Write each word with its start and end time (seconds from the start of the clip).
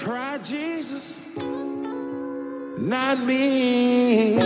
Try 0.00 0.38
Jesus, 0.38 1.20
not 1.36 3.20
me. 3.20 4.38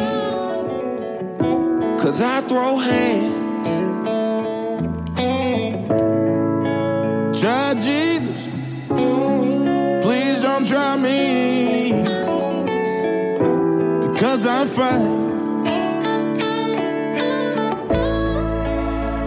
Cause 1.97 2.21
I 2.21 2.41
throw 2.49 2.77
hands. 2.77 3.69
Try 7.41 7.75
Jesus, 7.75 8.49
please 10.05 10.43
don't 10.43 10.67
try 10.67 10.97
me. 10.97 12.03
Because 14.09 14.47
I'm 14.47 14.67
fine. 14.67 15.67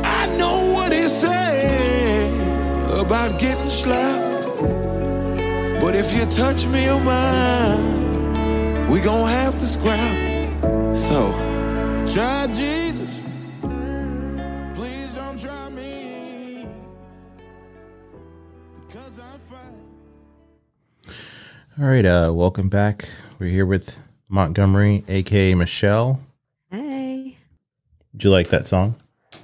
I 0.04 0.36
know 0.38 0.74
what 0.74 0.92
he 0.92 1.08
said 1.08 2.34
about 3.00 3.40
getting 3.40 3.70
slapped. 3.70 4.17
But 5.80 5.96
if 5.96 6.12
you 6.12 6.26
touch 6.26 6.66
me 6.66 6.90
or 6.90 7.00
mine, 7.00 8.88
we 8.90 9.00
gon' 9.00 9.30
have 9.30 9.54
to 9.60 9.66
scrap. 9.66 10.96
So, 10.96 11.32
try 12.10 12.48
Jesus. 12.48 13.20
Please 14.74 15.14
don't 15.14 15.40
try 15.40 15.70
me. 15.70 16.66
Because 18.88 19.20
I'm 19.20 19.40
fine. 19.40 21.16
All 21.80 21.86
right, 21.86 22.06
uh, 22.06 22.32
welcome 22.34 22.70
back. 22.70 23.08
We're 23.38 23.52
here 23.52 23.68
with 23.68 23.96
Montgomery, 24.30 25.04
aka 25.08 25.54
Michelle. 25.54 26.20
Hey. 26.72 27.38
Did 28.14 28.24
you 28.24 28.30
like 28.32 28.50
that 28.50 28.66
song? 28.66 28.96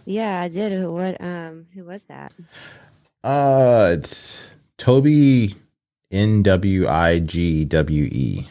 Yeah, 0.06 0.42
I 0.42 0.48
did. 0.50 0.72
Who 0.74 0.92
what 0.94 1.22
um 1.22 1.68
who 1.76 1.86
was 1.86 2.06
that? 2.06 2.34
Uh, 3.24 3.92
it's 3.98 4.48
Tobe 4.78 5.54
N 6.14 6.44
W 6.44 6.88
I 6.88 7.20
G 7.20 7.66
W 7.66 8.04
E. 8.06 8.48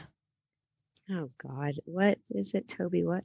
Oh 1.10 1.28
god. 1.38 1.74
What 1.84 2.18
is 2.30 2.54
it, 2.54 2.66
Tobe? 2.68 3.04
What? 3.04 3.24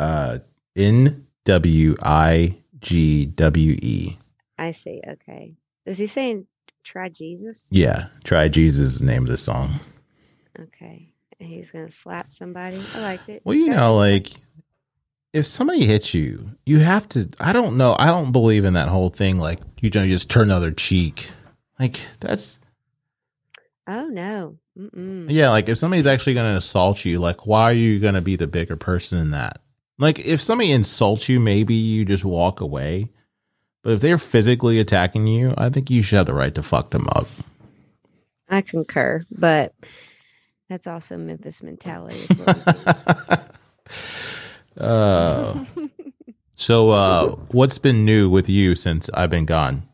Uh, 0.00 0.38
N 0.76 1.26
W 1.44 1.96
I 2.02 2.56
G 2.80 3.26
W 3.26 3.78
E. 3.80 4.18
I 4.58 4.72
see. 4.72 5.00
Okay. 5.06 5.54
Is 5.86 5.98
he 5.98 6.06
saying 6.06 6.46
try 6.82 7.08
Jesus? 7.08 7.68
Yeah, 7.70 8.08
try 8.24 8.48
Jesus 8.48 8.94
is 8.94 8.98
the 8.98 9.06
name 9.06 9.22
of 9.22 9.28
the 9.30 9.38
song. 9.38 9.78
Okay. 10.58 11.12
And 11.38 11.48
he's 11.48 11.70
gonna 11.70 11.90
slap 11.90 12.32
somebody. 12.32 12.90
I 12.94 12.98
liked 12.98 13.28
it. 13.28 13.42
Well, 13.44 13.56
you 13.56 13.68
Okay. 13.68 13.76
know, 13.76 13.96
like 13.96 14.32
if 15.32 15.46
somebody 15.46 15.86
hits 15.86 16.14
you, 16.14 16.50
you 16.66 16.80
have 16.80 17.08
to. 17.10 17.28
I 17.38 17.52
don't 17.52 17.76
know. 17.76 17.94
I 17.98 18.06
don't 18.06 18.32
believe 18.32 18.64
in 18.64 18.72
that 18.74 18.88
whole 18.88 19.08
thing. 19.10 19.38
Like 19.38 19.60
you 19.80 19.90
know, 19.90 20.06
just 20.06 20.30
turn 20.30 20.48
the 20.48 20.54
other 20.56 20.72
cheek. 20.72 21.30
Like 21.78 22.00
that's 22.20 22.58
Oh 23.92 24.06
no. 24.06 24.56
Mm-mm. 24.78 25.26
yeah. 25.28 25.50
Like 25.50 25.68
if 25.68 25.76
somebody's 25.76 26.06
actually 26.06 26.34
going 26.34 26.52
to 26.52 26.58
assault 26.58 27.04
you, 27.04 27.18
like 27.18 27.44
why 27.44 27.64
are 27.64 27.72
you 27.72 27.98
going 27.98 28.14
to 28.14 28.20
be 28.20 28.36
the 28.36 28.46
bigger 28.46 28.76
person 28.76 29.18
in 29.18 29.32
that? 29.32 29.60
Like 29.98 30.20
if 30.20 30.40
somebody 30.40 30.70
insults 30.70 31.28
you, 31.28 31.40
maybe 31.40 31.74
you 31.74 32.04
just 32.04 32.24
walk 32.24 32.60
away. 32.60 33.10
But 33.82 33.94
if 33.94 34.00
they're 34.00 34.16
physically 34.16 34.78
attacking 34.78 35.26
you, 35.26 35.54
I 35.58 35.70
think 35.70 35.90
you 35.90 36.02
should 36.02 36.18
have 36.18 36.26
the 36.26 36.34
right 36.34 36.54
to 36.54 36.62
fuck 36.62 36.90
them 36.90 37.08
up. 37.08 37.26
I 38.48 38.60
concur, 38.60 39.24
but 39.30 39.74
that's 40.68 40.86
also 40.86 41.16
Memphis 41.16 41.60
mentality. 41.60 42.26
is 42.30 42.38
what 42.38 42.56
we 42.56 42.62
do. 44.76 44.84
uh, 44.84 45.64
so, 46.54 46.90
uh, 46.90 47.30
what's 47.50 47.78
been 47.78 48.04
new 48.04 48.30
with 48.30 48.48
you 48.48 48.76
since 48.76 49.10
I've 49.14 49.30
been 49.30 49.46
gone? 49.46 49.88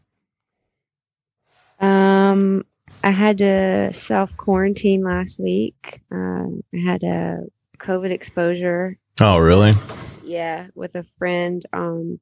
Um, 1.78 2.64
I 3.06 3.10
had 3.10 3.38
to 3.38 3.92
self 3.92 4.36
quarantine 4.36 5.04
last 5.04 5.38
week. 5.38 6.00
Um, 6.10 6.64
I 6.74 6.78
had 6.78 7.04
a 7.04 7.44
COVID 7.78 8.10
exposure. 8.10 8.98
Oh, 9.20 9.38
really? 9.38 9.74
Yeah, 10.24 10.66
with 10.74 10.96
a 10.96 11.06
friend. 11.16 11.62
Um, 11.72 12.18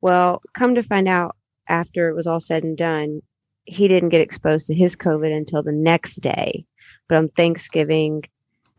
well, 0.00 0.42
come 0.52 0.74
to 0.74 0.82
find 0.82 1.06
out, 1.06 1.36
after 1.68 2.08
it 2.08 2.16
was 2.16 2.26
all 2.26 2.40
said 2.40 2.64
and 2.64 2.76
done, 2.76 3.22
he 3.64 3.86
didn't 3.86 4.08
get 4.08 4.22
exposed 4.22 4.66
to 4.66 4.74
his 4.74 4.96
COVID 4.96 5.32
until 5.32 5.62
the 5.62 5.70
next 5.70 6.16
day. 6.16 6.66
But 7.08 7.18
on 7.18 7.28
Thanksgiving, 7.28 8.24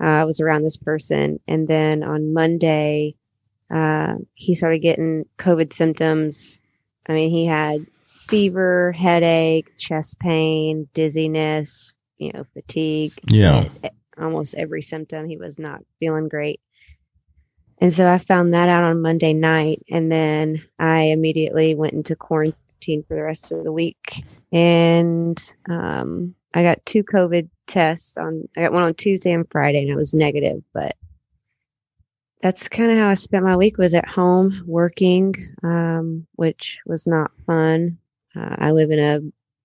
uh, 0.01 0.07
I 0.07 0.23
was 0.25 0.41
around 0.41 0.63
this 0.63 0.77
person, 0.77 1.39
and 1.47 1.69
then 1.69 2.03
on 2.03 2.33
Monday, 2.33 3.15
uh, 3.71 4.15
he 4.33 4.55
started 4.55 4.79
getting 4.79 5.23
COVID 5.37 5.71
symptoms. 5.71 6.59
I 7.07 7.13
mean, 7.13 7.31
he 7.31 7.45
had 7.45 7.77
fever, 8.25 8.91
headache, 8.91 9.77
chest 9.77 10.19
pain, 10.19 10.87
dizziness, 10.93 11.93
you 12.17 12.31
know, 12.33 12.45
fatigue. 12.53 13.13
Yeah. 13.27 13.67
Almost 14.17 14.55
every 14.55 14.81
symptom. 14.81 15.27
He 15.27 15.37
was 15.37 15.59
not 15.59 15.81
feeling 15.99 16.29
great. 16.29 16.61
And 17.79 17.93
so 17.93 18.09
I 18.09 18.17
found 18.17 18.53
that 18.53 18.69
out 18.69 18.83
on 18.83 19.01
Monday 19.01 19.33
night. 19.33 19.83
And 19.89 20.11
then 20.11 20.63
I 20.79 21.03
immediately 21.03 21.75
went 21.75 21.93
into 21.93 22.15
quarantine 22.15 23.03
for 23.07 23.15
the 23.15 23.23
rest 23.23 23.51
of 23.51 23.63
the 23.63 23.71
week. 23.71 24.23
And 24.51 25.37
um, 25.69 26.35
I 26.53 26.63
got 26.63 26.85
two 26.85 27.03
COVID 27.03 27.49
tests 27.67 28.17
on, 28.17 28.47
I 28.55 28.61
got 28.61 28.71
one 28.71 28.83
on 28.83 28.93
Tuesday 28.93 29.33
and 29.33 29.49
Friday, 29.51 29.81
and 29.81 29.89
it 29.89 29.95
was 29.95 30.13
negative. 30.13 30.63
But 30.73 30.95
that's 32.41 32.69
kind 32.69 32.91
of 32.91 32.97
how 32.97 33.09
I 33.09 33.15
spent 33.15 33.43
my 33.43 33.57
week 33.57 33.77
was 33.77 33.93
at 33.93 34.07
home 34.07 34.63
working, 34.65 35.35
um, 35.63 36.25
which 36.35 36.79
was 36.85 37.07
not 37.07 37.31
fun. 37.45 37.97
Uh, 38.35 38.55
I 38.59 38.71
live 38.71 38.91
in 38.91 38.99
a, 38.99 39.19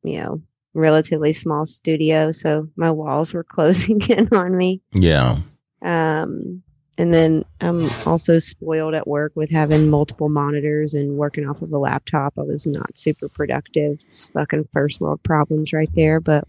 you 0.09 0.21
know, 0.21 0.41
relatively 0.75 1.33
small 1.33 1.67
studio, 1.67 2.31
so 2.33 2.69
my 2.77 2.91
walls 2.91 3.35
were 3.35 3.45
closing 3.55 4.01
in 4.03 4.29
on 4.33 4.57
me. 4.57 4.81
Yeah. 4.93 5.39
Um, 5.83 6.63
and 6.99 7.15
then 7.15 7.45
I'm 7.63 7.89
also 8.07 8.39
spoiled 8.39 8.95
at 8.95 9.07
work 9.09 9.33
with 9.35 9.51
having 9.51 9.89
multiple 9.89 10.29
monitors 10.29 10.93
and 10.93 11.17
working 11.17 11.49
off 11.49 11.63
of 11.63 11.73
a 11.73 11.79
laptop. 11.79 12.35
I 12.39 12.43
was 12.43 12.67
not 12.67 12.97
super 12.97 13.29
productive. 13.29 14.01
It's 14.05 14.27
fucking 14.27 14.69
first 14.73 15.01
world 15.01 15.23
problems 15.23 15.73
right 15.73 15.89
there. 15.95 16.21
But 16.21 16.45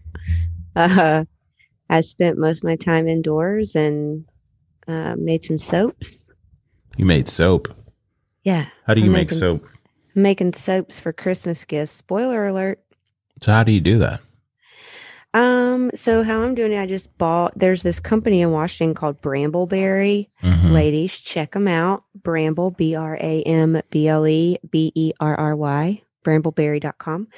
uh, 0.76 1.24
I 1.88 2.00
spent 2.02 2.36
most 2.38 2.58
of 2.58 2.64
my 2.64 2.76
time 2.76 3.08
indoors 3.08 3.74
and 3.74 4.26
uh, 4.86 5.14
made 5.16 5.42
some 5.42 5.58
soaps. 5.58 6.28
You 6.98 7.06
made 7.06 7.28
soap. 7.30 7.68
Yeah. 8.44 8.66
How 8.86 8.92
do 8.92 9.00
you 9.00 9.06
I'm 9.06 9.12
make 9.12 9.28
making- 9.28 9.38
soap? 9.38 9.66
Making 10.14 10.52
soaps 10.52 11.00
for 11.00 11.12
Christmas 11.12 11.64
gifts. 11.64 11.92
Spoiler 11.94 12.46
alert. 12.46 12.80
So 13.40 13.52
how 13.52 13.64
do 13.64 13.72
you 13.72 13.80
do 13.80 13.98
that? 13.98 14.20
Um, 15.34 15.90
so 15.94 16.22
how 16.22 16.42
I'm 16.42 16.54
doing 16.54 16.72
it, 16.72 16.80
I 16.80 16.86
just 16.86 17.16
bought 17.16 17.58
there's 17.58 17.82
this 17.82 18.00
company 18.00 18.42
in 18.42 18.50
Washington 18.50 18.94
called 18.94 19.22
Brambleberry. 19.22 20.28
Mhm. 20.42 20.72
Ladies, 20.72 21.20
check 21.20 21.52
them 21.52 21.66
out. 21.68 22.04
Bramble, 22.14 22.70
B 22.70 22.94
R 22.94 23.16
A 23.16 23.42
M 23.44 23.80
B 23.90 24.08
L 24.08 24.26
E 24.26 24.58
B 24.70 24.92
E 24.94 25.12
R 25.20 25.34
R 25.34 25.56
Y, 25.56 26.02
brambleberry.com. 26.24 27.28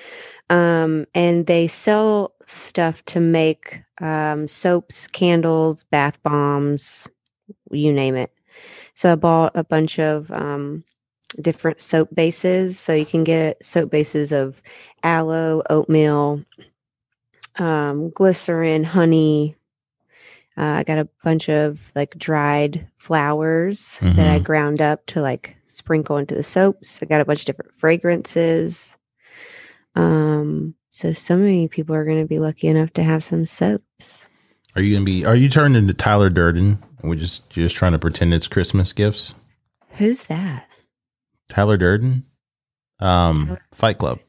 Um, 0.50 1.06
and 1.14 1.46
they 1.46 1.68
sell 1.68 2.34
stuff 2.46 3.04
to 3.06 3.20
make 3.20 3.82
um, 4.00 4.48
soaps, 4.48 5.06
candles, 5.06 5.84
bath 5.84 6.20
bombs, 6.24 7.08
you 7.70 7.92
name 7.92 8.16
it. 8.16 8.32
So 8.96 9.12
I 9.12 9.14
bought 9.14 9.52
a 9.54 9.62
bunch 9.62 10.00
of 10.00 10.32
um, 10.32 10.82
different 11.34 11.80
soap 11.80 12.08
bases. 12.14 12.78
So 12.78 12.92
you 12.94 13.06
can 13.06 13.24
get 13.24 13.64
soap 13.64 13.90
bases 13.90 14.32
of 14.32 14.60
aloe, 15.02 15.62
oatmeal, 15.70 16.42
um, 17.56 18.10
glycerin, 18.10 18.84
honey. 18.84 19.56
Uh, 20.56 20.62
I 20.62 20.84
got 20.84 20.98
a 20.98 21.08
bunch 21.24 21.48
of 21.48 21.90
like 21.96 22.16
dried 22.16 22.86
flowers 22.96 23.98
that 24.02 24.28
I 24.28 24.38
Mhm. 24.38 24.44
ground 24.44 24.80
up 24.80 25.04
to 25.06 25.20
like 25.20 25.56
sprinkle 25.66 26.16
into 26.16 26.34
the 26.34 26.42
soaps. 26.44 27.00
I 27.02 27.06
got 27.06 27.20
a 27.20 27.24
bunch 27.24 27.40
of 27.40 27.46
different 27.46 27.74
fragrances. 27.74 28.96
Um, 29.96 30.74
so 30.90 31.12
so 31.12 31.36
many 31.36 31.66
people 31.68 31.94
are 31.94 32.04
going 32.04 32.20
to 32.22 32.28
be 32.28 32.38
lucky 32.38 32.68
enough 32.68 32.92
to 32.94 33.02
have 33.02 33.24
some 33.24 33.44
soaps. 33.44 34.28
Are 34.76 34.82
you 34.82 34.94
gonna 34.94 35.04
be? 35.04 35.24
Are 35.24 35.36
you 35.36 35.48
turned 35.48 35.76
into 35.76 35.94
Tyler 35.94 36.30
Durden? 36.30 36.82
We're 37.02 37.14
just 37.14 37.48
just 37.48 37.76
trying 37.76 37.92
to 37.92 37.98
pretend 37.98 38.34
it's 38.34 38.48
Christmas 38.48 38.92
gifts. 38.92 39.32
Who's 39.90 40.24
that? 40.24 40.66
Tyler 41.48 41.76
Durden, 41.76 42.24
um, 43.00 43.56
Fight 43.72 43.98
Club. 43.98 44.20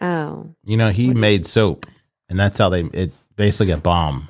Oh, 0.00 0.54
You 0.64 0.76
know 0.76 0.90
he 0.90 1.12
made 1.12 1.46
soap, 1.46 1.86
and 2.28 2.38
that's 2.40 2.58
how 2.58 2.68
they 2.70 2.84
it 2.84 3.12
basically 3.36 3.72
a 3.72 3.76
bomb. 3.76 4.28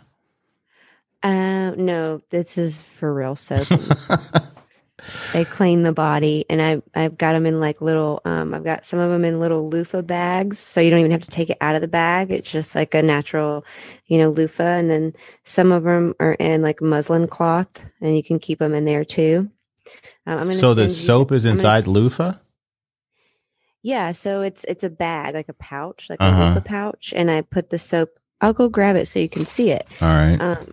uh, 1.22 1.72
no, 1.76 2.22
this 2.30 2.58
is 2.58 2.82
for 2.82 3.14
real 3.14 3.36
soap. 3.36 3.68
they 5.32 5.44
clean 5.44 5.82
the 5.82 5.92
body 5.92 6.44
and 6.50 6.60
I, 6.60 6.82
I've 6.94 7.16
got 7.16 7.32
them 7.32 7.46
in 7.46 7.58
like 7.58 7.80
little 7.80 8.20
um, 8.26 8.52
i've 8.52 8.64
got 8.64 8.84
some 8.84 8.98
of 9.00 9.10
them 9.10 9.24
in 9.24 9.40
little 9.40 9.70
loofah 9.70 10.02
bags 10.02 10.58
so 10.58 10.80
you 10.80 10.90
don't 10.90 10.98
even 10.98 11.10
have 11.10 11.22
to 11.22 11.30
take 11.30 11.48
it 11.48 11.56
out 11.62 11.74
of 11.74 11.80
the 11.80 11.88
bag 11.88 12.30
it's 12.30 12.50
just 12.50 12.74
like 12.74 12.94
a 12.94 13.02
natural 13.02 13.64
you 14.06 14.18
know 14.18 14.28
loofah 14.28 14.62
and 14.62 14.90
then 14.90 15.14
some 15.44 15.72
of 15.72 15.84
them 15.84 16.12
are 16.20 16.34
in 16.34 16.60
like 16.60 16.82
muslin 16.82 17.26
cloth 17.26 17.86
and 18.02 18.14
you 18.14 18.22
can 18.22 18.38
keep 18.38 18.58
them 18.58 18.74
in 18.74 18.84
there 18.84 19.04
too 19.04 19.50
um, 20.26 20.38
I'm 20.38 20.46
gonna 20.48 20.54
so 20.54 20.74
the 20.74 20.88
send 20.88 21.00
you- 21.00 21.06
soap 21.06 21.32
is 21.32 21.44
gonna 21.44 21.52
inside 21.56 21.82
s- 21.84 21.86
loofah. 21.86 22.34
yeah 23.82 24.12
so 24.12 24.42
it's 24.42 24.64
it's 24.64 24.84
a 24.84 24.90
bag 24.90 25.34
like 25.34 25.48
a 25.48 25.54
pouch 25.54 26.08
like 26.10 26.20
Uh-huh. 26.20 26.42
a 26.42 26.46
loofah 26.48 26.60
pouch 26.60 27.12
and 27.16 27.30
i 27.30 27.40
put 27.42 27.70
the 27.70 27.78
soap 27.78 28.10
I'll 28.42 28.54
go 28.54 28.68
grab 28.70 28.96
it 28.96 29.06
so 29.06 29.18
you 29.18 29.28
can 29.28 29.44
see 29.44 29.70
it. 29.70 29.86
All 30.00 30.08
right. 30.08 30.40
Um, 30.40 30.72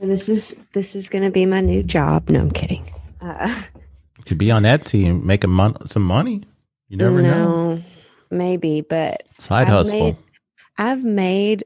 and 0.00 0.10
this 0.10 0.28
is 0.28 0.54
this 0.74 0.94
is 0.94 1.08
going 1.08 1.24
to 1.24 1.30
be 1.30 1.46
my 1.46 1.60
new 1.62 1.82
job. 1.82 2.28
No, 2.28 2.40
I'm 2.40 2.50
kidding. 2.50 2.90
Uh, 3.22 3.62
Could 4.26 4.36
be 4.38 4.50
on 4.50 4.64
Etsy 4.64 5.06
and 5.08 5.24
make 5.24 5.44
a 5.44 5.46
mon- 5.48 5.86
some 5.86 6.02
money. 6.04 6.42
You 6.88 6.98
never 6.98 7.22
know. 7.22 7.82
maybe, 8.30 8.82
but 8.82 9.22
Side 9.38 9.62
I've 9.62 9.68
hustle. 9.68 9.98
made- 9.98 10.16
I've 10.76 11.04
made 11.04 11.64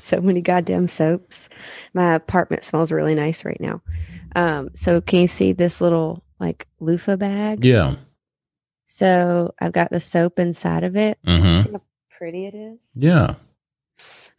so 0.04 0.20
many 0.20 0.40
goddamn 0.40 0.88
soaps. 0.88 1.48
My 1.94 2.14
apartment 2.14 2.64
smells 2.64 2.90
really 2.92 3.14
nice 3.14 3.44
right 3.44 3.60
now. 3.60 3.82
Um, 4.36 4.70
so 4.74 5.00
can 5.00 5.20
you 5.20 5.26
see 5.26 5.52
this 5.52 5.80
little 5.80 6.22
like 6.38 6.66
loofah 6.80 7.16
bag? 7.16 7.64
yeah. 7.64 7.96
So 8.86 9.54
I've 9.60 9.72
got 9.72 9.90
the 9.90 10.00
soap 10.00 10.38
inside 10.40 10.82
of 10.82 10.96
it. 10.96 11.18
hmm 11.24 11.60
See 11.62 11.70
how 11.72 11.82
pretty 12.10 12.46
it 12.46 12.54
is. 12.54 12.80
Yeah. 12.94 13.34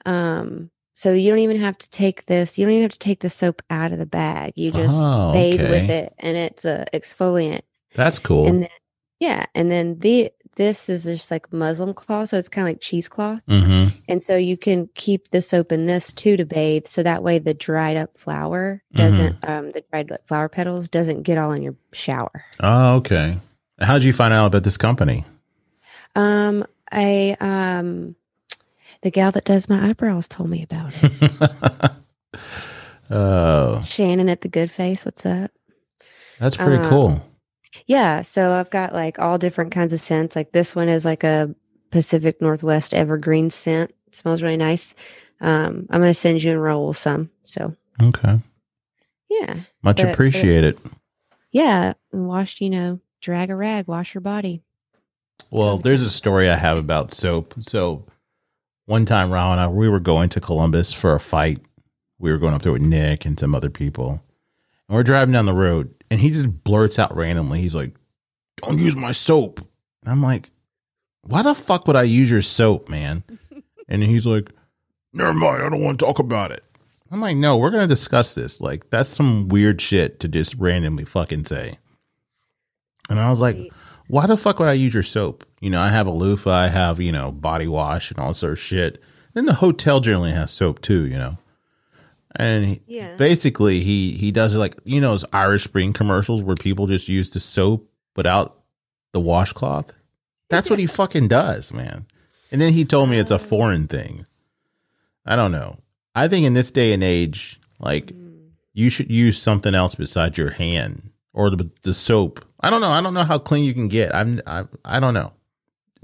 Um, 0.06 0.72
so 0.94 1.13
you 1.13 1.30
don't 1.30 1.40
even 1.40 1.60
have 1.62 1.78
to 1.78 1.90
take 1.90 2.25
this. 2.25 2.57
You 2.60 2.66
don't 2.66 2.74
even 2.74 2.84
have 2.84 2.92
to 2.92 3.00
take 3.00 3.22
the 3.22 3.30
soap 3.30 3.62
out 3.69 3.92
of 3.92 3.98
the 3.98 4.06
bag. 4.06 4.54
You 4.56 4.72
just 4.72 4.96
Oh, 4.98 5.31
bathe 5.31 5.62
with 5.62 5.90
it, 5.90 6.14
and 6.19 6.36
it's 6.38 6.66
a 6.66 6.86
exfoliant. 6.94 7.62
That's 7.96 8.19
cool. 8.19 8.48
And 8.48 8.64
then, 8.64 8.69
yeah, 9.19 9.46
and 9.56 9.72
then 9.72 10.00
the 10.00 10.31
this 10.56 10.89
is 10.89 11.06
just 11.06 11.31
like 11.31 11.51
muslin 11.53 11.94
cloth, 11.94 12.30
so 12.30 12.38
it's 12.38 12.50
kind 12.50 12.68
of 12.68 12.74
like 12.74 12.81
cheesecloth. 12.81 13.42
hmm 13.48 13.88
And 14.07 14.21
so 14.21 14.36
you 14.36 14.57
can 14.57 14.89
keep 14.95 15.31
the 15.31 15.42
soap 15.42 15.71
in 15.71 15.86
this 15.86 16.12
too 16.13 16.36
to 16.38 16.45
bathe. 16.45 16.88
So 16.88 17.01
that 17.03 17.24
way 17.24 17.39
the 17.39 17.53
dried 17.53 17.98
up 17.98 18.18
flower 18.18 18.83
doesn't, 18.94 19.38
um, 19.48 19.71
the 19.71 19.83
dried 19.92 20.12
up 20.12 20.27
flower 20.27 20.50
petals 20.50 20.89
doesn't 20.89 21.24
get 21.24 21.38
all 21.38 21.51
in 21.53 21.62
your 21.62 21.75
shower. 21.94 22.44
Oh, 22.59 22.95
okay. 22.98 23.38
How 23.80 23.94
did 23.95 24.03
you 24.03 24.13
find 24.13 24.33
out 24.33 24.48
about 24.48 24.63
this 24.63 24.77
company? 24.77 25.25
Um, 26.15 26.65
I, 26.92 27.38
um, 27.39 28.15
the 29.01 29.09
gal 29.12 29.31
that 29.31 29.45
does 29.45 29.69
my 29.69 29.89
eyebrows 29.89 30.27
told 30.27 30.50
me 30.50 30.62
about 30.63 30.92
it. 31.01 31.92
oh, 33.09 33.81
Shannon 33.83 34.30
at 34.30 34.42
the 34.42 34.47
Good 34.50 34.71
Face. 34.71 35.06
What's 35.06 35.25
up? 35.25 35.51
that's 36.39 36.56
pretty 36.57 36.83
Um, 36.83 36.89
cool. 36.89 37.25
Yeah. 37.85 38.21
So 38.21 38.53
I've 38.53 38.69
got 38.69 38.94
like 38.94 39.19
all 39.19 39.38
different 39.38 39.71
kinds 39.71 39.94
of 39.94 40.01
scents. 40.01 40.35
Like 40.35 40.51
this 40.51 40.75
one 40.75 40.89
is 40.89 41.06
like 41.06 41.23
a 41.23 41.53
Pacific 41.91 42.41
Northwest 42.41 42.94
evergreen 42.94 43.50
scent. 43.50 43.91
It 44.07 44.15
smells 44.15 44.41
really 44.41 44.57
nice. 44.57 44.94
Um, 45.39 45.88
I'm 45.89 46.01
going 46.01 46.09
to 46.09 46.13
send 46.13 46.44
you 46.44 46.51
and 46.51 46.62
roll 46.62 46.94
some. 46.94 47.29
So 47.44 47.75
Okay. 48.01 48.39
yeah. 49.29 49.62
Much 49.83 49.97
But- 49.97 50.12
appreciated. 50.13 50.77
Yeah. 51.51 51.94
And 52.12 52.27
wash, 52.27 52.62
you 52.62 52.69
know, 52.69 53.00
drag 53.21 53.50
a 53.50 53.56
rag, 53.56 53.88
wash 53.88 54.13
your 54.13 54.21
body. 54.21 54.62
Well, 55.50 55.77
there's 55.77 56.01
a 56.01 56.09
story 56.09 56.50
I 56.50 56.56
have 56.56 56.77
about 56.77 57.12
soap. 57.12 57.56
So 57.62 58.06
one 58.85 59.06
time, 59.06 59.31
Ron 59.31 59.53
and 59.53 59.62
I, 59.62 59.68
we 59.68 59.89
were 59.89 60.00
going 60.00 60.29
to 60.29 60.39
Columbus 60.41 60.94
for 60.94 61.13
a 61.15 61.19
fight. 61.19 61.59
We 62.19 62.31
were 62.31 62.38
going 62.38 62.53
up 62.53 62.62
there 62.62 62.71
with 62.71 62.81
Nick 62.81 63.25
and 63.25 63.39
some 63.39 63.56
other 63.56 63.69
people. 63.69 64.21
And 64.88 64.95
we're 64.95 65.03
driving 65.03 65.33
down 65.33 65.45
the 65.45 65.53
road, 65.53 65.94
and 66.12 66.19
he 66.19 66.30
just 66.30 66.63
blurts 66.63 67.00
out 67.00 67.16
randomly. 67.16 67.62
He's 67.62 67.74
like, 67.74 67.96
Don't 68.58 68.78
use 68.78 68.96
my 68.96 69.13
soap. 69.13 69.60
And 70.04 70.12
I'm 70.12 70.22
like, 70.22 70.52
Why 71.24 71.42
the 71.42 71.56
fuck 71.56 71.88
would 71.88 71.96
I 71.96 72.04
use 72.04 72.30
your 72.30 72.44
soap, 72.44 72.88
man? 72.88 73.24
And 73.88 74.02
he's 74.02 74.25
like, 74.25 74.50
Never 75.12 75.34
mind. 75.34 75.63
I 75.63 75.69
don't 75.69 75.84
want 75.84 76.00
to 76.00 76.06
talk 76.06 76.19
about 76.19 76.52
it. 76.52 76.63
I'm 77.12 77.19
like, 77.19 77.36
No, 77.36 77.58
we're 77.58 77.72
going 77.72 77.81
to 77.81 77.94
discuss 77.94 78.36
this. 78.36 78.62
Like, 78.62 78.90
that's 78.90 79.10
some 79.10 79.50
weird 79.50 79.81
shit 79.81 80.19
to 80.22 80.30
just 80.30 80.56
randomly 80.56 81.04
fucking 81.04 81.44
say. 81.44 81.78
And 83.10 83.19
I 83.19 83.30
was 83.30 83.42
like, 83.42 83.57
why 84.07 84.25
the 84.25 84.38
fuck 84.38 84.60
would 84.60 84.68
I 84.68 84.74
use 84.74 84.94
your 84.94 85.04
soap? 85.04 85.46
You 85.60 85.69
know, 85.69 85.81
I 85.81 85.90
have 85.90 86.07
a 86.07 86.12
loofah, 86.12 86.52
I 86.52 86.68
have, 86.68 87.00
you 87.00 87.12
know, 87.12 87.31
body 87.31 87.68
wash 87.68 88.12
and 88.12 88.19
all 88.19 88.34
sort 88.34 88.54
of 88.54 88.60
shit. 88.60 89.02
Then 89.34 89.46
the 89.46 89.54
hotel 89.54 90.00
generally 90.00 90.31
has 90.31 90.52
soap 90.52 90.81
too, 90.81 91.06
you 91.06 91.18
know. 91.18 91.38
And 92.36 92.66
he, 92.66 92.81
Yeah. 92.88 93.16
basically 93.16 93.81
he 93.81 94.13
he 94.13 94.31
does 94.31 94.56
like 94.56 94.80
you 94.86 95.01
know 95.01 95.12
those 95.12 95.25
Irish 95.33 95.63
Spring 95.63 95.94
commercials 95.94 96.44
where 96.44 96.56
people 96.56 96.88
just 96.88 97.10
use 97.10 97.30
the 97.30 97.39
soap 97.39 97.89
without 98.16 98.62
the 99.12 99.19
washcloth. 99.19 99.94
That's 100.50 100.69
what 100.69 100.80
he 100.80 100.86
fucking 100.88 101.28
does, 101.28 101.74
man. 101.74 102.06
And 102.51 102.60
then 102.60 102.74
he 102.74 102.86
told 102.86 103.10
me 103.10 103.18
it's 103.19 103.31
a 103.31 103.36
oh. 103.36 103.39
foreign 103.39 103.88
thing. 103.88 104.25
I 105.25 105.36
don't 105.36 105.51
know. 105.51 105.80
I 106.16 106.28
think 106.28 106.45
in 106.45 106.54
this 106.54 106.72
day 106.72 106.94
and 106.94 107.04
age, 107.04 107.60
like 107.80 108.07
mm. 108.07 108.50
you 108.74 108.89
should 108.89 109.12
use 109.12 109.42
something 109.42 109.75
else 109.75 109.95
besides 109.95 110.38
your 110.38 110.51
hand 110.51 111.12
or 111.33 111.50
the 111.50 111.69
the 111.83 111.94
soap. 111.94 112.45
I 112.60 112.69
don't 112.69 112.81
know. 112.81 112.92
I 112.92 113.01
don't 113.01 113.13
know 113.13 113.24
how 113.24 113.39
clean 113.39 113.63
you 113.63 113.74
can 113.74 113.88
get. 113.88 114.13
I'm 114.13 114.42
I 114.45 114.66
I 114.83 115.00
don't 115.00 115.13
know. 115.13 115.33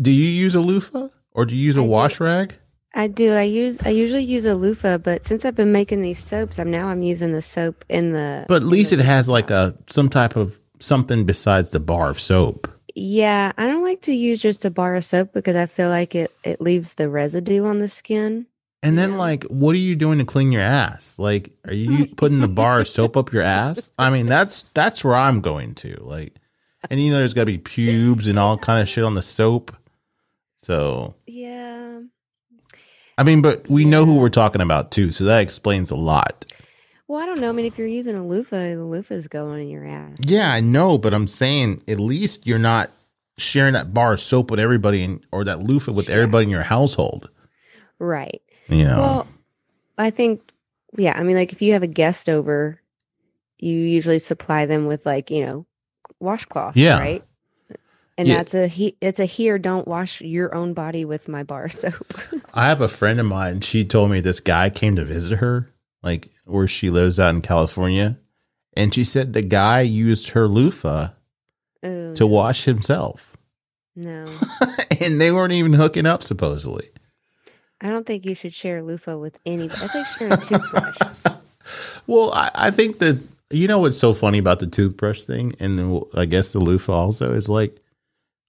Do 0.01 0.12
you 0.12 0.29
use 0.29 0.56
a 0.56 0.59
loofah 0.62 1.09
or 1.31 1.45
do 1.45 1.56
you 1.56 1.63
use 1.63 1.77
a 1.77 1.81
I 1.81 1.83
do. 1.83 1.89
wash 1.89 2.19
rag? 2.19 2.56
I 2.94 3.07
do. 3.07 3.34
I 3.34 3.44
use. 3.44 3.80
I 3.86 3.89
usually 3.89 4.24
use 4.24 4.45
a 4.45 4.56
loofah, 4.56 5.00
but 5.00 5.24
since 5.25 5.45
I've 5.45 5.56
been 5.56 5.72
making 5.72 6.01
these 6.01 6.19
soaps, 6.19 6.57
I'm 6.57 6.72
now 6.72 6.88
I'm 6.88 7.04
using 7.04 7.31
the 7.34 7.42
soap 7.42 7.86
in 7.89 8.13
the. 8.13 8.45
But 8.48 8.63
at 8.63 8.68
least 8.68 8.94
it 8.94 9.00
has 9.00 9.30
like 9.30 9.51
a 9.51 9.75
some 9.88 10.10
type 10.10 10.36
of 10.36 10.60
something 10.80 11.25
besides 11.25 11.69
the 11.72 11.80
bar 11.80 12.10
of 12.10 12.19
soap. 12.19 12.68
Yeah, 12.95 13.51
I 13.57 13.68
don't 13.68 13.84
like 13.84 14.01
to 14.04 14.13
use 14.13 14.42
just 14.42 14.66
a 14.66 14.72
bar 14.72 14.95
of 14.95 15.06
soap 15.06 15.31
because 15.34 15.56
I 15.56 15.66
feel 15.68 15.89
like 15.89 16.16
it 16.16 16.31
it 16.44 16.62
leaves 16.62 16.95
the 16.95 17.10
residue 17.10 17.66
on 17.66 17.80
the 17.80 17.88
skin. 17.89 18.48
And 18.81 18.98
then 18.98 19.12
Yeah. 19.12 19.18
like 19.18 19.44
what 19.45 19.75
are 19.75 19.80
you 19.80 19.95
doing 19.95 20.18
to 20.19 20.25
clean 20.25 20.51
your 20.51 20.62
ass? 20.62 21.19
Like 21.19 21.51
are 21.68 21.74
you 21.74 22.07
putting 22.16 22.39
the 22.39 22.48
bar 22.48 22.80
of 22.80 22.88
soap 22.88 23.16
up 23.18 23.31
your 23.31 23.44
ass? 23.44 23.92
I 24.00 24.10
mean, 24.10 24.25
that's 24.28 24.63
that's 24.74 25.04
where 25.04 25.16
I'm 25.16 25.42
going 25.42 25.75
to. 25.75 25.98
Like 26.01 26.34
and 26.89 27.00
you 27.00 27.12
know 27.12 27.18
there's 27.18 27.34
got 27.36 27.42
to 27.42 27.45
be 27.48 27.57
pubes 27.60 28.28
and 28.28 28.39
all 28.39 28.57
kind 28.57 28.81
of 28.81 28.89
shit 28.89 29.04
on 29.04 29.13
the 29.16 29.22
soap. 29.22 29.75
So. 30.57 31.16
I 33.17 33.23
mean, 33.23 33.41
but 33.41 33.67
we 33.67 33.85
know 33.85 34.05
who 34.05 34.15
we're 34.15 34.29
talking 34.29 34.61
about 34.61 34.91
too, 34.91 35.11
so 35.11 35.23
that 35.23 35.41
explains 35.41 35.89
a 35.89 35.95
lot. 35.95 36.45
Well, 37.07 37.21
I 37.21 37.25
don't 37.25 37.39
know. 37.39 37.49
I 37.49 37.51
mean, 37.53 37.65
if 37.65 37.77
you're 37.77 37.87
using 37.87 38.15
a 38.15 38.25
loofah, 38.25 38.75
the 38.75 38.83
loofah's 38.83 39.27
going 39.27 39.61
in 39.61 39.69
your 39.69 39.85
ass. 39.85 40.17
Yeah, 40.21 40.51
I 40.51 40.59
know, 40.59 40.97
but 40.97 41.13
I'm 41.13 41.27
saying 41.27 41.81
at 41.87 41.99
least 41.99 42.45
you're 42.45 42.59
not 42.59 42.89
sharing 43.37 43.73
that 43.73 43.93
bar 43.93 44.13
of 44.13 44.19
soap 44.19 44.51
with 44.51 44.59
everybody 44.59 45.03
in, 45.03 45.23
or 45.31 45.43
that 45.45 45.61
loofah 45.61 45.93
with 45.93 46.09
everybody 46.09 46.43
in 46.43 46.49
your 46.49 46.63
household. 46.63 47.29
Right. 47.97 48.41
You 48.67 48.83
know. 48.83 48.97
Well, 48.97 49.27
I 49.97 50.09
think, 50.09 50.41
yeah. 50.97 51.17
I 51.17 51.23
mean, 51.23 51.37
like 51.37 51.53
if 51.53 51.61
you 51.61 51.73
have 51.73 51.83
a 51.83 51.87
guest 51.87 52.27
over, 52.27 52.81
you 53.57 53.73
usually 53.73 54.19
supply 54.19 54.65
them 54.65 54.85
with 54.85 55.05
like 55.05 55.31
you 55.31 55.45
know 55.45 55.65
washcloth. 56.19 56.75
Yeah. 56.75 56.99
Right. 56.99 57.23
And 58.17 58.27
Yeah. 58.27 58.37
that's 58.37 58.53
a 58.53 58.67
he. 58.67 58.95
It's 59.01 59.19
a 59.19 59.25
here. 59.25 59.59
Don't 59.59 59.88
wash 59.88 60.21
your 60.21 60.55
own 60.55 60.74
body 60.74 61.05
with 61.05 61.27
my 61.27 61.43
bar 61.43 61.69
soap. 61.69 62.13
I 62.53 62.67
have 62.67 62.81
a 62.81 62.88
friend 62.88 63.19
of 63.19 63.25
mine. 63.27 63.62
She 63.62 63.86
told 63.86 64.09
me 64.12 64.19
this 64.21 64.39
guy 64.39 64.69
came 64.69 64.95
to 64.95 65.05
visit 65.05 65.38
her, 65.38 65.69
like 66.01 66.29
where 66.45 66.67
she 66.67 66.89
lives 66.89 67.19
out 67.19 67.36
in 67.36 67.41
California, 67.41 68.17
and 68.75 68.93
she 68.93 69.03
said 69.03 69.33
the 69.33 69.41
guy 69.43 69.81
used 69.81 70.29
her 70.29 70.47
loofah 70.47 71.09
Oh, 71.83 72.15
to 72.15 72.25
wash 72.25 72.63
himself, 72.63 73.38
no, 73.95 74.25
and 75.00 75.21
they 75.21 75.31
weren't 75.31 75.53
even 75.53 75.74
hooking 75.74 76.07
up 76.07 76.24
supposedly. 76.24 76.89
I 77.79 77.89
don't 77.89 78.07
think 78.07 78.25
you 78.25 78.33
should 78.33 78.55
share 78.55 78.81
loofah 78.81 79.17
with 79.17 79.38
anybody. 79.45 79.79
That's 79.79 79.93
like 79.93 80.05
sharing 80.07 80.33
a 80.33 80.38
toothbrush. 80.38 80.97
Well, 82.07 82.31
I, 82.33 82.50
I 82.55 82.71
think 82.71 83.00
that 83.00 83.19
you 83.51 83.67
know 83.67 83.79
what's 83.79 83.97
so 83.97 84.13
funny 84.13 84.38
about 84.38 84.59
the 84.59 84.67
toothbrush 84.67 85.21
thing, 85.24 85.53
and 85.59 85.77
then 85.77 86.01
I 86.15 86.25
guess 86.25 86.51
the 86.53 86.59
loofah 86.59 86.93
also 86.93 87.33
is 87.33 87.50
like 87.50 87.77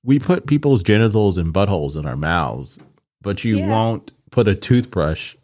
we 0.02 0.19
put 0.19 0.47
people's 0.47 0.83
genitals 0.83 1.37
and 1.38 1.52
buttholes 1.52 1.97
in 1.97 2.07
our 2.07 2.17
mouths, 2.17 2.78
but 3.23 3.45
you 3.45 3.59
Yeah. 3.59 3.69
won't 3.69 4.12
put 4.31 4.49
a 4.49 4.55
toothbrush 4.55 5.37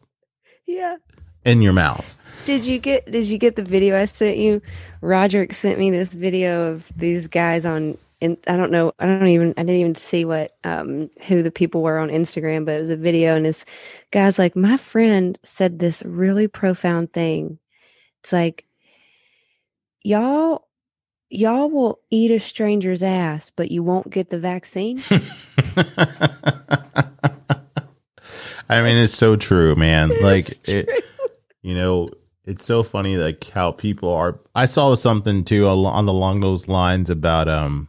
Yeah. 0.66 0.96
in 1.44 1.62
your 1.62 1.72
mouth. 1.72 2.18
Did 2.46 2.64
you 2.64 2.78
get 2.78 3.10
did 3.10 3.26
you 3.26 3.38
get 3.38 3.56
the 3.56 3.64
video 3.64 3.98
I 3.98 4.04
sent 4.04 4.36
you? 4.36 4.60
Roderick 5.00 5.54
sent 5.54 5.78
me 5.78 5.90
this 5.90 6.12
video 6.12 6.70
of 6.72 6.90
these 6.96 7.26
guys 7.26 7.64
on 7.64 7.96
and 8.20 8.36
I 8.46 8.56
don't 8.56 8.70
know 8.70 8.92
I 8.98 9.06
don't 9.06 9.28
even 9.28 9.54
I 9.56 9.62
didn't 9.62 9.80
even 9.80 9.94
see 9.94 10.24
what 10.24 10.56
um 10.62 11.08
who 11.26 11.42
the 11.42 11.50
people 11.50 11.82
were 11.82 11.98
on 11.98 12.10
Instagram, 12.10 12.64
but 12.66 12.76
it 12.76 12.80
was 12.80 12.90
a 12.90 12.96
video 12.96 13.34
and 13.36 13.46
this 13.46 13.64
guy's 14.10 14.38
like, 14.38 14.54
My 14.54 14.76
friend 14.76 15.38
said 15.42 15.78
this 15.78 16.02
really 16.04 16.46
profound 16.48 17.12
thing. 17.12 17.58
It's 18.22 18.32
like 18.32 18.66
y'all 20.02 20.68
y'all 21.34 21.68
will 21.68 22.00
eat 22.10 22.30
a 22.30 22.40
stranger's 22.40 23.02
ass, 23.02 23.50
but 23.50 23.70
you 23.70 23.82
won't 23.82 24.10
get 24.10 24.30
the 24.30 24.38
vaccine. 24.38 25.02
I 28.68 28.82
mean, 28.82 28.96
it's 28.96 29.14
so 29.14 29.36
true, 29.36 29.74
man. 29.74 30.10
like 30.22 30.48
It's 30.48 30.68
it, 30.68 30.88
you 31.62 31.74
know, 31.74 32.10
it's 32.44 32.64
so 32.64 32.82
funny, 32.82 33.16
like 33.16 33.50
how 33.50 33.72
people 33.72 34.12
are. 34.12 34.40
I 34.54 34.64
saw 34.66 34.94
something 34.94 35.44
too 35.44 35.66
on 35.66 36.08
along 36.08 36.40
those 36.40 36.68
lines 36.68 37.10
about 37.10 37.48
um 37.48 37.88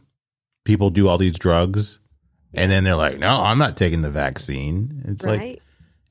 people 0.64 0.90
do 0.90 1.08
all 1.08 1.18
these 1.18 1.38
drugs, 1.38 1.98
and 2.52 2.70
then 2.70 2.84
they're 2.84 2.96
like, 2.96 3.18
"No, 3.18 3.40
I'm 3.42 3.58
not 3.58 3.76
taking 3.76 4.02
the 4.02 4.10
vaccine." 4.10 5.02
It's 5.06 5.24
like 5.24 5.62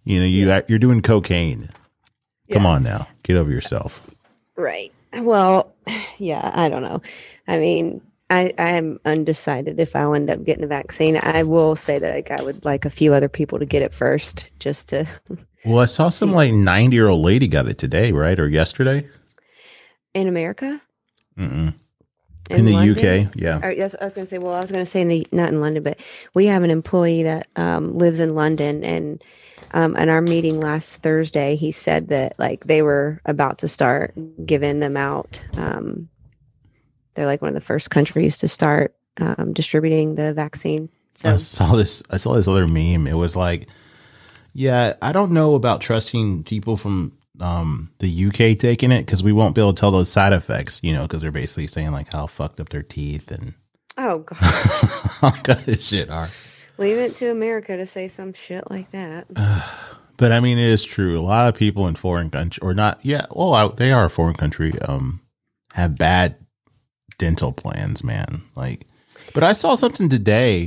you 0.04 0.20
know, 0.20 0.26
you 0.26 0.64
you're 0.68 0.80
doing 0.80 1.02
cocaine. 1.02 1.70
Come 2.52 2.66
on 2.66 2.84
now, 2.84 3.08
get 3.24 3.36
over 3.36 3.52
yourself. 3.52 4.02
Right. 4.56 4.94
Well, 5.16 5.74
yeah, 6.18 6.52
I 6.54 6.70
don't 6.70 6.84
know. 6.84 7.02
I 7.48 7.58
mean, 7.58 8.02
I, 8.30 8.54
I'm 8.58 9.00
undecided 9.06 9.80
if 9.80 9.96
I'll 9.96 10.16
end 10.16 10.30
up 10.30 10.44
getting 10.44 10.62
the 10.62 10.68
vaccine. 10.68 11.20
I 11.22 11.44
will 11.44 11.76
say 11.76 12.00
that 12.00 12.16
like, 12.16 12.32
I 12.32 12.42
would 12.42 12.66
like 12.66 12.86
a 12.86 12.90
few 12.90 13.14
other 13.14 13.30
people 13.30 13.60
to 13.60 13.66
get 13.66 13.84
it 13.84 13.94
first, 13.94 14.50
just 14.60 14.90
to. 14.90 15.06
Well, 15.68 15.80
I 15.80 15.86
saw 15.86 16.10
some 16.10 16.32
like 16.32 16.54
90 16.54 16.96
year 16.96 17.08
old 17.08 17.24
lady 17.24 17.48
got 17.48 17.68
it 17.68 17.80
today, 17.80 18.12
right? 18.12 18.40
Or 18.40 18.48
yesterday? 18.48 19.10
In 20.14 20.28
America? 20.28 20.80
Mm-mm. 21.40 21.74
In, 22.52 22.66
the 22.66 22.74
London? 22.74 23.26
UK. 23.26 23.36
Yeah. 23.36 23.60
Or, 23.64 23.72
I 23.72 23.84
was 23.84 23.96
going 23.96 24.12
to 24.12 24.26
say. 24.28 24.38
Well, 24.38 24.54
I 24.54 24.62
was 24.62 24.72
going 24.72 24.86
to 24.86 24.90
say 24.90 25.02
in 25.02 25.08
the 25.08 25.28
not 25.32 25.50
in 25.50 25.62
London, 25.62 25.82
but 25.82 26.00
we 26.36 26.46
have 26.46 26.62
an 26.62 26.70
employee 26.70 27.24
that 27.24 27.48
um, 27.56 27.98
lives 27.98 28.20
in 28.20 28.36
London, 28.36 28.84
and 28.84 29.24
um, 29.76 29.98
in 29.98 30.08
our 30.08 30.22
meeting 30.22 30.62
last 30.62 31.04
Thursday, 31.04 31.58
he 31.58 31.70
said 31.70 32.08
that 32.08 32.40
like 32.40 32.66
they 32.66 32.82
were 32.82 33.20
about 33.26 33.58
to 33.60 33.68
start 33.68 34.16
giving 34.46 34.80
them 34.80 34.96
out. 34.96 35.42
Um, 35.58 36.08
they're 37.14 37.26
like 37.26 37.42
one 37.42 37.50
of 37.50 37.56
the 37.56 37.62
first 37.62 37.90
countries 37.90 38.38
to 38.38 38.48
start 38.48 38.96
um, 39.20 39.52
distributing 39.52 40.16
the 40.16 40.34
vaccine. 40.34 40.88
So 41.14 41.34
I 41.34 41.38
saw 41.38 41.76
this. 41.76 42.02
I 42.10 42.16
saw 42.16 42.36
this 42.36 42.48
other 42.48 42.66
meme. 42.68 43.06
It 43.06 43.18
was 43.18 43.36
like, 43.36 43.68
yeah, 44.54 44.94
I 45.02 45.12
don't 45.12 45.32
know 45.32 45.56
about 45.56 45.82
trusting 45.82 46.46
people 46.46 46.78
from 46.78 47.12
um, 47.42 47.92
the 48.00 48.28
UK 48.28 48.58
taking 48.58 48.94
it 48.94 49.06
because 49.06 49.26
we 49.26 49.34
won't 49.34 49.56
be 49.56 49.62
able 49.62 49.74
to 49.74 49.80
tell 49.80 49.92
those 49.92 50.10
side 50.10 50.32
effects, 50.32 50.80
you 50.84 50.94
know, 50.94 51.02
because 51.02 51.22
they're 51.22 51.32
basically 51.32 51.68
saying 51.68 51.92
like 51.92 52.14
how 52.14 52.28
fucked 52.28 52.62
up 52.62 52.70
their 52.70 52.82
teeth 52.82 53.30
and 53.30 53.54
oh 53.98 54.20
god, 54.20 54.38
all 55.22 55.32
kind 55.32 55.68
of 55.68 55.82
shit 55.82 56.10
are. 56.10 56.30
Leave 56.78 56.98
it 56.98 57.16
to 57.18 57.32
America 57.32 57.76
to 57.78 57.86
say 57.86 58.08
some 58.08 58.34
shit 58.34 58.70
like 58.70 58.92
that. 58.92 59.28
But 60.18 60.32
I 60.32 60.40
mean, 60.40 60.58
it 60.58 60.70
is 60.70 60.86
true. 60.86 61.20
A 61.20 61.22
lot 61.22 61.50
of 61.50 61.56
people 61.56 61.90
in 61.90 61.96
foreign 61.96 62.30
country 62.30 62.62
or 62.66 62.74
not, 62.74 63.00
yeah, 63.02 63.26
well, 63.32 63.54
I, 63.54 63.68
they 63.68 63.92
are 63.92 64.06
a 64.06 64.10
foreign 64.10 64.36
country. 64.38 64.72
Um, 64.80 65.20
have 65.74 65.98
bad 65.98 66.38
dental 67.18 67.52
plans, 67.52 68.02
man. 68.02 68.42
Like, 68.56 68.88
but 69.34 69.44
I 69.44 69.52
saw 69.52 69.76
something 69.76 70.08
today. 70.08 70.62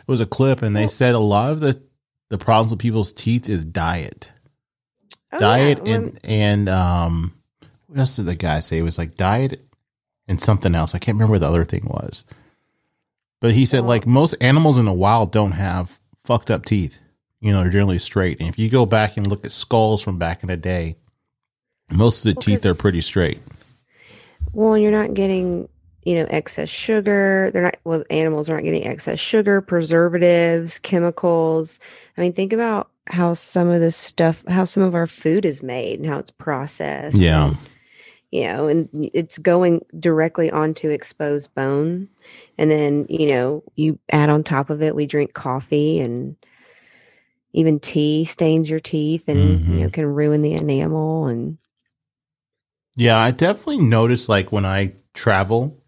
It 0.00 0.08
was 0.08 0.20
a 0.20 0.26
clip, 0.26 0.62
and 0.62 0.74
they 0.74 0.88
said 0.88 1.14
a 1.14 1.20
lot 1.20 1.52
of 1.52 1.60
the 1.60 1.80
the 2.28 2.38
problems 2.38 2.72
with 2.72 2.80
people's 2.80 3.12
teeth 3.12 3.48
is 3.48 3.64
diet, 3.64 4.32
Oh, 5.32 5.38
diet, 5.38 5.86
yeah. 5.86 5.94
and 5.94 6.20
and 6.24 6.68
um, 6.68 7.34
what 7.86 8.00
else 8.00 8.16
did 8.16 8.24
the 8.26 8.34
guy 8.34 8.58
say? 8.58 8.78
It 8.78 8.82
was 8.82 8.98
like 8.98 9.16
diet 9.16 9.64
and 10.26 10.40
something 10.40 10.74
else. 10.74 10.96
I 10.96 10.98
can't 10.98 11.14
remember 11.14 11.34
what 11.34 11.40
the 11.42 11.48
other 11.48 11.64
thing 11.64 11.84
was. 11.84 12.24
But 13.42 13.52
he 13.52 13.66
said 13.66 13.80
Well- 13.80 13.88
like 13.90 14.06
most 14.06 14.34
animals 14.40 14.78
in 14.78 14.86
the 14.86 14.92
wild 14.92 15.32
don't 15.32 15.52
have 15.52 15.98
fucked 16.24 16.50
up 16.50 16.64
teeth. 16.64 16.98
You 17.40 17.52
know, 17.52 17.60
they're 17.62 17.70
generally 17.72 17.98
straight. 17.98 18.38
And 18.40 18.48
if 18.48 18.58
you 18.58 18.70
go 18.70 18.86
back 18.86 19.16
and 19.16 19.26
look 19.26 19.44
at 19.44 19.50
skulls 19.52 20.00
from 20.00 20.16
back 20.16 20.42
in 20.42 20.48
the 20.48 20.56
day, 20.56 20.96
most 21.90 22.24
of 22.24 22.32
the 22.32 22.38
Well, 22.38 22.42
teeth 22.42 22.64
are 22.64 22.74
pretty 22.74 23.00
straight. 23.00 23.40
Well, 24.52 24.78
you're 24.78 24.92
not 24.92 25.14
getting, 25.14 25.68
you 26.04 26.16
know, 26.16 26.26
excess 26.30 26.68
sugar. 26.68 27.50
They're 27.52 27.62
not, 27.62 27.76
well, 27.84 28.04
animals 28.10 28.48
aren't 28.48 28.64
getting 28.64 28.86
excess 28.86 29.18
sugar, 29.18 29.60
preservatives, 29.60 30.78
chemicals. 30.78 31.80
I 32.16 32.20
mean, 32.20 32.32
think 32.32 32.52
about 32.52 32.90
how 33.08 33.34
some 33.34 33.68
of 33.68 33.80
this 33.80 33.96
stuff, 33.96 34.44
how 34.46 34.64
some 34.64 34.84
of 34.84 34.94
our 34.94 35.08
food 35.08 35.44
is 35.44 35.62
made 35.64 35.98
and 35.98 36.08
how 36.08 36.18
it's 36.18 36.30
processed. 36.30 37.16
Yeah. 37.16 37.48
and, 37.48 37.56
you 38.30 38.46
know, 38.46 38.68
and 38.68 38.88
it's 39.12 39.38
going 39.38 39.84
directly 39.98 40.50
onto 40.50 40.88
exposed 40.90 41.52
bone. 41.54 42.08
And 42.58 42.70
then, 42.70 43.06
you 43.08 43.26
know, 43.28 43.62
you 43.74 43.98
add 44.10 44.30
on 44.30 44.44
top 44.44 44.70
of 44.70 44.82
it, 44.82 44.94
we 44.94 45.06
drink 45.06 45.34
coffee 45.34 46.00
and 46.00 46.36
even 47.52 47.80
tea 47.80 48.24
stains 48.24 48.68
your 48.70 48.80
teeth 48.80 49.28
and, 49.28 49.38
you 49.40 49.80
Mhm. 49.80 49.82
know, 49.84 49.90
can 49.90 50.06
ruin 50.06 50.42
the 50.42 50.54
enamel. 50.54 51.26
And 51.26 51.58
Yeah, 52.96 53.16
I 53.18 53.30
definitely 53.30 53.78
notice 53.78 54.28
like 54.28 54.52
when 54.52 54.66
I 54.66 54.92
travel, 55.14 55.78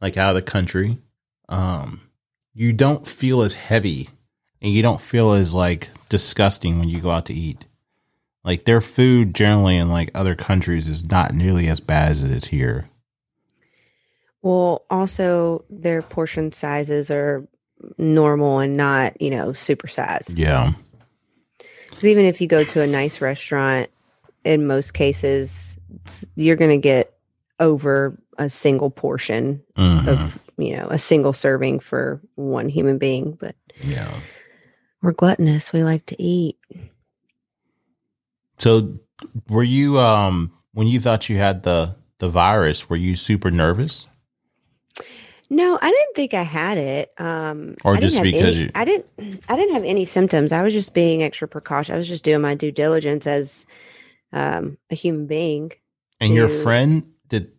like 0.00 0.16
out 0.16 0.36
of 0.36 0.44
the 0.44 0.50
country, 0.50 0.98
um, 1.48 2.02
you 2.54 2.72
don't 2.72 3.06
feel 3.06 3.42
as 3.42 3.54
heavy 3.54 4.08
and 4.62 4.72
you 4.72 4.82
don't 4.82 5.00
feel 5.00 5.32
as 5.32 5.54
like 5.54 5.90
disgusting 6.08 6.78
when 6.78 6.88
you 6.88 7.00
go 7.00 7.10
out 7.10 7.26
to 7.26 7.34
eat. 7.34 7.66
Like 8.44 8.64
their 8.64 8.80
food 8.80 9.34
generally 9.34 9.76
in 9.76 9.88
like 9.88 10.10
other 10.14 10.34
countries 10.36 10.88
is 10.88 11.04
not 11.04 11.34
nearly 11.34 11.66
as 11.68 11.80
bad 11.80 12.10
as 12.10 12.22
it 12.22 12.30
is 12.30 12.46
here. 12.46 12.89
Well, 14.42 14.84
also 14.90 15.64
their 15.68 16.02
portion 16.02 16.52
sizes 16.52 17.10
are 17.10 17.46
normal 17.98 18.58
and 18.58 18.76
not, 18.76 19.20
you 19.20 19.30
know, 19.30 19.52
super 19.52 19.86
supersized. 19.86 20.34
Yeah. 20.38 20.72
Because 21.88 22.06
even 22.06 22.24
if 22.24 22.40
you 22.40 22.46
go 22.46 22.64
to 22.64 22.80
a 22.80 22.86
nice 22.86 23.20
restaurant, 23.20 23.90
in 24.44 24.66
most 24.66 24.92
cases, 24.94 25.78
you're 26.36 26.56
going 26.56 26.70
to 26.70 26.78
get 26.78 27.12
over 27.58 28.18
a 28.38 28.48
single 28.48 28.90
portion 28.90 29.62
Mhm. 29.76 30.08
of, 30.08 30.38
you 30.56 30.74
know, 30.76 30.88
a 30.88 30.98
single 30.98 31.34
serving 31.34 31.80
for 31.80 32.20
one 32.36 32.70
human 32.70 32.96
being. 32.96 33.32
But 33.32 33.54
Yeah. 33.82 34.10
we're 35.02 35.12
gluttonous. 35.12 35.72
We 35.72 35.84
like 35.84 36.06
to 36.06 36.22
eat. 36.22 36.56
So 38.58 38.98
were 39.48 39.62
you 39.62 39.98
um 39.98 40.52
when 40.72 40.86
you 40.86 41.00
thought 41.00 41.28
you 41.28 41.36
had 41.36 41.62
the 41.64 41.96
the 42.18 42.28
virus, 42.28 42.88
were 42.88 42.96
you 42.96 43.16
super 43.16 43.50
nervous? 43.50 44.06
No, 45.52 45.78
I 45.82 45.90
didn't 45.90 46.14
think 46.14 46.32
I 46.32 46.42
had 46.44 46.78
it. 46.78 47.12
Um, 47.18 47.74
Or 47.84 47.96
I 47.96 48.00
didn't 48.00 48.10
just 48.12 48.22
because 48.22 48.54
any, 48.56 48.64
you- 48.66 48.70
I 48.74 48.84
didn't. 48.84 49.06
I 49.48 49.56
didn't 49.56 49.74
have 49.74 49.84
any 49.84 50.04
symptoms. 50.04 50.52
I 50.52 50.62
was 50.62 50.72
just 50.72 50.94
being 50.94 51.22
extra 51.24 51.48
precaution. 51.48 51.94
I 51.94 51.98
was 51.98 52.06
just 52.08 52.22
doing 52.24 52.40
my 52.40 52.54
due 52.54 52.70
diligence 52.70 53.26
as 53.26 53.66
um, 54.32 54.78
a 54.90 54.94
human 54.94 55.26
being. 55.26 55.72
And 56.20 56.34
your 56.34 56.48
friend 56.48 57.02
did 57.28 57.50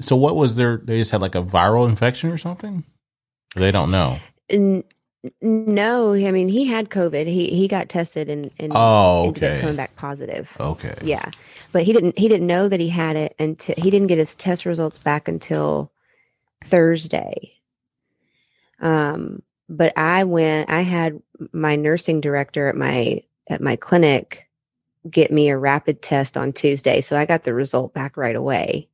so 0.00 0.14
what 0.14 0.36
was 0.36 0.54
their 0.56 0.76
they 0.76 0.98
just 0.98 1.10
had 1.10 1.20
like 1.20 1.34
a 1.34 1.42
viral 1.42 1.88
infection 1.88 2.30
or 2.30 2.38
something? 2.38 2.84
They 3.56 3.72
don't 3.72 3.90
know. 3.90 4.20
N- 4.48 4.84
no, 5.42 6.14
I 6.14 6.30
mean 6.30 6.48
he 6.48 6.66
had 6.66 6.88
COVID. 6.88 7.26
He 7.26 7.48
he 7.48 7.66
got 7.66 7.88
tested 7.88 8.28
and 8.30 8.50
and 8.58 8.72
Oh, 8.74 9.28
okay. 9.30 9.58
coming 9.60 9.76
back 9.76 9.96
positive. 9.96 10.56
Okay. 10.60 10.94
Yeah, 11.02 11.30
but 11.72 11.82
he 11.82 11.92
didn't 11.92 12.16
he 12.18 12.28
didn't 12.28 12.46
know 12.46 12.68
that 12.68 12.78
he 12.80 12.88
had 12.90 13.16
it 13.16 13.34
until 13.38 13.74
he 13.76 13.90
didn't 13.90 14.06
get 14.06 14.18
his 14.18 14.34
test 14.36 14.64
results 14.64 14.98
back 14.98 15.26
until 15.28 15.92
Thursday. 16.64 17.52
Um, 18.80 19.42
but 19.68 19.96
I 19.96 20.24
went. 20.24 20.70
I 20.70 20.80
had 20.80 21.20
my 21.52 21.76
nursing 21.76 22.20
director 22.20 22.68
at 22.68 22.76
my 22.76 23.22
at 23.48 23.60
my 23.60 23.76
clinic 23.76 24.46
get 25.10 25.30
me 25.30 25.48
a 25.48 25.56
rapid 25.56 26.02
test 26.02 26.36
on 26.36 26.52
Tuesday, 26.52 27.00
so 27.00 27.16
I 27.16 27.24
got 27.24 27.44
the 27.44 27.54
result 27.54 27.94
back 27.94 28.16
right 28.16 28.36
away. 28.36 28.88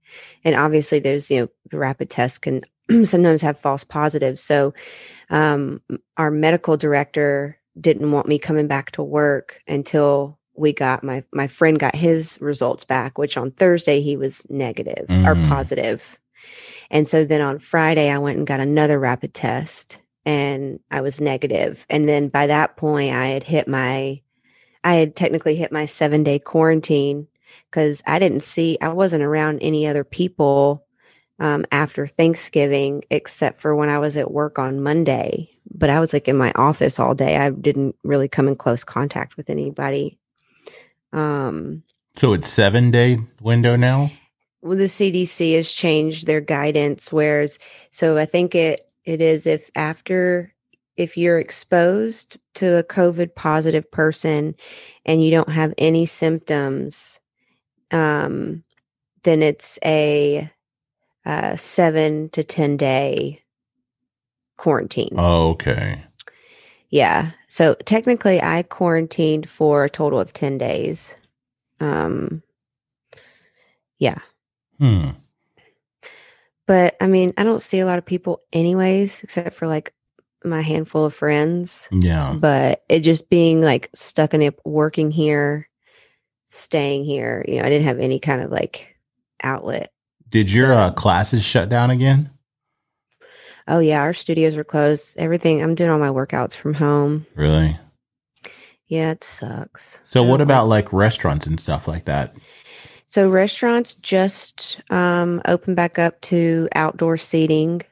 And 0.44 0.54
obviously, 0.54 0.98
there's 0.98 1.30
you 1.30 1.50
know 1.72 1.78
rapid 1.78 2.10
tests 2.10 2.38
can 2.38 2.62
sometimes 3.04 3.42
have 3.42 3.58
false 3.58 3.84
positives. 3.84 4.40
So, 4.40 4.74
um, 5.30 5.80
our 6.16 6.30
medical 6.30 6.76
director 6.76 7.58
didn't 7.80 8.12
want 8.12 8.28
me 8.28 8.38
coming 8.38 8.68
back 8.68 8.90
to 8.92 9.02
work 9.02 9.62
until 9.66 10.38
we 10.54 10.72
got 10.72 11.02
my 11.04 11.24
my 11.32 11.46
friend 11.46 11.78
got 11.78 11.94
his 11.96 12.38
results 12.40 12.84
back, 12.84 13.18
which 13.18 13.36
on 13.36 13.50
Thursday 13.50 14.00
he 14.00 14.16
was 14.16 14.46
negative 14.50 15.06
or 15.08 15.34
Mm. 15.34 15.48
positive. 15.48 16.18
And 16.90 17.08
so 17.08 17.24
then 17.24 17.40
on 17.40 17.58
Friday 17.58 18.10
I 18.10 18.18
went 18.18 18.38
and 18.38 18.46
got 18.46 18.60
another 18.60 18.98
rapid 18.98 19.34
test 19.34 20.00
and 20.24 20.80
I 20.90 21.00
was 21.00 21.20
negative. 21.20 21.86
And 21.88 22.08
then 22.08 22.28
by 22.28 22.46
that 22.46 22.76
point 22.76 23.14
I 23.14 23.26
had 23.26 23.44
hit 23.44 23.68
my 23.68 24.20
I 24.84 24.94
had 24.94 25.16
technically 25.16 25.56
hit 25.56 25.72
my 25.72 25.84
7-day 25.84 26.40
quarantine 26.40 27.28
cuz 27.70 28.02
I 28.06 28.18
didn't 28.18 28.42
see 28.42 28.78
I 28.80 28.88
wasn't 28.88 29.24
around 29.24 29.60
any 29.60 29.86
other 29.86 30.04
people 30.04 30.86
um, 31.38 31.64
after 31.70 32.06
Thanksgiving, 32.06 33.02
except 33.10 33.60
for 33.60 33.74
when 33.74 33.88
I 33.88 33.98
was 33.98 34.16
at 34.16 34.30
work 34.30 34.58
on 34.58 34.82
Monday. 34.82 35.50
But 35.70 35.90
I 35.90 36.00
was 36.00 36.12
like 36.12 36.28
in 36.28 36.36
my 36.36 36.52
office 36.54 36.98
all 36.98 37.14
day. 37.14 37.36
I 37.36 37.50
didn't 37.50 37.96
really 38.02 38.28
come 38.28 38.48
in 38.48 38.56
close 38.56 38.84
contact 38.84 39.36
with 39.36 39.50
anybody. 39.50 40.18
Um, 41.12 41.82
So 42.14 42.32
it's 42.32 42.48
seven 42.48 42.90
day 42.90 43.18
window 43.40 43.76
now? 43.76 44.10
Well, 44.62 44.76
the 44.76 44.84
CDC 44.84 45.56
has 45.56 45.72
changed 45.72 46.26
their 46.26 46.40
guidance, 46.40 47.12
whereas 47.12 47.58
so 47.90 48.16
I 48.16 48.24
think 48.24 48.54
it 48.54 48.80
it 49.04 49.20
is 49.20 49.46
if 49.46 49.70
after 49.74 50.52
if 50.96 51.16
you're 51.16 51.38
exposed 51.38 52.38
to 52.54 52.78
a 52.78 52.82
COVID 52.82 53.34
positive 53.34 53.90
person 53.90 54.54
and 55.04 55.22
you 55.22 55.30
don't 55.30 55.50
have 55.50 55.74
any 55.76 56.06
symptoms, 56.06 57.20
um, 57.90 58.64
then 59.22 59.42
it's 59.42 59.78
a, 59.84 60.50
uh 61.26 61.56
seven 61.56 62.28
to 62.30 62.42
ten 62.42 62.76
day 62.76 63.42
quarantine. 64.56 65.14
Oh, 65.16 65.50
okay. 65.50 66.02
Yeah. 66.88 67.32
So 67.48 67.74
technically 67.74 68.40
I 68.40 68.62
quarantined 68.62 69.48
for 69.48 69.84
a 69.84 69.90
total 69.90 70.20
of 70.20 70.32
10 70.32 70.58
days. 70.58 71.16
Um 71.80 72.42
yeah. 73.98 74.18
Hmm. 74.78 75.10
But 76.66 76.96
I 77.00 77.06
mean, 77.06 77.32
I 77.36 77.44
don't 77.44 77.62
see 77.62 77.78
a 77.80 77.86
lot 77.86 77.98
of 77.98 78.04
people 78.06 78.42
anyways 78.52 79.22
except 79.22 79.54
for 79.54 79.66
like 79.66 79.94
my 80.44 80.62
handful 80.62 81.04
of 81.04 81.14
friends, 81.14 81.88
Yeah. 81.92 82.36
but 82.38 82.82
it 82.88 83.00
just 83.00 83.30
being 83.30 83.62
like 83.62 83.88
stuck 83.94 84.34
in 84.34 84.40
the 84.40 84.52
working 84.64 85.10
here, 85.10 85.68
staying 86.46 87.04
here, 87.04 87.44
you 87.48 87.56
know, 87.56 87.64
I 87.64 87.68
didn't 87.68 87.86
have 87.86 88.00
any 88.00 88.18
kind 88.18 88.42
of 88.42 88.50
like 88.50 88.96
outlet. 89.42 89.92
Did 90.28 90.50
your 90.50 90.72
uh, 90.74 90.90
classes 90.92 91.44
shut 91.44 91.68
down 91.68 91.90
again? 91.90 92.30
Oh 93.68 93.78
yeah, 93.80 94.00
our 94.00 94.12
studios 94.12 94.56
are 94.56 94.64
closed. 94.64 95.16
Everything. 95.18 95.62
I'm 95.62 95.74
doing 95.74 95.90
all 95.90 95.98
my 95.98 96.08
workouts 96.08 96.54
from 96.54 96.74
home. 96.74 97.26
Really? 97.34 97.76
Yeah, 98.86 99.10
it 99.12 99.24
sucks. 99.24 100.00
So 100.04 100.22
what 100.22 100.40
about 100.40 100.68
like 100.68 100.92
restaurants 100.92 101.46
and 101.48 101.58
stuff 101.58 101.88
like 101.88 102.04
that? 102.04 102.36
So 103.06 103.28
restaurants 103.28 103.94
just 103.96 104.80
um, 104.90 105.40
open 105.46 105.74
back 105.74 105.98
up 105.98 106.20
to 106.22 106.68
outdoor 106.74 107.16
seating, 107.16 107.82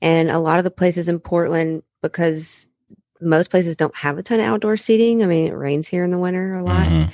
and 0.00 0.30
a 0.30 0.38
lot 0.38 0.58
of 0.58 0.64
the 0.64 0.70
places 0.70 1.08
in 1.08 1.18
Portland 1.20 1.82
because 2.00 2.68
most 3.20 3.50
places 3.50 3.76
don't 3.76 3.94
have 3.96 4.18
a 4.18 4.22
ton 4.22 4.40
of 4.40 4.46
outdoor 4.46 4.76
seating. 4.76 5.22
I 5.22 5.26
mean, 5.26 5.46
it 5.48 5.54
rains 5.56 5.86
here 5.88 6.04
in 6.04 6.10
the 6.10 6.18
winter 6.18 6.54
a 6.54 6.64
lot, 6.64 6.86
Mhm. 6.86 7.10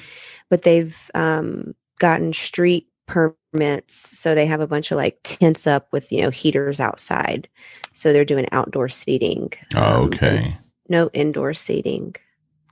but 0.48 0.62
they've 0.62 1.10
um, 1.14 1.74
gotten 1.98 2.32
street 2.32 2.86
permits, 3.06 4.18
so 4.18 4.34
they 4.34 4.46
have 4.46 4.60
a 4.60 4.66
bunch 4.66 4.90
of 4.90 4.96
like 4.96 5.18
tents 5.24 5.66
up 5.66 5.88
with 5.92 6.12
you 6.12 6.22
know 6.22 6.30
heaters 6.30 6.80
outside. 6.80 7.48
So 7.92 8.12
they're 8.12 8.24
doing 8.24 8.46
outdoor 8.52 8.88
seating. 8.88 9.52
Oh, 9.74 9.82
um, 9.82 10.04
okay. 10.04 10.56
no 10.88 11.10
indoor 11.14 11.54
seating. 11.54 12.14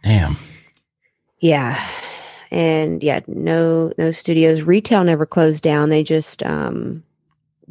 Damn. 0.03 0.37
Yeah. 1.41 1.83
And 2.57 3.03
yeah, 3.03 3.21
no 3.27 3.93
no 3.99 4.11
studios. 4.13 4.63
Retail 4.63 5.05
never 5.05 5.27
closed 5.27 5.63
down. 5.63 5.91
They 5.91 6.03
just 6.03 6.43
um 6.43 7.05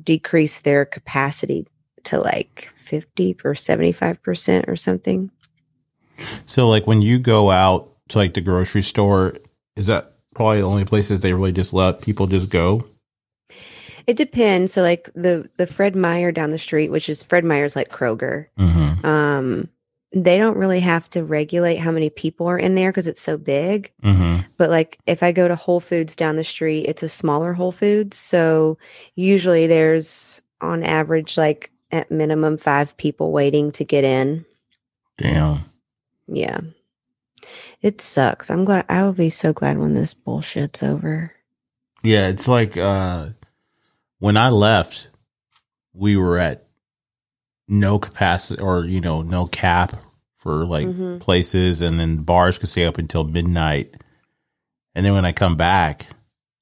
decreased 0.02 0.64
their 0.64 0.86
capacity 0.86 1.68
to 2.04 2.20
like 2.20 2.70
50 2.76 3.38
or 3.44 3.56
75% 3.56 4.68
or 4.68 4.76
something. 4.76 5.32
So 6.46 6.68
like 6.68 6.86
when 6.86 7.02
you 7.02 7.18
go 7.18 7.50
out 7.50 7.90
to 8.10 8.20
like 8.20 8.36
the 8.36 8.42
grocery 8.42 8.84
store, 8.84 9.34
is 9.76 9.88
that 9.88 10.18
probably 10.36 10.62
the 10.62 10.68
only 10.68 10.86
places 10.86 11.22
they 11.22 11.34
really 11.34 11.52
just 11.52 11.74
let 11.74 12.02
people 12.02 12.28
just 12.28 12.52
go? 12.52 12.88
It 14.06 14.18
depends. 14.18 14.74
So 14.74 14.84
like 14.84 15.10
the 15.16 15.50
the 15.58 15.66
Fred 15.66 15.96
Meyer 15.96 16.32
down 16.32 16.52
the 16.52 16.60
street, 16.60 16.92
which 16.92 17.10
is 17.10 17.24
Fred 17.24 17.44
Meyer's 17.44 17.76
like 17.76 17.90
Kroger. 17.90 18.50
Mm-hmm. 18.60 19.04
Um 19.04 19.68
they 20.16 20.38
don't 20.38 20.58
really 20.58 20.80
have 20.80 21.10
to 21.10 21.26
regulate 21.26 21.76
how 21.76 21.92
many 21.92 22.10
people 22.10 22.48
are 22.48 22.58
in 22.58 22.76
there 22.76 22.90
because 22.90 23.06
it's 23.06 23.22
so 23.22 23.38
big. 23.38 23.92
Mm-hmm. 24.02 24.48
But 24.56 24.70
like 24.70 24.98
if 25.06 25.22
I 25.22 25.34
go 25.34 25.50
to 25.50 25.58
Whole 25.58 25.82
Foods 25.82 26.16
down 26.16 26.38
the 26.38 26.44
street, 26.44 26.86
it's 26.88 27.04
a 27.04 27.10
smaller 27.10 27.52
Whole 27.52 27.74
Foods. 27.74 28.16
So 28.16 28.78
usually 29.16 29.68
there's 29.68 30.42
on 30.62 30.84
average 30.84 31.38
like 31.38 31.70
at 31.92 32.12
minimum 32.12 32.56
five 32.56 32.96
people 32.96 33.34
waiting 33.34 33.74
to 33.74 33.84
get 33.84 34.06
in. 34.06 34.46
Damn. 35.18 35.66
Yeah. 36.28 36.62
It 37.82 38.00
sucks. 38.00 38.50
I'm 38.50 38.64
glad 38.64 38.86
I 38.88 39.04
will 39.04 39.14
be 39.14 39.30
so 39.30 39.52
glad 39.52 39.78
when 39.78 39.96
this 39.96 40.14
bullshit's 40.14 40.82
over. 40.82 41.34
Yeah, 42.04 42.30
it's 42.30 42.48
like 42.48 42.78
uh 42.78 43.30
when 44.20 44.38
I 44.38 44.48
left, 44.48 45.10
we 45.94 46.16
were 46.16 46.38
at 46.38 46.68
no 47.68 48.00
capacity 48.00 48.62
or 48.62 48.86
you 48.86 49.02
know 49.02 49.22
no 49.22 49.46
cap 49.48 49.94
for 50.46 50.64
like 50.64 50.86
Mhm. 50.86 51.20
places, 51.20 51.82
and 51.82 52.00
then 52.00 52.18
bars 52.18 52.60
could 52.60 52.70
stay 52.70 52.86
up 52.86 53.00
until 53.00 53.24
midnight. 53.24 53.96
And 54.94 55.04
then 55.04 55.14
when 55.16 55.26
I 55.26 55.32
come 55.32 55.56
back, 55.58 56.06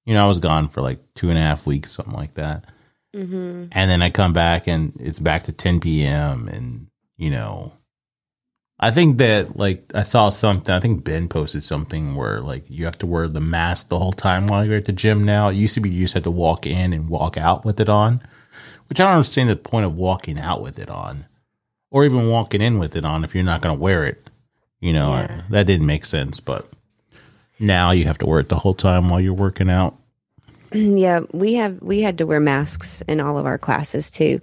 you 0.05 0.13
know, 0.13 0.23
I 0.23 0.27
was 0.27 0.39
gone 0.39 0.69
for 0.69 0.81
like 0.81 0.99
two 1.15 1.27
and 1.29 1.37
a 1.37 1.41
half 1.41 1.67
weeks, 1.67 1.91
something 1.91 2.13
like 2.13 2.35
that. 2.35 2.63
Mm-hmm. 3.13 3.65
And 3.73 3.91
then 3.91 4.01
I 4.01 4.09
come 4.09 4.31
back 4.31 4.67
and 4.67 4.93
it's 5.01 5.19
back 5.19 5.43
to 5.43 5.51
10 5.51 5.81
p.m. 5.81 6.47
And, 6.47 6.87
you 7.17 7.29
know, 7.29 7.73
I 8.79 8.89
think 8.91 9.17
that 9.17 9.57
like 9.57 9.91
I 9.93 10.03
saw 10.03 10.29
something, 10.29 10.73
I 10.73 10.79
think 10.79 11.03
Ben 11.03 11.27
posted 11.27 11.65
something 11.65 12.15
where 12.15 12.39
like 12.39 12.63
you 12.69 12.85
have 12.85 12.97
to 12.99 13.05
wear 13.05 13.27
the 13.27 13.41
mask 13.41 13.89
the 13.89 13.99
whole 13.99 14.13
time 14.13 14.47
while 14.47 14.63
you're 14.65 14.77
at 14.77 14.85
the 14.85 14.93
gym 14.93 15.25
now. 15.25 15.49
It 15.49 15.55
used 15.55 15.73
to 15.73 15.81
be 15.81 15.89
you 15.89 16.05
just 16.05 16.13
had 16.13 16.23
to 16.23 16.31
walk 16.31 16.65
in 16.65 16.93
and 16.93 17.09
walk 17.09 17.37
out 17.37 17.65
with 17.65 17.81
it 17.81 17.89
on, 17.89 18.21
which 18.87 19.01
I 19.01 19.03
don't 19.03 19.15
understand 19.15 19.49
the 19.49 19.57
point 19.57 19.85
of 19.85 19.97
walking 19.97 20.39
out 20.39 20.61
with 20.61 20.79
it 20.79 20.89
on 20.89 21.25
or 21.93 22.03
even 22.03 22.27
walking 22.27 22.59
in 22.59 22.79
with 22.79 22.95
it 22.97 23.05
on 23.05 23.23
if 23.23 23.33
you're 23.35 23.43
not 23.43 23.61
going 23.61 23.73
to 23.73 23.79
wear 23.79 24.03
it. 24.03 24.29
You 24.81 24.91
know, 24.91 25.13
Yeah. 25.13 25.43
that 25.51 25.67
didn't 25.67 25.85
make 25.85 26.05
sense, 26.05 26.41
but 26.41 26.67
now 27.59 27.91
you 27.91 28.03
have 28.05 28.17
to 28.17 28.25
wear 28.25 28.41
it 28.41 28.49
the 28.49 28.57
whole 28.57 28.73
time 28.73 29.07
while 29.07 29.21
you're 29.21 29.31
working 29.33 29.69
out. 29.69 29.95
yeah, 30.73 31.21
we 31.31 31.53
have 31.53 31.79
we 31.81 32.01
had 32.01 32.17
to 32.17 32.25
wear 32.25 32.39
masks 32.41 33.01
in 33.07 33.21
all 33.21 33.37
of 33.37 33.45
our 33.45 33.59
classes 33.59 34.09
too, 34.09 34.41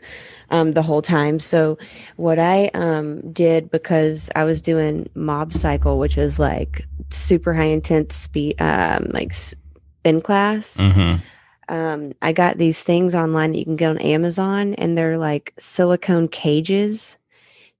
um, 0.50 0.72
the 0.72 0.82
whole 0.82 1.02
time. 1.02 1.40
So 1.40 1.76
what 2.16 2.38
I 2.38 2.70
um 2.72 3.32
did 3.32 3.70
because 3.70 4.30
I 4.36 4.44
was 4.44 4.62
doing 4.62 5.10
mob 5.14 5.52
cycle, 5.52 5.98
which 5.98 6.16
is 6.16 6.38
like 6.38 6.86
super 7.10 7.52
high 7.52 7.64
intense 7.64 8.14
speed, 8.14 8.62
um, 8.62 9.08
like 9.10 9.32
spin 9.34 10.20
class. 10.22 10.76
Mm-hmm. 10.76 11.74
um, 11.74 12.12
I 12.22 12.32
got 12.32 12.58
these 12.58 12.80
things 12.82 13.14
online 13.16 13.50
that 13.52 13.58
you 13.58 13.64
can 13.64 13.76
get 13.76 13.90
on 13.90 13.98
Amazon, 13.98 14.74
and 14.74 14.96
they're 14.96 15.18
like 15.18 15.52
silicone 15.58 16.28
cages 16.28 17.18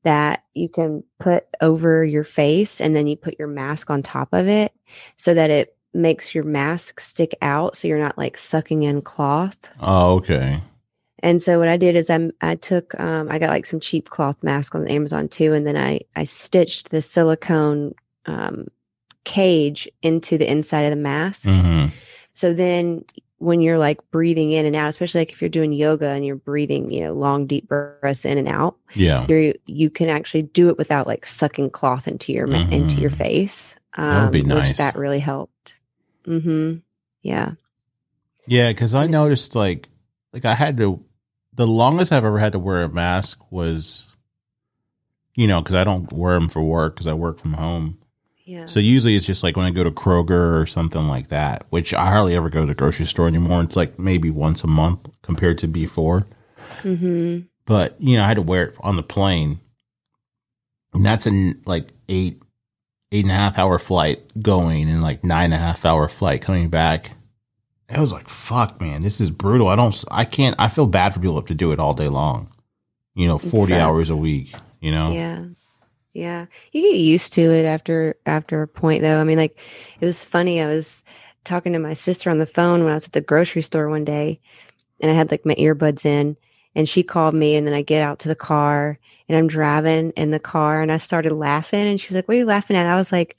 that 0.02 0.44
you 0.54 0.68
can 0.68 1.04
put 1.18 1.44
over 1.60 2.04
your 2.04 2.24
face, 2.24 2.80
and 2.80 2.94
then 2.94 3.06
you 3.06 3.16
put 3.16 3.38
your 3.38 3.48
mask 3.48 3.90
on 3.90 4.02
top 4.02 4.28
of 4.32 4.48
it 4.48 4.72
so 5.16 5.34
that 5.34 5.50
it 5.50 5.76
makes 5.92 6.34
your 6.34 6.44
mask 6.44 7.00
stick 7.00 7.34
out 7.42 7.76
so 7.76 7.88
you're 7.88 7.98
not 7.98 8.16
like 8.16 8.38
sucking 8.38 8.82
in 8.82 9.02
cloth. 9.02 9.58
Oh, 9.80 10.16
okay. 10.16 10.62
And 11.22 11.40
so 11.42 11.58
what 11.58 11.68
I 11.68 11.76
did 11.76 11.96
is 11.96 12.08
I 12.08 12.30
I 12.40 12.54
took 12.54 12.98
um, 12.98 13.30
I 13.30 13.38
got 13.38 13.50
like 13.50 13.66
some 13.66 13.80
cheap 13.80 14.08
cloth 14.08 14.42
mask 14.42 14.74
on 14.74 14.88
Amazon 14.88 15.28
too, 15.28 15.52
and 15.52 15.66
then 15.66 15.76
I 15.76 16.00
I 16.16 16.24
stitched 16.24 16.90
the 16.90 17.02
silicone 17.02 17.94
um, 18.26 18.68
cage 19.24 19.88
into 20.02 20.38
the 20.38 20.50
inside 20.50 20.82
of 20.82 20.90
the 20.90 20.96
mask. 20.96 21.46
Mm-hmm. 21.46 21.94
So 22.32 22.54
then 22.54 23.04
when 23.40 23.60
you're 23.62 23.78
like 23.78 23.98
breathing 24.10 24.52
in 24.52 24.66
and 24.66 24.76
out, 24.76 24.88
especially 24.90 25.22
like 25.22 25.32
if 25.32 25.40
you're 25.40 25.48
doing 25.48 25.72
yoga 25.72 26.08
and 26.10 26.24
you're 26.26 26.36
breathing, 26.36 26.90
you 26.92 27.00
know, 27.00 27.14
long 27.14 27.46
deep 27.46 27.66
breaths 27.66 28.24
in 28.26 28.36
and 28.38 28.46
out, 28.46 28.76
Yeah. 28.94 29.26
you 29.28 29.54
you 29.66 29.88
can 29.90 30.08
actually 30.10 30.42
do 30.42 30.68
it 30.68 30.76
without 30.76 31.06
like 31.06 31.24
sucking 31.24 31.70
cloth 31.70 32.06
into 32.06 32.32
your 32.32 32.46
ma- 32.46 32.68
into 32.70 32.96
your 33.00 33.10
face. 33.10 33.76
Um, 33.94 34.10
That 34.10 34.22
would 34.24 34.32
be 34.32 34.42
nice. 34.42 34.68
Which 34.68 34.76
that 34.76 34.94
really 34.94 35.20
helped. 35.20 35.74
Mm-hmm. 36.26 36.80
Yeah. 37.22 37.52
Yeah, 38.46 38.68
because 38.70 38.94
I 38.94 39.06
noticed 39.06 39.54
like 39.54 39.88
like 40.34 40.44
I 40.44 40.54
had 40.54 40.76
to 40.76 41.02
the 41.54 41.66
longest 41.66 42.12
I've 42.12 42.24
ever 42.26 42.38
had 42.38 42.52
to 42.52 42.58
wear 42.58 42.82
a 42.82 42.88
mask 42.90 43.38
was, 43.50 44.04
you 45.34 45.46
know, 45.46 45.62
because 45.62 45.76
I 45.76 45.84
don't 45.84 46.12
wear 46.12 46.34
them 46.34 46.48
for 46.50 46.62
work 46.62 46.94
because 46.94 47.06
I 47.06 47.14
work 47.14 47.38
from 47.38 47.54
home. 47.54 47.98
Yeah. 48.44 48.66
So 48.66 48.80
usually 48.80 49.14
it's 49.14 49.26
just 49.26 49.42
like 49.42 49.56
when 49.56 49.66
I 49.66 49.70
go 49.70 49.84
to 49.84 49.90
Kroger 49.90 50.60
or 50.60 50.66
something 50.66 51.06
like 51.06 51.28
that, 51.28 51.66
which 51.70 51.94
I 51.94 52.06
hardly 52.06 52.34
ever 52.34 52.50
go 52.50 52.60
to 52.60 52.66
the 52.66 52.74
grocery 52.74 53.06
store 53.06 53.28
anymore. 53.28 53.62
It's 53.62 53.76
like 53.76 53.98
maybe 53.98 54.30
once 54.30 54.64
a 54.64 54.66
month 54.66 55.08
compared 55.22 55.58
to 55.58 55.68
before. 55.68 56.26
mm-hmm. 56.82 57.46
But 57.66 58.00
you 58.00 58.16
know, 58.16 58.24
I 58.24 58.28
had 58.28 58.34
to 58.34 58.42
wear 58.42 58.68
it 58.68 58.76
on 58.80 58.96
the 58.96 59.02
plane, 59.02 59.60
and 60.92 61.06
that's 61.06 61.26
an 61.26 61.62
like 61.66 61.88
eight 62.08 62.42
eight 63.12 63.24
and 63.24 63.30
a 63.30 63.34
half 63.34 63.58
hour 63.58 63.78
flight 63.78 64.20
going 64.40 64.88
and 64.88 65.02
like 65.02 65.22
nine 65.22 65.46
and 65.52 65.54
a 65.54 65.58
half 65.58 65.84
hour 65.84 66.08
flight 66.08 66.42
coming 66.42 66.68
back. 66.68 67.12
I 67.88 68.00
was 68.00 68.12
like, 68.12 68.28
"Fuck, 68.28 68.80
man, 68.80 69.02
this 69.02 69.20
is 69.20 69.30
brutal." 69.30 69.68
I 69.68 69.76
don't, 69.76 70.04
I 70.10 70.24
can't. 70.24 70.56
I 70.58 70.68
feel 70.68 70.86
bad 70.86 71.12
for 71.12 71.20
people 71.20 71.34
who 71.34 71.40
have 71.40 71.46
to 71.48 71.54
do 71.54 71.72
it 71.72 71.80
all 71.80 71.94
day 71.94 72.08
long. 72.08 72.50
You 73.14 73.26
know, 73.26 73.38
forty 73.38 73.74
hours 73.74 74.10
a 74.10 74.16
week. 74.16 74.52
You 74.80 74.92
know, 74.92 75.12
Yeah. 75.12 75.44
Yeah. 76.12 76.46
You 76.72 76.82
get 76.82 76.98
used 76.98 77.32
to 77.34 77.42
it 77.52 77.64
after 77.64 78.16
after 78.26 78.62
a 78.62 78.68
point 78.68 79.02
though. 79.02 79.20
I 79.20 79.24
mean 79.24 79.38
like 79.38 79.58
it 80.00 80.04
was 80.04 80.24
funny. 80.24 80.60
I 80.60 80.66
was 80.66 81.04
talking 81.44 81.72
to 81.72 81.78
my 81.78 81.94
sister 81.94 82.30
on 82.30 82.38
the 82.38 82.46
phone 82.46 82.82
when 82.82 82.90
I 82.90 82.94
was 82.94 83.06
at 83.06 83.12
the 83.12 83.20
grocery 83.20 83.62
store 83.62 83.88
one 83.88 84.04
day 84.04 84.40
and 85.00 85.10
I 85.10 85.14
had 85.14 85.30
like 85.30 85.46
my 85.46 85.54
earbuds 85.54 86.04
in 86.04 86.36
and 86.74 86.88
she 86.88 87.02
called 87.02 87.34
me 87.34 87.56
and 87.56 87.66
then 87.66 87.74
I 87.74 87.82
get 87.82 88.02
out 88.02 88.18
to 88.20 88.28
the 88.28 88.34
car 88.34 88.98
and 89.28 89.38
I'm 89.38 89.46
driving 89.46 90.10
in 90.12 90.32
the 90.32 90.38
car 90.40 90.82
and 90.82 90.90
I 90.92 90.98
started 90.98 91.32
laughing 91.32 91.86
and 91.86 92.00
she 92.00 92.08
was 92.08 92.16
like, 92.16 92.26
What 92.28 92.34
are 92.34 92.38
you 92.38 92.44
laughing 92.44 92.76
at? 92.76 92.86
I 92.86 92.96
was 92.96 93.12
like, 93.12 93.36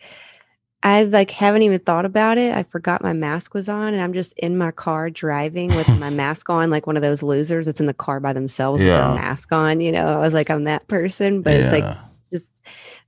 I 0.84 1.04
like 1.04 1.30
haven't 1.30 1.62
even 1.62 1.80
thought 1.80 2.06
about 2.06 2.38
it. 2.40 2.56
I 2.56 2.64
forgot 2.64 3.04
my 3.04 3.14
mask 3.14 3.54
was 3.54 3.70
on 3.70 3.94
and 3.94 4.02
I'm 4.02 4.14
just 4.14 4.34
in 4.40 4.58
my 4.58 4.72
car 4.72 5.10
driving 5.12 5.76
with 5.76 5.88
my 5.90 6.10
mask 6.24 6.50
on, 6.50 6.70
like 6.72 6.88
one 6.88 6.96
of 6.96 7.04
those 7.04 7.22
losers 7.22 7.68
that's 7.68 7.80
in 7.80 7.86
the 7.86 7.94
car 7.94 8.20
by 8.20 8.34
themselves 8.34 8.80
with 8.80 8.88
Yeah. 8.88 8.98
their 9.14 9.16
mask 9.16 9.52
on. 9.52 9.80
You 9.82 9.92
know, 9.92 10.08
I 10.08 10.18
was 10.18 10.34
like, 10.34 10.50
I'm 10.50 10.64
that 10.64 10.88
person, 10.88 11.42
but 11.44 11.54
it's 11.54 11.72
like 11.72 11.84
Yeah. 11.84 11.98
Just 12.32 12.52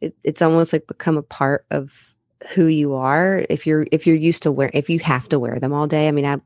it, 0.02 0.16
it's 0.24 0.42
almost 0.42 0.74
like 0.74 0.86
become 0.88 1.18
a 1.18 1.24
part 1.24 1.66
of 1.72 2.14
who 2.56 2.66
you 2.68 2.94
are 2.94 3.46
if 3.50 3.66
you're 3.66 3.86
if 3.92 4.06
you're 4.06 4.16
used 4.16 4.44
to 4.44 4.52
wear 4.52 4.70
if 4.74 4.90
you 4.90 5.00
have 5.00 5.28
to 5.30 5.40
wear 5.40 5.60
them 5.60 5.72
all 5.74 5.88
day 5.88 6.08
i 6.08 6.12
mean 6.12 6.26
i 6.26 6.38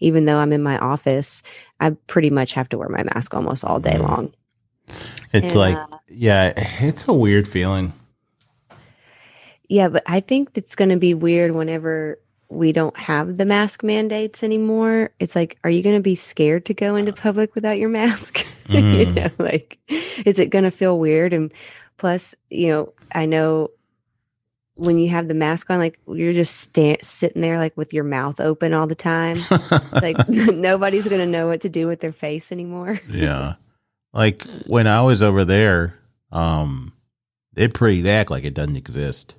even 0.00 0.24
though 0.24 0.38
i'm 0.38 0.52
in 0.52 0.62
my 0.62 0.76
office 0.78 1.42
i 1.80 1.90
pretty 2.08 2.28
much 2.30 2.52
have 2.54 2.68
to 2.68 2.76
wear 2.76 2.88
my 2.88 3.02
mask 3.04 3.32
almost 3.34 3.64
all 3.64 3.78
day 3.80 3.92
Mhm. 3.94 4.08
long 4.08 4.34
it's 5.32 5.54
And, 5.54 5.60
like, 5.60 5.76
uh, 5.76 5.86
yeah, 6.08 6.52
it's 6.80 7.06
a 7.08 7.12
weird 7.12 7.46
feeling. 7.48 7.92
yeah 9.68 9.88
but 9.88 10.02
i 10.06 10.20
think 10.20 10.50
it's 10.54 10.74
going 10.74 10.90
to 10.90 10.96
be 10.98 11.14
weird 11.14 11.52
whenever 11.52 12.18
we 12.48 12.72
don't 12.72 12.96
have 12.96 13.36
the 13.36 13.46
mask 13.46 13.82
mandates 13.82 14.42
anymore 14.42 15.10
it's 15.18 15.34
like 15.34 15.58
are 15.64 15.70
you 15.70 15.82
going 15.82 15.96
to 15.96 16.02
be 16.02 16.14
scared 16.14 16.64
to 16.66 16.74
go 16.74 16.94
into 16.96 17.12
public 17.12 17.54
without 17.54 17.78
your 17.78 17.88
mask 17.88 18.44
you 18.68 18.80
Mm. 18.82 19.14
know 19.16 19.30
like 19.38 19.78
is 20.24 20.38
it 20.38 20.50
going 20.50 20.64
to 20.64 20.70
feel 20.70 20.98
weird 20.98 21.32
and 21.32 21.52
plus 21.96 22.34
you 22.50 22.68
know 22.68 22.92
i 23.12 23.26
know 23.26 23.70
when 24.76 24.98
you 24.98 25.08
have 25.08 25.28
the 25.28 25.34
mask 25.34 25.70
on 25.70 25.78
like 25.78 25.98
you're 26.08 26.32
just 26.32 26.56
sta- 26.56 26.98
sitting 27.00 27.42
there 27.42 27.58
like 27.58 27.76
with 27.76 27.92
your 27.92 28.04
mouth 28.04 28.40
open 28.40 28.74
all 28.74 28.86
the 28.86 28.94
time 28.94 29.38
like 29.92 30.28
nobody's 30.28 31.08
going 31.08 31.20
to 31.20 31.26
know 31.26 31.46
what 31.46 31.60
to 31.60 31.68
do 31.68 31.86
with 31.86 32.00
their 32.00 32.12
face 32.12 32.50
anymore 32.50 33.00
yeah. 33.08 33.54
like 34.12 34.44
when 34.66 34.86
I 34.86 35.00
was 35.02 35.22
over 35.22 35.44
there, 35.44 35.98
um, 36.32 36.92
it 37.56 37.74
pretty 37.74 38.00
they 38.00 38.10
act 38.10 38.30
like 38.30 38.44
it 38.44 38.54
doesn't 38.54 38.76
exist. 38.76 39.36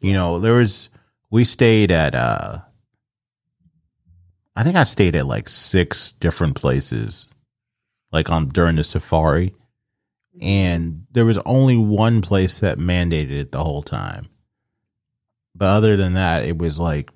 You 0.00 0.12
know, 0.12 0.40
there 0.40 0.54
was 0.54 0.88
we 1.30 1.44
stayed 1.44 1.92
at 1.92 2.14
uh 2.14 2.58
I 4.56 4.64
think 4.64 4.74
I 4.74 4.82
stayed 4.84 5.14
at 5.14 5.26
like 5.26 5.48
six 5.48 6.12
different 6.12 6.56
places, 6.56 7.28
like 8.10 8.28
on 8.28 8.48
during 8.48 8.74
the 8.74 8.82
safari, 8.82 9.54
and 10.40 11.06
there 11.12 11.24
was 11.24 11.38
only 11.38 11.76
one 11.76 12.20
place 12.22 12.58
that 12.58 12.78
mandated 12.78 13.32
it 13.32 13.52
the 13.52 13.62
whole 13.62 13.82
time. 13.82 14.28
But 15.54 15.66
other 15.66 15.96
than 15.96 16.14
that, 16.14 16.44
it 16.44 16.56
was 16.56 16.78
like, 16.78 17.10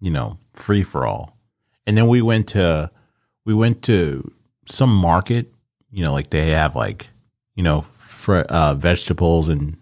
you 0.00 0.10
know, 0.10 0.38
free 0.52 0.82
for 0.82 1.06
all. 1.06 1.38
And 1.86 1.96
then 1.96 2.06
we 2.06 2.20
went 2.20 2.48
to 2.48 2.90
we 3.46 3.54
went 3.54 3.82
to 3.84 4.30
some 4.66 4.94
market, 4.94 5.52
you 5.90 6.04
know, 6.04 6.12
like 6.12 6.30
they 6.30 6.50
have 6.50 6.76
like, 6.76 7.08
you 7.54 7.62
know, 7.62 7.86
fr- 7.96 8.46
uh, 8.48 8.74
vegetables 8.74 9.48
and 9.48 9.78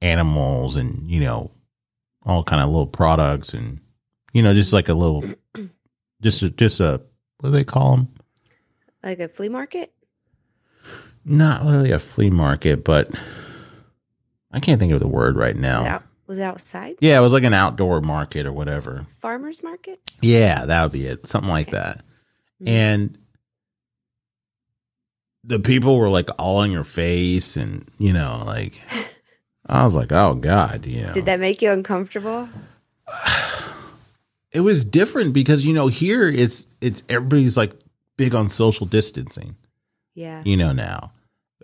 animals 0.00 0.76
and 0.76 1.10
you 1.10 1.20
know, 1.20 1.50
all 2.24 2.44
kind 2.44 2.62
of 2.62 2.68
little 2.68 2.86
products 2.86 3.54
and 3.54 3.80
you 4.32 4.42
know, 4.42 4.54
just 4.54 4.72
like 4.72 4.88
a 4.88 4.94
little, 4.94 5.24
just 6.22 6.42
a, 6.42 6.50
just 6.50 6.78
a 6.80 7.00
what 7.40 7.50
do 7.50 7.56
they 7.56 7.64
call 7.64 7.96
them? 7.96 8.08
Like 9.02 9.18
a 9.18 9.28
flea 9.28 9.48
market? 9.48 9.92
Not 11.28 11.64
really 11.64 11.90
a 11.92 11.98
flea 11.98 12.30
market, 12.30 12.84
but 12.84 13.10
I 14.50 14.60
can't 14.60 14.80
think 14.80 14.92
of 14.92 15.00
the 15.00 15.08
word 15.08 15.36
right 15.36 15.56
now. 15.56 15.82
Was, 15.82 16.02
was 16.26 16.38
it 16.38 16.42
outside? 16.42 16.96
Yeah, 17.00 17.18
it 17.18 17.22
was 17.22 17.32
like 17.32 17.44
an 17.44 17.54
outdoor 17.54 18.00
market 18.00 18.46
or 18.46 18.52
whatever. 18.52 19.06
Farmer's 19.20 19.62
market? 19.62 20.00
Yeah, 20.22 20.64
that 20.66 20.82
would 20.82 20.92
be 20.92 21.06
it. 21.06 21.26
Something 21.26 21.50
like 21.50 21.68
Okay. 21.68 21.76
that. 21.76 22.04
Mhm. 22.62 22.68
And 22.68 23.18
the 25.44 25.58
people 25.60 25.98
were 25.98 26.08
like 26.08 26.28
all 26.38 26.62
in 26.62 26.70
your 26.70 26.84
face 26.84 27.56
and, 27.56 27.88
you 27.98 28.12
know, 28.12 28.42
like 28.46 28.80
I 29.66 29.84
was 29.84 29.94
like, 29.94 30.12
"Oh 30.12 30.34
god, 30.34 30.86
you 30.86 31.02
know." 31.02 31.12
Did 31.12 31.26
that 31.26 31.40
make 31.40 31.60
you 31.62 31.70
uncomfortable? 31.70 32.48
it 34.52 34.60
was 34.60 34.84
different 34.84 35.32
because 35.34 35.64
you 35.66 35.72
know, 35.74 35.88
here 35.88 36.28
it's 36.28 36.66
it's 36.80 37.02
everybody's 37.08 37.56
like 37.56 37.72
big 38.16 38.34
on 38.34 38.48
social 38.48 38.86
distancing, 38.86 39.56
Yeah. 40.14 40.42
you 40.44 40.56
know, 40.56 40.72
now. 40.72 41.12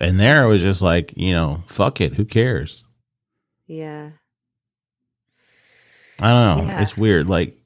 And 0.01 0.19
there 0.19 0.45
it 0.45 0.49
was 0.49 0.63
just 0.63 0.83
like, 0.83 1.13
you 1.17 1.33
know, 1.33 1.63
fuck 1.67 2.01
it, 2.01 2.15
who 2.15 2.25
cares? 2.25 2.85
Yeah. 3.67 4.11
I 6.21 6.31
don't 6.31 6.67
know. 6.67 6.73
Yeah. 6.73 6.83
It's 6.83 6.97
weird. 6.97 7.29
Like, 7.29 7.57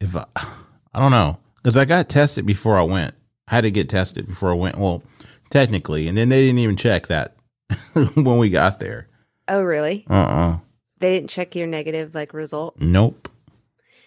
if 0.00 0.16
I, 0.16 0.24
I 0.36 1.00
don't 1.00 1.10
know, 1.10 1.38
because 1.56 1.76
I 1.76 1.84
got 1.84 2.08
tested 2.08 2.46
before 2.46 2.78
I 2.78 2.82
went. 2.82 3.14
I 3.48 3.56
had 3.56 3.62
to 3.62 3.70
get 3.70 3.88
tested 3.88 4.26
before 4.26 4.50
I 4.50 4.54
went. 4.54 4.78
Well, 4.78 5.02
technically, 5.50 6.08
and 6.08 6.16
then 6.16 6.28
they 6.28 6.46
didn't 6.46 6.58
even 6.58 6.76
check 6.76 7.08
that 7.08 7.36
when 7.92 8.38
we 8.38 8.48
got 8.48 8.80
there. 8.80 9.08
Oh, 9.48 9.62
really? 9.62 10.06
Uh 10.08 10.14
uh 10.14 10.58
They 11.00 11.14
didn't 11.14 11.30
check 11.30 11.54
your 11.54 11.66
negative 11.66 12.14
like 12.14 12.32
result? 12.32 12.80
Nope. 12.80 13.28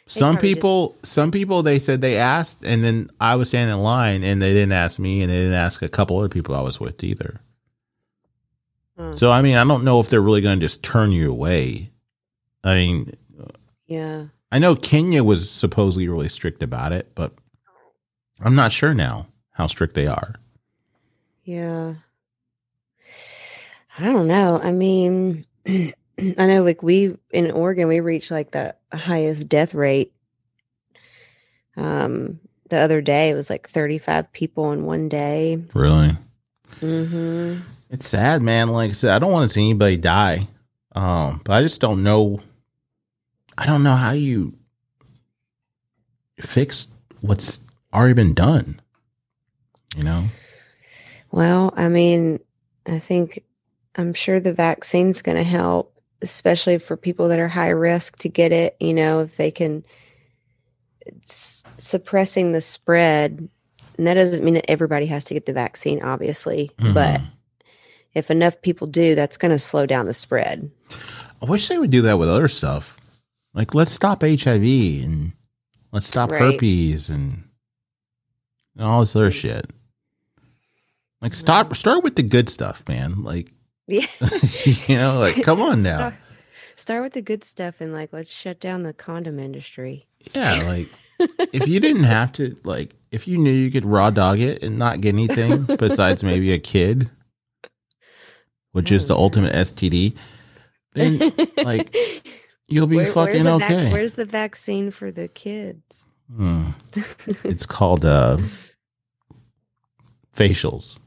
Some 0.08 0.38
people, 0.38 0.98
some 1.04 1.32
people, 1.32 1.64
they 1.64 1.80
said 1.80 2.02
they 2.02 2.18
asked, 2.18 2.64
and 2.64 2.84
then 2.84 3.10
I 3.20 3.36
was 3.36 3.50
standing 3.50 3.76
in 3.76 3.82
line, 3.82 4.24
and 4.24 4.42
they 4.42 4.54
didn't 4.54 4.72
ask 4.72 5.00
me, 5.00 5.22
and 5.22 5.30
they 5.32 5.36
didn't 5.36 5.54
ask 5.54 5.82
a 5.82 5.90
couple 5.90 6.18
other 6.18 6.30
people 6.30 6.56
I 6.56 6.62
was 6.62 6.80
with 6.80 7.04
either. 7.04 7.42
Oh, 8.98 9.16
So 9.16 9.32
I 9.32 9.42
mean, 9.42 9.56
I 9.56 9.64
don't 9.64 9.84
know 9.84 10.00
if 10.00 10.08
they're 10.08 10.22
really 10.22 10.42
going 10.42 10.60
to 10.60 10.66
just 10.66 10.84
turn 10.84 11.12
you 11.12 11.30
away. 11.30 11.92
I 12.64 12.76
mean, 12.76 13.16
yeah. 13.86 14.26
I 14.52 14.60
know 14.60 14.76
Kenya 14.76 15.24
was 15.24 15.50
supposedly 15.50 16.08
really 16.08 16.30
strict 16.30 16.64
about 16.64 16.94
it, 16.94 17.12
but 17.14 17.34
I'm 18.40 18.56
not 18.56 18.72
sure 18.72 18.94
now 18.94 19.28
how 19.52 19.68
strict 19.68 19.94
they 19.94 20.08
are. 20.08 20.36
Yeah. 21.44 21.96
I 24.00 24.04
don't 24.04 24.28
know. 24.28 24.60
I 24.62 24.72
mean, 24.72 25.46
I 26.20 26.48
know 26.48 26.64
like 26.64 26.82
we 26.82 27.16
in 27.32 27.52
Oregon 27.52 27.88
we 27.88 28.00
reached 28.00 28.32
like 28.32 28.52
the 28.52 28.76
highest 28.92 29.48
death 29.48 29.74
rate. 29.74 30.14
Um 31.76 32.40
the 32.70 32.78
other 32.78 33.02
day 33.02 33.30
it 33.30 33.34
was 33.36 33.50
like 33.50 33.70
35 33.70 34.32
people 34.34 34.72
in 34.72 34.86
one 34.86 35.10
day. 35.10 35.64
Really? 35.74 36.18
Mhm. 36.82 37.62
It's 37.90 38.08
sad, 38.08 38.42
man. 38.42 38.68
Like 38.68 38.90
I 38.90 38.94
said, 38.94 39.16
I 39.16 39.20
don't 39.20 39.32
want 39.32 39.50
to 39.50 39.54
see 39.54 39.62
anybody 39.64 39.98
die. 39.98 40.48
Um, 40.94 41.42
but 41.44 41.54
I 41.54 41.62
just 41.62 41.80
don't 41.80 42.04
know 42.04 42.42
I 43.58 43.66
don't 43.66 43.84
know 43.84 43.96
how 43.96 44.12
you 44.12 44.54
fix 46.40 46.88
what's 47.22 47.62
already 47.94 48.14
been 48.14 48.34
done. 48.34 48.80
You 49.96 50.04
know? 50.04 50.26
Well, 51.32 51.74
I 51.76 51.90
mean, 51.90 52.40
I 52.86 53.00
think 53.00 53.44
I'm 53.96 54.14
sure 54.14 54.40
the 54.40 54.54
vaccine's 54.54 55.24
going 55.24 55.38
to 55.38 55.44
help, 55.44 55.97
especially 56.22 56.78
for 56.78 56.98
people 56.98 57.28
that 57.30 57.40
are 57.40 57.48
high 57.48 57.70
risk 57.70 58.18
to 58.20 58.30
get 58.30 58.52
it. 58.52 58.76
You 58.80 58.94
know, 58.94 59.20
if 59.22 59.38
they 59.38 59.52
can, 59.52 59.84
it's 61.06 61.64
suppressing 61.78 62.52
the 62.52 62.62
spread. 62.62 63.50
And 63.98 64.08
that 64.08 64.16
doesn't 64.16 64.44
mean 64.44 64.54
that 64.56 64.70
everybody 64.70 65.08
has 65.08 65.24
to 65.26 65.34
get 65.34 65.46
the 65.46 65.54
vaccine, 65.54 66.04
obviously. 66.04 66.72
But 66.78 67.22
Mhm. 67.22 67.28
if 68.14 68.30
enough 68.30 68.62
people 68.62 68.88
do, 68.88 69.16
that's 69.16 69.38
going 69.38 69.52
to 69.52 69.60
slow 69.60 69.86
down 69.86 70.06
the 70.06 70.14
spread. 70.14 70.70
I 71.42 71.46
wish 71.46 71.68
they 71.68 71.78
would 71.78 71.90
do 71.92 72.02
that 72.04 72.18
with 72.20 72.30
other 72.30 72.48
stuff. 72.48 72.98
Like 73.54 73.74
let's 73.74 73.92
stop 73.92 74.24
HIV 74.24 75.04
and 75.04 75.34
let's 75.92 76.08
stop 76.08 76.32
Right. 76.32 76.54
herpes 76.54 77.10
and 77.10 77.44
all 78.80 79.00
this 79.00 79.16
other 79.16 79.32
shit. 79.32 79.72
Like 81.22 81.34
stop 81.34 81.76
start 81.76 82.04
with 82.04 82.16
the 82.16 82.24
good 82.24 82.50
stuff, 82.50 82.88
man. 82.88 83.24
Like 83.24 83.52
Yeah. 83.88 84.06
you 84.88 84.96
know, 84.98 85.20
like 85.20 85.42
come 85.44 85.62
on 85.62 85.82
now. 85.84 85.98
Start, 85.98 86.14
start 86.76 87.04
with 87.04 87.14
the 87.14 87.22
good 87.22 87.44
stuff 87.44 87.80
and 87.80 87.94
like, 87.94 88.12
let's 88.14 88.30
shut 88.30 88.60
down 88.60 88.84
the 88.84 88.94
condom 88.94 89.40
industry. 89.40 90.08
Yeah, 90.34 90.62
like 90.68 90.90
if 91.54 91.68
you 91.68 91.80
didn't 91.80 92.04
have 92.04 92.32
to 92.34 92.58
like 92.64 92.96
if 93.12 93.28
you 93.28 93.38
knew 93.38 93.52
you 93.52 93.72
could 93.72 93.86
raw 93.86 94.10
dog 94.10 94.40
it 94.40 94.62
and 94.62 94.78
not 94.78 95.00
get 95.02 95.14
anything 95.16 95.64
besides 95.64 96.24
maybe 96.24 96.52
a 96.52 96.60
kid, 96.60 97.10
which 98.74 98.92
is 98.92 99.08
the 99.08 99.16
Oh, 99.16 99.20
ultimate 99.22 99.54
STD, 99.56 100.16
then 100.94 101.32
like 101.64 101.96
you'll 102.68 102.88
be 102.88 102.98
Where- 102.98 103.06
fucking 103.06 103.44
the 103.44 103.58
vac- 103.58 103.72
okay. 103.72 103.92
where's 103.94 104.14
the 104.14 104.26
vaccine 104.26 104.92
for 104.92 105.12
the 105.12 105.28
kids? 105.30 105.82
Hmm. 106.36 106.72
It's 107.46 107.66
called 107.66 108.04
uh 108.04 108.38
facials. 110.36 110.98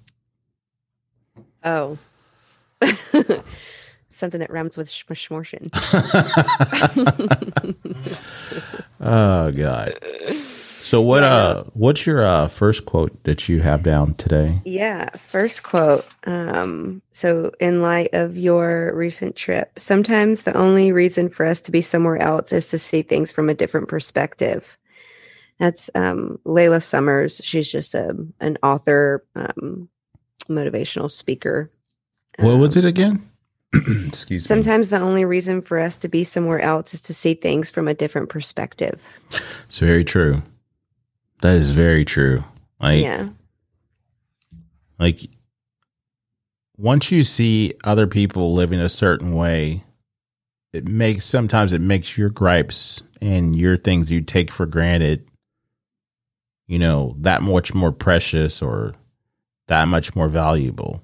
Oh. 1.62 1.98
Something 4.10 4.40
that 4.40 4.50
rhymes 4.50 4.76
with 4.76 4.88
schmortion. 4.88 5.70
oh 9.00 9.50
god. 9.52 9.94
So 10.82 11.00
what 11.00 11.22
Yeah. 11.22 11.22
uh 11.22 11.64
what's 11.74 12.06
your 12.06 12.24
uh 12.26 12.48
first 12.48 12.84
quote 12.86 13.22
that 13.24 13.48
you 13.48 13.60
have 13.60 13.82
down 13.82 14.14
today? 14.14 14.60
Yeah, 14.64 15.10
first 15.16 15.62
quote. 15.62 16.06
Um, 16.26 17.02
so, 17.12 17.52
in 17.60 17.82
light 17.82 18.10
of 18.14 18.36
your 18.36 18.92
recent 18.94 19.36
trip, 19.36 19.78
sometimes 19.78 20.42
the 20.42 20.56
only 20.56 20.90
reason 20.92 21.28
for 21.28 21.46
us 21.46 21.60
to 21.62 21.70
be 21.70 21.80
somewhere 21.82 22.20
else 22.20 22.52
is 22.52 22.68
to 22.70 22.78
see 22.78 23.02
things 23.02 23.30
from 23.30 23.48
a 23.48 23.54
different 23.54 23.88
perspective. 23.88 24.76
That's 25.58 25.90
um, 25.94 26.38
Layla 26.46 26.82
Summers. 26.82 27.40
She's 27.44 27.70
just 27.70 27.94
a, 27.94 28.16
an 28.40 28.56
author, 28.62 29.24
um, 29.36 29.88
motivational 30.48 31.10
speaker. 31.10 31.70
What 32.40 32.58
was 32.58 32.76
Um, 32.76 32.84
it 32.84 32.88
again? 32.88 33.30
Excuse 33.72 34.44
me. 34.44 34.48
Sometimes 34.48 34.88
the 34.88 34.98
only 35.00 35.24
reason 35.24 35.62
for 35.62 35.78
us 35.78 35.96
to 35.98 36.08
be 36.08 36.24
somewhere 36.24 36.60
else 36.60 36.92
is 36.94 37.02
to 37.02 37.14
see 37.14 37.34
things 37.34 37.70
from 37.70 37.86
a 37.86 37.94
different 37.94 38.28
perspective. 38.28 39.00
It's 39.68 39.78
very 39.78 40.04
true. 40.04 40.42
That 41.42 41.56
is 41.56 41.72
very 41.72 42.04
true. 42.04 42.44
Like 42.80 43.02
yeah. 43.02 43.28
like 44.98 45.20
once 46.76 47.12
you 47.12 47.22
see 47.24 47.74
other 47.84 48.06
people 48.06 48.54
living 48.54 48.80
a 48.80 48.88
certain 48.88 49.32
way, 49.34 49.84
it 50.72 50.86
makes 50.86 51.24
sometimes 51.24 51.72
it 51.72 51.80
makes 51.80 52.16
your 52.18 52.30
gripes 52.30 53.02
and 53.20 53.54
your 53.54 53.76
things 53.76 54.10
you 54.10 54.22
take 54.22 54.50
for 54.50 54.66
granted, 54.66 55.26
you 56.66 56.78
know, 56.78 57.14
that 57.18 57.42
much 57.42 57.74
more 57.74 57.92
precious 57.92 58.62
or 58.62 58.94
that 59.68 59.86
much 59.88 60.16
more 60.16 60.28
valuable. 60.28 61.02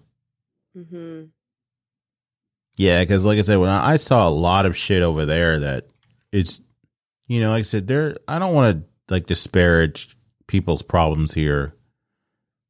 Hmm 0.76 1.24
Yeah, 2.76 3.00
because 3.00 3.24
like 3.24 3.38
I 3.38 3.42
said, 3.42 3.56
when 3.56 3.70
I, 3.70 3.92
I 3.92 3.96
saw 3.96 4.28
a 4.28 4.30
lot 4.30 4.66
of 4.66 4.76
shit 4.76 5.02
over 5.02 5.24
there 5.24 5.58
that 5.60 5.86
it's, 6.32 6.60
you 7.26 7.40
know, 7.40 7.50
like 7.50 7.60
I 7.60 7.62
said, 7.62 7.86
there. 7.86 8.16
I 8.28 8.38
don't 8.38 8.54
want 8.54 8.76
to 8.76 9.12
like 9.12 9.26
disparage 9.26 10.16
people's 10.46 10.82
problems 10.82 11.34
here, 11.34 11.74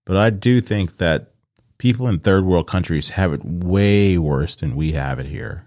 but 0.05 0.17
I 0.17 0.31
do 0.31 0.61
think 0.61 0.99
that 0.99 1.33
people 1.79 2.09
in 2.09 2.21
third 2.21 2.45
world 2.45 2.67
countries 2.67 3.11
have 3.11 3.33
it 3.33 3.45
way 3.45 4.17
worse 4.19 4.57
than 4.57 4.77
we 4.77 4.93
have 4.93 5.19
it 5.19 5.27
here, 5.27 5.67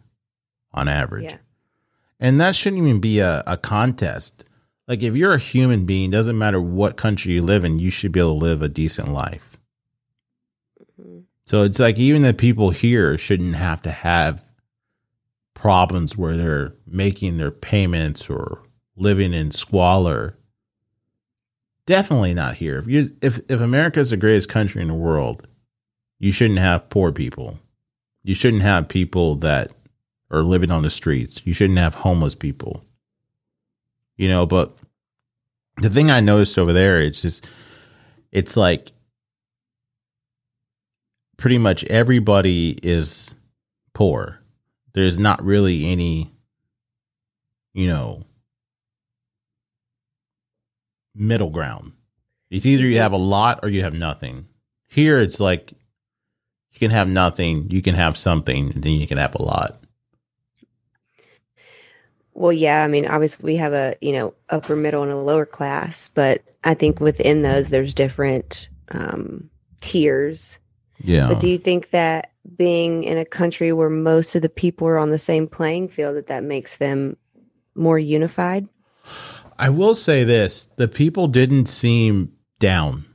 on 0.73 0.87
average. 0.87 1.31
Yeah. 1.31 1.37
And 2.19 2.39
that 2.41 2.55
shouldn't 2.55 2.81
even 2.81 2.99
be 2.99 3.19
a, 3.19 3.43
a 3.45 3.57
contest. 3.57 4.43
Like 4.87 5.03
if 5.03 5.15
you're 5.15 5.33
a 5.33 5.39
human 5.39 5.85
being, 5.85 6.09
doesn't 6.09 6.37
matter 6.37 6.59
what 6.59 6.97
country 6.97 7.33
you 7.33 7.41
live 7.41 7.63
in, 7.63 7.79
you 7.79 7.91
should 7.91 8.11
be 8.11 8.19
able 8.19 8.39
to 8.39 8.45
live 8.45 8.61
a 8.61 8.69
decent 8.69 9.09
life. 9.09 9.48
So 11.49 11.63
it's 11.63 11.79
like 11.79 11.97
even 11.97 12.21
the 12.21 12.31
people 12.35 12.69
here 12.69 13.17
shouldn't 13.17 13.55
have 13.55 13.81
to 13.81 13.89
have 13.89 14.45
problems 15.55 16.15
where 16.15 16.37
they're 16.37 16.75
making 16.85 17.37
their 17.37 17.49
payments 17.49 18.29
or 18.29 18.61
living 18.95 19.33
in 19.33 19.49
squalor. 19.49 20.37
Definitely 21.87 22.35
not 22.35 22.57
here. 22.57 22.77
If 22.77 22.87
you 22.87 23.17
if 23.23 23.39
if 23.49 23.61
America 23.61 23.99
is 23.99 24.11
the 24.11 24.17
greatest 24.17 24.47
country 24.47 24.83
in 24.83 24.89
the 24.89 24.93
world, 24.93 25.47
you 26.19 26.31
shouldn't 26.31 26.59
have 26.59 26.87
poor 26.91 27.11
people. 27.11 27.57
You 28.21 28.35
shouldn't 28.35 28.61
have 28.61 28.87
people 28.87 29.35
that 29.37 29.71
are 30.29 30.43
living 30.43 30.69
on 30.69 30.83
the 30.83 30.91
streets. 30.91 31.41
You 31.45 31.53
shouldn't 31.53 31.79
have 31.79 31.95
homeless 31.95 32.35
people. 32.35 32.85
You 34.17 34.29
know, 34.29 34.45
but 34.45 34.77
the 35.77 35.89
thing 35.89 36.11
I 36.11 36.19
noticed 36.19 36.59
over 36.59 36.73
there, 36.73 37.01
it's 37.01 37.23
just 37.23 37.47
it's 38.31 38.55
like 38.55 38.91
pretty 41.39 41.57
much 41.57 41.83
everybody 41.85 42.77
is 42.83 43.33
poor. 43.93 44.39
There's 44.93 45.17
not 45.17 45.43
really 45.43 45.85
any, 45.85 46.33
you 47.73 47.87
know, 47.87 48.25
middle 51.15 51.49
ground. 51.49 51.93
It's 52.49 52.65
either 52.65 52.83
you 52.83 52.97
have 52.97 53.13
a 53.13 53.17
lot 53.17 53.59
or 53.63 53.69
you 53.69 53.83
have 53.83 53.93
nothing. 53.93 54.47
Here, 54.87 55.19
it's 55.19 55.39
like 55.39 55.71
you 56.71 56.79
can 56.79 56.91
have 56.91 57.07
nothing, 57.07 57.69
you 57.69 57.81
can 57.81 57.95
have 57.95 58.17
something, 58.17 58.71
and 58.73 58.83
then 58.83 58.93
you 58.93 59.07
can 59.07 59.17
have 59.17 59.35
a 59.35 59.43
lot. 59.43 59.81
Well, 62.33 62.53
yeah, 62.53 62.83
I 62.83 62.87
mean, 62.87 63.05
obviously 63.05 63.45
we 63.45 63.55
have 63.57 63.73
a, 63.73 63.95
you 64.01 64.13
know, 64.13 64.33
upper 64.49 64.75
middle 64.75 65.03
and 65.03 65.11
a 65.11 65.17
lower 65.17 65.45
class, 65.45 66.09
but 66.13 66.41
I 66.63 66.73
think 66.73 66.99
within 66.99 67.41
those 67.43 67.69
there's 67.69 67.93
different 67.93 68.69
um 68.89 69.49
tiers. 69.81 70.59
Yeah. 71.01 71.27
But 71.27 71.39
do 71.39 71.49
you 71.49 71.57
think 71.57 71.91
that 71.91 72.31
being 72.55 73.03
in 73.03 73.17
a 73.17 73.25
country 73.25 73.71
where 73.71 73.89
most 73.89 74.35
of 74.35 74.41
the 74.41 74.49
people 74.49 74.87
are 74.87 74.97
on 74.97 75.09
the 75.09 75.17
same 75.17 75.47
playing 75.47 75.89
field 75.89 76.15
that 76.15 76.27
that 76.27 76.43
makes 76.43 76.77
them 76.77 77.17
more 77.75 77.99
unified? 77.99 78.67
I 79.57 79.69
will 79.69 79.95
say 79.95 80.23
this 80.23 80.69
the 80.77 80.87
people 80.87 81.27
didn't 81.27 81.67
seem 81.67 82.33
down. 82.59 83.05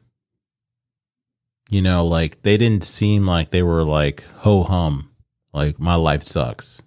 You 1.70 1.82
know, 1.82 2.06
like 2.06 2.42
they 2.42 2.56
didn't 2.56 2.84
seem 2.84 3.26
like 3.26 3.50
they 3.50 3.62
were 3.62 3.82
like 3.82 4.22
ho 4.38 4.62
hum, 4.62 5.10
like 5.52 5.78
my 5.78 5.94
life 5.94 6.22
sucks. 6.22 6.82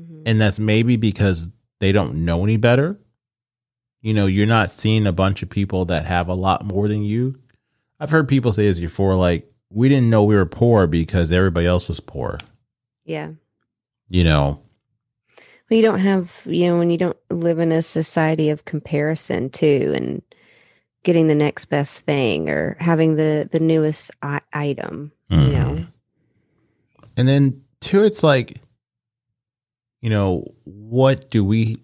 Mhm. 0.00 0.22
And 0.26 0.40
that's 0.40 0.58
maybe 0.58 0.96
because 0.96 1.48
they 1.80 1.92
don't 1.92 2.24
know 2.24 2.44
any 2.44 2.56
better. 2.56 2.98
You 4.00 4.14
know, 4.14 4.26
you're 4.26 4.46
not 4.46 4.70
seeing 4.70 5.06
a 5.06 5.12
bunch 5.12 5.42
of 5.42 5.50
people 5.50 5.84
that 5.86 6.06
have 6.06 6.28
a 6.28 6.34
lot 6.34 6.64
more 6.64 6.88
than 6.88 7.02
you. 7.02 7.34
I've 8.00 8.10
heard 8.10 8.28
people 8.28 8.52
say 8.52 8.66
this 8.66 8.78
before, 8.78 9.14
like, 9.16 9.50
we 9.70 9.88
didn't 9.88 10.08
know 10.10 10.24
we 10.24 10.36
were 10.36 10.46
poor 10.46 10.86
because 10.86 11.32
everybody 11.32 11.66
else 11.66 11.88
was 11.88 12.00
poor. 12.00 12.38
Yeah. 13.04 13.32
You 14.08 14.24
know, 14.24 14.60
Well, 15.70 15.76
you 15.76 15.82
don't 15.82 16.00
have, 16.00 16.32
you 16.46 16.66
know, 16.66 16.78
when 16.78 16.88
you 16.88 16.96
don't 16.96 17.16
live 17.30 17.58
in 17.58 17.72
a 17.72 17.82
society 17.82 18.48
of 18.48 18.64
comparison 18.64 19.50
too, 19.50 19.92
and 19.94 20.22
getting 21.02 21.26
the 21.26 21.34
next 21.34 21.66
best 21.66 22.00
thing 22.04 22.48
or 22.48 22.76
having 22.80 23.16
the 23.16 23.46
the 23.52 23.60
newest 23.60 24.10
I- 24.22 24.40
item, 24.54 25.12
you 25.28 25.36
Mhm. 25.36 25.52
know. 25.52 25.86
And 27.18 27.28
then 27.28 27.62
two, 27.80 28.02
it's 28.02 28.22
like, 28.22 28.62
you 30.00 30.08
know, 30.08 30.54
what 30.64 31.30
do 31.30 31.44
we 31.44 31.76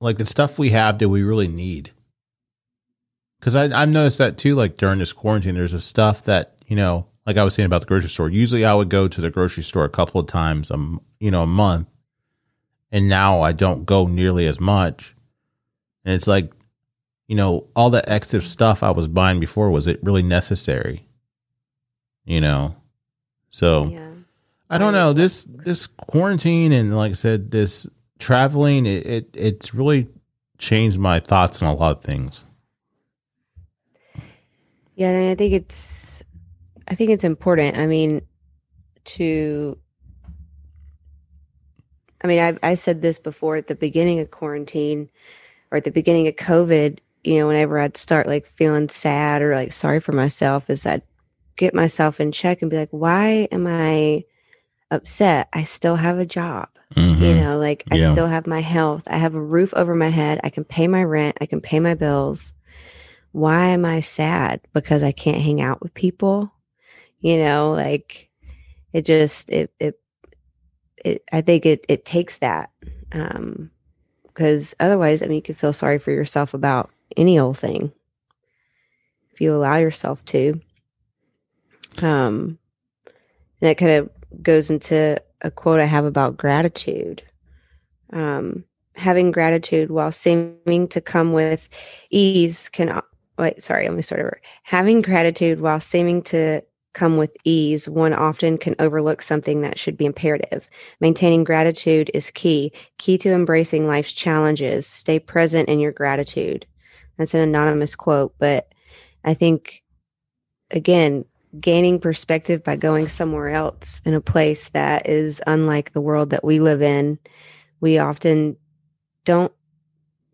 like 0.00 0.16
the 0.16 0.24
stuff 0.26 0.58
we 0.58 0.70
have? 0.70 0.96
Do 0.96 1.10
we 1.10 1.22
really 1.22 1.48
need? 1.48 1.90
Because 3.40 3.56
I 3.56 3.64
I've 3.82 3.88
noticed 3.88 4.18
that 4.18 4.36
too. 4.36 4.54
Like 4.54 4.76
during 4.76 4.98
this 4.98 5.12
quarantine, 5.12 5.54
there's 5.54 5.72
a 5.72 5.80
stuff 5.80 6.22
that 6.24 6.54
you 6.66 6.76
know, 6.76 7.06
like 7.26 7.38
I 7.38 7.42
was 7.44 7.54
saying 7.54 7.66
about 7.66 7.80
the 7.80 7.86
grocery 7.86 8.10
store. 8.10 8.28
Usually, 8.28 8.64
I 8.64 8.74
would 8.74 8.90
go 8.90 9.08
to 9.08 9.20
the 9.20 9.30
grocery 9.30 9.64
store 9.64 9.84
a 9.84 9.88
couple 9.88 10.20
of 10.20 10.26
times, 10.26 10.70
um, 10.70 11.00
you 11.18 11.30
know, 11.30 11.42
a 11.42 11.46
month, 11.46 11.88
and 12.92 13.08
now 13.08 13.40
I 13.40 13.52
don't 13.52 13.86
go 13.86 14.06
nearly 14.06 14.46
as 14.46 14.60
much. 14.60 15.16
And 16.04 16.14
it's 16.14 16.26
like, 16.26 16.52
you 17.28 17.36
know, 17.36 17.66
all 17.74 17.90
the 17.90 18.06
extra 18.08 18.40
stuff 18.40 18.82
I 18.82 18.90
was 18.90 19.08
buying 19.08 19.40
before 19.40 19.70
was 19.70 19.86
it 19.86 20.02
really 20.02 20.22
necessary? 20.22 21.06
You 22.24 22.40
know, 22.40 22.76
so. 23.48 23.86
Yeah. 23.86 24.06
I 24.72 24.78
don't 24.78 24.92
know 24.92 25.12
this 25.12 25.42
this 25.48 25.88
quarantine 25.88 26.70
and 26.70 26.96
like 26.96 27.10
I 27.10 27.14
said 27.14 27.50
this 27.50 27.88
traveling 28.20 28.86
it, 28.86 29.04
it 29.04 29.28
it's 29.34 29.74
really 29.74 30.06
changed 30.58 30.96
my 30.96 31.18
thoughts 31.18 31.60
on 31.60 31.68
a 31.68 31.74
lot 31.74 31.96
of 31.96 32.04
things. 32.04 32.44
Yeah, 35.00 35.12
and 35.12 35.30
I 35.30 35.34
think 35.34 35.54
it's 35.54 36.22
I 36.86 36.94
think 36.94 37.10
it's 37.10 37.24
important. 37.24 37.78
I 37.78 37.86
mean, 37.86 38.20
to 39.06 39.78
I 42.22 42.26
mean, 42.26 42.38
I 42.38 42.58
I 42.62 42.74
said 42.74 43.00
this 43.00 43.18
before 43.18 43.56
at 43.56 43.66
the 43.66 43.74
beginning 43.74 44.20
of 44.20 44.30
quarantine 44.30 45.08
or 45.70 45.78
at 45.78 45.84
the 45.84 45.90
beginning 45.90 46.28
of 46.28 46.36
COVID, 46.36 46.98
you 47.24 47.38
know, 47.38 47.46
whenever 47.46 47.78
I'd 47.78 47.96
start 47.96 48.26
like 48.26 48.44
feeling 48.44 48.90
sad 48.90 49.40
or 49.40 49.54
like 49.54 49.72
sorry 49.72 50.00
for 50.00 50.12
myself, 50.12 50.68
is 50.68 50.84
I'd 50.84 51.00
get 51.56 51.72
myself 51.72 52.20
in 52.20 52.30
check 52.30 52.60
and 52.60 52.70
be 52.70 52.76
like, 52.76 52.90
why 52.90 53.48
am 53.50 53.66
I 53.66 54.24
upset? 54.90 55.48
I 55.54 55.64
still 55.64 55.96
have 55.96 56.18
a 56.18 56.26
job. 56.26 56.68
You 56.94 57.02
mm-hmm. 57.02 57.40
know, 57.40 57.56
like 57.56 57.84
I 57.90 58.12
still 58.12 58.26
have 58.26 58.46
my 58.46 58.60
health. 58.60 59.04
I 59.10 59.16
have 59.16 59.34
a 59.34 59.42
roof 59.42 59.72
over 59.72 59.94
my 59.94 60.10
head. 60.10 60.40
I 60.44 60.50
can 60.50 60.64
pay 60.64 60.88
my 60.88 61.04
rent. 61.04 61.38
I 61.40 61.46
can 61.46 61.62
pay 61.62 61.80
my 61.80 61.94
bills. 61.94 62.52
Why 63.32 63.68
am 63.68 63.84
I 63.84 64.00
sad? 64.00 64.60
Because 64.72 65.02
I 65.02 65.12
can't 65.12 65.42
hang 65.42 65.60
out 65.60 65.80
with 65.80 65.94
people. 65.94 66.52
You 67.20 67.36
know, 67.38 67.72
like 67.72 68.28
it 68.92 69.04
just 69.04 69.50
it 69.50 69.72
it, 69.78 70.00
it 71.04 71.22
I 71.32 71.40
think 71.40 71.66
it 71.66 71.84
it 71.88 72.04
takes 72.04 72.38
that. 72.38 72.70
Um 73.12 73.70
because 74.26 74.74
otherwise, 74.80 75.22
I 75.22 75.26
mean, 75.26 75.36
you 75.36 75.42
could 75.42 75.56
feel 75.56 75.72
sorry 75.72 75.98
for 75.98 76.12
yourself 76.12 76.54
about 76.54 76.90
any 77.16 77.38
old 77.38 77.58
thing 77.58 77.92
if 79.32 79.40
you 79.40 79.54
allow 79.54 79.76
yourself 79.76 80.24
to. 80.26 80.60
Um, 82.00 82.58
that 83.60 83.76
kind 83.76 83.92
of 83.92 84.10
goes 84.42 84.70
into 84.70 85.20
a 85.42 85.50
quote 85.50 85.80
I 85.80 85.84
have 85.84 86.04
about 86.04 86.36
gratitude. 86.36 87.22
Um, 88.12 88.64
having 88.96 89.30
gratitude 89.30 89.90
while 89.90 90.12
seeming 90.12 90.88
to 90.88 91.00
come 91.00 91.32
with 91.32 91.68
ease 92.10 92.68
can 92.68 93.00
wait, 93.40 93.62
sorry, 93.62 93.86
let 93.88 93.96
me 93.96 94.02
start 94.02 94.20
over. 94.20 94.40
Having 94.64 95.02
gratitude 95.02 95.60
while 95.60 95.80
seeming 95.80 96.22
to 96.22 96.62
come 96.92 97.16
with 97.16 97.36
ease, 97.44 97.88
one 97.88 98.12
often 98.12 98.58
can 98.58 98.74
overlook 98.78 99.22
something 99.22 99.60
that 99.60 99.78
should 99.78 99.96
be 99.96 100.06
imperative. 100.06 100.68
Maintaining 101.00 101.44
gratitude 101.44 102.10
is 102.14 102.30
key, 102.32 102.72
key 102.98 103.16
to 103.18 103.32
embracing 103.32 103.86
life's 103.86 104.12
challenges. 104.12 104.86
Stay 104.86 105.18
present 105.18 105.68
in 105.68 105.80
your 105.80 105.92
gratitude. 105.92 106.66
That's 107.16 107.34
an 107.34 107.40
anonymous 107.40 107.94
quote, 107.94 108.34
but 108.38 108.72
I 109.24 109.34
think, 109.34 109.82
again, 110.70 111.24
gaining 111.58 112.00
perspective 112.00 112.64
by 112.64 112.76
going 112.76 113.08
somewhere 113.08 113.50
else 113.50 114.00
in 114.04 114.14
a 114.14 114.20
place 114.20 114.70
that 114.70 115.08
is 115.08 115.42
unlike 115.46 115.92
the 115.92 116.00
world 116.00 116.30
that 116.30 116.44
we 116.44 116.60
live 116.60 116.82
in, 116.82 117.18
we 117.80 117.98
often 117.98 118.56
don't 119.24 119.52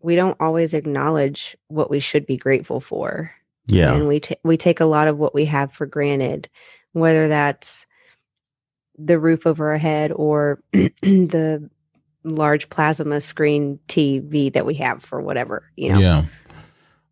we 0.01 0.15
don't 0.15 0.37
always 0.39 0.73
acknowledge 0.73 1.57
what 1.67 1.89
we 1.89 1.99
should 1.99 2.25
be 2.25 2.37
grateful 2.37 2.79
for 2.79 3.31
Yeah. 3.67 3.93
and 3.93 4.07
we 4.07 4.19
ta 4.19 4.35
we 4.43 4.57
take 4.57 4.79
a 4.79 4.85
lot 4.85 5.07
of 5.07 5.17
what 5.17 5.33
we 5.33 5.45
have 5.45 5.73
for 5.73 5.85
granted, 5.85 6.49
whether 6.93 7.27
that's 7.27 7.85
the 8.97 9.19
roof 9.19 9.45
over 9.45 9.71
our 9.71 9.77
head 9.77 10.11
or 10.11 10.61
the 10.71 11.69
large 12.23 12.69
plasma 12.69 13.21
screen 13.21 13.79
TV 13.87 14.51
that 14.53 14.65
we 14.65 14.75
have 14.75 15.03
for 15.03 15.21
whatever, 15.21 15.63
you 15.75 15.91
know. 15.93 15.99
Yeah. 15.99 16.25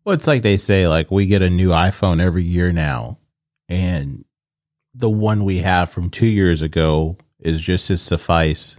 Well, 0.04 0.14
it's 0.14 0.26
like 0.26 0.42
they 0.42 0.56
say, 0.56 0.86
like 0.88 1.10
we 1.10 1.26
get 1.26 1.42
a 1.42 1.50
new 1.50 1.70
iPhone 1.70 2.20
every 2.20 2.44
year 2.44 2.70
now, 2.72 3.18
and 3.68 4.24
the 4.94 5.10
one 5.10 5.44
we 5.44 5.58
have 5.58 5.90
from 5.90 6.10
two 6.10 6.26
years 6.26 6.62
ago 6.62 7.16
is 7.40 7.60
just 7.60 7.90
as 7.90 8.02
suffice. 8.02 8.76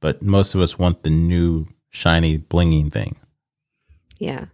But 0.00 0.22
most 0.22 0.54
of 0.54 0.60
us 0.60 0.78
want 0.78 1.02
the 1.04 1.10
new 1.10 1.66
shiny 1.90 2.38
blinging 2.38 2.92
thing. 2.92 3.16
Yeah. 4.22 4.44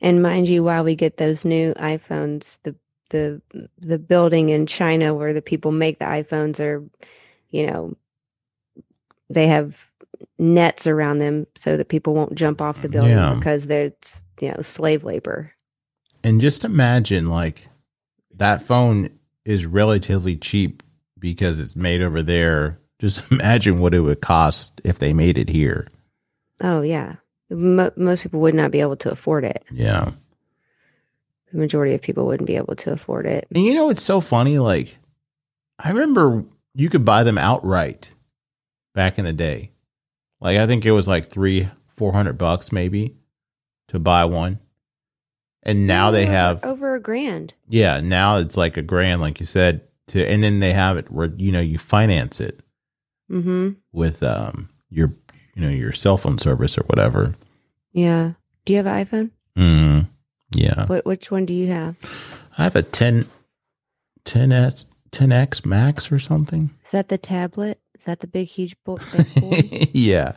And 0.00 0.20
mind 0.20 0.48
you, 0.48 0.64
while 0.64 0.82
we 0.82 0.96
get 0.96 1.16
those 1.16 1.44
new 1.44 1.74
iPhones, 1.74 2.58
the 2.64 2.74
the 3.10 3.40
the 3.78 3.98
building 3.98 4.48
in 4.48 4.66
China 4.66 5.14
where 5.14 5.32
the 5.32 5.40
people 5.40 5.70
make 5.70 5.98
the 6.00 6.06
iPhones 6.06 6.58
are, 6.58 6.82
you 7.50 7.66
know, 7.68 7.94
they 9.30 9.46
have 9.46 9.86
nets 10.40 10.88
around 10.88 11.18
them 11.18 11.46
so 11.54 11.76
that 11.76 11.88
people 11.88 12.14
won't 12.14 12.34
jump 12.34 12.60
off 12.60 12.82
the 12.82 12.88
building 12.88 13.12
Yeah. 13.12 13.34
because 13.34 13.68
there's 13.68 14.20
you 14.40 14.48
know 14.48 14.60
slave 14.62 15.04
labor. 15.04 15.52
And 16.24 16.40
just 16.40 16.64
imagine, 16.64 17.26
like, 17.26 17.68
that 18.36 18.62
phone 18.62 19.08
is 19.44 19.66
relatively 19.66 20.36
cheap 20.36 20.82
because 21.16 21.60
it's 21.60 21.76
made 21.76 22.02
over 22.02 22.22
there. 22.22 22.80
Just 22.98 23.22
imagine 23.30 23.78
what 23.78 23.94
it 23.94 24.00
would 24.00 24.20
cost 24.20 24.80
if 24.82 24.98
they 24.98 25.12
made 25.12 25.38
it 25.38 25.48
here. 25.48 25.86
Oh 26.60 26.82
yeah, 26.82 27.16
Mo- 27.52 27.92
most 27.96 28.22
people 28.22 28.40
would 28.40 28.54
not 28.54 28.70
be 28.70 28.80
able 28.80 28.96
to 28.96 29.10
afford 29.10 29.44
it. 29.44 29.64
Yeah. 29.70 30.10
the 31.52 31.58
majority 31.58 31.94
of 31.94 32.00
people 32.02 32.24
wouldn't 32.26 32.46
be 32.46 32.56
able 32.56 32.74
to 32.76 32.92
afford 32.92 33.26
it. 33.26 33.46
And 33.54 33.64
you 33.64 33.74
know, 33.74 33.90
it's 33.90 34.02
so 34.02 34.20
funny. 34.20 34.58
Like, 34.58 34.96
I 35.78 35.90
remember 35.90 36.44
you 36.74 36.88
could 36.88 37.04
buy 37.04 37.22
them 37.24 37.36
outright 37.38 38.12
back 38.94 39.18
in 39.18 39.24
the 39.24 39.32
day. 39.32 39.70
Like, 40.40 40.56
I 40.58 40.66
think 40.66 40.84
it 40.86 40.92
was 40.92 41.06
like 41.08 41.26
three, 41.26 41.68
four 41.94 42.12
hundred 42.12 42.38
bucks 42.38 42.72
maybe 42.72 43.16
to 43.88 43.98
buy 43.98 44.24
one. 44.24 44.58
And 45.62 45.86
now 45.86 46.10
they 46.10 46.26
have, 46.26 46.64
over 46.64 46.94
a 46.96 47.00
grand. 47.00 47.54
yeah, 47.68 48.00
now 48.00 48.36
it's 48.38 48.56
like 48.56 48.76
a 48.76 48.82
grand, 48.82 49.20
like 49.20 49.38
you 49.38 49.46
said, 49.46 49.82
to, 50.08 50.26
and 50.26 50.42
then 50.42 50.58
they 50.58 50.72
have 50.72 50.96
it 50.96 51.08
where, 51.10 51.30
you 51.36 51.52
know, 51.52 51.60
you 51.60 51.78
finance 51.78 52.40
it 52.40 52.60
Mm-hmm. 53.30 53.70
with, 53.92 54.22
um, 54.24 54.68
your, 54.90 55.14
you 55.54 55.62
know, 55.62 55.68
your 55.68 55.92
cell 55.92 56.16
phone 56.16 56.36
service 56.38 56.76
or 56.76 56.82
whatever. 56.86 57.34
Yeah. 57.92 58.32
Do 58.64 58.72
you 58.72 58.76
have 58.78 58.86
an 58.86 59.04
iPhone? 59.06 59.30
Mm, 59.56 60.08
yeah. 60.52 60.86
What 60.86 61.04
which 61.04 61.30
one 61.30 61.46
do 61.46 61.52
you 61.52 61.66
have? 61.68 61.96
I 62.56 62.64
have 62.64 62.76
a 62.76 62.82
10, 62.82 63.26
10S, 64.24 64.86
10X 65.10 65.64
Max 65.66 66.10
or 66.12 66.18
something. 66.18 66.70
Is 66.84 66.90
that 66.92 67.08
the 67.08 67.18
tablet? 67.18 67.80
Is 67.98 68.04
that 68.04 68.20
the 68.20 68.26
big 68.26 68.48
huge 68.48 68.76
bo- 68.84 68.98
big 69.12 69.34
boy? 69.40 69.86
yeah. 69.92 70.32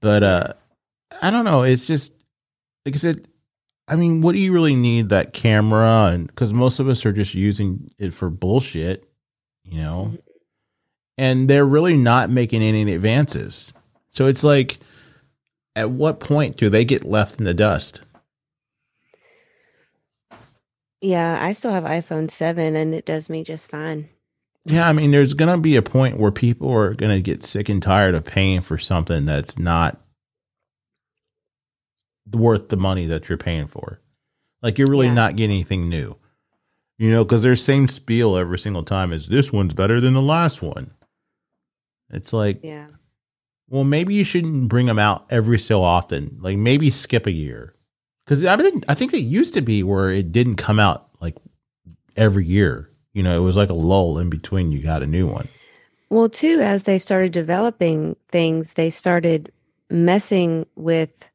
But 0.00 0.22
uh 0.22 0.52
I 1.22 1.30
don't 1.30 1.44
know, 1.44 1.62
it's 1.62 1.84
just 1.84 2.12
like 2.84 2.94
I 2.94 2.98
said 2.98 3.26
I 3.86 3.96
mean, 3.96 4.20
what 4.20 4.32
do 4.32 4.38
you 4.38 4.52
really 4.52 4.76
need 4.76 5.08
that 5.08 5.32
camera 5.32 6.10
and 6.12 6.34
cuz 6.34 6.52
most 6.52 6.78
of 6.78 6.88
us 6.88 7.06
are 7.06 7.12
just 7.12 7.34
using 7.34 7.88
it 7.98 8.12
for 8.12 8.28
bullshit, 8.30 9.08
you 9.64 9.78
know. 9.80 10.12
Mhm. 10.14 10.18
And 11.16 11.50
they're 11.50 11.64
really 11.66 11.96
not 11.96 12.30
making 12.30 12.62
any 12.62 12.92
advances. 12.92 13.72
So 14.10 14.26
it's 14.26 14.44
like 14.44 14.78
at 15.76 15.90
what 15.90 16.20
point 16.20 16.56
do 16.56 16.68
they 16.70 16.84
get 16.84 17.04
left 17.04 17.38
in 17.38 17.44
the 17.44 17.54
dust? 17.54 18.00
yeah, 21.00 21.38
I 21.40 21.52
still 21.52 21.70
have 21.70 21.84
iPhone 21.84 22.28
7 22.30 22.74
and 22.74 22.92
it 22.94 23.06
does 23.06 23.28
me 23.30 23.44
just 23.44 23.70
fine. 23.70 24.08
Yeah, 24.64 24.88
I 24.88 24.92
mean, 24.92 25.12
there's 25.12 25.32
going 25.32 25.54
to 25.54 25.60
be 25.60 25.76
a 25.76 25.82
point 25.82 26.18
where 26.18 26.32
people 26.32 26.70
are 26.72 26.92
going 26.94 27.12
to 27.16 27.22
get 27.22 27.42
sick 27.44 27.68
and 27.68 27.82
tired 27.82 28.14
of 28.14 28.24
paying 28.24 28.60
for 28.60 28.76
something 28.78 29.24
that's 29.24 29.58
not 29.58 30.00
worth 32.32 32.68
the 32.68 32.76
money 32.76 33.06
that 33.06 33.28
you're 33.28 33.38
paying 33.38 33.66
for. 33.68 34.00
Like, 34.60 34.76
you're 34.76 34.90
really 34.90 35.06
Yeah. 35.06 35.14
not 35.14 35.36
getting 35.36 35.54
anything 35.54 35.88
new, 35.88 36.16
you 36.98 37.10
know, 37.12 37.24
because 37.24 37.42
there's 37.42 37.64
same 37.64 37.86
spiel 37.88 38.36
every 38.36 38.58
single 38.58 38.82
time 38.82 39.12
is 39.12 39.28
this 39.28 39.52
one's 39.52 39.72
better 39.74 40.00
than 40.00 40.14
the 40.14 40.20
last 40.20 40.60
one. 40.60 40.90
It's 42.10 42.32
like, 42.32 42.60
Yeah. 42.62 42.88
Well, 43.68 43.84
maybe 43.84 44.14
you 44.14 44.24
shouldn't 44.24 44.68
bring 44.68 44.86
them 44.86 44.98
out 44.98 45.26
every 45.30 45.58
so 45.58 45.82
often. 45.82 46.38
Like, 46.40 46.56
maybe 46.56 46.90
skip 46.90 47.26
a 47.26 47.32
year. 47.32 47.74
Because 48.24 48.44
I, 48.44 48.56
mean, 48.56 48.84
I 48.88 48.94
think 48.94 49.14
it 49.14 49.20
used 49.20 49.54
to 49.54 49.60
be 49.60 49.82
where 49.82 50.10
it 50.10 50.32
didn't 50.32 50.56
come 50.56 50.78
out 50.78 51.08
like 51.20 51.36
every 52.16 52.46
year. 52.46 52.90
You 53.12 53.22
know, 53.22 53.36
it 53.36 53.44
was 53.44 53.56
like 53.56 53.70
a 53.70 53.74
lull 53.74 54.18
in 54.18 54.30
between 54.30 54.70
you 54.70 54.82
got 54.82 55.02
a 55.02 55.06
new 55.06 55.26
one. 55.26 55.48
Well, 56.10 56.28
too, 56.28 56.60
as 56.60 56.84
they 56.84 56.98
started 56.98 57.32
developing 57.32 58.16
things, 58.28 58.74
they 58.74 58.90
started 58.90 59.52
messing 59.90 60.66
with 60.74 61.30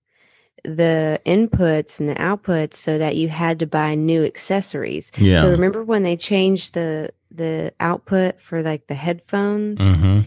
the 0.63 1.19
inputs 1.25 1.99
and 1.99 2.07
the 2.07 2.15
outputs 2.15 2.75
so 2.75 2.97
that 2.97 3.15
you 3.15 3.27
had 3.27 3.59
to 3.59 3.67
buy 3.67 3.95
new 3.95 4.23
accessories. 4.23 5.11
Yeah. 5.17 5.41
So 5.41 5.51
remember 5.51 5.83
when 5.83 6.03
they 6.03 6.15
changed 6.15 6.73
the 6.73 7.11
the 7.29 7.73
output 7.79 8.39
for 8.39 8.61
like 8.61 8.85
the 8.85 8.93
headphones 8.93 9.81
hmm 9.81 10.19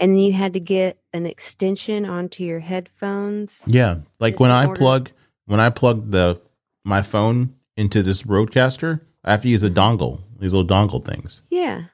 and 0.00 0.12
then 0.12 0.18
you 0.18 0.32
had 0.32 0.54
to 0.54 0.60
get 0.60 0.98
an 1.12 1.26
extension 1.26 2.06
onto 2.06 2.42
your 2.42 2.60
headphones? 2.60 3.62
Yeah. 3.66 3.98
Like 4.18 4.40
when 4.40 4.50
I 4.50 4.66
order- 4.66 4.78
plug 4.78 5.10
when 5.46 5.60
I 5.60 5.70
plug 5.70 6.10
the 6.10 6.40
my 6.84 7.02
phone 7.02 7.54
into 7.76 8.02
this 8.02 8.22
RodeCaster, 8.22 9.00
I 9.24 9.30
have 9.32 9.42
to 9.42 9.48
use 9.48 9.62
a 9.62 9.70
dongle, 9.70 10.20
these 10.38 10.54
little 10.54 10.66
dongle 10.68 11.04
things. 11.04 11.42
Yeah. 11.50 11.84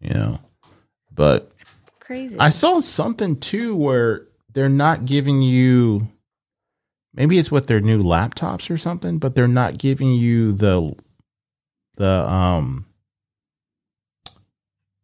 You 0.00 0.14
know. 0.14 0.40
But 1.14 1.52
Crazy. 2.00 2.36
I 2.38 2.48
saw 2.48 2.80
something 2.80 3.38
too 3.38 3.76
where 3.76 4.26
they're 4.52 4.68
not 4.68 5.04
giving 5.04 5.42
you 5.42 6.08
maybe 7.14 7.38
it's 7.38 7.50
with 7.50 7.66
their 7.66 7.80
new 7.80 8.02
laptops 8.02 8.70
or 8.70 8.78
something, 8.78 9.18
but 9.18 9.34
they're 9.34 9.46
not 9.46 9.76
giving 9.78 10.12
you 10.14 10.52
the 10.52 10.94
the 11.96 12.28
um 12.28 12.86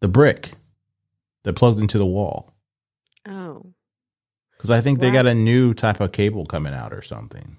the 0.01 0.09
brick 0.09 0.53
that 1.49 1.55
plugs 1.55 1.81
into 1.81 1.97
the 1.97 2.05
wall. 2.07 2.53
oh. 3.27 3.73
Because 4.57 4.71
I 4.71 4.81
think 4.83 4.99
they 4.99 5.11
got 5.13 5.25
a 5.27 5.35
new 5.35 5.73
type 5.73 6.01
of 6.01 6.11
cable 6.13 6.45
coming 6.45 6.75
out 6.75 6.93
or 6.93 7.01
something. 7.01 7.57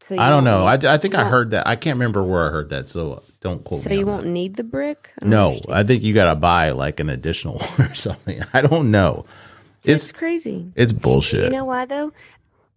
So 0.00 0.18
I 0.18 0.28
don't 0.30 0.42
know. 0.42 0.64
I, 0.64 0.74
I 0.94 0.96
think 0.98 1.14
I 1.14 1.24
heard 1.28 1.50
that. 1.50 1.68
I 1.68 1.76
can't 1.76 1.96
remember 1.98 2.22
where 2.22 2.46
I 2.46 2.50
heard 2.50 2.70
that, 2.70 2.88
so 2.88 3.12
uh, 3.12 3.20
don't 3.40 3.62
quote 3.64 3.82
So 3.82 3.90
me. 3.90 3.96
So 3.96 4.00
you 4.00 4.06
on 4.06 4.10
won't 4.12 4.24
that. 4.24 4.30
need 4.30 4.56
the 4.56 4.64
brick? 4.64 5.12
I 5.22 5.26
No, 5.26 5.48
understand. 5.50 5.74
I 5.76 5.84
think 5.84 6.02
you 6.02 6.12
got 6.14 6.30
to 6.32 6.34
buy 6.36 6.70
like 6.70 7.00
an 7.00 7.10
additional 7.10 7.58
one 7.76 7.90
or 7.90 7.94
something. 7.94 8.42
I 8.54 8.62
don't 8.62 8.90
know. 8.90 9.26
it's, 9.84 10.04
It's 10.04 10.12
crazy. 10.12 10.72
it's 10.74 10.92
bullshit. 10.92 11.44
You 11.44 11.50
know 11.50 11.64
why 11.66 11.84
though? 11.84 12.12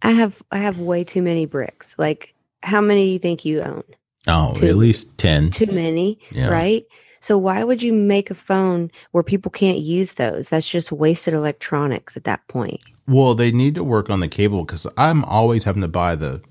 I 0.02 0.10
have 0.12 0.42
I 0.52 0.58
have 0.58 0.78
way 0.78 1.02
too 1.02 1.22
many 1.22 1.44
bricks. 1.46 1.94
Like 1.98 2.34
how 2.62 2.80
many 2.82 3.06
do 3.06 3.10
you 3.12 3.18
think 3.18 3.44
you 3.46 3.62
own? 3.62 3.82
oh, 4.26 4.52
two- 4.54 4.66
at 4.68 4.76
least 4.76 5.16
ten. 5.16 5.50
Too 5.50 5.66
many, 5.72 6.18
Yeah. 6.30 6.50
right? 6.50 6.84
So 7.20 7.36
why 7.38 7.64
would 7.64 7.82
you 7.82 7.92
make 7.92 8.30
a 8.30 8.34
phone 8.34 8.90
where 9.12 9.22
people 9.22 9.50
can't 9.50 9.78
use 9.78 10.14
those? 10.14 10.48
That's 10.48 10.68
just 10.68 10.92
wasted 10.92 11.34
electronics 11.34 12.16
at 12.16 12.24
that 12.24 12.46
point. 12.48 12.80
Well, 13.06 13.34
they 13.34 13.50
need 13.50 13.74
to 13.76 13.84
work 13.84 14.10
on 14.10 14.20
the 14.20 14.28
cable 14.28 14.64
because 14.64 14.86
I'm 14.96 15.24
always 15.24 15.64
having 15.64 15.82
to 15.82 15.88
buy 15.88 16.14
the 16.14 16.42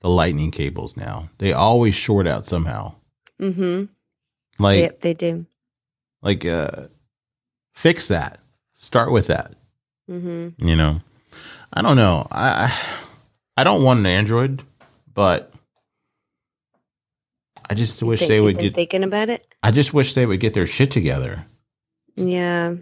the 0.00 0.08
lightning 0.08 0.50
cables 0.50 0.96
now. 0.96 1.28
They 1.38 1.52
always 1.52 1.94
short 1.94 2.26
out 2.26 2.46
somehow. 2.46 2.94
Mm-hmm. 3.40 3.84
Like 4.58 4.80
yep, 4.80 5.00
they 5.00 5.14
do. 5.14 5.46
like 6.22 6.44
uh, 6.44 6.88
fix 7.74 8.08
that. 8.08 8.38
Start 8.74 9.12
with 9.12 9.28
that. 9.28 9.54
Mm-hmm. 10.10 10.66
You 10.66 10.76
know, 10.76 11.00
I 11.72 11.82
don't 11.82 11.96
know. 11.96 12.26
I 12.30 12.64
I- 12.64 12.78
I 13.54 13.64
don't 13.64 13.82
want 13.82 14.00
an 14.00 14.06
Android, 14.06 14.62
but 15.12 15.52
I 17.68 17.74
just 17.74 18.02
wish 18.02 18.26
they 18.26 18.40
would 18.40 18.58
get. 18.58 18.74
thinking 18.74 19.04
about 19.04 19.28
it. 19.28 19.51
I 19.62 19.70
just 19.70 19.94
wish 19.94 20.14
they 20.14 20.26
would 20.26 20.40
get 20.40 20.54
their 20.54 20.66
shit 20.66 20.90
together. 20.90 21.46
Yeah. 22.16 22.76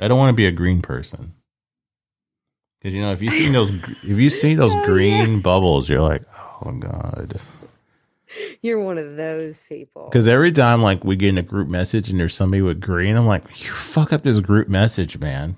I 0.00 0.08
don't 0.08 0.18
want 0.18 0.30
to 0.30 0.36
be 0.36 0.46
a 0.46 0.52
green 0.52 0.82
person. 0.82 1.34
Because 2.78 2.94
you 2.94 3.00
know, 3.00 3.12
if 3.12 3.22
you 3.22 3.30
see 3.30 3.48
those, 3.48 3.70
if 4.04 4.18
you 4.18 4.30
see 4.30 4.54
those 4.54 4.72
Oh, 4.76 4.84
green 4.84 5.40
bubbles, 5.40 5.88
you're 5.88 6.02
like, 6.02 6.22
oh 6.62 6.72
god. 6.72 7.40
You're 8.60 8.82
one 8.82 8.98
of 8.98 9.16
those 9.16 9.60
people. 9.68 10.04
Because 10.04 10.28
every 10.28 10.52
time 10.52 10.82
like 10.82 11.02
we 11.04 11.16
get 11.16 11.30
in 11.30 11.38
a 11.38 11.42
group 11.42 11.68
message 11.68 12.10
and 12.10 12.20
there's 12.20 12.34
somebody 12.34 12.62
with 12.62 12.80
green, 12.80 13.16
I'm 13.16 13.26
like, 13.26 13.44
you 13.64 13.70
fuck 13.70 14.12
up 14.12 14.22
this 14.22 14.40
group 14.40 14.68
message, 14.68 15.18
man. 15.18 15.56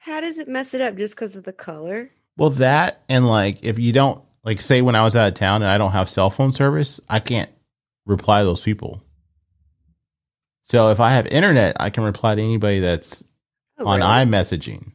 How 0.00 0.20
does 0.20 0.38
it 0.38 0.48
mess 0.48 0.74
it 0.74 0.80
up 0.80 0.96
just 0.96 1.14
because 1.14 1.34
of 1.34 1.44
the 1.44 1.52
color? 1.52 2.10
Well, 2.36 2.50
that 2.50 3.02
and 3.08 3.26
like 3.26 3.58
if 3.62 3.78
you 3.78 3.92
don't 3.92 4.22
like 4.44 4.60
say 4.60 4.82
when 4.82 4.94
I 4.94 5.02
was 5.04 5.16
out 5.16 5.28
of 5.28 5.34
town 5.34 5.62
and 5.62 5.70
I 5.70 5.78
don't 5.78 5.92
have 5.92 6.08
cell 6.08 6.30
phone 6.30 6.52
service, 6.52 7.00
I 7.08 7.20
can't 7.20 7.50
reply 8.06 8.40
to 8.40 8.44
those 8.44 8.60
people. 8.60 9.02
So 10.62 10.90
if 10.90 11.00
I 11.00 11.12
have 11.12 11.26
internet, 11.26 11.76
I 11.80 11.90
can 11.90 12.04
reply 12.04 12.34
to 12.34 12.42
anybody 12.42 12.80
that's 12.80 13.22
Oh, 13.78 13.86
on 13.88 13.98
really? 13.98 14.10
iMessaging, 14.10 14.92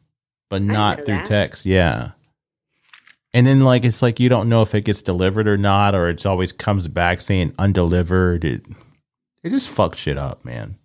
but 0.48 0.62
not 0.62 1.04
through 1.04 1.16
that. 1.18 1.26
text. 1.26 1.66
Yeah. 1.66 2.12
And 3.34 3.46
then 3.46 3.60
like 3.60 3.84
it's 3.84 4.00
like 4.02 4.18
you 4.18 4.28
don't 4.30 4.48
know 4.48 4.62
if 4.62 4.74
it 4.74 4.84
gets 4.86 5.02
delivered 5.02 5.46
or 5.46 5.58
not, 5.58 5.94
or 5.94 6.08
it's 6.08 6.24
always 6.26 6.50
comes 6.50 6.88
back 6.88 7.20
saying 7.20 7.54
undelivered. 7.58 8.44
It 8.44 8.64
it 9.44 9.50
just 9.50 9.68
fucks 9.74 9.96
shit 9.96 10.16
up, 10.18 10.44
man. 10.44 10.76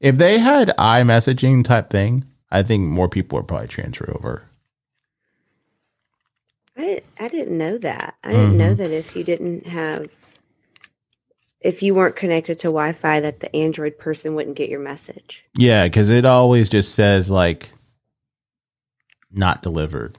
If 0.00 0.16
they 0.16 0.38
had 0.38 0.72
iMessaging 0.78 1.62
type 1.64 1.90
thing, 1.90 2.24
I 2.50 2.62
think 2.62 2.84
more 2.88 3.08
people 3.08 3.38
would 3.38 3.46
probably 3.48 3.68
transfer 3.68 4.10
over. 4.16 4.49
I 6.76 6.80
didn't, 6.82 7.04
I 7.18 7.28
didn't 7.28 7.58
know 7.58 7.78
that. 7.78 8.16
I 8.24 8.32
didn't 8.32 8.56
know 8.56 8.74
Mhm. 8.74 8.78
that 8.78 8.90
if 8.90 9.14
you 9.16 9.24
didn't 9.24 9.66
have, 9.66 10.08
if 11.60 11.82
you 11.82 11.94
weren't 11.94 12.16
connected 12.16 12.58
to 12.60 12.68
Wi 12.68 12.92
Fi, 12.92 13.20
that 13.20 13.40
the 13.40 13.54
Android 13.54 13.98
person 13.98 14.34
wouldn't 14.34 14.56
get 14.56 14.70
your 14.70 14.80
message. 14.80 15.44
Yeah, 15.56 15.84
because 15.84 16.08
it 16.10 16.24
always 16.24 16.68
just 16.68 16.94
says 16.94 17.30
like 17.30 17.70
not 19.32 19.62
delivered. 19.62 20.16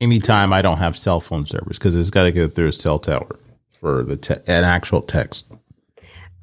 Anytime 0.00 0.52
I 0.52 0.60
don't 0.60 0.78
have 0.78 0.98
cell 0.98 1.20
phone 1.20 1.46
service, 1.46 1.78
because 1.78 1.94
it's 1.94 2.10
got 2.10 2.24
to 2.24 2.32
go 2.32 2.48
through 2.48 2.68
a 2.68 2.72
cell 2.72 2.98
tower 2.98 3.36
for 3.80 4.02
the 4.02 4.16
te- 4.16 4.34
an 4.46 4.64
actual 4.64 5.00
text. 5.00 5.46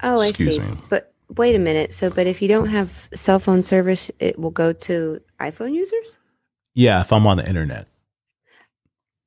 Oh, 0.01 0.19
Excuse 0.21 0.57
I 0.57 0.61
see. 0.63 0.71
me. 0.71 0.77
But 0.89 1.13
wait 1.35 1.55
a 1.55 1.59
minute. 1.59 1.93
So, 1.93 2.09
but 2.09 2.25
if 2.25 2.41
you 2.41 2.47
don't 2.47 2.69
have 2.69 3.09
cell 3.13 3.37
phone 3.37 3.63
service, 3.63 4.09
it 4.19 4.39
will 4.39 4.49
go 4.51 4.73
to 4.73 5.21
iPhone 5.39 5.73
users? 5.73 6.17
Yeah, 6.73 7.01
if 7.01 7.13
I'm 7.13 7.27
on 7.27 7.37
the 7.37 7.47
internet. 7.47 7.87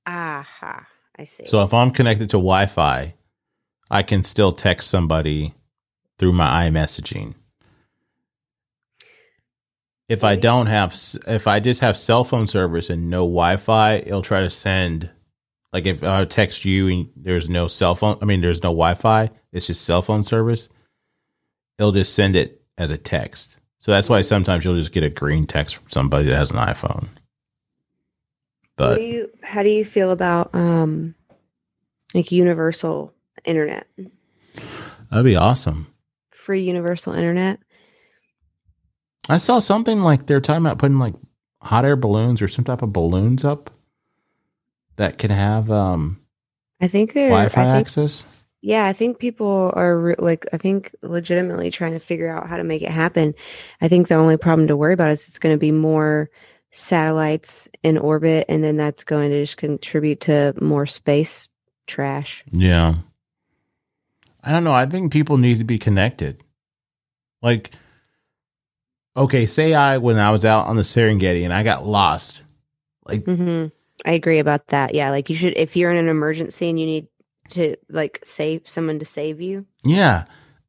Aha. 0.07 0.87
I 1.19 1.25
see. 1.25 1.47
So 1.47 1.63
if 1.63 1.73
I'm 1.75 1.91
connected 1.91 2.31
to 2.31 2.37
Wi-Fi, 2.37 3.15
I 3.91 4.03
can 4.03 4.25
still 4.25 4.53
text 4.53 4.91
somebody 4.91 5.55
through 6.19 6.33
my 6.33 6.69
iMessaging. 6.69 7.35
If 10.09 10.25
I 10.25 10.37
don't 10.37 10.67
have, 10.67 10.95
if 11.27 11.47
I 11.47 11.61
just 11.61 11.81
have 11.81 11.97
cell 11.97 12.25
phone 12.25 12.47
service 12.47 12.91
and 12.91 13.09
no 13.09 13.21
Wi-Fi, 13.21 13.95
it'll 13.95 14.23
try 14.23 14.41
to 14.43 14.51
send 14.51 15.11
Like 15.75 15.87
if 15.87 16.05
I 16.05 16.25
text 16.25 16.65
you 16.65 16.87
and 16.89 17.11
there's 17.17 17.49
no 17.49 17.67
cell 17.67 17.97
phone, 17.97 18.17
I 18.23 18.27
mean, 18.27 18.41
there's 18.41 18.63
no 18.63 18.71
Wi 18.71 18.95
Fi, 18.95 19.29
it's 19.53 19.67
just 19.67 19.85
cell 19.85 20.03
phone 20.03 20.23
service, 20.23 20.69
it'll 21.79 21.91
just 21.91 22.15
send 22.15 22.37
it 22.37 22.63
as 22.79 22.93
a 22.93 22.97
text. 22.97 23.59
So 23.81 23.91
that's 23.91 24.09
why 24.09 24.21
sometimes 24.21 24.65
you'll 24.65 24.77
just 24.77 24.93
get 24.93 25.03
a 25.03 25.11
green 25.11 25.47
text 25.47 25.75
from 25.77 25.89
somebody 25.91 26.27
that 26.27 26.37
has 26.37 26.53
an 26.53 26.59
iPhone. 26.59 27.09
But 28.77 28.97
do 28.97 29.03
you, 29.03 29.31
how 29.43 29.63
do 29.63 29.71
you 29.71 29.85
feel 29.85 30.11
about 30.11 30.55
um, 30.55 31.15
like 32.13 32.33
universal 32.33 33.13
internet, 33.45 33.87
that'd 35.11 35.25
be 35.25 35.37
awesome. 35.37 35.87
free 36.31 36.63
universal 36.63 37.13
internet? 37.13 37.61
I 39.29 39.37
saw 39.37 39.59
something 39.59 40.01
like 40.01 40.27
they're 40.27 40.41
talking 40.41 40.65
about 40.65 40.79
putting 40.79 40.99
like 40.99 41.15
hot 41.61 41.85
air 41.85 41.97
balloons 41.97 42.43
or 42.43 42.49
some 42.49 42.65
type 42.65 42.83
of 42.83 42.93
balloons 42.93 43.45
up 43.45 43.71
that 44.97 45.19
can 45.19 45.31
have 45.31 45.71
um, 45.71 46.21
I 46.81 46.89
think 46.89 47.13
they're. 47.13 47.31
Wi-Fi 47.31 47.61
I 47.61 47.65
think, 47.65 47.87
access. 47.87 48.27
yeah, 48.61 48.87
I 48.87 48.93
think 48.93 49.19
people 49.19 49.73
are 49.75 49.99
re- 49.99 50.15
like. 50.19 50.47
I 50.53 50.57
think 50.57 50.95
legitimately 51.03 51.71
trying 51.71 51.93
to 51.93 51.99
figure 51.99 52.29
out 52.29 52.49
how 52.49 52.57
to 52.57 52.65
make 52.65 52.83
it 52.83 52.91
happen. 52.91 53.35
I 53.81 53.89
think 53.89 54.09
the 54.09 54.17
only 54.17 54.37
problem 54.37 54.69
to 54.69 54.77
worry 54.77 54.95
about 54.95 55.11
is 55.11 55.29
it's 55.29 55.39
going 55.39 55.55
to 55.55 55.59
be 55.59 55.73
more 55.73 56.31
satellites 56.75 57.69
in 57.85 57.97
orbit, 57.97 58.47
and 58.49 58.63
then 58.65 58.77
that's 58.77 59.05
going 59.05 59.31
to 59.31 59.43
just 59.43 59.57
contribute 59.57 60.21
to 60.23 60.55
more 60.61 60.87
space 60.87 61.49
trash. 61.87 62.45
Yeah. 62.51 62.97
I 64.43 64.51
don't 64.51 64.65
know. 64.65 64.73
I 64.73 64.85
think 64.85 65.13
people 65.13 65.39
need 65.39 65.59
to 65.59 65.65
be 65.65 65.79
connected. 65.79 66.43
Like, 67.41 67.71
okay, 69.17 69.47
say 69.47 69.73
I, 69.73 69.99
when 69.99 70.19
I 70.19 70.31
was 70.33 70.45
out 70.45 70.67
on 70.67 70.77
the 70.77 70.83
Serengeti 70.83 71.45
and 71.45 71.53
I 71.53 71.63
got 71.63 71.87
lost, 71.87 72.43
like, 73.07 73.25
hmm 73.25 73.67
I 74.05 74.13
agree 74.13 74.41
about 74.41 74.67
that. 74.69 74.95
Yeah, 74.95 75.11
like 75.11 75.31
you 75.31 75.37
should 75.37 75.55
if 75.57 75.77
you're 75.77 75.91
in 75.91 75.97
an 75.97 76.09
emergency 76.09 76.69
and 76.69 76.79
you 76.79 76.87
need 76.87 77.07
to 77.51 77.77
like 77.89 78.19
save 78.23 78.69
someone 78.69 78.99
to 78.99 79.05
save 79.05 79.41
you. 79.41 79.67
yeah, 79.85 80.25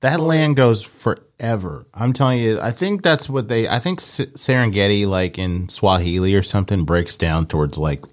that 0.05 0.19
land 0.19 0.55
goes 0.55 0.83
forever. 0.83 1.87
I'm 1.91 2.13
telling 2.13 2.37
you, 2.37 2.61
I 2.61 2.69
think 2.69 3.01
that's 3.01 3.27
what 3.27 3.47
they, 3.47 3.67
I 3.67 3.79
think 3.79 3.99
Serengeti, 3.99 5.07
like 5.07 5.39
in 5.39 5.67
Swahili 5.67 6.35
or 6.35 6.43
something, 6.43 6.85
breaks 6.85 7.17
down 7.17 7.47
towards 7.47 7.79
like 7.79 8.05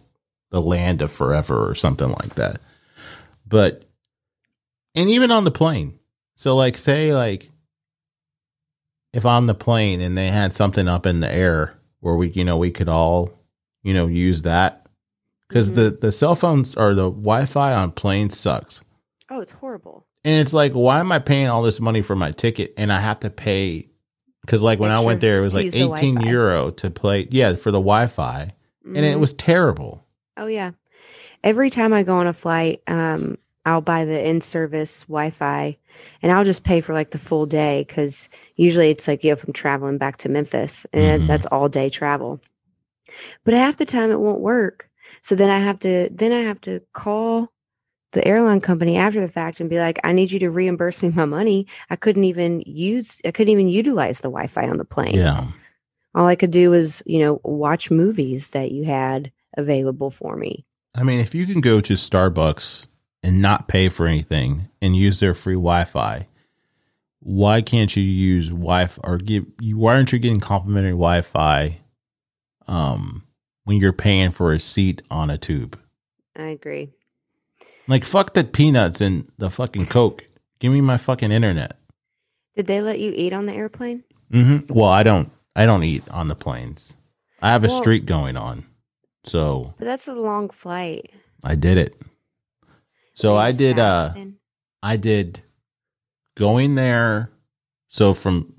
the 0.50 0.62
land 0.62 1.02
of 1.02 1.12
forever 1.12 1.68
or 1.68 1.74
something 1.74 2.08
like 2.08 2.34
that. 2.36 2.62
But, 3.46 3.82
and 4.94 5.10
even 5.10 5.30
on 5.30 5.44
the 5.44 5.50
plane. 5.50 5.98
So, 6.34 6.56
like, 6.56 6.78
say, 6.78 7.14
like, 7.14 7.50
if 9.12 9.26
on 9.26 9.46
the 9.46 9.54
plane 9.54 10.00
and 10.00 10.16
they 10.16 10.28
had 10.28 10.54
something 10.54 10.88
up 10.88 11.04
in 11.04 11.20
the 11.20 11.30
air 11.30 11.74
where 12.00 12.16
we, 12.16 12.30
you 12.30 12.42
know, 12.42 12.56
we 12.56 12.70
could 12.70 12.88
all, 12.88 13.38
you 13.82 13.92
know, 13.92 14.06
use 14.06 14.42
that 14.42 14.86
because 15.46 15.70
mm-hmm. 15.70 15.80
the 15.80 15.90
the 15.90 16.12
cell 16.12 16.34
phones 16.34 16.74
or 16.74 16.94
the 16.94 17.10
Wi-Fi 17.10 17.74
on 17.74 17.92
planes 17.92 18.38
sucks. 18.38 18.80
Oh, 19.30 19.42
it's 19.42 19.52
horrible. 19.52 20.06
And 20.24 20.40
it's 20.40 20.52
like, 20.52 20.72
why 20.72 21.00
am 21.00 21.10
I 21.12 21.18
paying 21.18 21.48
all 21.48 21.62
this 21.62 21.80
money 21.80 22.00
for 22.02 22.14
my 22.14 22.30
ticket 22.32 22.74
and 22.76 22.92
I 22.92 23.00
have 23.00 23.20
to 23.20 23.30
pay? 23.30 23.88
Because 24.42 24.62
like 24.62 24.78
when 24.78 24.90
I 24.90 25.00
went 25.00 25.20
there, 25.20 25.38
it 25.38 25.42
was 25.42 25.54
like 25.54 25.66
18 25.74 25.88
Wi-Fi. 26.16 26.70
to 26.76 26.90
play. 26.90 27.28
Yeah, 27.30 27.54
for 27.56 27.70
the 27.70 27.78
Wi-Fi, 27.78 28.52
and 28.84 28.96
it 28.96 29.16
Mhm. 29.16 29.20
was 29.20 29.32
terrible. 29.34 30.04
Oh 30.36 30.46
yeah. 30.46 30.72
Every 31.44 31.70
time 31.70 31.92
I 31.92 32.02
go 32.02 32.14
on 32.14 32.26
a 32.26 32.32
flight, 32.32 32.82
um, 32.86 33.36
I'll 33.64 33.80
buy 33.80 34.04
the 34.04 34.28
in-service 34.28 35.02
Wi-Fi, 35.02 35.76
and 36.22 36.32
I'll 36.32 36.44
just 36.44 36.64
pay 36.64 36.80
for 36.80 36.92
like 36.94 37.10
the 37.10 37.18
full 37.18 37.46
day 37.46 37.84
because 37.86 38.28
usually 38.56 38.90
it's 38.90 39.06
like 39.06 39.22
you 39.22 39.30
know 39.30 39.34
if 39.34 39.44
I'm 39.44 39.52
traveling 39.52 39.98
back 39.98 40.16
to 40.18 40.28
Memphis, 40.28 40.86
and 40.92 41.22
Mhm. 41.22 41.26
that's 41.28 41.46
all 41.46 41.68
day 41.68 41.88
travel. 41.90 42.40
But 43.44 43.54
half 43.54 43.76
the 43.76 43.84
time 43.84 44.10
it 44.10 44.20
won't 44.20 44.40
work, 44.40 44.88
so 45.22 45.34
then 45.36 45.50
I 45.50 45.58
have 45.60 45.78
to 45.80 46.08
then 46.12 46.32
I 46.32 46.40
have 46.40 46.60
to 46.62 46.80
call 46.92 47.52
the 48.12 48.26
airline 48.26 48.60
company 48.60 48.96
after 48.96 49.20
the 49.20 49.28
fact 49.28 49.60
and 49.60 49.68
be 49.68 49.78
like, 49.78 49.98
I 50.04 50.12
need 50.12 50.32
you 50.32 50.38
to 50.40 50.50
reimburse 50.50 51.02
me 51.02 51.10
my 51.10 51.24
money. 51.24 51.66
I 51.90 51.96
couldn't 51.96 52.24
even 52.24 52.62
use 52.66 53.20
I 53.24 53.30
couldn't 53.30 53.52
even 53.52 53.68
utilize 53.68 54.18
the 54.18 54.28
Wi-Fi 54.28 54.68
on 54.68 54.76
the 54.76 54.84
plane. 54.84 55.14
Yeah, 55.14 55.48
All 56.14 56.26
I 56.26 56.36
could 56.36 56.50
do 56.50 56.70
was 56.70 57.02
you 57.06 57.20
know 57.20 57.40
watch 57.42 57.90
movies 57.90 58.50
that 58.50 58.70
you 58.70 58.84
had 58.84 59.32
available 59.56 60.10
for 60.10 60.36
me. 60.36 60.64
I 60.94 61.02
mean, 61.02 61.20
if 61.20 61.34
you 61.34 61.46
can 61.46 61.60
go 61.60 61.80
to 61.80 61.94
Starbucks 61.94 62.86
and 63.22 63.40
not 63.40 63.68
pay 63.68 63.88
for 63.88 64.06
anything 64.06 64.68
and 64.80 64.94
use 64.94 65.20
their 65.20 65.34
free 65.34 65.54
Wi-Fi, 65.54 66.26
why 67.20 67.62
can't 67.62 67.96
you 67.96 68.02
use 68.02 68.50
Wi-Fi 68.50 69.00
or 69.04 69.16
give 69.18 69.46
you? 69.60 69.78
Why 69.78 69.94
aren't 69.94 70.12
you 70.12 70.18
getting 70.18 70.40
complimentary 70.40 70.92
Wi-Fi? 70.92 71.78
Um, 72.68 73.24
when 73.64 73.76
you're 73.78 73.92
paying 73.92 74.30
for 74.30 74.52
a 74.52 74.60
seat 74.60 75.02
on 75.10 75.30
a 75.30 75.38
tube. 75.38 75.78
I 76.36 76.44
agree. 76.44 76.90
Like 77.88 78.04
fuck 78.04 78.34
the 78.34 78.44
peanuts 78.44 79.00
and 79.00 79.30
the 79.38 79.50
fucking 79.50 79.86
Coke. 79.86 80.24
Give 80.60 80.72
me 80.72 80.80
my 80.80 80.96
fucking 80.96 81.32
internet. 81.32 81.78
Did 82.56 82.66
they 82.66 82.80
let 82.80 83.00
you 83.00 83.12
eat 83.16 83.32
on 83.32 83.46
the 83.46 83.52
airplane? 83.52 84.04
hmm 84.30 84.58
Well, 84.68 84.88
I 84.88 85.02
don't. 85.02 85.30
I 85.56 85.66
don't 85.66 85.82
eat 85.84 86.08
on 86.10 86.28
the 86.28 86.34
planes. 86.34 86.94
I 87.40 87.50
have 87.50 87.64
a 87.64 87.66
Well- 87.68 87.78
streak 87.78 88.04
going 88.06 88.36
on, 88.36 88.64
so 89.24 89.74
But 89.78 89.84
that's 89.86 90.08
a 90.08 90.14
long 90.14 90.48
flight. 90.50 91.10
I 91.44 91.56
did 91.56 91.76
it. 91.78 92.00
So 93.14 93.36
I 93.36 93.52
did. 93.52 93.78
Uh. 93.78 94.12
I 94.82 94.96
did 94.96 95.40
going 96.36 96.76
there. 96.76 97.30
So 97.88 98.14
from 98.14 98.54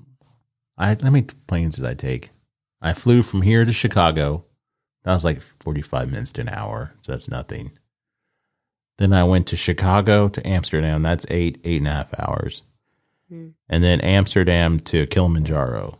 I 0.78 0.88
how 1.02 1.10
many 1.10 1.26
planes 1.46 1.76
did 1.76 1.84
I 1.86 1.94
take? 1.94 2.30
I 2.82 2.92
flew 2.92 3.22
from 3.22 3.42
here 3.42 3.64
to 3.64 3.72
Chicago. 3.72 4.44
That 5.04 5.14
was 5.14 5.24
like 5.24 5.40
forty 5.60 5.82
five 5.82 6.10
minutes 6.10 6.32
to 6.32 6.42
an 6.42 6.48
hour. 6.50 6.92
So 7.02 7.12
that's 7.12 7.28
nothing. 7.28 7.72
Then 8.98 9.12
I 9.12 9.24
went 9.24 9.46
to 9.48 9.56
Chicago 9.56 10.28
to 10.28 10.46
Amsterdam. 10.46 11.02
That's 11.02 11.26
eight 11.28 11.58
eight 11.64 11.78
and 11.78 11.88
a 11.88 11.90
half 11.90 12.18
hours. 12.18 12.62
Hmm. 13.28 13.48
And 13.68 13.82
then 13.82 14.00
Amsterdam 14.00 14.78
to 14.80 15.06
Kilimanjaro. 15.06 15.98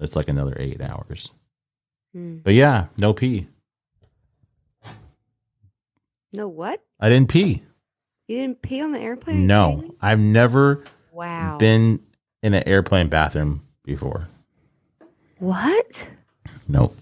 That's 0.00 0.16
like 0.16 0.28
another 0.28 0.56
eight 0.58 0.80
hours. 0.80 1.28
Hmm. 2.12 2.38
But 2.38 2.54
yeah, 2.54 2.86
no 2.98 3.12
pee. 3.12 3.46
No, 6.32 6.48
what? 6.48 6.82
I 6.98 7.08
didn't 7.08 7.28
pee. 7.28 7.62
You 8.26 8.38
didn't 8.38 8.62
pee 8.62 8.80
on 8.82 8.92
the 8.92 8.98
airplane? 9.00 9.36
Are 9.36 9.40
you 9.40 9.76
kidding 9.76 9.88
No? 9.88 9.94
I've 10.00 10.18
never 10.18 10.82
Wow. 11.12 11.58
been 11.58 12.00
in 12.42 12.54
an 12.54 12.64
airplane 12.66 13.08
bathroom 13.08 13.62
before. 13.84 14.28
what? 15.38 16.08
Nope. 16.66 16.96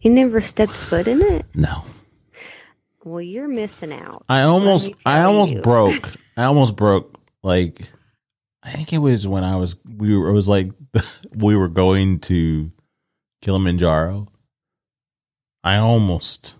You 0.00 0.10
never 0.10 0.40
stepped 0.40 0.72
foot 0.72 1.06
in 1.06 1.20
it? 1.22 1.44
No. 1.54 1.84
Well, 3.04 3.20
you're 3.20 3.48
missing 3.48 3.92
out. 3.92 4.24
I 4.28 4.42
almost 4.42 4.90
I 5.04 5.22
almost 5.22 5.52
you. 5.52 5.60
broke. 5.62 6.10
I 6.36 6.44
almost 6.44 6.76
broke 6.76 7.18
like 7.42 7.88
I 8.62 8.72
think 8.72 8.92
it 8.92 8.98
was 8.98 9.26
when 9.26 9.44
I 9.44 9.56
was 9.56 9.76
we 9.84 10.16
were 10.16 10.28
it 10.28 10.32
was 10.32 10.48
like 10.48 10.70
we 11.34 11.56
were 11.56 11.68
going 11.68 12.20
to 12.20 12.70
Kilimanjaro. 13.42 14.28
I 15.64 15.76
almost 15.76 16.54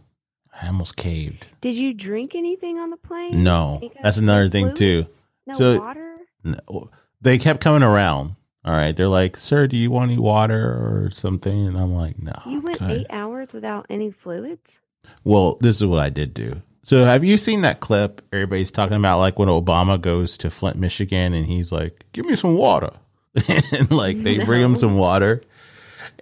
I 0.60 0.66
almost 0.68 0.96
caved. 0.96 1.48
Did 1.60 1.74
you 1.76 1.92
drink 1.94 2.34
anything 2.34 2.78
on 2.78 2.90
the 2.90 2.96
plane? 2.96 3.42
No. 3.42 3.80
That's 4.02 4.16
another 4.18 4.48
thing 4.48 4.74
too. 4.74 5.04
No 5.46 5.54
So- 5.54 5.78
water? 5.78 6.18
No. 6.44 6.90
They 7.20 7.38
kept 7.38 7.60
coming 7.62 7.84
around. 7.84 8.34
All 8.64 8.72
right. 8.74 8.96
They're 8.96 9.06
like, 9.06 9.36
"Sir, 9.36 9.68
do 9.68 9.76
you 9.76 9.90
want 9.92 10.10
any 10.10 10.20
water 10.20 10.60
or 10.60 11.10
something?" 11.12 11.66
And 11.68 11.76
I'm 11.78 11.94
like, 11.94 12.20
"No." 12.20 12.32
You 12.46 12.60
went 12.60 12.82
I'm 12.82 12.90
eight 12.90 13.06
hours 13.10 13.52
without 13.52 13.86
any 13.88 14.10
fluids? 14.10 14.80
Well, 15.24 15.56
this 15.60 15.76
is 15.76 15.86
what 15.86 16.00
I 16.00 16.10
did 16.10 16.34
do. 16.34 16.62
So, 16.84 17.04
have 17.04 17.22
you 17.22 17.36
seen 17.36 17.62
that 17.62 17.80
clip? 17.80 18.22
Everybody's 18.32 18.72
talking 18.72 18.96
about 18.96 19.18
like 19.18 19.38
when 19.38 19.48
Obama 19.48 20.00
goes 20.00 20.36
to 20.38 20.50
Flint, 20.50 20.76
Michigan, 20.76 21.32
and 21.32 21.46
he's 21.46 21.70
like, 21.70 22.04
"Give 22.12 22.26
me 22.26 22.34
some 22.34 22.56
water," 22.56 22.90
and 23.48 23.90
like 23.90 24.20
they 24.22 24.38
bring 24.44 24.60
him 24.62 24.74
some 24.74 24.96
water, 24.96 25.40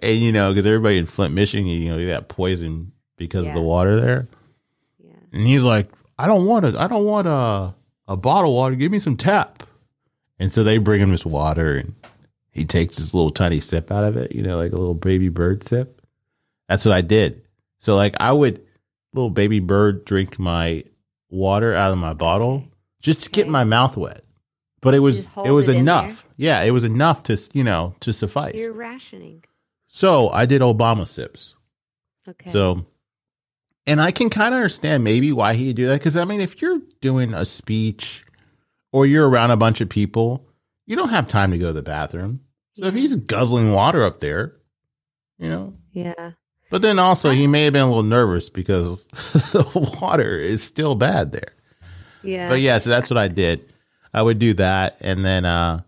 and 0.03 0.19
you 0.19 0.31
know, 0.31 0.51
because 0.51 0.67
everybody 0.67 0.97
in 0.97 1.07
Flint, 1.07 1.33
Michigan, 1.33 1.65
you 1.65 1.89
know, 1.89 1.97
they 1.97 2.05
got 2.07 2.27
poison 2.27 2.91
because 3.17 3.47
of 3.47 3.53
the 3.55 3.61
water 3.61 3.99
there, 3.99 4.27
Yeah. 5.03 5.13
and 5.33 5.47
he's 5.47 5.63
like, 5.63 5.89
"I 6.19 6.27
don't 6.27 6.45
want 6.45 6.65
it. 6.65 6.75
I 6.75 6.87
don't 6.87 7.05
want 7.05 7.27
a 7.27 7.73
a 8.07 8.15
bottle 8.17 8.51
of 8.51 8.55
water. 8.55 8.75
Give 8.75 8.91
me 8.91 8.99
some 8.99 9.17
tap," 9.17 9.63
and 10.39 10.51
so 10.51 10.63
they 10.63 10.77
bring 10.77 11.01
him 11.01 11.09
this 11.09 11.25
water, 11.25 11.75
and 11.77 11.95
he 12.51 12.65
takes 12.65 12.97
this 12.97 13.15
little 13.15 13.31
tiny 13.31 13.61
sip 13.61 13.91
out 13.91 14.03
of 14.03 14.15
it, 14.15 14.31
you 14.31 14.43
know, 14.43 14.57
like 14.57 14.73
a 14.73 14.77
little 14.77 14.93
baby 14.93 15.29
bird 15.29 15.63
sip. 15.67 16.01
That's 16.69 16.85
what 16.85 16.93
I 16.93 17.01
did. 17.01 17.41
So 17.79 17.95
like 17.95 18.13
I 18.19 18.31
would 18.31 18.61
little 19.13 19.29
baby 19.29 19.59
bird 19.59 20.05
drink 20.05 20.39
my 20.39 20.83
water 21.29 21.73
out 21.73 21.91
of 21.91 21.97
my 21.97 22.13
bottle 22.13 22.65
just 23.01 23.23
to 23.23 23.29
get 23.29 23.47
my 23.47 23.63
mouth 23.63 23.97
wet. 23.97 24.23
But 24.81 24.95
it 24.95 24.99
was 24.99 25.17
just 25.17 25.29
hold 25.29 25.47
it 25.47 25.51
was 25.51 25.67
it 25.67 25.73
in 25.73 25.79
enough. 25.81 26.25
Yeah, 26.37 26.61
it 26.61 26.71
was 26.71 26.83
enough 26.83 27.23
to 27.23 27.37
you 27.53 27.63
know 27.63 27.95
to 27.99 28.11
suffice. 28.13 28.59
You're 28.59 28.73
rationing. 28.73 29.43
So 29.87 30.29
I 30.29 30.45
did 30.45 30.61
Obama 30.61 31.07
sips. 31.07 31.55
Okay. 32.27 32.49
So, 32.49 32.85
and 33.85 34.01
I 34.01 34.11
can 34.11 34.29
kind 34.29 34.53
of 34.53 34.57
understand 34.57 35.03
maybe 35.03 35.31
why 35.33 35.53
he'd 35.53 35.75
do 35.75 35.87
that 35.87 35.99
because 35.99 36.17
I 36.17 36.25
mean, 36.25 36.41
if 36.41 36.61
you're 36.61 36.79
doing 37.01 37.33
a 37.33 37.45
speech 37.45 38.25
or 38.91 39.05
you're 39.05 39.27
around 39.29 39.51
a 39.51 39.57
bunch 39.57 39.81
of 39.81 39.89
people, 39.89 40.47
you 40.87 40.95
don't 40.95 41.09
have 41.09 41.27
time 41.27 41.51
to 41.51 41.57
go 41.57 41.67
to 41.67 41.73
the 41.73 41.81
bathroom. 41.81 42.41
So 42.77 42.85
if 42.85 42.93
he's 42.93 43.15
guzzling 43.15 43.73
water 43.73 44.03
up 44.03 44.19
there, 44.19 44.55
you 45.37 45.49
know, 45.49 45.73
Yeah. 45.91 46.31
But 46.71 46.81
then 46.81 46.97
also 46.97 47.29
he 47.31 47.45
may 47.45 47.65
have 47.65 47.73
been 47.73 47.83
a 47.83 47.87
little 47.87 48.01
nervous 48.01 48.49
because 48.49 49.05
the 49.51 49.97
water 50.01 50.39
is 50.39 50.63
still 50.63 50.95
bad 50.95 51.33
there. 51.33 51.53
Yeah. 52.23 52.49
But 52.49 52.61
yeah, 52.61 52.79
so 52.79 52.89
that's 52.89 53.09
what 53.09 53.17
I 53.17 53.27
did. 53.27 53.71
I 54.13 54.21
would 54.21 54.39
do 54.39 54.53
that, 54.55 54.97
and 54.99 55.23
then, 55.23 55.45
uh, 55.45 55.81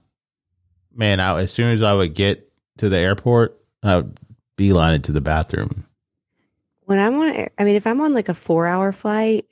man, 0.96 1.20
I, 1.20 1.42
as 1.42 1.52
soon 1.52 1.74
as 1.74 1.82
I 1.82 1.94
would 1.94 2.14
get 2.14 2.52
to 2.78 2.90
the 2.90 2.98
airport, 2.98 3.60
I 3.82 3.98
would 3.98 4.18
beeline 4.56 4.94
it 4.94 5.04
to 5.06 5.12
the 5.12 5.22
bathroom. 5.22 5.86
when 6.86 7.00
I'm 7.00 7.16
on, 7.16 7.48
I 7.58 7.64
mean, 7.64 7.76
if 7.76 7.88
I'm 7.88 8.00
on 8.02 8.14
like 8.14 8.30
a 8.30 8.34
four 8.34 8.68
hour 8.68 8.92
flight 8.92 9.46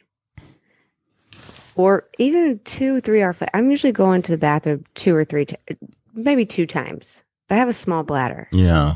or 1.76 2.06
even 2.18 2.60
two, 2.64 3.02
three 3.02 3.22
hour 3.22 3.34
flight, 3.34 3.50
I'm 3.54 3.70
usually 3.70 3.94
going 3.94 4.22
to 4.24 4.32
the 4.32 4.38
bathroom 4.38 4.86
two 4.96 5.16
or 5.16 5.26
three, 5.26 5.46
ti 5.46 5.56
maybe 6.14 6.46
two 6.46 6.66
times. 6.66 7.24
But 7.48 7.56
I 7.56 7.58
have 7.60 7.70
a 7.70 7.74
small 7.74 8.04
bladder. 8.04 8.48
Yeah, 8.52 8.96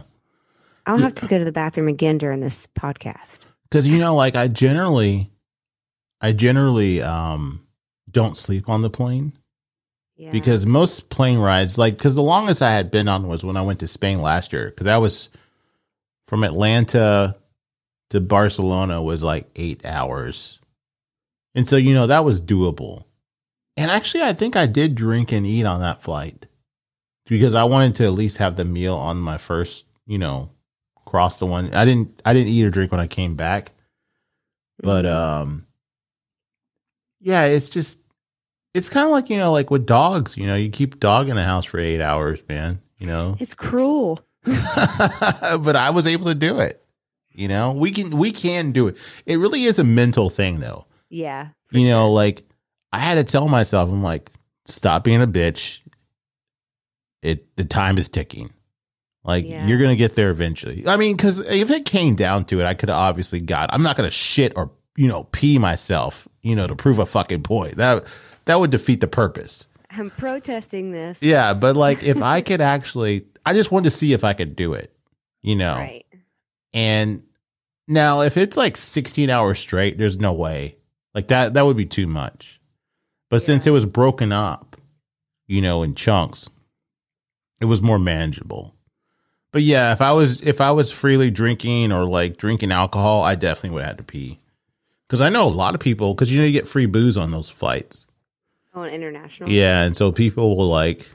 I 0.85 0.91
don't 0.91 1.01
have 1.01 1.15
to 1.15 1.27
go 1.27 1.37
to 1.39 1.45
the 1.45 1.51
bathroom 1.51 1.87
again 1.87 2.17
during 2.17 2.39
this 2.41 2.67
podcast. 2.67 3.41
because 3.69 3.87
you 3.87 3.97
know, 3.99 4.15
like 4.15 4.35
I 4.35 4.47
generally, 4.47 5.31
I 6.21 6.31
generally 6.31 7.01
um 7.01 7.65
don't 8.09 8.37
sleep 8.37 8.69
on 8.69 8.81
the 8.81 8.89
plane. 8.89 9.33
Yeah. 10.17 10.31
because 10.31 10.65
most 10.65 11.09
plane 11.09 11.39
rides 11.39 11.77
like 11.77 11.97
because 11.97 12.15
the 12.15 12.21
longest 12.23 12.61
i 12.61 12.71
had 12.71 12.89
been 12.89 13.09
on 13.09 13.27
was 13.27 13.43
when 13.43 13.57
i 13.57 13.61
went 13.61 13.81
to 13.81 13.87
spain 13.87 14.21
last 14.21 14.53
year 14.53 14.69
because 14.69 14.87
i 14.87 14.97
was 14.97 15.27
from 16.25 16.45
atlanta 16.45 17.35
to 18.11 18.21
barcelona 18.21 19.01
was 19.03 19.23
like 19.23 19.49
eight 19.57 19.83
hours 19.85 20.57
and 21.53 21.67
so 21.67 21.75
you 21.75 21.93
know 21.93 22.07
that 22.07 22.23
was 22.23 22.41
doable 22.41 23.03
and 23.75 23.91
actually 23.91 24.23
i 24.23 24.31
think 24.31 24.55
i 24.55 24.65
did 24.65 24.95
drink 24.95 25.33
and 25.33 25.45
eat 25.45 25.65
on 25.65 25.81
that 25.81 26.01
flight 26.01 26.47
because 27.25 27.53
i 27.53 27.65
wanted 27.65 27.95
to 27.95 28.05
at 28.05 28.13
least 28.13 28.37
have 28.37 28.55
the 28.55 28.63
meal 28.63 28.95
on 28.95 29.17
my 29.17 29.37
first 29.37 29.83
you 30.07 30.17
know 30.17 30.49
cross 31.05 31.39
the 31.39 31.45
one 31.45 31.73
i 31.73 31.85
didn't 31.85 32.21
i 32.25 32.33
didn't 32.33 32.49
eat 32.49 32.63
or 32.65 32.69
drink 32.69 32.91
when 32.91 32.99
i 33.01 33.07
came 33.07 33.35
back 33.35 33.71
but 34.79 35.05
Mhm. 35.05 35.13
um 35.15 35.65
yeah 37.21 37.43
it's 37.45 37.69
just 37.69 37.99
it's 38.73 38.89
kind 38.89 39.05
of 39.05 39.11
like 39.11 39.29
you 39.29 39.37
know 39.37 39.51
like 39.51 39.71
with 39.71 39.85
dogs 39.85 40.35
you 40.37 40.45
know 40.47 40.55
you 40.55 40.69
keep 40.69 40.99
dog 40.99 41.29
in 41.29 41.35
the 41.35 41.43
house 41.43 41.65
for 41.65 41.79
eight 41.79 42.01
hours 42.01 42.43
man 42.49 42.79
you 42.99 43.07
know 43.07 43.35
it's 43.39 43.53
cruel. 43.53 44.19
but 44.45 45.75
i 45.75 45.89
was 45.89 46.05
able 46.07 46.25
to 46.25 46.35
do 46.35 46.59
it 46.59 46.83
you 47.33 47.47
know 47.47 47.71
we 47.71 47.91
can 47.91 48.17
we 48.17 48.31
can 48.31 48.71
do 48.71 48.87
it 48.87 48.97
it 49.25 49.37
really 49.37 49.63
is 49.63 49.79
a 49.79 49.83
mental 49.83 50.29
thing 50.29 50.59
though 50.59 50.85
Yeah. 51.09 51.49
you 51.71 51.87
know 51.87 52.05
sure. 52.07 52.09
like 52.15 52.43
i 52.91 52.99
had 52.99 53.15
to 53.15 53.23
tell 53.23 53.47
myself 53.47 53.89
i'm 53.89 54.03
like 54.03 54.31
stop 54.65 55.03
being 55.03 55.21
a 55.21 55.27
bitch 55.27 55.79
it 57.21 57.55
the 57.55 57.65
time 57.65 57.97
is 57.97 58.07
ticking 58.09 58.51
like 59.25 59.45
Yeah. 59.45 59.67
you're 59.67 59.77
gonna 59.79 59.95
get 59.95 60.15
there 60.15 60.29
eventually 60.31 60.87
i 60.87 60.95
mean 60.97 61.15
because 61.15 61.39
if 61.41 61.69
it 61.69 61.85
came 61.85 62.15
down 62.15 62.45
to 62.45 62.59
it 62.61 62.65
i 62.65 62.73
could 62.73 62.89
have 62.89 62.97
obviously 62.97 63.39
got 63.41 63.73
i'm 63.73 63.83
not 63.83 63.95
gonna 63.97 64.09
shit 64.11 64.53
or 64.55 64.71
you 64.95 65.07
know 65.07 65.23
pee 65.31 65.57
myself 65.59 66.27
you 66.41 66.55
know 66.55 66.67
to 66.67 66.75
prove 66.75 66.99
a 66.99 67.05
fucking 67.05 67.43
point 67.43 67.75
that 67.77 68.05
that 68.45 68.59
would 68.59 68.71
defeat 68.71 69.01
the 69.01 69.07
purpose 69.07 69.67
I'm 69.91 70.09
protesting 70.11 70.91
this. 70.91 71.21
yeah 71.23 71.53
but 71.53 71.75
like 71.85 72.03
if 72.03 72.21
i 72.21 72.41
could 72.41 72.61
actually 72.61 73.25
i 73.45 73.53
just 73.53 73.71
wanted 73.71 73.85
to 73.89 73.95
see 73.97 74.13
if 74.13 74.23
i 74.23 74.33
could 74.33 74.55
do 74.55 74.73
it 74.73 74.95
you 75.41 75.55
know 75.55 75.75
Right. 75.75 76.05
and 76.73 77.23
now, 77.87 78.21
if 78.21 78.35
it's 78.35 78.57
like 78.57 78.77
16 78.77 79.29
hours 79.29 79.59
straight, 79.59 79.99
there's 79.99 80.17
no 80.17 80.33
way. 80.33 80.77
Like 81.13 81.27
that, 81.27 81.53
that 81.53 81.67
would 81.67 81.77
be 81.77 81.85
too 81.85 82.07
much. 82.07 82.59
But 83.29 83.43
since 83.43 83.67
it 83.67 83.69
was 83.69 83.85
broken 83.85 84.31
up, 84.31 84.75
you 85.45 85.61
know, 85.61 85.83
in 85.83 85.93
chunks, 85.93 86.49
it 87.61 87.65
was 87.65 87.83
more 87.83 87.99
manageable. 87.99 88.73
But 89.55 89.63
yeah, 89.63 89.93
if 89.93 90.01
I 90.01 90.11
was 90.11 90.41
if 90.41 90.59
I 90.59 90.71
was 90.71 90.91
freely 90.91 91.31
drinking 91.31 91.93
or 91.93 92.03
like 92.03 92.35
drinking 92.35 92.73
alcohol, 92.73 93.23
I 93.23 93.35
definitely 93.35 93.69
would 93.69 93.85
have 93.85 93.95
to 93.95 94.03
pee. 94.03 94.37
Because 95.07 95.21
I 95.21 95.29
know 95.29 95.47
a 95.47 95.47
lot 95.47 95.73
of 95.73 95.79
people, 95.79 96.13
because 96.13 96.29
you 96.29 96.39
know 96.41 96.45
you 96.45 96.51
get 96.51 96.67
free 96.67 96.87
booze 96.87 97.15
on 97.15 97.31
those 97.31 97.49
flights. 97.49 98.05
On 98.73 98.89
international. 98.89 99.49
Yeah, 99.49 99.83
and 99.83 99.95
so 99.95 100.11
people 100.11 100.57
will 100.57 100.67
like, 100.67 101.07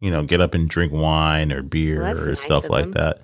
you 0.00 0.10
know, 0.10 0.24
get 0.24 0.40
up 0.40 0.54
and 0.54 0.68
drink 0.68 0.92
wine 0.92 1.52
or 1.52 1.62
beer 1.62 2.00
Well, 2.00 2.18
or 2.18 2.26
nice 2.30 2.40
stuff 2.40 2.68
like 2.68 2.86
them. 2.86 2.94
that. 2.94 3.20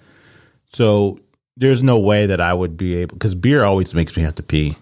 So 0.67 1.19
there's 1.57 1.83
no 1.83 1.99
way 1.99 2.27
that 2.27 2.41
I 2.41 2.55
would 2.55 2.77
be 2.77 2.95
able 2.95 3.17
because 3.17 3.35
beer 3.35 3.65
always 3.65 3.93
makes 3.93 4.17
me 4.17 4.23
have 4.23 4.37
to 4.37 4.45
pee. 4.45 4.77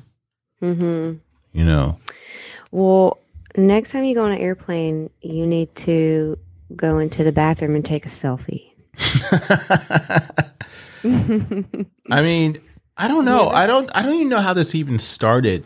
Mm-hmm. 0.61 1.17
You 1.59 1.65
know. 1.65 1.97
Well, 2.73 3.17
next 3.57 3.93
time 3.93 4.05
you 4.05 4.15
go 4.15 4.25
on 4.25 4.33
an 4.33 4.39
airplane, 4.39 5.09
you 5.23 5.47
need 5.47 5.75
to 5.77 6.39
go 6.77 6.99
into 6.99 7.25
the 7.25 7.33
bathroom 7.33 7.75
and 7.75 7.83
take 7.83 8.05
a 8.05 8.11
selfie. 8.11 8.72
I 11.05 12.23
mean, 12.23 12.57
I 12.97 13.09
don't 13.09 13.25
know. 13.25 13.49
I 13.49 13.67
don't. 13.67 13.91
I 13.95 14.03
don't 14.03 14.15
even 14.15 14.29
know 14.29 14.41
how 14.41 14.53
this 14.55 14.75
even 14.75 14.99
started. 14.99 15.65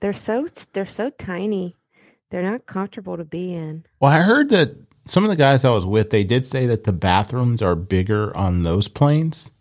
they're 0.00 0.12
so 0.12 0.46
they're 0.72 0.86
so 0.86 1.10
tiny. 1.10 1.76
They're 2.30 2.42
not 2.42 2.66
comfortable 2.66 3.16
to 3.16 3.24
be 3.24 3.52
in. 3.54 3.84
Well, 4.00 4.10
I 4.10 4.20
heard 4.20 4.48
that 4.50 4.74
some 5.06 5.24
of 5.24 5.30
the 5.30 5.36
guys 5.36 5.64
I 5.64 5.70
was 5.70 5.84
with, 5.84 6.10
they 6.10 6.24
did 6.24 6.46
say 6.46 6.66
that 6.66 6.84
the 6.84 6.92
bathrooms 6.92 7.60
are 7.60 7.74
bigger 7.74 8.34
on 8.36 8.62
those 8.62 8.88
planes 8.88 9.52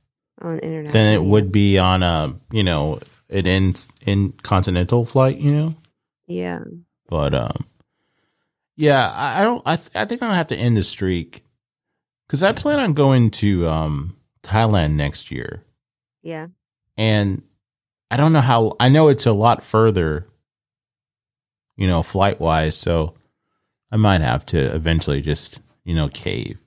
on 0.41 0.59
international. 0.59 0.93
than 0.93 1.13
it 1.13 1.23
would 1.23 1.51
be 1.51 1.77
on 1.77 2.01
a, 2.03 2.33
you 2.51 2.63
know, 2.63 2.99
an 3.29 3.45
in 3.45 3.73
in 4.05 4.31
continental 4.43 5.05
flight. 5.05 5.37
You 5.37 5.51
know. 5.51 5.75
Yeah. 6.27 6.59
But 7.09 7.33
um, 7.33 7.65
yeah, 8.77 9.09
I, 9.11 9.41
I 9.41 9.43
don't. 9.43 9.61
I 9.65 9.75
th- 9.75 9.89
I 9.93 10.05
think 10.05 10.21
I'm 10.23 10.29
gonna 10.29 10.37
have 10.37 10.47
to 10.47 10.57
end 10.57 10.77
the 10.77 10.83
streak 10.83 11.43
because 12.31 12.43
I 12.43 12.53
plan 12.53 12.79
on 12.79 12.93
going 12.93 13.29
to 13.31 13.67
um 13.67 14.15
Thailand 14.41 14.93
next 14.93 15.31
year, 15.31 15.65
Yeah. 16.23 16.47
and 16.95 17.43
I 18.09 18.15
don't 18.15 18.31
know 18.31 18.39
how. 18.39 18.77
I 18.79 18.87
know 18.87 19.09
it's 19.09 19.25
a 19.25 19.33
lot 19.33 19.65
further, 19.65 20.27
you 21.75 21.87
know, 21.87 22.03
flight 22.03 22.39
wise. 22.39 22.77
So 22.77 23.15
I 23.91 23.97
might 23.97 24.21
have 24.21 24.45
to 24.47 24.57
eventually 24.57 25.19
just 25.19 25.59
you 25.83 25.93
know 25.93 26.07
cave. 26.07 26.57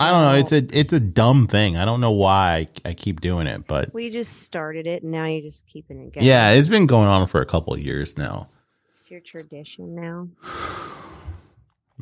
I 0.00 0.10
don't 0.10 0.24
know. 0.24 0.34
It's 0.34 0.50
a 0.50 0.66
it's 0.76 0.92
a 0.92 0.98
dumb 0.98 1.46
thing. 1.46 1.76
I 1.76 1.84
don't 1.84 2.00
know 2.00 2.10
why 2.10 2.68
I, 2.84 2.88
I 2.90 2.94
keep 2.94 3.20
doing 3.20 3.46
it, 3.46 3.68
but 3.68 3.94
We 3.94 4.10
just 4.10 4.42
started 4.42 4.88
it, 4.88 5.04
and 5.04 5.12
now 5.12 5.26
you're 5.26 5.42
just 5.42 5.64
keeping 5.68 6.00
it 6.00 6.12
going. 6.12 6.26
yeah, 6.26 6.50
it's 6.50 6.68
been 6.68 6.86
going 6.86 7.06
on 7.06 7.28
for 7.28 7.40
a 7.40 7.46
couple 7.46 7.72
of 7.72 7.78
years 7.78 8.18
now. 8.18 8.48
It's 8.88 9.08
your 9.12 9.20
tradition 9.20 9.94
now. 9.94 10.26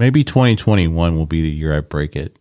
Maybe 0.00 0.24
2021 0.24 1.14
will 1.14 1.26
be 1.26 1.42
the 1.42 1.50
year 1.50 1.76
I 1.76 1.80
break 1.80 2.16
it. 2.16 2.38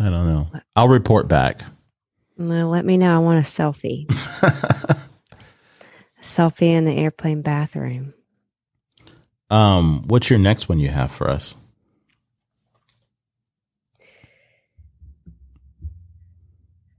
I 0.00 0.10
don't 0.10 0.26
know. 0.26 0.50
I'll 0.74 0.88
report 0.88 1.28
back. 1.28 1.60
Let 2.36 2.84
me 2.84 2.96
know. 2.96 3.14
I 3.14 3.18
want 3.18 3.38
a 3.38 3.48
selfie. 3.48 4.10
a 4.42 4.96
selfie 6.20 6.72
in 6.72 6.84
the 6.84 6.96
airplane 6.96 7.42
bathroom. 7.42 8.12
um, 9.50 10.02
what's 10.08 10.30
your 10.30 10.40
next 10.40 10.68
one 10.68 10.80
you 10.80 10.88
have 10.88 11.12
for 11.12 11.30
us? 11.30 11.54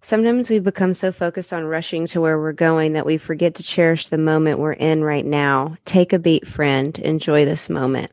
Sometimes 0.09 0.49
we 0.49 0.57
become 0.57 0.95
so 0.95 1.11
focused 1.11 1.53
on 1.53 1.65
rushing 1.65 2.07
to 2.07 2.19
where 2.19 2.39
we're 2.39 2.51
going 2.51 2.93
that 2.93 3.05
we 3.05 3.17
forget 3.17 3.53
to 3.53 3.61
cherish 3.61 4.07
the 4.07 4.17
moment 4.17 4.57
we're 4.57 4.71
in 4.71 5.03
right 5.03 5.23
now. 5.23 5.77
Take 5.85 6.13
a 6.13 6.17
beat, 6.17 6.47
friend. 6.47 6.97
Enjoy 6.97 7.45
this 7.45 7.69
moment. 7.69 8.11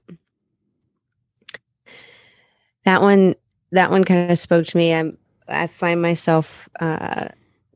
That 2.85 3.01
one, 3.01 3.35
that 3.73 3.91
one 3.91 4.05
kind 4.05 4.31
of 4.31 4.39
spoke 4.39 4.67
to 4.67 4.77
me. 4.77 4.93
I'm, 4.93 5.17
I 5.49 5.69
find 5.69 6.03
myself 6.03 6.69
uh, 6.81 7.29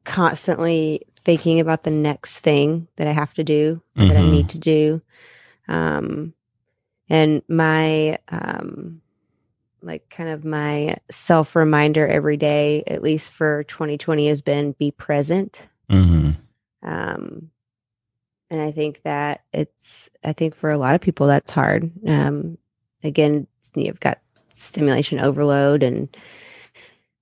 constantly 0.05 1.01
thinking 1.25 1.59
about 1.59 1.85
the 1.85 1.91
next 1.91 2.41
thing 2.41 2.89
that 2.97 3.09
I 3.09 3.13
have 3.13 3.33
to 3.35 3.43
do, 3.43 3.81
that 3.97 4.19
I 4.19 4.21
Mhm. 4.21 4.31
need 4.31 4.49
to 4.51 4.59
do, 4.59 5.01
um, 5.67 6.35
and 7.09 7.41
my 7.49 8.19
um, 8.29 9.01
like 9.83 10.09
kind 10.11 10.31
of 10.31 10.45
my 10.45 10.97
self 11.11 11.57
reminder 11.57 12.07
every 12.07 12.37
day, 12.37 12.83
at 12.87 13.03
least 13.03 13.31
for 13.31 13.65
2020, 13.65 14.29
has 14.29 14.43
been 14.43 14.73
be 14.73 14.91
present. 14.91 15.69
Mm-hmm. 15.91 16.31
Um, 16.89 17.51
and 18.51 18.61
I 18.61 18.73
think 18.73 19.03
that 19.03 19.45
it's, 19.53 20.11
I 20.25 20.33
think 20.33 20.55
for 20.55 20.71
a 20.71 20.79
lot 20.79 20.95
of 20.95 21.01
people, 21.01 21.27
that's 21.27 21.53
hard. 21.53 21.91
Um, 22.07 22.59
again, 23.05 23.47
you've 23.75 24.01
got 24.01 24.21
stimulation 24.53 25.21
overload 25.21 25.83
and 25.83 26.09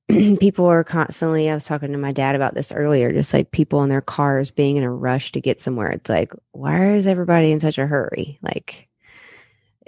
people 0.41 0.67
are 0.67 0.85
constantly, 0.85 1.51
I 1.51 1.55
was 1.55 1.67
talking 1.67 1.93
to 1.93 1.99
my 1.99 2.13
dad 2.13 2.35
about 2.35 2.55
this 2.55 2.73
earlier, 2.73 3.13
just 3.13 3.35
like 3.35 3.51
people 3.51 3.83
in 3.83 3.91
their 3.91 4.01
cars 4.01 4.51
being 4.51 4.77
in 4.77 4.85
a 4.85 4.91
rush 4.91 5.33
to 5.33 5.41
get 5.41 5.61
somewhere. 5.61 5.91
It's 5.91 6.09
like, 6.09 6.33
why 6.53 6.95
is 6.95 7.07
everybody 7.07 7.53
in 7.53 7.61
such 7.61 7.79
a 7.79 7.87
hurry? 7.87 8.39
Like, 8.41 8.88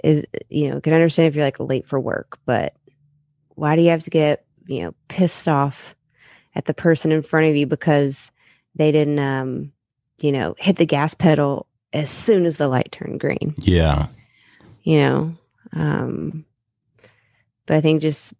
is, 0.03 0.25
you 0.49 0.69
know, 0.69 0.81
can 0.81 0.93
understand 0.93 1.27
if 1.27 1.35
you're 1.35 1.45
like 1.45 1.59
late 1.59 1.87
for 1.87 1.99
work, 1.99 2.37
but 2.45 2.75
why 3.55 3.75
do 3.75 3.81
you 3.81 3.89
have 3.89 4.03
to 4.03 4.09
get, 4.09 4.45
you 4.65 4.81
know, 4.81 4.93
pissed 5.07 5.47
off 5.47 5.95
at 6.55 6.65
the 6.65 6.73
person 6.73 7.11
in 7.11 7.21
front 7.21 7.47
of 7.47 7.55
you 7.55 7.65
because 7.65 8.31
they 8.75 8.91
didn't 8.91 9.19
um 9.19 9.71
you 10.21 10.31
know 10.31 10.55
hit 10.57 10.75
the 10.77 10.85
gas 10.85 11.13
pedal 11.13 11.65
as 11.93 12.09
soon 12.09 12.45
as 12.45 12.57
the 12.57 12.67
light 12.67 12.91
turned 12.91 13.19
green 13.19 13.53
Yeah. 13.57 14.07
you 14.83 14.99
know 14.99 15.37
um 15.73 16.45
but 17.65 17.77
i 17.77 17.81
think 17.81 18.01
just 18.01 18.33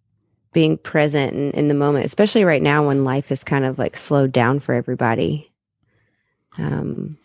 being 0.54 0.78
present 0.78 1.34
in, 1.34 1.52
in 1.52 1.68
the 1.70 1.74
moment, 1.74 2.06
especially 2.06 2.44
right 2.44 2.62
now 2.62 2.86
when 2.86 3.06
life 3.06 3.32
is 3.32 3.44
kind 3.44 3.64
of 3.64 3.80
like 3.80 3.96
slowed 3.96 4.32
down 4.34 4.60
for 4.60 4.76
everybody. 4.76 5.50
Um, 6.58 7.18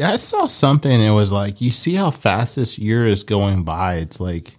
Yeah, 0.00 0.12
I 0.12 0.16
saw 0.16 0.46
something. 0.46 0.98
It 0.98 1.10
was 1.10 1.30
like, 1.30 1.60
you 1.60 1.70
see 1.70 1.92
how 1.92 2.10
fast 2.10 2.56
this 2.56 2.78
year 2.78 3.06
is 3.06 3.22
going 3.22 3.64
by. 3.64 3.96
It's 3.96 4.18
like, 4.18 4.56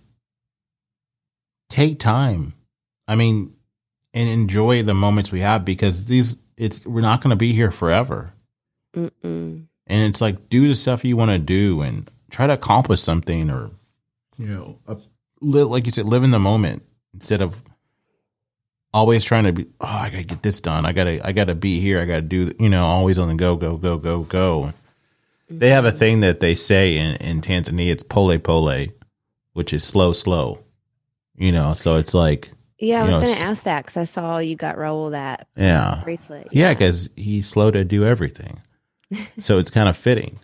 take 1.68 1.98
time. 1.98 2.54
I 3.08 3.16
mean, 3.16 3.56
and 4.14 4.30
enjoy 4.30 4.84
the 4.84 4.94
moments 4.94 5.32
we 5.32 5.40
have 5.40 5.66
because 5.66 6.06
these, 6.06 6.38
it's, 6.58 6.86
we're 6.86 7.02
not 7.02 7.24
going 7.24 7.32
to 7.32 7.36
be 7.36 7.54
here 7.54 7.72
forever. 7.72 8.34
mm-mm. 8.96 9.66
And 9.88 10.04
it's 10.04 10.22
like, 10.22 10.48
do 10.50 10.68
the 10.68 10.76
stuff 10.76 11.04
you 11.04 11.18
want 11.18 11.32
to 11.32 11.40
do 11.40 11.82
and 11.82 12.08
try 12.30 12.46
to 12.46 12.54
accomplish 12.54 13.02
something 13.02 13.50
or, 13.50 13.72
you 14.38 14.46
know, 14.46 14.78
a, 14.86 14.96
li- 15.42 15.64
like 15.64 15.88
you 15.88 15.92
said, 15.92 16.06
live 16.06 16.24
in 16.24 16.30
the 16.30 16.38
moment 16.38 16.84
instead 17.16 17.42
of 17.42 17.60
always 18.94 19.24
trying 19.24 19.46
to 19.46 19.54
be, 19.54 19.66
oh, 19.82 19.88
I 19.88 20.12
got 20.12 20.18
to 20.18 20.24
get 20.24 20.44
this 20.44 20.62
done. 20.62 20.86
I 20.86 20.92
got 20.92 21.06
to, 21.06 21.28
I 21.28 21.32
got 21.32 21.46
to 21.46 21.56
be 21.56 21.80
here. 21.80 22.00
I 22.00 22.06
got 22.06 22.18
to 22.18 22.22
do, 22.22 22.54
you 22.60 22.70
know, 22.70 22.86
always 22.86 23.18
on 23.18 23.28
the 23.28 23.34
go, 23.34 23.56
go, 23.56 23.76
go, 23.78 23.98
go, 23.98 24.22
go. 24.22 24.74
They 25.60 25.70
have 25.70 25.86
a 25.86 25.92
thing 25.92 26.22
that 26.22 26.40
they 26.40 26.56
say 26.56 26.98
in, 26.98 27.16
in 27.18 27.42
Tanzania. 27.42 27.92
It's 27.92 28.04
pole 28.04 28.38
pole, 28.40 28.88
which 29.54 29.74
is 29.74 29.84
slow, 29.84 30.14
slow. 30.14 30.60
You 31.36 31.52
know, 31.52 31.74
so 31.74 31.96
it's 31.96 32.14
like, 32.14 32.52
Yeah, 32.80 33.02
I 33.02 33.06
was 33.06 33.16
going 33.18 33.36
to 33.36 33.42
ask 33.42 33.64
that 33.64 33.84
because 33.84 33.98
I 33.98 34.04
saw 34.04 34.38
you 34.40 34.56
got 34.56 34.76
Raul 34.78 35.12
that 35.12 35.48
yeah, 35.56 36.02
bracelet. 36.04 36.50
yeah, 36.52 36.74
because 36.74 37.10
he's 37.16 37.48
slow 37.48 37.72
to 37.72 37.84
do 37.84 38.06
everything, 38.06 38.62
so 39.40 39.58
it's 39.58 39.72
kind 39.72 39.90
of 39.90 39.98
fitting. 39.98 40.40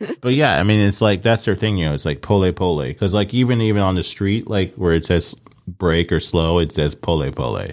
But 0.20 0.34
yeah, 0.34 0.60
I 0.60 0.62
mean, 0.62 0.78
it's 0.80 1.00
like 1.00 1.22
that's 1.22 1.44
their 1.44 1.56
thing. 1.56 1.76
You 1.76 1.86
know, 1.86 1.94
it's 1.94 2.04
like 2.04 2.22
pole 2.22 2.50
pole 2.52 2.82
because 2.84 3.12
like 3.14 3.34
even 3.34 3.60
even 3.60 3.82
on 3.82 3.96
the 3.96 4.04
street, 4.04 4.46
like 4.48 4.74
where 4.76 4.94
it 4.94 5.04
says 5.04 5.34
break 5.66 6.12
or 6.12 6.20
slow, 6.20 6.60
it 6.60 6.70
says 6.70 6.94
pole 6.94 7.28
pole. 7.32 7.66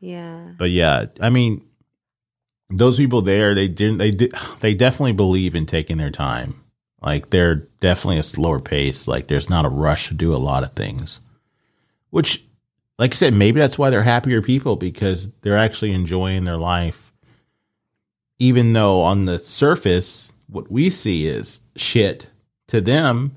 yeah. 0.00 0.48
But 0.58 0.70
yeah, 0.70 1.06
I 1.20 1.30
mean, 1.30 1.64
those 2.78 2.96
people 2.96 3.22
there, 3.22 3.54
they 3.54 3.68
didn't, 3.68 3.98
they 3.98 4.10
did, 4.10 4.34
they 4.60 4.74
definitely 4.74 5.12
believe 5.12 5.54
in 5.54 5.66
taking 5.66 5.96
their 5.96 6.10
time. 6.10 6.60
Like 7.00 7.30
they're 7.30 7.66
definitely 7.80 8.18
a 8.18 8.22
slower 8.22 8.60
pace. 8.60 9.06
Like 9.06 9.26
there's 9.26 9.50
not 9.50 9.66
a 9.66 9.70
rush 9.70 10.08
to 10.08 10.14
do 10.14 10.34
a 10.34 10.36
lot 10.36 10.62
of 10.62 10.72
things, 10.72 11.20
which, 12.10 12.44
like 12.98 13.12
I 13.12 13.16
said, 13.16 13.34
maybe 13.34 13.60
that's 13.60 13.78
why 13.78 13.90
they're 13.90 14.02
happier 14.02 14.40
people 14.40 14.76
because 14.76 15.32
they're 15.42 15.58
actually 15.58 15.92
enjoying 15.92 16.44
their 16.44 16.56
life. 16.56 17.12
Even 18.38 18.72
though 18.72 19.02
on 19.02 19.26
the 19.26 19.38
surface, 19.38 20.30
what 20.48 20.70
we 20.70 20.90
see 20.90 21.26
is 21.26 21.62
shit 21.76 22.28
to 22.68 22.80
them, 22.80 23.36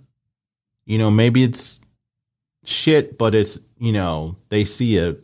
you 0.85 0.97
know, 0.97 1.11
maybe 1.11 1.43
it's 1.43 1.79
shit, 2.63 3.17
but 3.17 3.35
it's, 3.35 3.59
you 3.77 3.91
know, 3.91 4.37
they 4.49 4.63
see 4.63 4.97
a, 4.97 5.15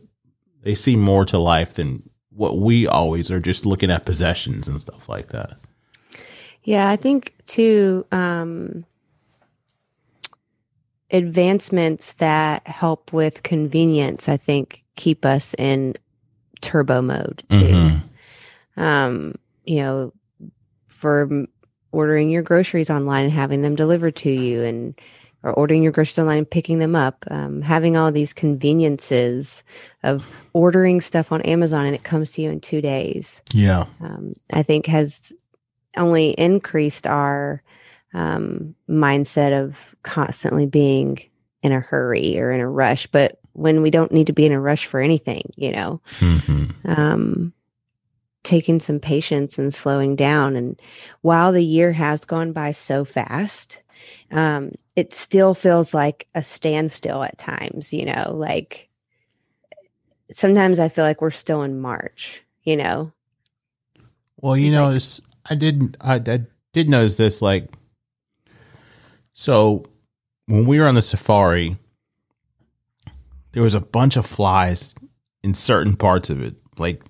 they 0.62 0.74
see 0.74 0.96
more 0.96 1.24
to 1.26 1.38
life 1.38 1.74
than 1.74 2.02
what 2.34 2.58
we 2.58 2.86
always 2.86 3.30
are 3.30 3.40
just 3.40 3.64
looking 3.64 3.90
at 3.90 4.04
possessions 4.04 4.68
and 4.68 4.80
stuff 4.80 5.08
like 5.08 5.28
that. 5.28 5.56
Yeah, 6.64 6.88
I 6.88 6.96
think 6.96 7.34
too, 7.46 8.06
um, 8.10 8.84
advancements 11.10 12.14
that 12.14 12.66
help 12.66 13.12
with 13.12 13.42
convenience, 13.42 14.28
I 14.28 14.36
think, 14.36 14.82
keep 14.96 15.24
us 15.24 15.54
in 15.54 15.94
turbo 16.60 17.02
mode 17.02 17.42
too. 17.50 17.56
Mhm. 17.56 18.00
Um, 18.76 19.34
you 19.64 19.76
know, 19.76 20.12
for 20.88 21.46
ordering 21.92 22.30
your 22.30 22.42
groceries 22.42 22.90
online 22.90 23.24
and 23.24 23.32
having 23.32 23.62
them 23.62 23.76
delivered 23.76 24.16
to 24.16 24.30
you 24.30 24.62
and 24.62 24.94
or 25.44 25.52
ordering 25.52 25.82
your 25.82 25.92
groceries 25.92 26.18
online 26.18 26.38
and 26.38 26.50
picking 26.50 26.78
them 26.78 26.96
up, 26.96 27.24
um, 27.30 27.60
having 27.60 27.96
all 27.96 28.10
these 28.10 28.32
conveniences 28.32 29.62
of 30.02 30.26
ordering 30.54 31.00
stuff 31.02 31.30
on 31.30 31.42
Amazon 31.42 31.84
and 31.84 31.94
it 31.94 32.02
comes 32.02 32.32
to 32.32 32.42
you 32.42 32.50
in 32.50 32.60
two 32.60 32.80
days 32.80 33.42
Yeah. 33.52 33.84
um, 34.00 34.34
I 34.52 34.62
think 34.62 34.86
has 34.86 35.32
only 35.96 36.30
increased 36.30 37.06
our 37.06 37.62
um, 38.14 38.74
mindset 38.88 39.52
of 39.64 39.94
constantly 40.02 40.66
being 40.66 41.20
in 41.62 41.72
a 41.72 41.80
hurry 41.80 42.38
or 42.40 42.50
in 42.50 42.60
a 42.60 42.68
rush. 42.68 43.06
But 43.06 43.38
when 43.52 43.82
we 43.82 43.90
don't 43.90 44.12
need 44.12 44.26
to 44.28 44.32
be 44.32 44.46
in 44.46 44.52
a 44.52 44.60
rush 44.60 44.86
for 44.86 45.00
anything, 45.00 45.52
you 45.56 45.72
know, 45.72 46.00
hmm 46.18 46.64
um, 46.86 47.52
taking 48.42 48.78
some 48.78 49.00
patience 49.00 49.58
and 49.58 49.72
slowing 49.72 50.16
down. 50.16 50.54
And 50.54 50.78
while 51.22 51.50
the 51.52 51.64
year 51.64 51.92
has 51.92 52.24
gone 52.26 52.52
by 52.52 52.72
so 52.72 53.04
fast, 53.04 53.80
um, 54.30 54.72
it 54.96 55.12
still 55.12 55.54
feels 55.54 55.92
like 55.94 56.26
a 56.34 56.42
standstill 56.42 57.22
at 57.22 57.36
times, 57.38 57.92
you 57.92 58.04
know, 58.06 58.32
like 58.34 58.88
sometimes 60.32 60.78
I 60.80 60.88
feel 60.88 61.04
like 61.04 61.20
we're 61.20 61.30
still 61.30 61.62
in 61.62 61.80
March, 61.80 62.42
you 62.62 62.76
know, 62.76 63.12
Well, 64.36 64.56
you 64.56 64.68
It's 64.68 64.74
know, 64.76 64.88
like- 64.90 65.50
I 65.50 65.54
did 65.56 65.96
I, 66.00 66.14
I 66.14 66.40
did 66.72 66.88
notice 66.88 67.16
this 67.16 67.42
like 67.42 67.68
so 69.34 69.84
when 70.46 70.64
we 70.66 70.78
were 70.78 70.86
on 70.86 70.94
the 70.94 71.02
safari, 71.02 71.76
there 73.52 73.62
was 73.62 73.74
a 73.74 73.80
bunch 73.80 74.16
of 74.16 74.26
flies 74.26 74.94
in 75.42 75.54
certain 75.54 75.96
parts 75.96 76.30
of 76.30 76.40
it, 76.42 76.54
like 76.78 77.02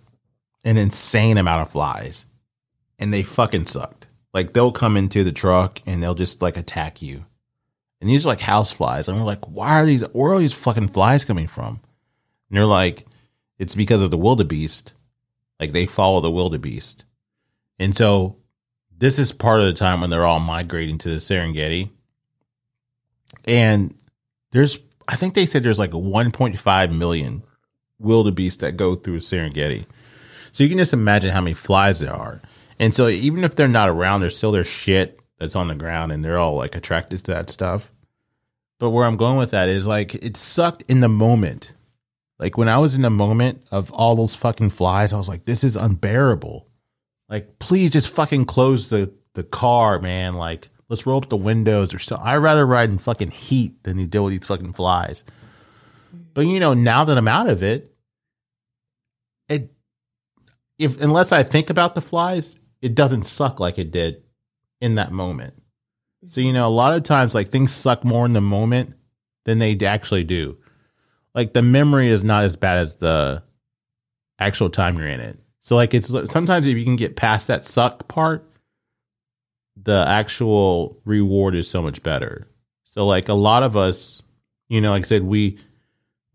an 0.64 0.76
insane 0.76 1.37
amount 1.37 1.62
of 1.62 1.70
flies, 1.70 2.26
and 2.99 3.12
they 3.12 3.22
fucking 3.22 3.66
sucked. 3.66 4.07
Like 4.32 4.53
they'll 4.53 4.72
come 4.72 4.97
into 4.97 5.22
the 5.24 5.32
truck 5.32 5.80
and 5.87 6.03
they'll 6.03 6.14
just 6.14 6.43
like 6.43 6.57
attack 6.57 7.03
you, 7.03 7.24
and 8.05 8.11
these 8.11 8.27
are 8.27 8.29
like 8.29 8.41
house 8.41 8.71
flies, 8.71 9.09
and 9.09 9.19
we're 9.19 9.25
like, 9.25 9.49
why 9.49 9.81
are 9.81 9.87
these? 9.87 10.03
Where 10.13 10.35
are 10.35 10.39
these 10.39 10.53
fucking 10.53 10.89
flies 10.89 11.25
coming 11.25 11.47
from? 11.47 11.81
And 12.51 12.59
they're 12.59 12.67
like, 12.67 13.07
it's 13.59 13.75
because 13.75 14.03
of 14.03 14.11
the 14.11 14.19
wildebeest. 14.19 14.93
Like 15.59 15.73
they 15.73 15.87
follow 15.87 16.21
the 16.21 16.31
wildebeest. 16.31 17.07
And 17.79 17.97
so 17.97 18.37
this 18.95 19.19
is 19.19 19.33
part 19.33 19.61
of 19.61 19.67
the 19.67 19.73
time 19.73 20.03
when 20.03 20.11
they're 20.11 20.27
all 20.27 20.39
migrating 20.39 20.99
to 20.99 21.09
the 21.09 21.17
Serengeti. 21.17 21.89
And 23.47 23.95
there's, 24.51 24.81
I 25.09 25.17
think 25.17 25.33
they 25.33 25.47
said 25.47 25.63
there's 25.63 25.79
like 25.79 25.93
1.5 25.93 26.95
million 26.95 27.43
wildebeest 27.99 28.61
that 28.61 28.77
go 28.77 28.97
through 28.97 29.21
Serengeti. 29.21 29.87
So 30.53 30.63
you 30.63 30.69
can 30.69 30.77
just 30.77 30.93
imagine 30.93 31.31
how 31.31 31.41
many 31.41 31.55
flies 31.55 32.01
there 32.01 32.13
are. 32.13 32.43
And 32.79 32.95
so 32.95 33.09
even 33.09 33.45
if 33.45 33.57
they're 33.57 33.67
not 33.67 33.89
around, 33.89 34.21
there's 34.21 34.37
still 34.37 34.53
their 34.53 34.63
shit 34.63 35.19
that's 35.39 35.57
on 35.57 35.69
the 35.69 35.75
ground 35.75 36.13
and 36.13 36.23
they're 36.23 36.39
all 36.39 36.57
like 36.57 36.75
attracted 36.75 37.25
to 37.25 37.33
that 37.33 37.49
stuff. 37.49 37.93
But 38.81 38.91
where 38.91 39.07
I'm 39.07 39.16
going 39.16 39.39
with 39.39 39.53
that 39.53 39.68
is 39.68 39.87
like 39.87 40.14
it 40.16 40.37
sucked 40.37 40.83
in 40.89 41.01
the 41.01 41.09
moment. 41.09 41.72
Like 42.39 42.59
when 42.59 42.68
I 42.68 42.79
was 42.79 42.95
in 42.95 43.03
the 43.03 43.11
moment 43.11 43.62
of 43.70 43.93
all 43.93 44.16
those 44.16 44.35
fucking 44.35 44.70
flies, 44.70 45.12
I 45.12 45.18
was 45.18 45.29
like, 45.29 45.45
this 45.45 45.62
is 45.62 45.77
unbearable. 45.77 46.68
Like, 47.29 47.59
please 47.59 47.91
just 47.91 48.12
fucking 48.12 48.45
close 48.47 48.91
the, 48.91 49.11
the 49.35 49.45
car, 49.45 49.99
man. 49.99 50.35
Like, 50.35 50.68
let's 50.89 51.07
roll 51.07 51.18
up 51.18 51.29
the 51.29 51.37
windows 51.37 51.95
or 51.95 51.99
so. 51.99 52.20
I'd 52.22 52.37
rather 52.37 52.66
ride 52.66 52.91
in 52.91 52.99
fucking 52.99 53.31
heat 53.31 53.83
than 53.85 54.05
deal 54.07 54.25
with 54.25 54.33
these 54.33 54.47
fucking 54.47 54.75
flies. 54.75 55.25
But 56.35 56.43
you 56.43 56.61
know, 56.61 56.75
now 56.75 57.05
that 57.05 57.16
I'm 57.16 57.29
out 57.29 57.49
of 57.49 57.62
it, 57.62 57.95
it 59.49 59.72
if 60.79 61.01
unless 61.01 61.33
I 61.33 61.43
think 61.43 61.70
about 61.70 61.95
the 61.95 62.01
flies, 62.01 62.57
it 62.83 62.95
doesn't 62.95 63.25
suck 63.25 63.61
like 63.61 63.79
it 63.79 63.91
did 63.91 64.22
in 64.81 64.97
that 64.97 65.12
moment. 65.12 65.55
So 66.27 66.41
you 66.41 66.53
know, 66.53 66.66
a 66.66 66.68
lot 66.68 66.95
of 66.95 67.03
times 67.03 67.35
like 67.35 67.49
things 67.49 67.72
suck 67.72 68.05
more 68.05 68.25
in 68.27 68.33
the 68.33 68.41
moment 68.41 68.95
than 69.45 69.59
they 69.59 69.79
actually 69.85 70.25
do. 70.25 70.57
Like 71.35 71.53
the 71.53 71.62
memory 71.62 72.09
is 72.09 72.25
not 72.25 72.45
as 72.45 72.57
bad 72.57 72.79
as 72.79 72.97
the 72.97 73.43
actual 74.39 74.70
time 74.70 74.97
you're 74.97 75.07
in 75.07 75.20
it. 75.20 75.39
So 75.61 75.77
like 75.77 75.95
it's 75.95 76.09
sometimes 76.31 76.66
if 76.66 76.77
you 76.77 76.85
can 76.85 76.97
get 76.97 77.16
past 77.16 77.47
that 77.49 77.64
suck 77.64 78.07
part, 78.09 78.49
the 79.77 80.05
actual 80.07 81.01
reward 81.05 81.55
is 81.55 81.68
so 81.68 81.83
much 81.83 82.03
better. 82.03 82.47
So 82.85 83.07
like 83.07 83.29
a 83.29 83.35
lot 83.35 83.62
of 83.62 83.77
us, 83.77 84.22
you 84.68 84.81
know, 84.81 84.91
like 84.91 85.05
I 85.05 85.09
said, 85.09 85.25
we 85.25 85.59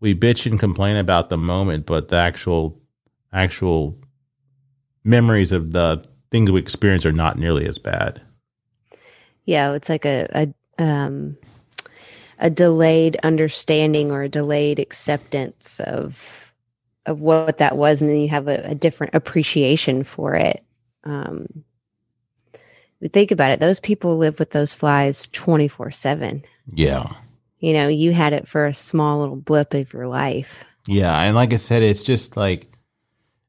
we 0.00 0.14
bitch 0.14 0.46
and 0.46 0.58
complain 0.58 0.96
about 0.96 1.28
the 1.28 1.38
moment, 1.38 1.86
but 1.86 2.08
the 2.08 2.16
actual 2.16 2.80
actual 3.32 3.96
memories 5.04 5.52
of 5.52 5.72
the 5.72 6.04
things 6.30 6.50
we 6.50 6.60
experience 6.60 7.06
are 7.06 7.12
not 7.12 7.38
nearly 7.38 7.66
as 7.66 7.78
bad. 7.78 8.20
Yeah 9.44 9.72
it's 9.72 9.88
like 9.88 10.04
a, 10.04 10.26
a 10.78 10.82
um 10.82 11.36
a 12.38 12.48
delayed 12.50 13.18
understanding 13.22 14.10
or 14.10 14.22
a 14.22 14.28
delayed 14.28 14.78
acceptance 14.78 15.80
of 15.80 16.52
of 17.06 17.20
what 17.20 17.58
that 17.58 17.76
was 17.76 18.00
and 18.00 18.10
then 18.10 18.18
you 18.20 18.28
have 18.28 18.48
a, 18.48 18.62
a 18.70 18.74
different 18.74 19.14
appreciation 19.14 20.02
for 20.04 20.34
it. 20.34 20.64
Um 21.04 21.64
think 23.12 23.30
about 23.30 23.50
it. 23.50 23.60
Those 23.60 23.80
people 23.80 24.18
live 24.18 24.38
with 24.38 24.50
those 24.50 24.74
flies 24.74 25.28
24 25.28 25.90
7 25.90 26.44
Yeah. 26.72 27.12
you 27.58 27.72
know 27.72 27.88
you 27.88 28.12
had 28.12 28.32
it 28.32 28.46
for 28.48 28.66
a 28.66 28.74
small 28.74 29.20
little 29.20 29.36
blip 29.36 29.74
of 29.74 29.92
your 29.92 30.06
life. 30.08 30.64
Yeah, 30.86 31.18
and 31.20 31.34
like 31.36 31.52
I 31.52 31.56
said, 31.56 31.82
it's 31.82 32.02
just 32.02 32.36
like 32.36 32.72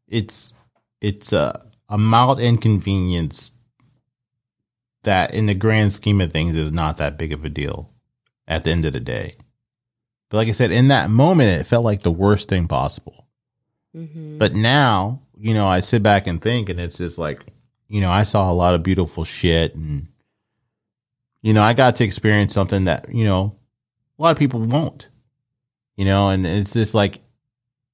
it's 0.08 0.54
it's 1.00 1.32
a 1.34 1.66
a 1.90 1.98
mild 1.98 2.40
inconvenience 2.40 3.52
that 5.04 5.34
in 5.34 5.46
the 5.46 5.54
grand 5.54 5.94
scheme 5.94 6.22
of 6.22 6.32
things 6.32 6.56
is 6.56 6.72
not 6.72 6.98
that 6.98 7.18
big 7.18 7.34
of 7.34 7.44
a 7.44 7.50
deal 7.50 7.92
at 8.48 8.64
the 8.64 8.72
end 8.72 8.86
of 8.86 8.94
the 8.94 9.00
day. 9.00 9.36
But 10.30 10.38
like 10.38 10.48
I 10.48 10.52
said, 10.52 10.72
in 10.72 10.88
that 10.90 11.10
moment, 11.10 11.60
it 11.60 11.66
felt 11.66 11.84
like 11.84 12.04
the 12.04 12.12
worst 12.12 12.48
thing 12.48 12.68
possible. 12.68 13.28
Mm-hmm. 13.96 14.38
But 14.38 14.54
now, 14.54 15.22
you 15.38 15.54
know, 15.54 15.68
I 15.68 15.82
sit 15.82 16.02
back 16.02 16.28
and 16.28 16.42
think, 16.42 16.70
and 16.70 16.80
it's 16.80 16.98
just 16.98 17.18
like, 17.18 17.46
you 17.90 18.00
know, 18.00 18.10
I 18.10 18.24
saw 18.24 18.50
a 18.50 18.54
lot 18.54 18.74
of 18.74 18.84
beautiful 18.84 19.26
shit, 19.26 19.76
and 19.76 20.08
you 21.42 21.52
know, 21.54 21.62
I 21.62 21.74
got 21.74 21.98
to 21.98 22.06
experience 22.06 22.54
something 22.54 22.86
that 22.86 23.14
you 23.14 23.26
know 23.26 23.58
a 24.18 24.22
lot 24.22 24.32
of 24.32 24.38
people 24.38 24.62
won't. 24.62 25.10
You 25.98 26.06
know, 26.06 26.30
and 26.30 26.46
it's 26.48 26.74
just 26.74 26.94
like 26.94 27.20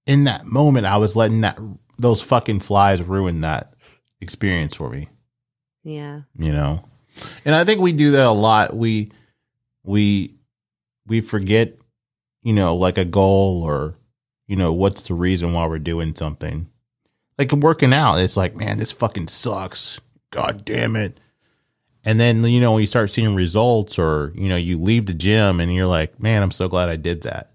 in 0.06 0.26
that 0.26 0.46
moment, 0.46 0.86
I 0.86 0.98
was 0.98 1.16
letting 1.16 1.42
that 1.42 1.58
those 1.98 2.22
fucking 2.22 2.60
flies 2.60 3.02
ruin 3.02 3.42
that 3.42 3.74
experience 4.22 4.76
for 4.76 4.90
me. 4.90 5.10
yeah. 5.84 6.22
You 6.38 6.52
know, 6.52 6.84
and 7.46 7.56
I 7.56 7.64
think 7.64 7.82
we 7.82 7.94
do 7.94 8.12
that 8.12 8.26
a 8.26 8.32
lot. 8.32 8.76
We 8.76 9.12
we 9.84 10.36
we 11.06 11.22
forget, 11.22 11.78
you 12.44 12.54
know, 12.54 12.76
like 12.76 12.98
a 12.98 13.06
goal 13.06 13.64
or 13.64 13.96
you 14.48 14.56
know 14.56 14.74
what's 14.74 15.08
the 15.08 15.14
reason 15.14 15.54
why 15.54 15.66
we're 15.68 15.80
doing 15.80 16.16
something. 16.16 16.70
Like 17.38 17.52
working 17.52 17.94
out, 17.94 18.20
it's 18.20 18.38
like, 18.38 18.56
man, 18.56 18.78
this 18.78 18.92
fucking 18.92 19.28
sucks. 19.28 20.00
God 20.32 20.66
damn 20.66 20.96
it. 20.96 21.20
And 22.04 22.20
then 22.20 22.44
you 22.44 22.60
know 22.60 22.72
when 22.72 22.82
you 22.82 22.88
start 22.88 23.12
seeing 23.12 23.36
results, 23.36 24.00
or 24.00 24.32
you 24.36 24.50
know 24.50 24.56
you 24.56 24.78
leave 24.78 25.06
the 25.06 25.14
gym 25.14 25.60
and 25.60 25.74
you're 25.74 25.88
like, 25.88 26.20
man, 26.20 26.42
I'm 26.42 26.52
so 26.52 26.68
glad 26.68 26.90
I 26.90 26.96
did 26.96 27.24
that. 27.24 27.52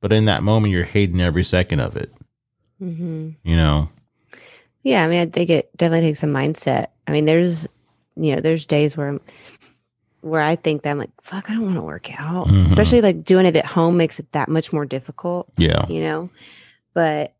But 0.00 0.12
in 0.12 0.26
that 0.26 0.42
moment, 0.42 0.72
you're 0.72 0.84
hating 0.84 1.20
every 1.20 1.44
second 1.44 1.80
of 1.80 1.96
it. 1.96 2.12
Mm-hmm. 2.82 3.30
You 3.42 3.56
know. 3.56 3.90
Yeah, 4.82 5.02
I 5.02 5.08
mean, 5.08 5.20
I 5.20 5.26
think 5.26 5.48
it 5.48 5.74
definitely 5.78 6.08
takes 6.08 6.22
a 6.22 6.26
mindset. 6.26 6.88
I 7.06 7.12
mean, 7.12 7.24
there's, 7.24 7.66
you 8.16 8.34
know, 8.34 8.40
there's 8.40 8.66
days 8.66 8.96
where 8.96 9.08
I'm, 9.08 9.20
where 10.20 10.40
I 10.40 10.56
think 10.56 10.82
that 10.82 10.90
I'm 10.90 10.98
like, 10.98 11.10
fuck, 11.22 11.50
I 11.50 11.54
don't 11.54 11.64
want 11.64 11.76
to 11.76 11.82
work 11.82 12.10
out. 12.18 12.46
Mhm. 12.48 12.64
Especially 12.64 13.00
like 13.00 13.24
doing 13.24 13.44
it 13.46 13.56
at 13.56 13.66
home 13.66 13.96
makes 13.96 14.18
it 14.18 14.30
that 14.32 14.48
much 14.48 14.72
more 14.72 14.86
difficult, 14.86 15.48
Yeah. 15.58 15.86
you 15.88 16.00
know. 16.00 16.30
But 16.94 17.34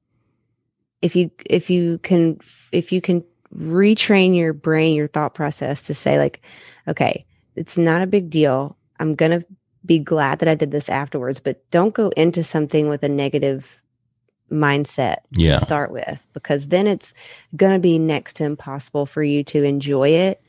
if 1.00 1.14
you 1.16 1.30
if 1.48 1.70
you 1.70 1.98
can 1.98 2.38
if 2.72 2.90
you 2.92 3.00
can 3.00 3.24
retrain 3.54 4.36
your 4.36 4.52
brain, 4.52 4.94
your 4.94 5.06
thought 5.06 5.34
process 5.34 5.84
to 5.84 5.94
say 5.94 6.18
like, 6.18 6.40
okay, 6.88 7.24
it's 7.56 7.78
not 7.78 8.02
a 8.02 8.06
big 8.06 8.28
deal. 8.30 8.76
I'm 8.98 9.14
gonna 9.14 9.42
be 9.86 9.98
glad 9.98 10.38
that 10.40 10.48
I 10.48 10.54
did 10.54 10.70
this 10.70 10.88
afterwards, 10.88 11.40
but 11.40 11.62
don't 11.70 11.94
go 11.94 12.08
into 12.16 12.42
something 12.42 12.88
with 12.88 13.02
a 13.02 13.08
negative 13.08 13.80
mindset 14.50 15.18
Yeah. 15.32 15.58
to 15.58 15.64
start 15.64 15.90
with 15.90 16.26
because 16.32 16.68
then 16.68 16.86
it's 16.86 17.12
going 17.56 17.72
to 17.74 17.78
be 17.80 17.98
next 17.98 18.34
to 18.36 18.44
impossible 18.44 19.04
for 19.06 19.22
you 19.22 19.42
to 19.44 19.62
enjoy 19.62 20.10
it 20.10 20.40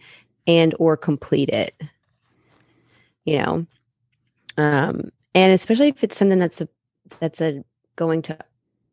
and 0.48 0.74
or 0.80 0.96
complete 0.96 1.50
it 1.50 1.76
you 3.26 3.40
know? 3.40 3.66
Um 4.58 5.12
and 5.34 5.52
especially 5.52 5.90
if 5.90 6.04
it's 6.04 6.16
something 6.16 6.40
that's 6.40 6.62
a 6.62 6.70
that's 7.20 7.42
a 7.42 7.64
going 7.98 8.22
to 8.24 8.38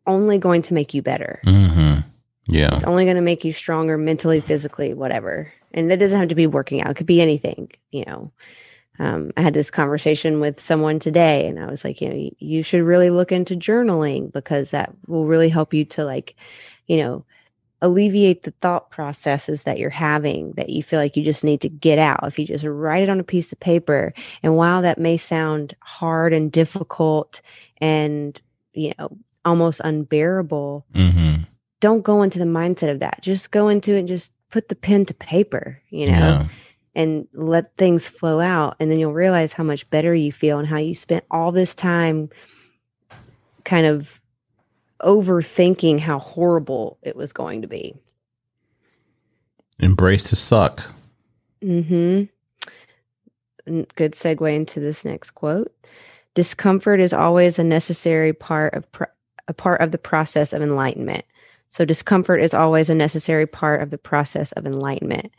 only 0.07 0.39
going 0.39 0.63
to 0.63 0.75
make 0.75 0.93
you 0.93 1.03
better. 1.03 1.41
Mm-hmm. 1.47 2.01
Yeah. 2.49 2.75
it's 2.75 2.85
only 2.85 3.05
going 3.05 3.17
to 3.17 3.23
make 3.23 3.45
you 3.45 3.53
stronger 3.53 3.97
mentally 3.97 4.41
physically 4.41 4.93
whatever. 4.95 5.53
And 5.73 5.91
that 5.91 6.01
doesn't 6.01 6.19
have 6.19 6.29
to 6.31 6.35
be 6.35 6.49
working 6.49 6.83
out. 6.83 6.91
It 6.91 6.97
could 6.97 7.07
be 7.07 7.21
anything 7.21 7.71
you 7.91 8.05
know? 8.07 8.33
Um, 8.99 9.33
i 9.39 9.41
had 9.41 9.55
this 9.55 9.71
conversation 9.71 10.39
with 10.39 10.61
someone 10.61 10.99
today 10.99 11.47
and 11.47 11.59
i 11.59 11.65
was 11.65 11.83
like 11.83 12.03
you 12.03 12.11
know 12.11 12.15
you, 12.15 12.37
you 12.39 12.63
should 12.63 12.83
really 12.83 13.09
look 13.09 13.33
into 13.33 13.55
journaling 13.55 14.31
because 14.31 14.71
that 14.73 14.93
will 15.07 15.25
really 15.25 15.49
help 15.49 15.73
you 15.73 15.87
to 15.87 16.05
like 16.05 16.37
you 16.87 16.99
know 16.99 17.25
alleviate 17.83 18.45
the 18.45 18.53
thought 18.63 18.91
processes 18.91 19.65
that 19.65 19.79
you're 19.79 19.91
having 19.91 20.53
that 20.53 20.71
you 20.71 20.83
feel 20.83 20.99
like 20.99 21.17
you 21.17 21.23
just 21.23 21.45
need 21.45 21.61
to 21.61 21.69
get 21.69 21.99
out 21.99 22.21
if 22.27 22.39
you 22.39 22.47
just 22.47 22.65
write 22.65 23.03
it 23.03 23.11
on 23.11 23.21
a 23.21 23.25
piece 23.25 23.53
of 23.53 23.61
paper 23.61 24.15
and 24.43 24.57
while 24.57 24.81
that 24.81 24.99
may 24.99 25.17
sound 25.19 25.75
hard 25.81 26.33
and 26.33 26.51
difficult 26.51 27.43
and 27.79 28.41
you 28.73 28.93
know 28.99 29.19
almost 29.45 29.81
unbearable 29.85 30.87
Mm-hmm. 30.95 31.43
don't 31.81 32.03
go 32.03 32.23
into 32.23 32.39
the 32.39 32.45
mindset 32.47 32.91
of 32.91 33.01
that. 33.01 33.19
Just 33.21 33.51
go 33.51 33.69
into 33.69 33.95
it 33.95 33.99
and 33.99 34.09
just 34.09 34.33
put 34.51 34.69
the 34.69 34.77
pen 34.77 35.05
to 35.07 35.15
paper, 35.15 35.83
you 35.91 36.07
know, 36.07 36.13
Yeah. 36.13 36.47
and 36.95 37.27
let 37.35 37.77
things 37.77 38.07
flow 38.07 38.39
out. 38.39 38.77
And 38.79 38.89
then 38.89 39.01
you'll 39.01 39.13
realize 39.13 39.53
how 39.55 39.65
much 39.65 39.91
better 39.91 40.15
you 40.15 40.31
feel 40.31 40.61
and 40.61 40.69
how 40.69 40.77
you 40.79 40.95
spent 40.95 41.25
all 41.29 41.51
this 41.51 41.75
time 41.75 42.31
kind 43.65 43.87
of 43.87 44.21
overthinking 45.03 46.01
how 46.01 46.19
horrible 46.19 46.99
it 47.03 47.17
was 47.17 47.33
going 47.33 47.63
to 47.63 47.69
be. 47.69 47.95
Embrace 49.79 50.25
to 50.25 50.37
suck. 50.37 50.87
Mm-hmm. 51.63 52.25
Good 53.95 54.13
segue 54.13 54.55
into 54.55 54.81
this 54.81 55.05
next 55.05 55.33
quote. 55.33 55.73
Discomfort 56.35 57.01
is 57.01 57.13
always 57.13 57.59
a 57.59 57.65
necessary 57.65 58.33
part 58.33 58.75
of 58.75 58.91
pro- 58.91 59.07
a 59.49 59.55
part 59.55 59.81
of 59.81 59.91
the 59.93 59.99
process 59.99 60.53
of 60.53 60.63
enlightenment. 60.63 61.25
So 61.71 61.85
discomfort 61.85 62.41
is 62.43 62.55
always 62.55 62.91
a 62.91 62.95
necessary 62.95 63.47
part 63.47 63.83
of 63.83 63.91
the 63.91 63.99
process 63.99 64.53
of 64.53 64.67
enlightenment. 64.67 65.33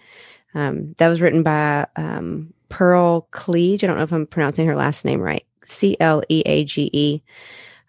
Um, 0.56 0.94
that 0.98 1.08
was 1.08 1.22
written 1.22 1.44
by 1.44 1.88
um, 1.96 2.54
Pearl 2.70 3.28
Cleage. 3.32 3.84
I 3.84 3.88
don't 3.88 3.98
know 3.98 4.04
if 4.04 4.12
I'm 4.12 4.28
pronouncing 4.28 4.68
her 4.68 4.76
last 4.76 5.06
name 5.06 5.20
right. 5.20 5.46
C 5.64 5.96
L 6.00 6.24
E 6.30 6.44
A 6.46 6.66
G 6.66 6.90
E. 6.92 7.22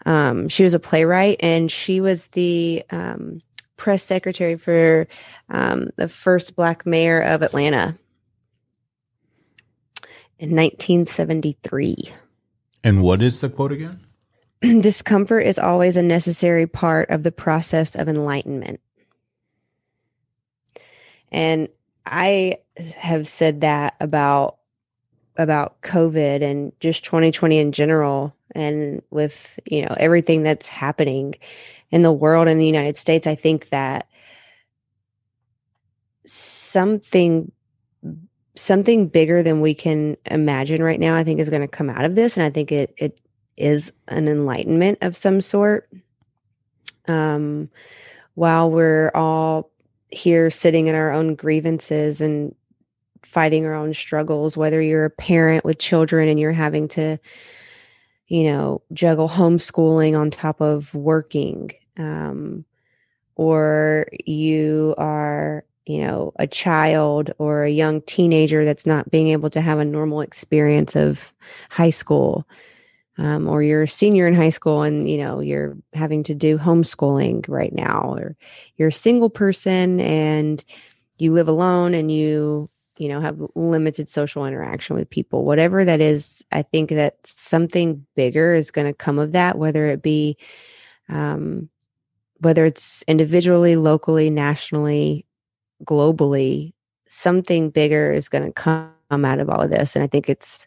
Um, 0.06 0.48
she 0.48 0.64
was 0.64 0.74
a 0.74 0.78
playwright, 0.78 1.38
and 1.40 1.70
she 1.70 2.00
was 2.00 2.28
the 2.28 2.84
um, 2.90 3.40
press 3.76 4.02
secretary 4.02 4.56
for 4.56 5.06
um, 5.48 5.90
the 5.96 6.08
first 6.08 6.56
black 6.56 6.86
mayor 6.86 7.20
of 7.20 7.42
Atlanta 7.42 7.98
in 10.38 10.50
1973. 10.50 12.12
And 12.82 13.02
what 13.02 13.22
is 13.22 13.40
the 13.40 13.48
quote 13.48 13.72
again? 13.72 14.00
Discomfort 14.60 15.46
is 15.46 15.58
always 15.58 15.96
a 15.96 16.02
necessary 16.02 16.66
part 16.66 17.10
of 17.10 17.22
the 17.22 17.32
process 17.32 17.94
of 17.94 18.08
enlightenment. 18.08 18.80
And 21.32 21.68
I 22.06 22.58
have 22.96 23.26
said 23.26 23.62
that 23.62 23.94
about 24.00 24.58
about 25.36 25.80
COVID 25.82 26.42
and 26.42 26.72
just 26.80 27.04
2020 27.04 27.58
in 27.58 27.72
general 27.72 28.34
and 28.54 29.02
with, 29.10 29.58
you 29.66 29.82
know, 29.82 29.94
everything 29.98 30.42
that's 30.42 30.68
happening 30.68 31.34
in 31.90 32.02
the 32.02 32.12
world 32.12 32.48
in 32.48 32.58
the 32.58 32.66
United 32.66 32.96
States, 32.96 33.26
I 33.26 33.34
think 33.34 33.70
that 33.70 34.08
something 36.26 37.50
something 38.56 39.08
bigger 39.08 39.42
than 39.42 39.60
we 39.60 39.74
can 39.74 40.16
imagine 40.26 40.80
right 40.82 41.00
now 41.00 41.16
I 41.16 41.24
think 41.24 41.40
is 41.40 41.50
going 41.50 41.62
to 41.62 41.68
come 41.68 41.90
out 41.90 42.04
of 42.04 42.14
this 42.14 42.36
and 42.36 42.46
I 42.46 42.50
think 42.50 42.70
it 42.70 42.94
it 42.96 43.20
is 43.56 43.92
an 44.08 44.28
enlightenment 44.28 44.98
of 45.02 45.16
some 45.16 45.40
sort. 45.40 45.88
Um, 47.06 47.70
while 48.34 48.70
we're 48.70 49.10
all 49.14 49.70
here 50.10 50.50
sitting 50.50 50.86
in 50.86 50.94
our 50.94 51.12
own 51.12 51.34
grievances 51.34 52.20
and 52.20 52.54
fighting 53.26 53.66
our 53.66 53.74
own 53.74 53.92
struggles, 53.94 54.56
whether 54.56 54.80
you're 54.80 55.06
a 55.06 55.10
parent 55.10 55.64
with 55.64 55.78
children 55.78 56.28
and 56.28 56.38
you're 56.38 56.52
having 56.52 56.88
to, 56.88 57.18
you 58.28 58.44
know, 58.44 58.82
juggle 58.92 59.28
homeschooling 59.28 60.18
on 60.18 60.30
top 60.30 60.60
of 60.60 60.94
working, 60.94 61.72
um, 61.96 62.64
or 63.36 64.06
you 64.24 64.94
are, 64.98 65.64
you 65.86 66.04
know, 66.04 66.32
a 66.38 66.46
child 66.46 67.30
or 67.38 67.64
a 67.64 67.70
young 67.70 68.00
teenager 68.02 68.64
that's 68.64 68.86
not 68.86 69.10
being 69.10 69.28
able 69.28 69.50
to 69.50 69.60
have 69.60 69.78
a 69.78 69.84
normal 69.84 70.20
experience 70.20 70.96
of 70.96 71.34
high 71.70 71.90
school 71.90 72.46
um, 73.18 73.48
or 73.48 73.62
you're 73.62 73.84
a 73.84 73.88
senior 73.88 74.26
in 74.26 74.34
high 74.34 74.48
school 74.50 74.82
and 74.82 75.08
you 75.08 75.18
know 75.18 75.40
you're 75.40 75.76
having 75.92 76.22
to 76.24 76.34
do 76.34 76.58
homeschooling 76.58 77.48
right 77.48 77.72
now 77.72 78.14
or 78.14 78.36
you're 78.76 78.88
a 78.88 78.92
single 78.92 79.30
person 79.30 80.00
and 80.00 80.64
you 81.18 81.32
live 81.32 81.48
alone 81.48 81.94
and 81.94 82.10
you 82.10 82.68
you 82.98 83.08
know 83.08 83.20
have 83.20 83.40
limited 83.54 84.08
social 84.08 84.46
interaction 84.46 84.96
with 84.96 85.10
people. 85.10 85.44
Whatever 85.44 85.84
that 85.84 86.00
is 86.00 86.44
i 86.52 86.62
think 86.62 86.90
that 86.90 87.16
something 87.26 88.06
bigger 88.14 88.54
is 88.54 88.70
going 88.70 88.86
to 88.86 88.92
come 88.92 89.18
of 89.18 89.32
that 89.32 89.58
whether 89.58 89.86
it 89.86 90.02
be 90.02 90.36
um, 91.08 91.68
whether 92.38 92.64
it's 92.64 93.02
individually 93.08 93.76
locally 93.76 94.30
nationally 94.30 95.26
globally 95.84 96.72
something 97.08 97.70
bigger 97.70 98.10
is 98.12 98.28
going 98.28 98.44
to 98.44 98.52
come 98.52 99.24
out 99.24 99.38
of 99.38 99.48
all 99.48 99.62
of 99.62 99.70
this. 99.70 99.94
And 99.94 100.02
i 100.02 100.06
think 100.06 100.28
it's 100.28 100.66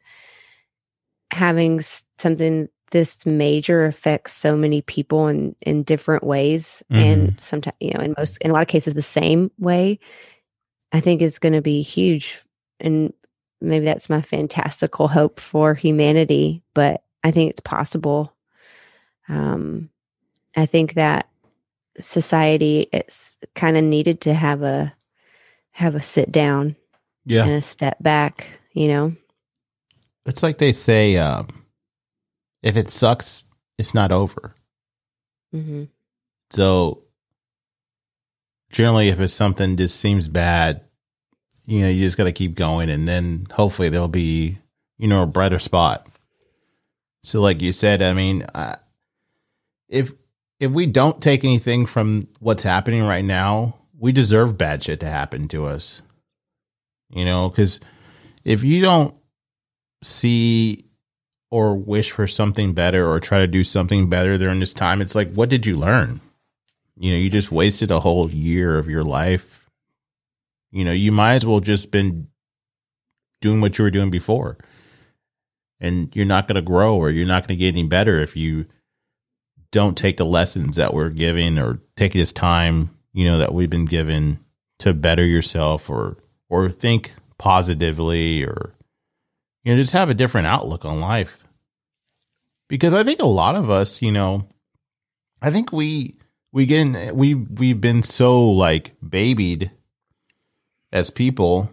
having 1.31 1.81
something 2.17 2.69
this 2.91 3.25
major 3.25 3.85
affects 3.85 4.31
so 4.33 4.55
many 4.55 4.81
people 4.81 5.27
in 5.27 5.55
in 5.61 5.83
different 5.83 6.23
ways 6.23 6.81
and 6.89 7.37
sometimes 7.41 7.75
you 7.81 7.91
know 7.93 7.99
in 7.99 8.15
most 8.17 8.37
in 8.37 8.49
a 8.49 8.53
lot 8.53 8.61
of 8.61 8.69
cases 8.69 8.93
the 8.93 9.01
same 9.01 9.51
way 9.59 9.99
i 10.91 10.99
think 10.99 11.21
is 11.21 11.39
going 11.39 11.53
to 11.53 11.61
be 11.61 11.81
huge 11.81 12.39
and 12.79 13.13
maybe 13.61 13.85
that's 13.85 14.09
my 14.09 14.21
fantastical 14.21 15.07
hope 15.07 15.39
for 15.39 15.73
humanity 15.73 16.61
but 16.73 17.03
i 17.23 17.31
think 17.31 17.49
it's 17.49 17.59
possible 17.59 18.33
um 19.29 19.89
i 20.55 20.65
think 20.65 20.93
that 20.93 21.27
society 21.99 22.87
it's 22.93 23.37
kind 23.55 23.75
of 23.77 23.83
needed 23.83 24.21
to 24.21 24.33
have 24.33 24.61
a 24.63 24.93
have 25.71 25.95
a 25.95 26.01
sit 26.01 26.31
down 26.31 26.75
Yeah. 27.25 27.43
and 27.43 27.51
a 27.53 27.61
step 27.61 27.97
back 28.01 28.59
you 28.73 28.87
know 28.87 29.15
It's 30.25 30.43
like 30.43 30.57
they 30.57 30.73
say, 30.73 31.15
um, 31.15 31.47
if 32.61 32.75
it 32.75 32.89
sucks, 32.89 33.45
it's 33.77 33.93
not 33.93 34.11
over. 34.11 34.53
hmm 35.51 35.85
So 36.51 37.06
generally, 38.71 39.09
if 39.09 39.19
it's 39.19 39.33
something 39.33 39.77
just 39.77 39.99
seems 39.99 40.27
bad, 40.27 40.81
you 41.65 41.81
know, 41.81 41.89
you 41.89 42.03
just 42.03 42.17
got 42.17 42.25
to 42.25 42.31
keep 42.31 42.55
going, 42.55 42.89
and 42.89 43.07
then 43.07 43.47
hopefully 43.51 43.89
there'll 43.89 44.07
be 44.07 44.57
you 44.97 45.07
know 45.07 45.23
a 45.23 45.27
brighter 45.27 45.59
spot. 45.59 46.07
So, 47.23 47.41
like 47.41 47.61
you 47.61 47.73
said, 47.73 48.01
I 48.01 48.13
mean, 48.13 48.43
uh, 48.43 48.77
if 49.89 50.13
if 50.59 50.71
we 50.71 50.85
don't 50.85 51.21
take 51.21 51.43
anything 51.43 51.85
from 51.85 52.27
what's 52.39 52.63
happening 52.63 53.03
right 53.03 53.25
now, 53.25 53.75
we 53.99 54.11
deserve 54.11 54.57
bad 54.57 54.83
shit 54.83 54.99
to 55.01 55.07
happen 55.07 55.47
to 55.49 55.65
us. 55.65 56.01
You 57.09 57.25
know, 57.25 57.49
because 57.49 57.79
if 58.43 58.63
you 58.63 58.81
don't 58.81 59.13
see 60.03 60.85
or 61.49 61.75
wish 61.75 62.11
for 62.11 62.27
something 62.27 62.73
better 62.73 63.07
or 63.07 63.19
try 63.19 63.39
to 63.39 63.47
do 63.47 63.63
something 63.63 64.09
better 64.09 64.37
during 64.37 64.59
this 64.59 64.73
time, 64.73 65.01
it's 65.01 65.15
like, 65.15 65.31
what 65.33 65.49
did 65.49 65.65
you 65.65 65.77
learn? 65.77 66.19
You 66.99 67.11
know, 67.11 67.17
you 67.17 67.29
just 67.29 67.51
wasted 67.51 67.91
a 67.91 67.99
whole 67.99 68.29
year 68.31 68.77
of 68.77 68.89
your 68.89 69.03
life. 69.03 69.69
You 70.71 70.83
know, 70.83 70.91
you 70.91 71.11
might 71.11 71.35
as 71.35 71.45
well 71.45 71.59
just 71.59 71.91
been 71.91 72.27
doing 73.41 73.61
what 73.61 73.77
you 73.77 73.83
were 73.83 73.91
doing 73.91 74.09
before. 74.09 74.57
And 75.79 76.13
you're 76.15 76.25
not 76.25 76.47
going 76.47 76.55
to 76.55 76.61
grow 76.61 76.95
or 76.95 77.11
you're 77.11 77.27
not 77.27 77.43
going 77.43 77.57
to 77.57 77.63
get 77.63 77.75
any 77.75 77.83
better 77.87 78.19
if 78.19 78.35
you 78.35 78.65
don't 79.71 79.97
take 79.97 80.17
the 80.17 80.25
lessons 80.25 80.75
that 80.77 80.93
we're 80.93 81.09
giving 81.09 81.59
or 81.59 81.79
take 81.95 82.13
this 82.13 82.33
time, 82.33 82.89
you 83.13 83.25
know, 83.25 83.37
that 83.37 83.53
we've 83.53 83.69
been 83.69 83.85
given 83.85 84.39
to 84.79 84.93
better 84.93 85.25
yourself 85.25 85.89
or 85.89 86.17
or 86.49 86.69
think 86.69 87.13
positively 87.37 88.43
or 88.43 88.73
you 89.63 89.73
know, 89.73 89.81
just 89.81 89.93
have 89.93 90.09
a 90.09 90.13
different 90.13 90.47
outlook 90.47 90.85
on 90.85 91.01
life. 91.01 91.39
Because 92.69 92.93
I 92.93 93.03
think 93.03 93.19
a 93.19 93.25
lot 93.25 93.55
of 93.55 93.69
us, 93.69 94.01
you 94.01 94.11
know, 94.11 94.47
I 95.41 95.51
think 95.51 95.71
we 95.71 96.15
we 96.51 96.65
get 96.65 97.15
we 97.15 97.33
we've 97.35 97.81
been 97.81 98.03
so 98.03 98.49
like 98.49 98.95
babied 99.07 99.71
as 100.91 101.09
people 101.09 101.71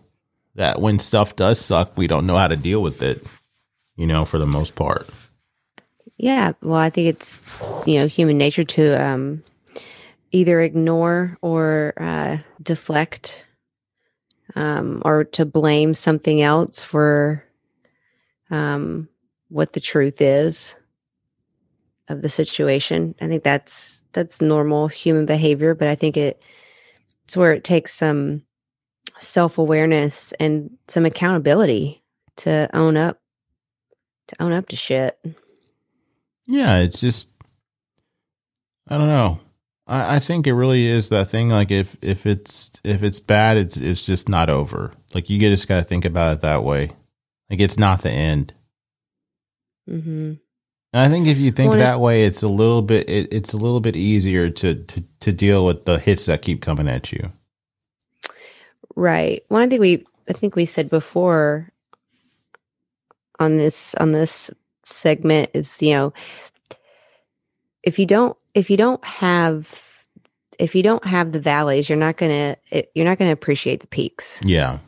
that 0.55 0.81
when 0.81 0.99
stuff 0.99 1.37
does 1.37 1.61
suck, 1.61 1.97
we 1.97 2.07
don't 2.07 2.27
know 2.27 2.37
how 2.37 2.49
to 2.49 2.57
deal 2.57 2.83
with 2.83 3.03
it, 3.03 3.25
you 3.97 4.07
know, 4.07 4.25
for 4.25 4.39
the 4.39 4.47
most 4.47 4.75
part. 4.75 5.09
Yeah. 6.16 6.53
Well, 6.62 6.79
I 6.79 6.91
think 6.91 7.09
it's, 7.09 7.41
you 7.87 7.99
know, 7.99 8.07
human 8.07 8.39
nature 8.39 8.64
to 8.64 9.03
um, 9.03 9.43
either 10.31 10.61
ignore 10.61 11.39
or 11.43 11.95
uh, 11.97 12.39
deflect 12.62 13.45
um, 14.55 15.03
or 15.05 15.25
to 15.25 15.45
blame 15.45 15.95
something 15.95 16.41
else 16.41 16.85
for 16.85 17.45
um, 18.51 19.09
what 19.49 19.72
the 19.72 19.81
truth 19.81 20.20
is 20.20 20.75
of 22.09 22.23
the 22.23 22.29
situation. 22.29 23.15
I 23.21 23.29
think 23.29 23.43
that's 23.43 24.05
that's 24.13 24.41
normal 24.41 24.89
human 24.89 25.27
behavior, 25.27 25.75
but 25.75 25.89
I 25.89 25.95
think 25.95 26.17
it 26.17 26.43
it's 27.25 27.37
where 27.37 27.53
it 27.53 27.65
takes 27.65 27.95
some 27.95 28.43
self 29.21 29.59
awareness 29.59 30.33
and 30.39 30.71
some 30.89 31.07
accountability 31.07 32.03
to 32.37 32.69
own 32.75 32.97
up 32.97 33.21
to 34.29 34.43
own 34.43 34.53
up 34.53 34.69
to 34.69 34.77
shit. 34.77 35.19
Yeah, 36.47 36.79
it's 36.79 37.01
just 37.01 37.31
I 38.89 38.99
don't 38.99 39.09
know. 39.09 39.41
I, 39.87 40.17
I 40.17 40.19
think 40.19 40.47
it 40.47 40.55
really 40.55 40.87
is 40.87 41.09
that 41.09 41.29
thing. 41.29 41.49
Like 41.49 41.71
if 41.71 41.97
if 42.03 42.27
it's 42.27 42.71
if 42.83 43.03
it's 43.03 43.21
bad, 43.21 43.57
it's 43.57 43.77
it's 43.77 44.05
just 44.05 44.29
not 44.29 44.51
over. 44.51 44.93
Like 45.15 45.31
you 45.31 45.39
just 45.39 45.69
got 45.69 45.77
to 45.79 45.85
think 45.85 46.05
about 46.05 46.35
it 46.35 46.41
that 46.43 46.65
way. 46.65 46.91
Like 47.51 47.61
it's 47.61 47.79
not 47.79 48.03
the 48.03 48.11
end. 48.11 48.55
Mm-hmm. 49.89 50.35
And 50.95 51.03
I 51.03 51.09
think 51.09 51.27
if 51.27 51.39
you 51.39 51.51
think 51.51 51.71
Well, 51.71 51.81
that 51.81 51.99
way, 51.99 52.23
it's 52.25 52.45
a 52.45 52.49
little 52.49 52.81
bit 52.81 53.11
it, 53.11 53.33
it's 53.33 53.53
a 53.53 53.57
little 53.57 53.81
bit 53.81 53.97
easier 53.97 54.49
to, 54.49 54.77
to 54.77 55.05
to 55.21 55.33
deal 55.33 55.67
with 55.67 55.87
the 55.87 55.99
hits 55.99 56.27
that 56.27 56.43
keep 56.43 56.63
coming 56.63 56.89
at 56.89 57.11
you. 57.11 57.33
Right. 58.95 59.43
Well, 59.51 59.69
thing 59.69 59.81
we 59.81 60.07
I 60.29 60.35
think 60.35 60.55
we 60.55 60.65
said 60.65 60.89
before 60.89 61.73
on 63.41 63.57
this 63.57 63.97
on 63.97 64.13
this 64.13 64.53
segment 64.85 65.51
is 65.53 65.83
you 65.83 65.95
know 65.95 66.13
if 67.83 67.99
you 67.99 68.07
don't 68.07 68.37
if 68.55 68.71
you 68.71 68.77
don't 68.77 69.05
have 69.05 70.07
if 70.61 70.77
you 70.77 70.85
don't 70.85 71.05
have 71.05 71.33
the 71.33 71.41
valleys, 71.41 71.89
you're 71.89 71.99
not 71.99 72.19
gonna 72.19 72.57
it, 72.71 72.93
you're 72.95 73.05
not 73.05 73.19
gonna 73.19 73.33
appreciate 73.33 73.81
the 73.81 73.89
peaks. 73.89 74.39
Yeah. 74.45 74.79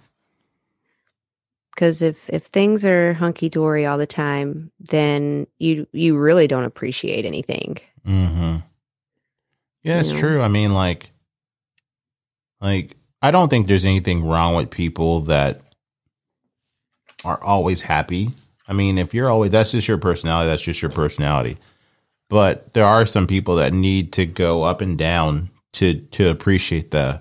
Because 1.77 2.01
if 2.01 2.29
if 2.31 2.45
things 2.47 2.87
are 2.87 3.13
hunky 3.13 3.51
dory 3.51 3.85
all 3.85 3.99
the 3.99 4.07
time, 4.07 4.73
then 4.81 5.47
you 5.59 5.87
you 5.93 6.17
really 6.17 6.49
don't 6.49 6.65
appreciate 6.65 7.27
anything. 7.27 7.77
Mm-hmm. 8.07 8.57
Yeah, 9.83 10.01
it's 10.01 10.09
You 10.09 10.15
know? 10.15 10.21
true. 10.21 10.43
I 10.43 10.49
mean, 10.49 10.73
like, 10.73 11.11
like 12.63 12.97
I 13.21 13.31
don't 13.31 13.51
think 13.51 13.67
there's 13.67 13.85
anything 13.85 14.25
wrong 14.25 14.57
with 14.57 14.71
people 14.71 15.21
that 15.23 15.61
are 17.27 17.43
always 17.45 17.83
happy. 17.83 18.31
I 18.67 18.73
mean, 18.73 18.97
if 18.97 19.13
you're 19.13 19.29
always 19.29 19.53
that's 19.53 19.73
just 19.73 19.87
your 19.87 19.99
personality. 19.99 20.49
That's 20.49 20.63
just 20.63 20.81
your 20.81 20.91
personality. 20.91 21.59
But 22.31 22.73
there 22.73 22.87
are 22.87 23.05
some 23.05 23.27
people 23.27 23.57
that 23.57 23.75
need 23.75 24.15
to 24.15 24.25
go 24.25 24.63
up 24.63 24.81
and 24.81 24.97
down 24.97 25.51
to 25.75 26.01
to 26.01 26.31
appreciate 26.31 26.91
the 26.91 27.21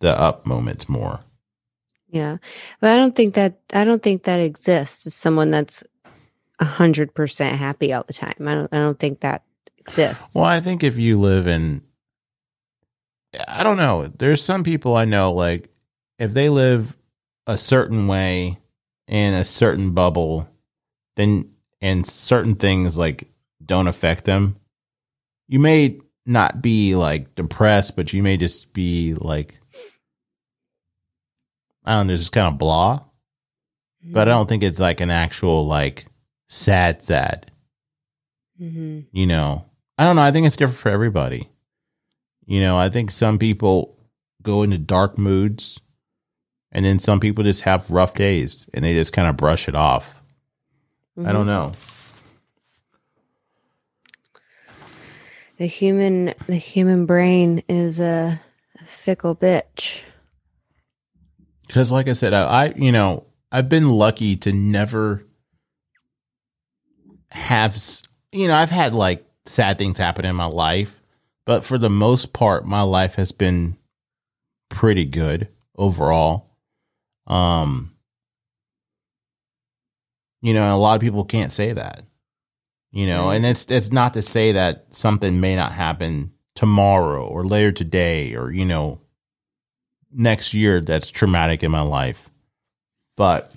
the 0.00 0.20
up 0.20 0.44
moments 0.44 0.88
more. 0.88 1.20
Yeah. 2.10 2.38
But 2.80 2.90
I 2.90 2.96
don't 2.96 3.14
think 3.14 3.34
that 3.34 3.58
I 3.72 3.84
don't 3.84 4.02
think 4.02 4.24
that 4.24 4.40
exists 4.40 5.06
as 5.06 5.14
someone 5.14 5.50
that's 5.50 5.84
a 6.58 6.64
hundred 6.64 7.14
percent 7.14 7.56
happy 7.56 7.92
all 7.92 8.04
the 8.06 8.12
time. 8.12 8.34
I 8.46 8.54
don't 8.54 8.72
I 8.72 8.78
don't 8.78 8.98
think 8.98 9.20
that 9.20 9.42
exists. 9.78 10.34
Well, 10.34 10.44
I 10.44 10.60
think 10.60 10.82
if 10.82 10.98
you 10.98 11.20
live 11.20 11.46
in, 11.46 11.82
I 13.46 13.62
don't 13.62 13.76
know. 13.76 14.06
There's 14.06 14.42
some 14.42 14.64
people 14.64 14.96
I 14.96 15.04
know, 15.04 15.32
like, 15.32 15.68
if 16.18 16.32
they 16.32 16.48
live 16.48 16.96
a 17.46 17.58
certain 17.58 18.06
way 18.06 18.58
in 19.06 19.34
a 19.34 19.44
certain 19.44 19.92
bubble, 19.92 20.48
then, 21.16 21.50
and 21.80 22.06
certain 22.06 22.54
things, 22.54 22.96
like, 22.96 23.28
don't 23.64 23.86
affect 23.86 24.24
them, 24.24 24.56
you 25.46 25.58
may 25.58 26.00
not 26.26 26.60
be, 26.60 26.94
like, 26.94 27.34
depressed, 27.34 27.96
but 27.96 28.12
you 28.12 28.22
may 28.22 28.36
just 28.36 28.72
be, 28.72 29.14
like, 29.14 29.54
I 31.88 31.94
don't 31.94 32.06
know, 32.08 32.16
just 32.16 32.32
kind 32.32 32.52
of 32.52 32.58
blah. 32.58 33.00
But 34.04 34.28
I 34.28 34.32
don't 34.32 34.48
think 34.48 34.62
it's, 34.62 34.78
like, 34.78 35.00
an 35.00 35.10
actual, 35.10 35.66
like, 35.66 36.06
sad, 36.48 37.02
sad. 37.02 37.50
Hmm 38.58 39.00
you 39.12 39.26
know? 39.26 39.64
I 39.96 40.04
don't 40.04 40.16
know 40.16 40.22
i 40.22 40.30
think 40.32 40.46
it's 40.46 40.56
different 40.56 40.78
for 40.78 40.90
everybody. 40.90 41.48
You 42.46 42.60
know 42.60 42.76
i 42.78 42.88
think 42.88 43.10
some 43.10 43.38
people 43.38 43.96
go 44.42 44.62
into 44.62 44.78
dark 44.78 45.16
moods 45.18 45.80
and 46.72 46.84
then 46.84 46.98
some 46.98 47.20
people 47.20 47.42
just 47.44 47.62
have 47.62 47.90
rough 47.90 48.14
days 48.14 48.68
and 48.74 48.84
they 48.84 48.94
just 48.94 49.12
kind 49.12 49.28
of 49.28 49.36
brush 49.36 49.68
it 49.68 49.74
off. 49.74 50.22
I 51.24 51.32
don't 51.32 51.46
know. 51.46 51.72
The 55.56 55.66
human 55.66 56.34
the 56.46 56.56
human 56.56 57.06
brain 57.06 57.62
is 57.68 57.98
a 57.98 58.40
fickle 58.86 59.34
bitch. 59.34 60.02
Because 61.68 61.92
like 61.92 62.08
i 62.08 62.12
said 62.12 62.34
I, 62.34 62.42
I 62.64 62.74
you 62.74 62.90
know 62.90 63.24
i've 63.52 63.68
been 63.68 63.88
lucky 63.88 64.34
to 64.38 64.52
never 64.52 65.24
have 67.30 67.78
you 68.32 68.48
know 68.48 68.56
i've 68.56 68.70
had 68.70 68.92
like 68.92 69.24
sad 69.46 69.78
things 69.78 69.98
happen 69.98 70.24
in 70.24 70.34
my 70.34 70.46
life 70.46 71.00
but 71.46 71.64
for 71.64 71.78
the 71.78 71.88
most 71.88 72.32
part 72.32 72.66
my 72.66 72.82
life 72.82 73.14
has 73.14 73.32
been 73.32 73.78
pretty 74.68 75.06
good 75.06 75.48
overall. 75.76 76.50
Um 77.26 77.94
you 80.40 80.54
know 80.54 80.74
a 80.74 80.78
lot 80.78 80.94
of 80.94 81.00
people 81.00 81.24
can't 81.24 81.52
say 81.52 81.72
that 81.72 82.02
you 82.92 83.06
know 83.06 83.30
and 83.30 83.44
it's 83.44 83.70
it's 83.70 83.90
not 83.90 84.14
to 84.14 84.22
say 84.22 84.52
that 84.52 84.86
something 84.90 85.40
may 85.40 85.56
not 85.56 85.72
happen 85.72 86.32
tomorrow 86.54 87.26
or 87.26 87.44
later 87.44 87.72
today 87.72 88.34
or 88.34 88.50
you 88.52 88.64
know 88.64 89.00
next 90.12 90.54
year 90.54 90.80
that's 90.80 91.10
traumatic 91.10 91.62
in 91.62 91.70
my 91.70 91.82
life. 91.82 92.30
But 93.16 93.52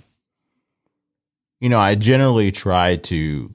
you 1.60 1.68
know 1.68 1.78
i 1.78 1.94
generally 1.94 2.50
try 2.50 2.96
to 2.96 3.54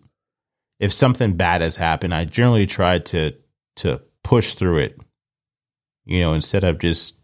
if 0.80 0.94
something 0.94 1.34
bad 1.34 1.60
has 1.60 1.76
happened 1.76 2.16
i 2.16 2.24
generally 2.24 2.66
try 2.66 3.00
to 3.00 3.34
to 3.76 4.00
push 4.24 4.54
through 4.54 4.78
it 4.78 4.98
you 6.06 6.22
know 6.22 6.34
instead 6.34 6.64
of 6.64 6.80
just 6.80 7.18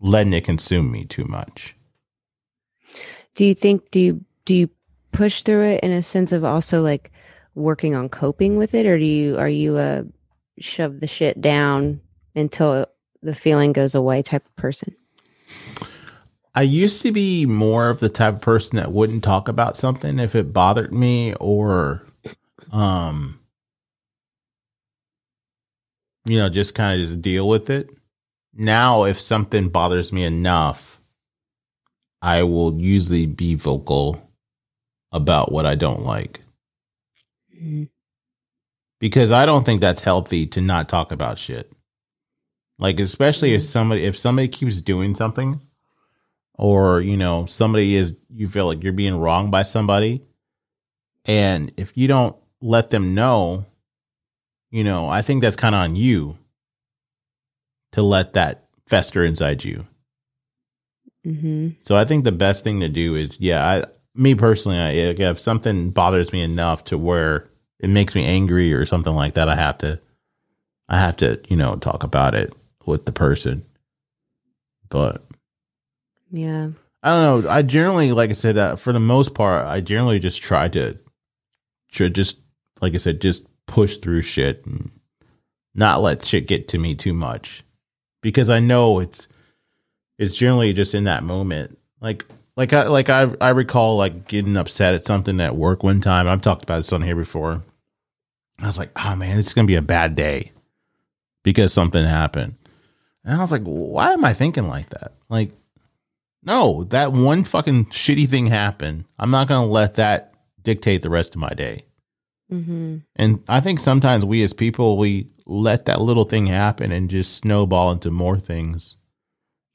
letting 0.00 0.32
it 0.32 0.44
consume 0.44 0.90
me 0.90 1.04
too 1.04 1.24
much. 1.24 1.74
Do 3.34 3.44
you 3.44 3.54
think 3.54 3.90
do 3.90 4.00
you 4.00 4.24
do 4.44 4.54
you 4.54 4.70
push 5.12 5.42
through 5.42 5.64
it 5.64 5.80
in 5.82 5.92
a 5.92 6.02
sense 6.02 6.32
of 6.32 6.44
also 6.44 6.82
like 6.82 7.12
working 7.54 7.94
on 7.94 8.08
coping 8.08 8.56
with 8.56 8.74
it? 8.74 8.86
Or 8.86 8.98
do 8.98 9.04
you 9.04 9.38
are 9.38 9.48
you 9.48 9.78
a 9.78 10.04
shove 10.58 11.00
the 11.00 11.06
shit 11.06 11.40
down 11.40 12.00
until 12.34 12.86
the 13.26 13.34
feeling 13.34 13.72
goes 13.72 13.94
away 13.94 14.22
type 14.22 14.46
of 14.46 14.56
person? 14.56 14.96
I 16.54 16.62
used 16.62 17.02
to 17.02 17.12
be 17.12 17.44
more 17.44 17.90
of 17.90 18.00
the 18.00 18.08
type 18.08 18.36
of 18.36 18.40
person 18.40 18.76
that 18.76 18.92
wouldn't 18.92 19.22
talk 19.22 19.46
about 19.48 19.76
something 19.76 20.18
if 20.18 20.34
it 20.34 20.54
bothered 20.54 20.92
me 20.94 21.34
or 21.34 22.02
um 22.72 23.38
you 26.24 26.38
know, 26.38 26.48
just 26.48 26.74
kind 26.74 27.00
of 27.00 27.06
just 27.06 27.22
deal 27.22 27.48
with 27.48 27.70
it. 27.70 27.88
Now 28.54 29.04
if 29.04 29.20
something 29.20 29.68
bothers 29.68 30.12
me 30.12 30.24
enough, 30.24 31.00
I 32.22 32.42
will 32.42 32.80
usually 32.80 33.26
be 33.26 33.54
vocal 33.54 34.20
about 35.12 35.52
what 35.52 35.66
I 35.66 35.74
don't 35.74 36.02
like. 36.02 36.40
Mhm. 37.54 37.88
Because 38.98 39.30
I 39.30 39.44
don't 39.46 39.64
think 39.64 39.80
that's 39.82 40.02
healthy 40.02 40.46
to 40.46 40.60
not 40.60 40.88
talk 40.88 41.12
about 41.12 41.38
shit. 41.38 41.70
Like 42.78 43.00
especially 43.00 43.54
if 43.54 43.62
Mhm. 43.62 43.66
somebody 43.66 44.04
if 44.04 44.18
somebody 44.18 44.48
keeps 44.48 44.80
doing 44.80 45.14
something 45.14 45.60
or 46.54 47.00
you 47.00 47.16
know 47.16 47.46
somebody 47.46 47.94
is 47.94 48.20
you 48.30 48.48
feel 48.48 48.66
like 48.66 48.82
you're 48.82 48.92
being 48.92 49.18
wronged 49.18 49.50
by 49.50 49.62
somebody 49.62 50.22
and 51.24 51.72
if 51.76 51.96
you 51.96 52.08
don't 52.08 52.36
let 52.62 52.90
them 52.90 53.14
know 53.14 53.64
you 54.70 54.82
know 54.82 55.08
i 55.08 55.20
think 55.20 55.42
that's 55.42 55.56
kind 55.56 55.74
of 55.74 55.80
on 55.82 55.94
you 55.96 56.36
to 57.92 58.02
let 58.02 58.32
that 58.32 58.64
fester 58.86 59.22
inside 59.24 59.64
you 59.64 59.86
Mhm. 61.26 61.76
so 61.80 61.96
i 61.96 62.04
think 62.04 62.24
the 62.24 62.32
best 62.32 62.64
thing 62.64 62.80
to 62.80 62.88
do 62.88 63.14
is 63.14 63.38
yeah 63.40 63.66
i 63.66 63.84
me 64.14 64.34
personally 64.34 64.78
I, 64.78 64.90
if 64.90 65.38
something 65.40 65.90
bothers 65.90 66.32
me 66.32 66.40
enough 66.40 66.84
to 66.84 66.96
where 66.96 67.48
it 67.80 67.90
makes 67.90 68.14
me 68.14 68.24
angry 68.24 68.72
or 68.72 68.86
something 68.86 69.14
like 69.14 69.34
that 69.34 69.48
i 69.48 69.54
have 69.56 69.76
to 69.78 70.00
i 70.88 70.98
have 70.98 71.16
to 71.18 71.38
you 71.48 71.56
know 71.56 71.76
talk 71.76 72.02
about 72.02 72.34
it 72.34 72.54
with 72.86 73.04
the 73.04 73.12
person 73.12 73.64
but 74.88 75.22
Yeah. 76.30 76.70
I 77.02 77.10
don't 77.10 77.44
know. 77.44 77.50
I 77.50 77.62
generally, 77.62 78.12
like 78.12 78.30
I 78.30 78.32
said, 78.32 78.58
uh, 78.58 78.76
for 78.76 78.92
the 78.92 79.00
most 79.00 79.34
part, 79.34 79.66
I 79.66 79.80
generally 79.80 80.18
just 80.18 80.42
try 80.42 80.68
to, 80.68 80.98
to 81.92 82.10
just, 82.10 82.40
like 82.80 82.94
I 82.94 82.96
said, 82.96 83.20
just 83.20 83.44
push 83.66 83.96
through 83.98 84.22
shit 84.22 84.66
and 84.66 84.90
not 85.74 86.02
let 86.02 86.24
shit 86.24 86.48
get 86.48 86.68
to 86.68 86.78
me 86.78 86.94
too 86.96 87.14
much, 87.14 87.62
because 88.22 88.50
I 88.50 88.58
know 88.58 88.98
it's, 88.98 89.28
it's 90.18 90.34
generally 90.34 90.72
just 90.72 90.94
in 90.94 91.04
that 91.04 91.22
moment. 91.22 91.78
Like, 92.00 92.24
like 92.56 92.72
I, 92.72 92.88
like 92.88 93.08
I, 93.08 93.30
I 93.40 93.50
recall 93.50 93.96
like 93.96 94.26
getting 94.26 94.56
upset 94.56 94.94
at 94.94 95.06
something 95.06 95.40
at 95.40 95.54
work 95.54 95.84
one 95.84 96.00
time. 96.00 96.26
I've 96.26 96.42
talked 96.42 96.62
about 96.64 96.78
this 96.78 96.92
on 96.92 97.02
here 97.02 97.16
before. 97.16 97.62
I 98.58 98.66
was 98.66 98.78
like, 98.78 98.90
oh 98.96 99.14
man, 99.14 99.38
it's 99.38 99.52
gonna 99.52 99.66
be 99.66 99.76
a 99.76 99.82
bad 99.82 100.16
day 100.16 100.50
because 101.44 101.72
something 101.72 102.04
happened, 102.04 102.54
and 103.26 103.36
I 103.36 103.40
was 103.40 103.52
like, 103.52 103.64
why 103.64 104.14
am 104.14 104.24
I 104.24 104.32
thinking 104.32 104.68
like 104.68 104.88
that? 104.90 105.12
Like 105.28 105.52
no, 106.46 106.84
that 106.84 107.12
one 107.12 107.42
fucking 107.44 107.86
shitty 107.86 108.28
thing 108.28 108.46
happened. 108.46 109.04
I'm 109.18 109.32
not 109.32 109.48
going 109.48 109.66
to 109.66 109.72
let 109.72 109.94
that 109.94 110.32
dictate 110.62 111.02
the 111.02 111.10
rest 111.10 111.34
of 111.34 111.40
my 111.40 111.50
day. 111.50 111.84
Mhm. 112.50 113.02
And 113.16 113.42
I 113.48 113.58
think 113.58 113.80
sometimes 113.80 114.24
we 114.24 114.42
as 114.44 114.52
people, 114.52 114.96
we 114.96 115.28
let 115.44 115.86
that 115.86 116.00
little 116.00 116.24
thing 116.24 116.46
happen 116.46 116.92
and 116.92 117.10
just 117.10 117.34
snowball 117.34 117.90
into 117.90 118.12
more 118.12 118.38
things 118.38 118.96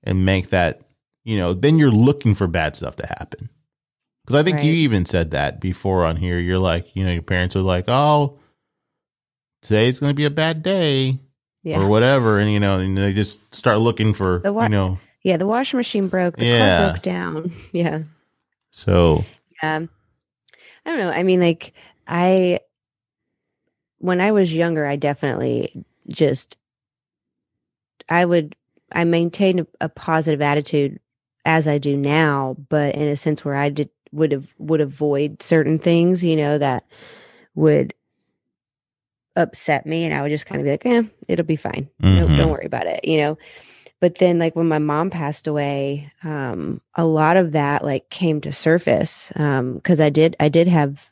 and 0.03 0.25
make 0.25 0.49
that, 0.49 0.81
you 1.25 1.37
know, 1.37 1.53
then 1.53 1.77
you're 1.77 1.91
looking 1.91 2.33
for 2.33 2.47
bad 2.47 2.77
stuff 2.77 2.95
to 2.95 3.05
happen. 3.05 3.49
Because 4.25 4.39
I 4.39 4.43
think 4.43 4.63
you 4.63 4.71
even 4.71 5.05
said 5.05 5.31
that 5.31 5.59
before 5.59 6.05
on 6.05 6.15
here. 6.15 6.39
You're 6.39 6.59
like, 6.59 6.95
you 6.95 7.03
know, 7.03 7.11
your 7.11 7.21
parents 7.21 7.55
are 7.55 7.61
like, 7.61 7.85
oh, 7.89 8.39
today's 9.61 9.99
going 9.99 10.11
to 10.11 10.15
be 10.15 10.25
a 10.25 10.29
bad 10.29 10.63
day 10.63 11.19
Yeah. 11.63 11.79
or 11.81 11.87
whatever. 11.87 12.39
And, 12.39 12.51
you 12.51 12.59
know, 12.59 12.79
and 12.79 12.97
they 12.97 13.13
just 13.13 13.53
start 13.53 13.79
looking 13.79 14.13
for, 14.13 14.39
The 14.39 14.51
wa- 14.53 14.63
you 14.63 14.69
know, 14.69 14.99
yeah. 15.23 15.37
The 15.37 15.45
washing 15.45 15.77
machine 15.77 16.07
broke. 16.07 16.37
The 16.37 16.45
Yeah. 16.45 16.77
car 16.77 16.89
broke 16.91 17.01
down. 17.03 17.51
Yeah. 17.71 18.03
so, 18.71 19.23
Um, 19.61 19.89
I 20.85 20.89
don't 20.89 20.99
know. 20.99 21.11
I 21.11 21.21
mean, 21.23 21.39
like 21.39 21.73
I, 22.07 22.59
when 23.99 24.19
I 24.21 24.31
was 24.31 24.53
younger, 24.53 24.85
I 24.87 24.95
definitely 24.95 25.85
just, 26.07 26.57
I 28.09 28.25
would, 28.25 28.55
I 28.91 29.03
maintained 29.03 29.59
a, 29.61 29.67
a 29.81 29.89
positive 29.89 30.41
attitude 30.41 30.99
as 31.45 31.67
I 31.67 31.77
do 31.77 31.95
now, 31.95 32.55
but 32.69 32.95
in 32.95 33.07
a 33.07 33.15
sense 33.15 33.45
where 33.45 33.55
I 33.55 33.69
did 33.69 33.89
would 34.11 34.31
have 34.33 34.53
would 34.57 34.81
avoid 34.81 35.41
certain 35.41 35.79
things, 35.79 36.23
you 36.23 36.35
know, 36.35 36.57
that 36.57 36.83
would 37.55 37.93
upset 39.35 39.85
me, 39.85 40.05
and 40.05 40.13
I 40.13 40.21
would 40.21 40.29
just 40.31 40.45
kind 40.45 40.59
of 40.61 40.65
be 40.65 40.71
like, 40.71 40.85
"Eh, 40.85 41.03
it'll 41.27 41.45
be 41.45 41.55
fine. 41.55 41.89
No, 41.99 42.27
Mhm. 42.27 42.37
don't 42.37 42.49
worry 42.51 42.65
about 42.65 42.87
it," 42.87 43.05
you 43.05 43.17
know. 43.17 43.37
But 43.99 44.15
then, 44.15 44.39
like 44.39 44.55
when 44.55 44.67
my 44.67 44.79
mom 44.79 45.09
passed 45.11 45.47
away, 45.47 46.11
um, 46.23 46.81
a 46.95 47.05
lot 47.05 47.37
of 47.37 47.51
that 47.51 47.83
like 47.83 48.09
came 48.09 48.41
to 48.41 48.51
surface 48.51 49.31
Um, 49.35 49.75
because 49.75 49.99
I 50.01 50.09
did 50.09 50.35
I 50.39 50.49
did 50.49 50.67
have 50.67 51.09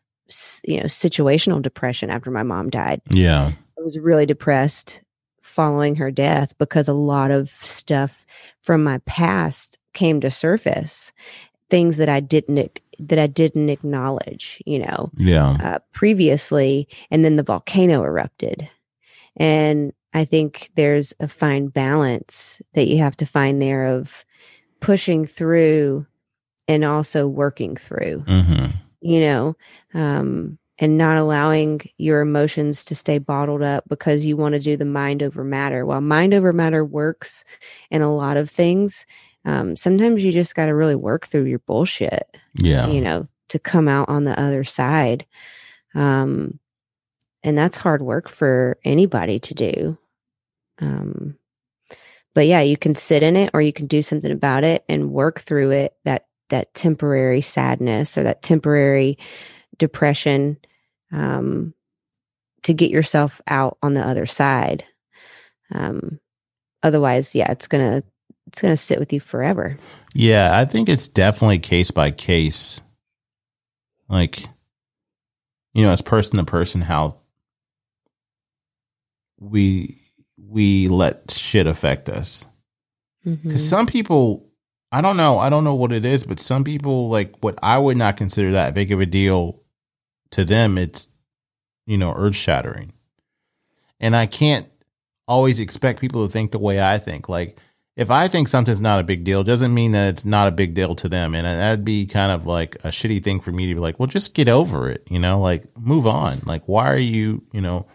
you 0.65 0.77
know 0.77 0.85
situational 0.85 1.61
depression 1.61 2.09
after 2.09 2.29
my 2.31 2.43
mom 2.43 2.69
died. 2.69 3.01
yeah. 3.09 3.51
I 3.77 3.81
was 3.81 3.97
really 3.97 4.25
depressed 4.25 5.01
following 5.41 5.95
her 5.95 6.11
death 6.11 6.53
because 6.57 6.87
a 6.87 6.93
lot 6.93 7.31
of 7.31 7.49
stuff 7.49 8.25
from 8.61 8.83
my 8.83 8.99
past 9.05 9.79
came 9.93 10.19
to 10.21 10.29
surface, 10.29 11.11
things 11.69 11.97
that 11.97 12.09
I 12.09 12.19
didn't 12.19 12.79
that 12.99 13.19
I 13.19 13.27
didn't 13.27 13.69
acknowledge, 13.69 14.61
you 14.65 14.79
know, 14.79 15.09
Yeah. 15.17 15.57
uh, 15.63 15.79
previously, 15.93 16.87
and 17.09 17.23
then 17.23 17.37
the 17.37 17.43
volcano 17.43 18.03
erupted, 18.03 18.69
and 19.37 19.93
I 20.13 20.25
think 20.25 20.71
there's 20.75 21.13
a 21.19 21.27
fine 21.27 21.67
balance 21.67 22.61
that 22.73 22.87
you 22.87 22.97
have 22.97 23.15
to 23.17 23.25
find 23.25 23.61
there 23.61 23.85
of 23.87 24.25
pushing 24.81 25.25
through 25.25 26.07
and 26.67 26.83
also 26.83 27.27
working 27.27 27.75
through 27.75 28.23
Mm-hmm. 28.27 28.65
you 29.01 29.19
know, 29.21 29.55
um, 29.93 30.57
and 30.77 30.97
not 30.97 31.17
allowing 31.17 31.81
your 31.97 32.21
emotions 32.21 32.85
to 32.85 32.95
stay 32.95 33.17
bottled 33.17 33.61
up 33.61 33.83
because 33.89 34.23
you 34.25 34.35
want 34.37 34.53
to 34.53 34.59
do 34.59 34.77
the 34.77 34.85
mind 34.85 35.21
over 35.21 35.43
matter. 35.43 35.85
While 35.85 36.01
mind 36.01 36.33
over 36.33 36.53
matter 36.53 36.83
works 36.85 37.43
in 37.91 38.01
a 38.01 38.13
lot 38.15 38.37
of 38.37 38.49
things, 38.49 39.05
um, 39.45 39.75
sometimes 39.75 40.23
you 40.23 40.31
just 40.31 40.55
got 40.55 40.65
to 40.67 40.75
really 40.75 40.95
work 40.95 41.27
through 41.27 41.45
your 41.45 41.59
bullshit, 41.59 42.35
Yeah. 42.55 42.87
you 42.87 43.01
know, 43.01 43.27
to 43.49 43.59
come 43.59 43.87
out 43.87 44.09
on 44.09 44.25
the 44.25 44.39
other 44.39 44.63
side. 44.63 45.25
Um, 45.95 46.59
and 47.43 47.57
that's 47.57 47.77
hard 47.77 48.01
work 48.01 48.29
for 48.29 48.77
anybody 48.83 49.39
to 49.39 49.53
do. 49.53 49.97
Um, 50.79 51.35
but 52.35 52.47
yeah, 52.47 52.61
you 52.61 52.77
can 52.77 52.95
sit 52.95 53.23
in 53.23 53.35
it 53.35 53.49
or 53.53 53.61
you 53.61 53.73
can 53.73 53.87
do 53.87 54.01
something 54.01 54.31
about 54.31 54.63
it 54.63 54.83
and 54.87 55.11
work 55.11 55.39
through 55.39 55.71
it. 55.71 55.93
That 56.05 56.27
that 56.49 56.73
temporary 56.73 57.41
sadness 57.41 58.17
or 58.17 58.23
that 58.23 58.41
temporary 58.41 59.17
depression 59.77 60.57
um, 61.11 61.73
to 62.63 62.73
get 62.73 62.91
yourself 62.91 63.41
out 63.47 63.77
on 63.81 63.93
the 63.93 64.05
other 64.05 64.25
side. 64.25 64.83
Um, 65.73 66.19
otherwise, 66.83 67.33
yeah, 67.35 67.51
it's 67.51 67.67
gonna 67.67 68.03
it's 68.49 68.61
gonna 68.61 68.75
sit 68.75 68.99
with 68.99 69.13
you 69.13 69.19
forever. 69.19 69.77
Yeah, 70.13 70.57
I 70.57 70.65
think 70.65 70.89
it's 70.89 71.07
definitely 71.07 71.59
case 71.59 71.91
by 71.91 72.09
case. 72.09 72.81
Like, 74.09 74.41
you 75.73 75.83
know, 75.83 75.93
it's 75.93 76.01
person 76.01 76.37
to 76.37 76.43
person 76.43 76.81
how 76.81 77.17
we 79.39 80.01
we 80.35 80.87
let 80.87 81.29
shit 81.29 81.67
affect 81.67 82.09
us. 82.09 82.45
Mm-hmm. 83.23 83.49
Because 83.49 83.67
some 83.67 83.85
people, 83.85 84.49
I 84.91 85.01
don't 85.01 85.17
know, 85.17 85.37
I 85.37 85.49
don't 85.49 85.63
know 85.63 85.75
what 85.75 85.91
it 85.91 86.05
is, 86.05 86.23
but 86.23 86.39
some 86.39 86.63
people 86.63 87.07
like 87.09 87.35
what 87.41 87.59
I 87.61 87.77
would 87.77 87.97
not 87.97 88.17
consider 88.17 88.51
that 88.53 88.73
big 88.73 88.91
of 88.91 88.99
a 88.99 89.05
deal 89.05 89.61
to 90.31 90.43
them. 90.43 90.79
It's 90.79 91.07
you 91.85 91.99
know 91.99 92.15
earth 92.17 92.35
shattering, 92.35 92.93
and 93.99 94.15
I 94.15 94.25
can't 94.25 94.67
always 95.27 95.59
expect 95.59 96.01
people 96.01 96.25
to 96.25 96.33
think 96.33 96.51
the 96.51 96.57
way 96.57 96.81
I 96.81 96.97
think. 96.97 97.29
Like 97.29 97.59
if 97.99 98.09
I 98.09 98.29
think 98.29 98.47
something's 98.47 98.79
not 98.79 99.01
a 99.01 99.03
big 99.03 99.25
deal, 99.25 99.43
doesn't 99.43 99.73
mean 99.73 99.91
that 99.91 100.07
it's 100.07 100.23
not 100.23 100.47
a 100.47 100.51
big 100.51 100.73
deal 100.73 100.95
to 100.95 101.09
them, 101.09 101.35
and 101.35 101.45
that'd 101.45 101.83
be 101.83 102.05
kind 102.05 102.31
of 102.31 102.45
like 102.45 102.75
a 102.85 102.87
shitty 102.87 103.21
thing 103.23 103.41
for 103.41 103.51
me 103.51 103.67
to 103.67 103.73
be 103.75 103.79
like, 103.81 103.99
well, 103.99 104.07
just 104.07 104.33
get 104.33 104.47
over 104.47 104.89
it, 104.89 105.05
you 105.09 105.19
know, 105.19 105.39
like 105.41 105.65
move 105.77 106.07
on. 106.07 106.41
Like 106.45 106.63
why 106.65 106.89
are 106.89 106.97
you, 106.97 107.43
you 107.51 107.59
know? 107.61 107.85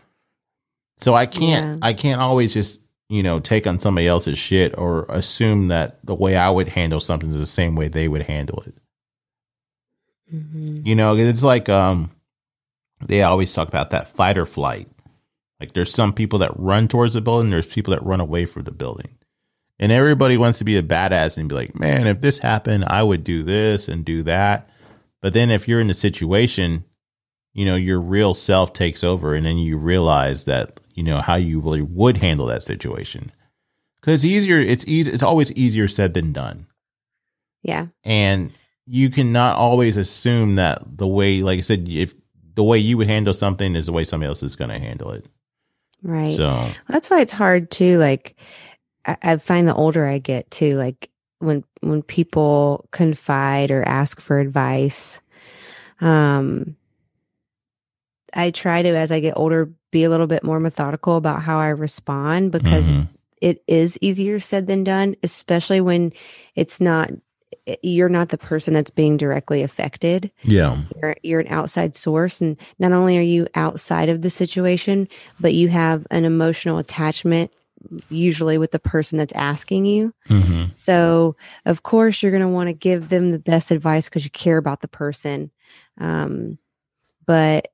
So 0.98 1.14
I 1.14 1.26
can't, 1.26 1.78
Yeah. 1.78 1.86
I 1.86 1.94
can't 1.94 2.20
always 2.20 2.52
just 2.52 2.80
you 3.09 3.22
know 3.22 3.40
take 3.40 3.66
on 3.66 3.80
somebody 3.80 4.07
else's 4.07 4.38
shit 4.38 4.76
or 4.78 5.07
assume 5.09 5.68
that 5.68 5.98
the 6.05 6.14
way 6.14 6.36
I 6.36 6.50
would 6.50 6.68
handle 6.68 7.00
something 7.00 7.30
is 7.30 7.38
the 7.38 7.46
same 7.46 7.74
way 7.74 7.88
they 7.88 8.07
would 8.09 8.22
handle 8.22 8.62
it. 8.66 8.74
Mhm. 10.32 10.86
You 10.86 10.94
know, 10.94 11.16
it's 11.16 11.42
like 11.42 11.68
um 11.68 12.11
they 13.07 13.22
always 13.22 13.52
talk 13.52 13.68
about 13.68 13.90
that 13.90 14.09
fight 14.09 14.38
or 14.38 14.46
flight. 14.46 14.88
Like 15.61 15.72
there's 15.72 15.92
some 15.92 16.12
people 16.12 16.38
that 16.40 16.52
run 16.59 16.88
towards 16.88 17.14
the 17.14 17.20
building, 17.20 17.50
there's 17.50 17.66
people 17.66 17.92
that 17.94 18.05
run 18.05 18.20
away 18.20 18.46
from 18.46 18.64
the 18.64 18.70
building. 18.70 19.16
And 19.78 19.90
everybody 19.90 20.36
wants 20.36 20.58
to 20.58 20.64
be 20.64 20.76
a 20.76 20.82
badass 20.82 21.36
and 21.36 21.48
be 21.48 21.54
like, 21.54 21.78
"Man, 21.78 22.06
if 22.06 22.20
this 22.20 22.38
happened, 22.38 22.84
I 22.86 23.02
would 23.02 23.24
do 23.24 23.42
this 23.42 23.88
and 23.88 24.04
do 24.04 24.22
that." 24.22 24.68
But 25.20 25.32
then 25.32 25.50
if 25.50 25.66
you're 25.66 25.80
in 25.80 25.88
the 25.88 25.94
situation, 25.94 26.84
you 27.54 27.64
know, 27.64 27.76
your 27.76 28.00
real 28.00 28.34
self 28.34 28.72
takes 28.72 29.02
over 29.02 29.34
and 29.34 29.44
then 29.46 29.58
you 29.58 29.76
realize 29.76 30.44
that, 30.44 30.80
you 30.94 31.02
know, 31.02 31.20
how 31.20 31.36
you 31.36 31.60
really 31.60 31.82
would 31.82 32.18
handle 32.18 32.46
that 32.46 32.62
situation. 32.62 33.32
Cuz 34.02 34.14
it's 34.14 34.24
easier 34.24 34.60
it's 34.60 34.84
easy 34.86 35.10
it's 35.10 35.22
always 35.22 35.50
easier 35.52 35.88
said 35.88 36.14
than 36.14 36.32
done. 36.32 36.66
Yeah. 37.62 37.86
and 38.04 38.52
you 38.86 39.08
cannot 39.08 39.56
always 39.56 39.96
assume 39.96 40.56
that 40.56 40.98
the 40.98 41.06
way, 41.06 41.40
like 41.40 41.58
I 41.58 41.62
said, 41.62 41.88
if 41.88 42.12
the 42.54 42.62
way 42.62 42.78
you 42.78 42.98
would 42.98 43.06
handle 43.06 43.32
something 43.32 43.74
is 43.74 43.86
the 43.86 43.92
way 43.92 44.04
somebody 44.04 44.28
else 44.28 44.42
is 44.42 44.56
going 44.56 44.68
to 44.68 44.78
handle 44.78 45.10
it. 45.10 45.24
Right. 46.02 46.36
So 46.36 46.68
That's 46.88 47.08
why 47.08 47.22
it's 47.22 47.32
hard 47.32 47.70
too. 47.70 47.98
Like 47.98 48.36
I, 49.07 49.16
I 49.22 49.36
find 49.36 49.68
the 49.68 49.74
older 49.74 50.07
I 50.07 50.18
get 50.18 50.50
too, 50.50 50.76
like 50.76 51.11
when 51.38 51.64
when 51.80 52.02
people 52.02 52.88
confide 52.90 53.70
or 53.70 53.82
ask 53.86 54.20
for 54.20 54.38
advice, 54.38 55.20
um, 56.00 56.76
I 58.32 58.50
try 58.50 58.82
to 58.82 58.96
as 58.96 59.12
I 59.12 59.20
get 59.20 59.34
older 59.36 59.72
be 59.90 60.05
a 60.05 60.11
little 60.11 60.26
bit 60.26 60.42
more 60.42 60.61
methodical 60.61 61.16
about 61.16 61.42
how 61.42 61.59
I 61.59 61.68
respond 61.68 62.50
because 62.50 62.90
mhm. 62.90 63.09
it 63.40 63.62
is 63.66 63.98
easier 64.00 64.40
said 64.40 64.66
than 64.66 64.84
done, 64.84 65.16
especially 65.22 65.80
when 65.80 66.12
it's 66.55 66.80
not 66.80 67.11
you're 67.82 68.09
not 68.09 68.28
the 68.28 68.38
person 68.38 68.74
that's 68.74 68.90
being 68.90 69.16
directly 69.16 69.62
affected 69.62 70.30
yeah, 70.42 70.82
you're, 70.96 71.16
you're 71.22 71.40
an 71.40 71.48
outside 71.48 71.94
source 71.94 72.42
and 72.42 72.59
not 72.78 72.92
only 72.92 73.16
are 73.16 73.22
you 73.22 73.46
outside 73.55 74.09
of 74.09 74.22
the 74.22 74.28
situation 74.28 75.09
but 75.40 75.55
you 75.55 75.68
have 75.68 76.07
an 76.11 76.24
emotional 76.24 76.78
attachment 76.78 77.50
usually 78.09 78.59
with 78.59 78.70
the 78.70 78.78
person 78.78 79.18
that's 79.18 79.32
asking 79.35 79.87
you. 79.87 80.14
Hmm 80.26 80.64
so 80.74 81.37
of 81.64 81.82
course 81.82 82.22
you're 82.22 82.32
going 82.32 82.43
to 82.43 82.49
want 82.49 82.68
to 82.68 82.72
give 82.74 83.09
them 83.09 83.30
the 83.30 83.39
best 83.39 83.70
advice 83.70 84.09
because 84.09 84.24
you 84.24 84.30
care 84.30 84.59
about 84.59 84.80
the 84.80 84.89
person. 84.89 85.51
Um, 85.99 86.59
but 87.26 87.68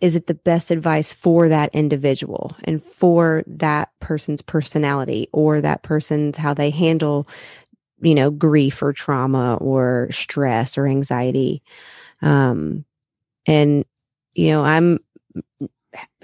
is 0.00 0.16
it 0.16 0.26
the 0.26 0.34
best 0.34 0.70
advice 0.70 1.12
for 1.12 1.48
that 1.48 1.74
individual 1.74 2.56
and 2.64 2.82
for 2.82 3.42
that 3.46 3.90
person's 4.00 4.42
personality 4.42 5.28
or 5.32 5.60
that 5.60 5.82
person's 5.82 6.38
how 6.38 6.54
they 6.54 6.70
handle 6.70 7.28
you 8.00 8.14
know 8.14 8.30
grief 8.30 8.82
or 8.82 8.92
trauma 8.92 9.54
or 9.56 10.08
stress 10.10 10.76
or 10.76 10.86
anxiety? 10.86 11.62
Um 12.20 12.84
and 13.46 13.84
you 14.34 14.48
know 14.48 14.64
i'm 14.64 15.00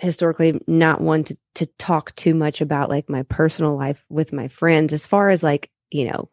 historically 0.00 0.60
not 0.66 1.00
one 1.00 1.24
to, 1.24 1.36
to 1.54 1.66
talk 1.78 2.14
too 2.16 2.34
much 2.34 2.60
about 2.60 2.88
like 2.88 3.08
my 3.08 3.22
personal 3.24 3.76
life 3.76 4.04
with 4.08 4.32
my 4.32 4.48
friends 4.48 4.92
as 4.92 5.06
far 5.06 5.30
as 5.30 5.42
like 5.42 5.70
you 5.90 6.06
know 6.10 6.28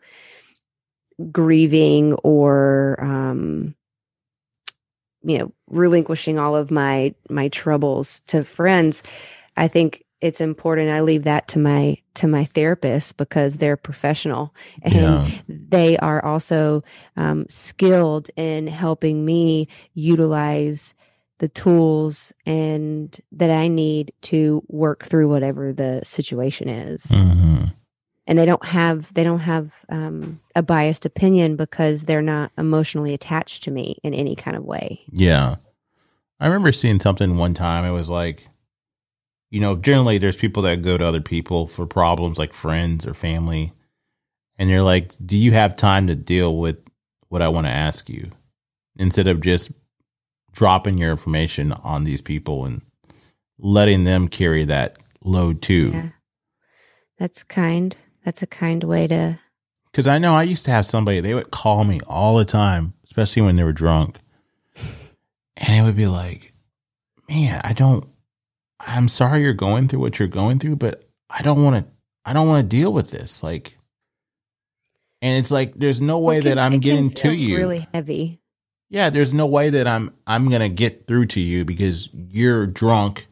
grieving 1.31 2.13
or 2.23 2.97
um 3.01 3.75
you 5.23 5.37
know 5.39 5.53
relinquishing 5.67 6.37
all 6.37 6.55
of 6.55 6.71
my 6.71 7.13
my 7.29 7.47
troubles 7.49 8.19
to 8.21 8.43
friends 8.43 9.01
i 9.57 9.67
think 9.67 10.03
it's 10.21 10.41
important 10.41 10.89
i 10.89 11.01
leave 11.01 11.23
that 11.23 11.47
to 11.47 11.59
my 11.59 11.97
to 12.13 12.27
my 12.27 12.45
therapist 12.45 13.17
because 13.17 13.57
they're 13.57 13.77
professional 13.77 14.53
and 14.83 14.93
Yeah. 14.93 15.29
they 15.47 15.97
are 15.97 16.23
also 16.23 16.83
um, 17.17 17.45
skilled 17.49 18.29
in 18.35 18.67
helping 18.67 19.25
me 19.25 19.67
utilize 19.93 20.93
the 21.39 21.49
tools 21.49 22.31
and 22.45 23.19
that 23.31 23.49
i 23.49 23.67
need 23.67 24.13
to 24.21 24.63
work 24.67 25.05
through 25.05 25.29
whatever 25.29 25.73
the 25.73 26.01
situation 26.03 26.69
is 26.69 27.05
hmm 27.05 27.65
and 28.27 28.39
they 28.39 28.45
don't 28.45 28.65
have 28.65 29.13
they 29.13 29.23
don't 29.23 29.41
have 29.41 29.71
um, 29.89 30.41
a 30.55 30.63
biased 30.63 31.05
opinion 31.05 31.55
because 31.55 32.05
they're 32.05 32.23
not 32.23 32.51
emotionally 32.57 33.13
attached 33.13 33.61
to 33.63 33.71
me 33.71 33.97
in 34.03 34.13
any 34.15 34.35
kind 34.35 34.57
of 34.57 34.63
way 34.63 35.03
Yeah. 35.11 35.57
I 36.39 36.47
remember 36.47 36.71
seeing 36.71 36.99
something 36.99 37.37
one 37.37 37.53
time. 37.53 37.85
It 37.85 37.91
was 37.91 38.09
like, 38.09 38.47
you 39.51 39.61
know, 39.61 39.75
generally 39.75 40.17
there's 40.17 40.35
people 40.35 40.63
that 40.63 40.81
go 40.81 40.97
to 40.97 41.05
other 41.05 41.21
people 41.21 41.67
for 41.67 41.85
problems 41.85 42.37
like 42.37 42.53
friends 42.53 43.07
or 43.07 43.13
family. 43.13 43.71
And 44.57 44.69
you're 44.69 44.81
like, 44.81 45.11
do 45.25 45.37
you 45.37 45.51
have 45.51 45.75
time 45.75 46.07
to 46.07 46.15
deal 46.15 46.57
with 46.57 46.77
what 47.29 47.41
I 47.41 47.47
want 47.47 47.67
to 47.67 47.71
ask 47.71 48.09
you? 48.09 48.31
Instead 48.97 49.27
of 49.27 49.41
just 49.41 49.71
dropping 50.55 50.97
your 50.97 51.11
information 51.11 51.71
on 51.73 52.05
these 52.05 52.21
people 52.21 52.65
and 52.65 52.81
letting 53.59 54.05
them 54.05 54.27
carry 54.27 54.65
that 54.65 54.97
load 55.23 55.61
too. 55.61 55.91
Yeah. 55.91 56.09
That's 57.17 57.43
kind. 57.43 57.95
That's 58.23 58.41
a 58.41 58.47
kind 58.47 58.83
way 58.83 59.07
to. 59.07 59.39
Because 59.91 60.07
I 60.07 60.17
know 60.17 60.35
I 60.35 60.43
used 60.43 60.65
to 60.65 60.71
have 60.71 60.85
somebody, 60.85 61.21
they 61.21 61.33
would 61.33 61.51
call 61.51 61.83
me 61.83 61.99
all 62.07 62.37
the 62.37 62.45
time, 62.45 62.93
especially 63.05 63.43
when 63.43 63.55
they 63.55 63.63
were 63.63 63.71
drunk. 63.71 64.17
And 65.57 65.73
it 65.77 65.83
would 65.83 65.95
be 65.95 66.07
like, 66.07 66.53
man, 67.29 67.61
I 67.63 67.71
don't, 67.71 68.05
I'm 68.79 69.07
sorry 69.07 69.41
you're 69.41 69.53
going 69.53 69.87
through 69.87 69.99
what 70.01 70.19
you're 70.19 70.27
going 70.27 70.59
through, 70.59 70.75
but 70.75 71.07
I 71.29 71.41
don't 71.41 71.63
want 71.63 71.85
to, 71.85 71.91
I 72.25 72.33
don't 72.33 72.47
want 72.47 72.69
to 72.69 72.75
deal 72.75 72.91
with 72.91 73.09
this. 73.11 73.41
Like, 73.41 73.77
and 75.21 75.37
it's 75.37 75.51
like, 75.51 75.73
there's 75.75 76.01
no 76.01 76.19
way 76.19 76.41
can- 76.41 76.55
that 76.55 76.59
I'm 76.59 76.79
getting 76.79 77.11
to 77.11 77.33
you. 77.33 77.55
Really 77.55 77.87
heavy. 77.93 78.41
Yeah, 78.89 79.09
there's 79.09 79.33
no 79.33 79.45
way 79.45 79.69
that 79.69 79.87
I'm, 79.87 80.13
I'm 80.27 80.49
to 80.49 80.69
get 80.69 81.07
through 81.07 81.27
to 81.27 81.39
you 81.39 81.65
because 81.65 82.09
you're 82.13 82.67
drunk 82.67 83.27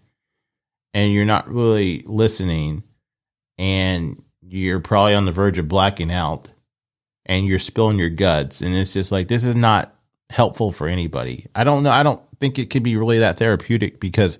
and 0.94 1.14
you're 1.14 1.26
not 1.26 1.48
really 1.50 2.04
listening 2.06 2.84
and 3.58 4.22
you're 4.42 4.80
probably 4.80 5.16
on 5.16 5.26
the 5.26 5.32
verge 5.32 5.58
of 5.58 5.68
blacking 5.68 6.12
out 6.12 6.50
and 7.26 7.46
you're 7.46 7.60
spilling 7.60 7.98
your 7.98 8.10
guts. 8.10 8.62
And 8.62 8.76
it's 8.76 8.94
just 8.94 9.12
like 9.12 9.28
this 9.28 9.44
is 9.44 9.56
not 9.56 9.96
helpful 10.30 10.72
for 10.72 10.88
anybody. 10.88 11.48
I 11.56 11.64
don't 11.64 11.84
know 11.84 11.92
i 11.92 12.04
don't 12.04 12.22
think 12.40 12.60
it 12.60 12.70
could 12.70 12.84
be 12.84 12.98
really 12.98 13.20
that 13.20 13.38
therapeutic 13.38 14.00
because 14.00 14.40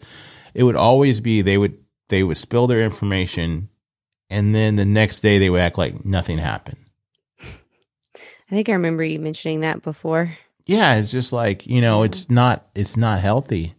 it 0.54 0.64
would 0.64 0.76
always 0.76 1.22
be 1.22 1.42
they 1.42 1.58
would 1.58 1.78
they 2.10 2.24
would 2.24 2.38
spill 2.38 2.68
their 2.68 2.82
information 2.82 3.70
and 4.30 4.54
then 4.54 4.76
the 4.76 4.86
next 4.86 5.20
day 5.20 5.38
they 5.38 5.50
would 5.50 5.62
act 5.62 5.78
like 5.78 6.04
nothing 6.04 6.38
happened. 6.38 6.78
I 7.40 8.56
think 8.56 8.68
I 8.68 8.74
remember 8.74 9.04
you 9.04 9.20
mentioning 9.20 9.62
that 9.62 9.82
before. 9.82 10.38
Yeah 10.66 10.96
it's 10.96 11.12
just 11.12 11.34
like 11.34 11.66
you 11.68 11.82
know 11.82 12.04
it's 12.04 12.24
mm-hmm. 12.24 12.36
not 12.36 12.68
it's 12.76 12.98
not 12.98 13.22
healthy. 13.22 13.76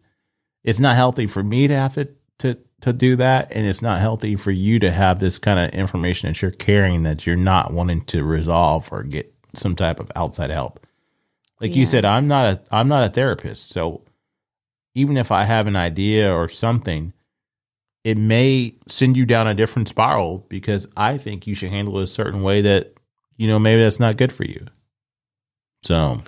It's 0.63 0.81
not 0.81 0.97
healthy 0.97 1.27
for 1.27 1.43
me 1.43 1.69
to 1.69 1.75
have 1.75 1.95
to 1.95 2.09
to 2.39 2.59
to 2.81 2.93
do 2.93 3.17
that 3.17 3.51
and 3.51 3.67
it's 3.67 3.83
not 3.83 4.01
healthy 4.01 4.37
for 4.37 4.51
you 4.51 4.79
to 4.79 4.91
have 4.91 5.19
this 5.19 5.39
kind 5.39 5.59
of 5.59 5.71
information 5.71 6.29
that 6.29 6.43
you're 6.43 6.51
carrying 6.51 7.03
that 7.05 7.27
you're 7.27 7.37
not 7.37 7.73
wanting 7.73 8.05
to 8.07 8.23
resolve 8.25 8.89
or 8.93 9.03
get 9.03 9.33
some 9.55 9.75
type 9.75 10.01
of 10.01 10.11
outside 10.17 10.51
help. 10.51 10.85
Like 11.61 11.75
you 11.75 11.87
said 11.87 12.05
i'm 12.05 12.29
not 12.29 12.45
a 12.45 12.61
i'm 12.71 12.89
not 12.89 13.09
a 13.09 13.13
therapist 13.13 13.71
so 13.71 14.03
even 14.95 15.17
if 15.17 15.31
i 15.33 15.45
have 15.45 15.67
an 15.67 15.77
idea 15.77 16.35
or 16.35 16.47
something 16.47 17.15
it 18.03 18.19
may 18.19 18.75
send 18.87 19.17
you 19.17 19.25
down 19.25 19.47
a 19.47 19.55
different 19.55 19.89
spiral 19.89 20.45
because 20.51 20.87
i 20.95 21.17
think 21.17 21.47
you 21.47 21.55
should 21.55 21.71
handle 21.71 21.99
it 22.01 22.03
a 22.03 22.07
certain 22.07 22.43
way 22.43 22.61
that 22.61 22.95
you 23.37 23.49
know 23.49 23.59
maybe 23.59 23.83
that's 23.83 24.01
not 24.01 24.17
good 24.17 24.33
for 24.33 24.45
you. 24.45 24.67
So 25.83 26.23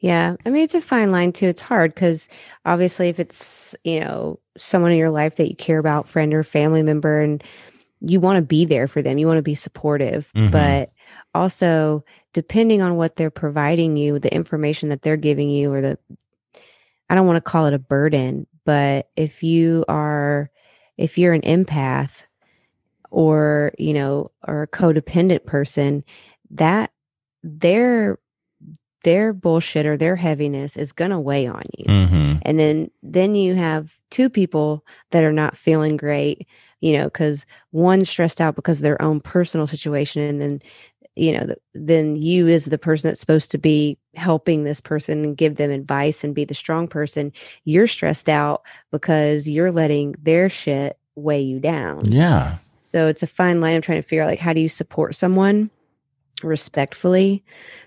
Yeah. 0.00 0.36
I 0.46 0.50
mean, 0.50 0.62
it's 0.62 0.76
a 0.76 0.80
fine 0.80 1.10
line 1.10 1.32
too. 1.32 1.48
It's 1.48 1.60
hard 1.60 1.94
because 1.94 2.28
obviously, 2.64 3.08
if 3.08 3.18
it's, 3.18 3.74
you 3.84 4.00
know, 4.00 4.38
someone 4.56 4.92
in 4.92 4.98
your 4.98 5.10
life 5.10 5.36
that 5.36 5.48
you 5.48 5.56
care 5.56 5.78
about, 5.78 6.08
friend 6.08 6.32
or 6.32 6.44
family 6.44 6.82
member, 6.82 7.20
and 7.20 7.42
you 8.00 8.20
want 8.20 8.36
to 8.36 8.42
be 8.42 8.64
there 8.64 8.86
for 8.86 9.02
them, 9.02 9.18
you 9.18 9.26
want 9.26 9.38
to 9.38 9.42
be 9.42 9.56
supportive, 9.56 10.30
Mhm. 10.36 10.52
but 10.52 10.92
also 11.34 12.04
depending 12.32 12.80
on 12.80 12.96
what 12.96 13.16
they're 13.16 13.30
providing 13.30 13.96
you, 13.96 14.20
the 14.20 14.32
information 14.32 14.88
that 14.90 15.02
they're 15.02 15.16
giving 15.16 15.50
you, 15.50 15.72
or 15.72 15.80
the, 15.80 15.98
I 17.10 17.16
don't 17.16 17.26
want 17.26 17.36
to 17.38 17.50
call 17.50 17.66
it 17.66 17.74
a 17.74 17.78
burden, 17.78 18.46
but 18.64 19.08
if 19.16 19.42
you 19.42 19.84
are, 19.88 20.50
if 20.96 21.18
you're 21.18 21.32
an 21.32 21.40
empath 21.42 22.24
or, 23.10 23.72
you 23.78 23.94
know, 23.94 24.30
or 24.46 24.62
a 24.62 24.68
codependent 24.68 25.44
person, 25.44 26.04
that 26.50 26.92
their 27.42 28.18
their 29.04 29.32
bullshit 29.32 29.86
or 29.86 29.96
their 29.96 30.16
heaviness 30.16 30.76
is 30.76 30.92
going 30.92 31.10
to 31.10 31.20
weigh 31.20 31.46
on 31.46 31.62
you. 31.76 31.84
hmm 31.86 32.34
And 32.42 32.58
then 32.58 32.90
then 33.02 33.34
you 33.34 33.54
have 33.54 33.98
two 34.10 34.28
people 34.30 34.84
that 35.10 35.24
are 35.24 35.32
not 35.32 35.56
feeling 35.56 35.96
great, 35.96 36.46
you 36.80 36.96
know, 36.98 37.10
cuz 37.10 37.46
one's 37.72 38.08
stressed 38.08 38.40
out 38.40 38.56
because 38.56 38.78
of 38.78 38.82
their 38.82 39.00
own 39.02 39.20
personal 39.20 39.66
situation 39.66 40.22
and 40.22 40.40
then 40.40 40.62
you 41.16 41.32
know, 41.36 41.46
th- 41.46 41.58
then 41.74 42.14
you 42.14 42.46
as 42.46 42.66
the 42.66 42.78
person 42.78 43.08
that's 43.08 43.18
supposed 43.18 43.50
to 43.50 43.58
be 43.58 43.98
helping 44.14 44.62
this 44.62 44.80
person 44.80 45.24
and 45.24 45.36
give 45.36 45.56
them 45.56 45.70
advice 45.70 46.22
and 46.22 46.32
be 46.32 46.44
the 46.44 46.54
strong 46.54 46.86
person, 46.86 47.32
you're 47.64 47.88
stressed 47.88 48.28
out 48.28 48.62
because 48.92 49.48
you're 49.48 49.72
letting 49.72 50.14
their 50.22 50.48
shit 50.48 50.96
weigh 51.16 51.40
you 51.40 51.58
down. 51.58 52.04
yeah 52.12 52.58
So 52.94 53.08
it's 53.08 53.24
a 53.24 53.26
fine 53.26 53.60
line 53.60 53.76
of 53.76 53.82
trying 53.82 54.00
to 54.00 54.06
figure 54.06 54.22
out 54.22 54.28
like 54.30 54.38
how 54.38 54.52
do 54.52 54.60
you 54.60 54.68
support 54.68 55.16
someone 55.16 55.70
respectfully, 56.44 57.42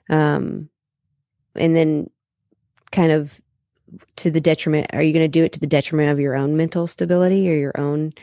um, 0.10 0.70
and 1.56 1.76
then 1.76 2.10
kind 2.91 3.11
of 3.11 3.41
to 4.18 4.32
the 4.32 4.41
detriment. 4.41 4.88
Are 4.94 5.02
you 5.02 5.14
going 5.14 5.23
to 5.23 5.28
do 5.28 5.44
it 5.44 5.53
to 5.53 5.60
the 5.60 5.68
detriment 5.68 6.10
of 6.10 6.19
your 6.19 6.36
own 6.36 6.56
mental 6.56 6.88
stability 6.88 7.49
or 7.49 7.56
your 7.56 7.80
own, 7.80 8.14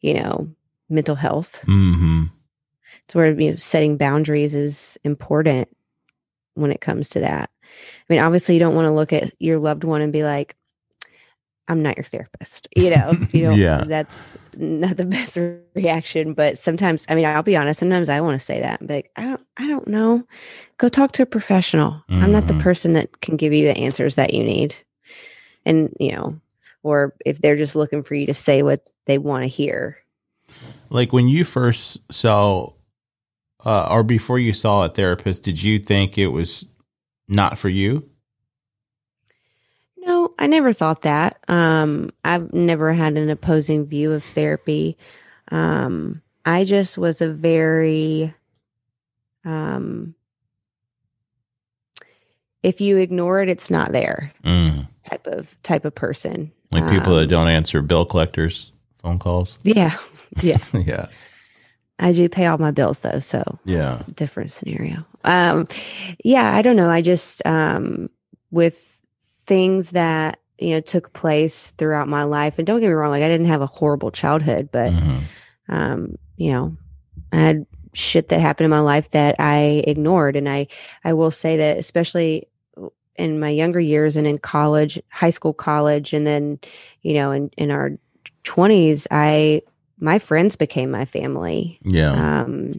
you 0.00 0.14
know, 0.14 0.48
mental 0.88 1.16
health? 1.16 1.62
hmm 1.64 2.24
It's 3.04 3.14
where 3.14 3.38
you 3.38 3.50
know, 3.50 3.56
setting 3.56 3.96
boundaries 3.96 4.54
is 4.54 4.98
important 5.04 5.68
when 6.54 6.70
it 6.70 6.80
comes 6.80 7.08
to 7.10 7.20
that. 7.20 7.50
I 7.62 8.12
mean, 8.12 8.20
obviously, 8.20 8.54
you 8.54 8.60
don't 8.60 8.74
want 8.74 8.86
to 8.86 8.92
look 8.92 9.12
at 9.12 9.32
your 9.38 9.58
loved 9.58 9.84
one 9.84 10.00
and 10.00 10.12
be 10.12 10.24
like, 10.24 10.56
I'm 11.68 11.82
not 11.82 11.96
your 11.96 12.04
therapist. 12.04 12.68
You 12.76 12.90
know, 12.90 13.18
you 13.32 13.42
know, 13.42 13.54
Yeah. 13.54 13.84
that's 13.86 14.36
not 14.56 14.96
the 14.96 15.04
best 15.16 15.36
reaction. 15.74 16.32
But 16.34 16.58
sometimes, 16.58 17.04
I 17.08 17.14
mean, 17.14 17.24
I'll 17.26 17.42
be 17.42 17.56
honest. 17.56 17.80
Sometimes 17.80 18.08
I 18.08 18.20
want 18.20 18.38
to 18.38 18.44
say 18.44 18.60
that, 18.60 18.86
but 18.86 19.06
I 19.16 19.22
don't, 19.22 19.40
I 19.56 19.66
don't 19.66 19.88
know. 19.88 20.24
Go 20.78 20.88
talk 20.88 21.12
to 21.12 21.22
a 21.22 21.26
professional. 21.26 22.02
I'm 22.08 22.32
not 22.32 22.46
the 22.46 22.54
Mhm. 22.54 22.60
person 22.60 22.92
that 22.94 23.20
can 23.20 23.36
give 23.36 23.52
you 23.52 23.66
the 23.66 23.76
answers 23.76 24.14
that 24.14 24.32
you 24.34 24.44
need. 24.44 24.74
And 25.64 25.94
you 25.98 26.12
know, 26.12 26.40
or 26.82 27.14
if 27.24 27.40
they're 27.40 27.56
just 27.56 27.74
looking 27.74 28.02
for 28.02 28.14
you 28.14 28.26
to 28.26 28.34
say 28.34 28.62
what 28.62 28.88
they 29.06 29.18
want 29.18 29.42
to 29.42 29.48
hear. 29.48 29.98
Like 30.90 31.12
when 31.12 31.26
you 31.28 31.44
first 31.44 32.00
saw, 32.12 32.70
uh, 33.64 33.88
or 33.90 34.04
before 34.04 34.38
you 34.38 34.52
saw 34.52 34.84
a 34.84 34.88
therapist, 34.88 35.42
did 35.42 35.60
you 35.60 35.80
think 35.80 36.16
it 36.16 36.28
was 36.28 36.68
not 37.28 37.58
for 37.58 37.68
you? 37.68 38.08
I 40.38 40.46
never 40.46 40.72
thought 40.72 41.02
that. 41.02 41.38
Um, 41.48 42.10
I've 42.24 42.52
never 42.52 42.92
had 42.92 43.16
an 43.16 43.30
opposing 43.30 43.86
view 43.86 44.12
of 44.12 44.22
therapy. 44.24 44.96
Um, 45.50 46.20
I 46.44 46.64
just 46.64 46.98
was 46.98 47.20
a 47.22 47.28
very, 47.28 48.34
um, 49.44 50.14
if 52.62 52.80
you 52.80 52.96
ignore 52.96 53.42
it, 53.42 53.48
it's 53.48 53.70
not 53.70 53.92
there 53.92 54.32
Mm. 54.44 54.88
type 55.08 55.26
of 55.26 55.60
type 55.62 55.84
of 55.84 55.94
person. 55.94 56.52
Like 56.72 56.88
people 56.90 57.14
that 57.14 57.22
Um, 57.22 57.28
don't 57.28 57.48
answer 57.48 57.80
bill 57.80 58.04
collectors' 58.04 58.72
phone 58.98 59.18
calls. 59.18 59.58
Yeah, 59.62 59.96
yeah. 60.42 60.58
yeah. 60.72 61.06
I 61.98 62.12
do 62.12 62.28
pay 62.28 62.46
all 62.46 62.58
my 62.58 62.72
bills 62.72 63.00
though, 63.00 63.20
so 63.20 63.58
Yeah. 63.64 64.02
different 64.14 64.50
scenario. 64.50 65.06
Um, 65.24 65.66
yeah, 66.24 66.54
I 66.54 66.60
don't 66.62 66.76
know. 66.76 66.90
I 66.90 67.00
just 67.02 67.44
um, 67.46 68.10
with 68.50 68.95
things 69.46 69.90
that 69.92 70.40
you 70.58 70.70
know 70.70 70.80
took 70.80 71.12
place 71.12 71.70
throughout 71.72 72.08
my 72.08 72.24
life, 72.24 72.58
and 72.58 72.66
don't 72.66 72.80
get 72.80 72.88
me 72.88 72.94
wrong, 72.94 73.10
like 73.10 73.22
I 73.22 73.28
didn't 73.28 73.46
have 73.46 73.62
a 73.62 73.66
horrible 73.66 74.10
childhood, 74.10 74.68
but 74.72 74.92
Mhm. 74.92 75.20
um, 75.68 76.16
you 76.36 76.52
know, 76.52 76.76
I 77.32 77.36
had 77.36 77.66
shit 77.92 78.28
that 78.28 78.40
happened 78.40 78.66
in 78.66 78.70
my 78.70 78.80
life 78.80 79.10
that 79.10 79.36
I 79.38 79.82
ignored, 79.86 80.36
and 80.36 80.48
I 80.48 80.66
I 81.04 81.12
will 81.12 81.30
say 81.30 81.56
that 81.58 81.78
especially 81.78 82.48
in 83.16 83.40
my 83.40 83.48
younger 83.48 83.80
years 83.80 84.16
and 84.16 84.26
in 84.26 84.38
college, 84.38 85.00
high 85.10 85.30
school, 85.30 85.54
college, 85.54 86.12
and 86.12 86.26
then 86.26 86.58
you 87.02 87.14
know 87.14 87.32
in 87.32 87.50
in 87.56 87.70
our 87.70 87.92
twenties, 88.44 89.06
I 89.10 89.62
my 89.98 90.18
friends 90.18 90.56
became 90.56 90.90
my 90.90 91.04
family 91.06 91.78
Yeah. 91.82 92.12
um, 92.44 92.74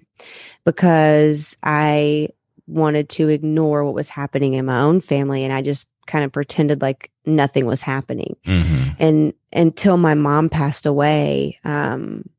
because 0.66 1.58
I 1.64 2.30
wanted 2.68 3.10
to 3.10 3.30
ignore 3.30 3.84
what 3.86 3.96
was 3.96 4.10
happening 4.10 4.54
in 4.54 4.66
my 4.66 4.80
own 4.82 5.02
family, 5.02 5.44
and 5.44 5.54
I 5.54 5.62
just 5.62 5.88
kind 6.08 6.26
of 6.26 6.32
pretended 6.32 6.82
like 6.82 7.12
nothing 7.26 7.66
was 7.66 7.82
happening. 7.82 8.36
hmm 8.46 8.90
And 9.00 9.34
until 9.54 9.98
my 9.98 10.14
mom 10.14 10.50
passed 10.50 10.86
away, 10.86 11.60
um, 11.64 12.30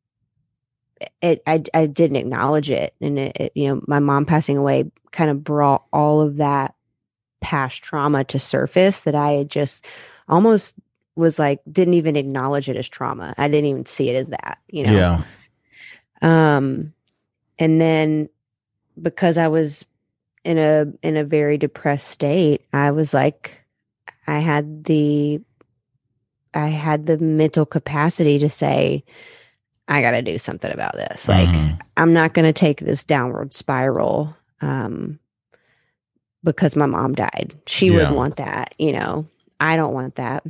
it 1.22 1.42
I, 1.46 1.62
I 1.74 1.86
didn't 1.86 2.16
acknowledge 2.16 2.70
it, 2.70 2.94
and 3.00 3.18
it, 3.18 3.36
it, 3.36 3.52
you 3.54 3.68
know 3.68 3.82
my 3.86 4.00
mom 4.00 4.26
passing 4.26 4.56
away 4.56 4.90
kind 5.12 5.30
of 5.30 5.44
brought 5.44 5.84
all 5.92 6.20
of 6.20 6.38
that 6.38 6.74
past 7.40 7.82
trauma 7.82 8.24
to 8.24 8.38
surface 8.38 9.00
that 9.00 9.14
I 9.14 9.32
had 9.32 9.50
just 9.50 9.86
almost 10.28 10.76
was 11.14 11.38
like 11.38 11.60
didn't 11.70 11.94
even 11.94 12.16
acknowledge 12.16 12.68
it 12.68 12.76
as 12.76 12.88
trauma. 12.88 13.34
I 13.38 13.48
didn't 13.48 13.66
even 13.66 13.86
see 13.86 14.10
it 14.10 14.16
as 14.16 14.28
that, 14.28 14.58
you 14.68 14.84
know. 14.84 14.92
Yeah. 14.92 15.22
Um, 16.20 16.94
and 17.58 17.80
then 17.80 18.28
because 19.00 19.38
I 19.38 19.48
was 19.48 19.84
in 20.44 20.58
a 20.58 20.86
in 21.02 21.16
a 21.16 21.24
very 21.24 21.58
depressed 21.58 22.08
state, 22.08 22.62
I 22.72 22.90
was 22.90 23.12
like, 23.12 23.57
I 24.28 24.38
had 24.38 24.84
the 24.84 25.40
I 26.54 26.68
had 26.68 27.06
the 27.06 27.18
mental 27.18 27.66
capacity 27.66 28.38
to 28.38 28.48
say, 28.48 29.04
I 29.86 30.00
got 30.00 30.12
to 30.12 30.22
do 30.22 30.38
something 30.38 30.72
about 30.72 30.94
this. 30.94 31.28
Like, 31.28 31.48
Mhm. 31.48 31.78
I'm 31.96 32.12
not 32.12 32.32
going 32.34 32.46
to 32.46 32.52
take 32.54 32.80
this 32.80 33.04
downward 33.04 33.52
spiral. 33.52 34.34
Um, 34.60 35.18
because 36.44 36.74
my 36.76 36.86
mom 36.86 37.14
died. 37.14 37.54
She 37.66 37.86
Yeah. 37.86 37.96
would 38.08 38.16
want 38.16 38.36
that, 38.36 38.74
you 38.78 38.92
know. 38.92 39.26
I 39.60 39.76
don't 39.76 39.92
want 39.92 40.14
that. 40.16 40.44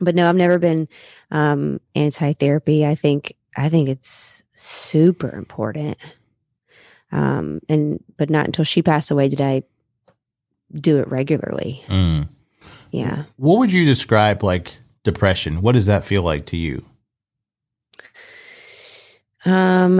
But 0.00 0.14
no, 0.14 0.28
I've 0.28 0.36
never 0.36 0.58
been 0.58 0.88
um 1.30 1.80
anti-therapy. 1.94 2.84
I 2.84 2.94
think 2.94 3.34
I 3.56 3.68
think 3.68 3.88
it's 3.88 4.42
super 4.54 5.30
important. 5.34 5.96
Um 7.12 7.60
and 7.68 8.02
but 8.16 8.30
not 8.30 8.46
until 8.46 8.64
she 8.64 8.82
passed 8.82 9.10
away 9.10 9.28
did 9.28 9.40
I 9.40 9.62
do 10.74 10.98
it 10.98 11.08
regularly. 11.08 11.84
Mm. 11.88 12.28
Yeah. 12.92 13.24
What 13.36 13.58
would 13.58 13.72
you 13.72 13.84
describe 13.84 14.44
like 14.44 14.76
depression? 15.02 15.62
What 15.62 15.72
does 15.72 15.86
that 15.86 16.04
feel 16.04 16.22
like 16.22 16.46
to 16.46 16.56
you? 16.56 16.84
Um 19.44 19.96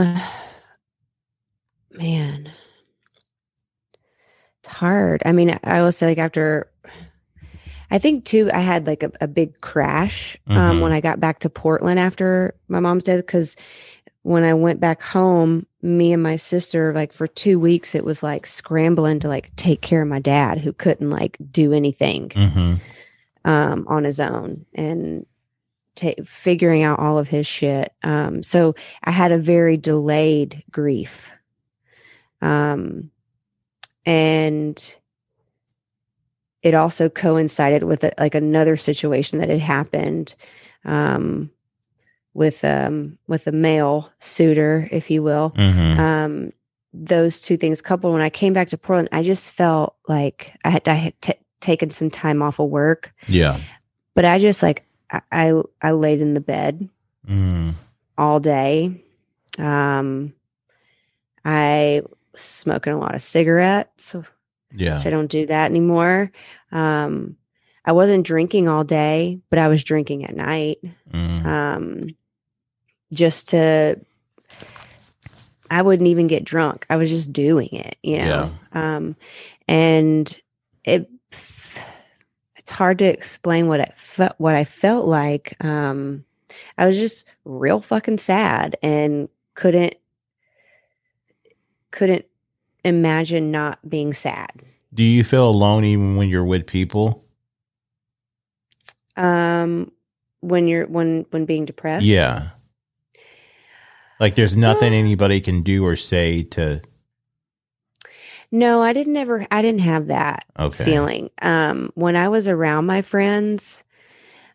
man. 1.90 2.52
It's 4.60 4.68
hard. 4.68 5.22
I 5.26 5.32
mean, 5.32 5.58
I 5.64 5.82
will 5.82 5.90
say 5.92 6.06
like 6.06 6.18
after 6.18 6.70
I 7.90 7.98
think 7.98 8.24
too 8.24 8.50
I 8.52 8.60
had 8.60 8.86
like 8.86 9.02
a, 9.02 9.10
a 9.20 9.26
big 9.28 9.60
crash 9.60 10.36
um 10.46 10.78
Mhm. 10.78 10.80
when 10.82 10.92
I 10.92 11.00
got 11.00 11.18
back 11.20 11.40
to 11.40 11.50
Portland 11.50 11.98
after 11.98 12.54
my 12.68 12.78
mom's 12.80 13.04
death 13.04 13.26
cuz 13.26 13.56
when 14.22 14.44
I 14.44 14.54
went 14.54 14.80
back 14.80 15.02
home, 15.02 15.66
me 15.82 16.12
and 16.12 16.22
my 16.22 16.36
sister 16.36 16.92
like 16.92 17.12
for 17.12 17.26
2 17.26 17.58
weeks 17.58 17.94
it 17.94 18.04
was 18.04 18.22
like 18.22 18.46
scrambling 18.46 19.18
to 19.20 19.28
like 19.28 19.54
take 19.56 19.80
care 19.80 20.02
of 20.02 20.08
my 20.08 20.20
dad 20.20 20.60
who 20.60 20.72
couldn't 20.72 21.10
like 21.10 21.36
do 21.50 21.72
anything 21.72 22.28
Mm-hmm. 22.28 22.74
um, 23.44 23.84
on 23.88 24.04
his 24.04 24.20
own 24.20 24.64
and 24.74 25.26
ta 25.96 26.12
figuring 26.24 26.82
out 26.84 27.00
all 27.00 27.18
of 27.18 27.28
his 27.28 27.46
shit. 27.46 27.92
Um, 28.04 28.42
so 28.42 28.74
I 29.02 29.10
had 29.10 29.32
a 29.32 29.38
very 29.38 29.76
delayed 29.76 30.62
grief. 30.70 31.30
Um, 32.40 33.10
and 34.06 34.94
it 36.62 36.74
also 36.74 37.08
coincided 37.08 37.82
with 37.82 38.04
a, 38.04 38.12
like 38.18 38.34
another 38.36 38.76
situation 38.76 39.40
that 39.40 39.48
had 39.48 39.60
happened 39.60 40.34
um, 40.84 41.50
with 42.34 42.64
um, 42.64 43.18
with 43.26 43.46
a 43.46 43.52
male 43.52 44.10
suitor, 44.18 44.88
if 44.90 45.10
you 45.10 45.22
will 45.22 45.50
Mm-hmm. 45.56 46.00
um 46.00 46.52
those 46.94 47.40
two 47.40 47.56
things 47.56 47.80
coupled 47.80 48.12
when 48.12 48.20
i 48.20 48.28
came 48.28 48.52
back 48.52 48.68
to 48.68 48.76
portland 48.76 49.08
i 49.12 49.22
just 49.22 49.50
felt 49.50 49.96
like 50.08 50.54
i 50.62 50.68
had, 50.68 50.86
I 50.86 50.92
had 50.94 51.14
t- 51.22 51.32
taken 51.60 51.88
some 51.90 52.10
time 52.10 52.42
off 52.42 52.58
of 52.60 52.68
work 52.68 53.14
yeah. 53.28 53.58
but 54.14 54.26
i 54.26 54.38
just 54.38 54.62
like 54.62 54.84
I, 55.10 55.22
I 55.32 55.62
i 55.80 55.90
laid 55.92 56.20
in 56.20 56.34
the 56.34 56.42
bed 56.42 56.88
Mm. 57.26 57.76
all 58.18 58.40
day 58.40 59.02
um 59.58 60.34
i 61.44 62.02
was 62.32 62.40
smoking 62.42 62.92
a 62.92 62.98
lot 62.98 63.14
of 63.14 63.22
cigarettes 63.22 64.14
Yeah. 64.74 65.00
i 65.02 65.08
don't 65.08 65.30
do 65.30 65.46
that 65.46 65.70
anymore 65.70 66.30
um 66.72 67.36
i 67.86 67.92
wasn't 67.92 68.26
drinking 68.26 68.68
all 68.68 68.84
day 68.84 69.40
but 69.50 69.58
i 69.58 69.68
was 69.68 69.82
drinking 69.84 70.24
at 70.26 70.36
night 70.36 70.78
Mm. 71.10 71.44
um 71.46 72.00
just 73.12 73.50
to 73.50 74.00
I 75.70 75.80
wouldn't 75.80 76.08
even 76.08 76.26
get 76.26 76.44
drunk. 76.44 76.84
I 76.90 76.96
was 76.96 77.08
just 77.08 77.32
doing 77.32 77.70
it, 77.72 77.96
you 78.02 78.18
know. 78.18 78.52
Um 78.72 79.16
and 79.68 80.40
it 80.84 81.08
it's 82.56 82.70
hard 82.70 82.98
to 82.98 83.04
explain 83.06 83.68
what 83.68 83.80
it 83.80 83.94
felt 83.94 84.34
what 84.38 84.54
I 84.54 84.64
felt 84.64 85.06
like. 85.06 85.56
Um 85.64 86.24
I 86.76 86.86
was 86.86 86.96
just 86.96 87.24
real 87.44 87.80
fucking 87.80 88.18
sad 88.18 88.76
and 88.82 89.28
couldn't 89.54 89.94
couldn't 91.90 92.24
imagine 92.84 93.50
not 93.50 93.78
being 93.88 94.12
sad. 94.12 94.50
Do 94.92 95.04
you 95.04 95.24
feel 95.24 95.48
alone 95.48 95.84
even 95.84 96.16
when 96.16 96.28
you're 96.28 96.44
with 96.44 96.66
people? 96.66 97.24
Um 99.16 99.90
when 100.40 100.66
you're 100.66 100.86
when 100.86 101.24
when 101.30 101.46
being 101.46 101.64
depressed. 101.64 102.04
Yeah. 102.04 102.50
Like 104.22 104.36
there's 104.36 104.56
nothing 104.56 104.92
anybody 104.92 105.40
can 105.40 105.62
do 105.62 105.84
or 105.84 105.96
say 105.96 106.44
to 106.44 106.80
No, 108.52 108.80
I 108.80 108.92
didn't 108.92 109.16
ever 109.16 109.48
I 109.50 109.62
didn't 109.62 109.80
have 109.80 110.06
that 110.06 110.44
okay. 110.56 110.84
feeling. 110.84 111.30
Um, 111.42 111.90
when 111.96 112.14
I 112.14 112.28
was 112.28 112.46
around 112.46 112.86
my 112.86 113.02
friends, 113.02 113.82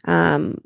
um, 0.06 0.62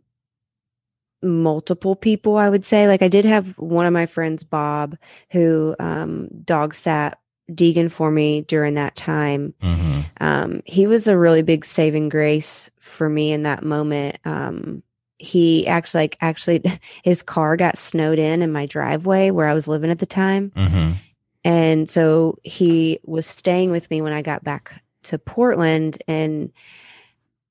multiple 1.23 1.95
people, 1.95 2.37
I 2.37 2.47
would 2.47 2.63
say, 2.63 2.87
like 2.87 3.01
I 3.01 3.07
did 3.07 3.25
have 3.25 3.57
one 3.57 3.87
of 3.87 3.93
my 3.93 4.05
friends, 4.05 4.43
Bob, 4.43 4.95
who 5.31 5.75
um, 5.79 6.27
dog 6.45 6.75
sat 6.75 7.19
Deegan 7.51 7.89
for 7.89 8.11
me 8.11 8.41
during 8.41 8.75
that 8.75 8.95
time. 8.95 9.55
hmm 9.59 10.01
Um, 10.19 10.61
he 10.65 10.85
was 10.85 11.07
a 11.07 11.17
really 11.17 11.41
big 11.41 11.65
saving 11.65 12.09
grace 12.09 12.69
for 12.79 13.09
me 13.09 13.31
in 13.31 13.41
that 13.43 13.63
moment. 13.63 14.19
Um, 14.25 14.83
he 15.21 15.67
actually, 15.67 16.03
like, 16.03 16.17
actually, 16.21 16.63
his 17.03 17.21
car 17.21 17.55
got 17.55 17.77
snowed 17.77 18.17
in 18.19 18.41
in 18.41 18.51
my 18.51 18.65
driveway 18.65 19.29
where 19.31 19.47
I 19.47 19.53
was 19.53 19.67
living 19.67 19.91
at 19.91 19.99
the 19.99 20.05
time. 20.07 20.51
hmm 20.55 20.91
And 21.43 21.89
so 21.89 22.37
he 22.43 22.99
was 23.05 23.25
staying 23.27 23.71
with 23.71 23.89
me 23.91 24.01
when 24.01 24.13
I 24.13 24.21
got 24.21 24.43
back 24.43 24.81
to 25.03 25.17
Portland 25.19 25.97
and 26.07 26.51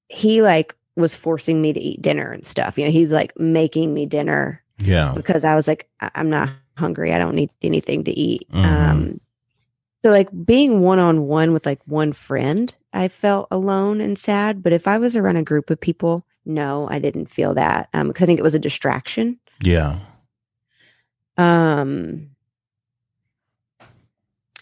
he 0.08 0.42
like 0.42 0.74
was 0.96 1.14
forcing 1.14 1.62
me 1.62 1.72
to 1.72 1.80
eat 1.80 2.02
dinner 2.02 2.30
and 2.32 2.44
stuff. 2.44 2.78
You 2.78 2.84
know, 2.86 2.90
he's 2.90 3.12
like 3.12 3.32
making 3.38 3.94
me 3.94 4.06
dinner 4.06 4.62
Yeah. 4.78 5.12
because 5.14 5.44
I 5.44 5.54
was 5.54 5.68
like, 5.68 5.88
"I- 6.00 6.10
I'm 6.14 6.30
not 6.30 6.50
hungry. 6.76 7.12
I 7.12 7.18
don't 7.18 7.34
need 7.34 7.50
anything 7.62 8.04
to 8.04 8.10
eat. 8.12 8.46
Mhm. 8.52 8.64
Um, 8.64 9.20
so 10.02 10.10
like 10.10 10.28
being 10.44 10.80
one 10.80 10.98
on 10.98 11.26
one 11.26 11.52
with 11.52 11.66
like 11.66 11.80
one 11.86 12.12
friend, 12.12 12.74
I 12.92 13.08
felt 13.08 13.48
alone 13.50 14.00
and 14.00 14.18
sad. 14.18 14.62
But 14.62 14.72
if 14.72 14.88
I 14.88 14.98
was 14.98 15.14
around 15.16 15.36
a 15.36 15.42
group 15.42 15.70
of 15.70 15.80
people, 15.80 16.24
no, 16.44 16.88
I 16.90 16.98
didn't 16.98 17.26
feel 17.26 17.54
that 17.54 17.88
um, 17.92 18.08
because 18.08 18.22
I 18.22 18.26
think 18.26 18.38
it 18.38 18.42
was 18.42 18.54
a 18.54 18.58
distraction. 18.58 19.38
Yeah. 19.62 20.00
Um, 21.36 22.30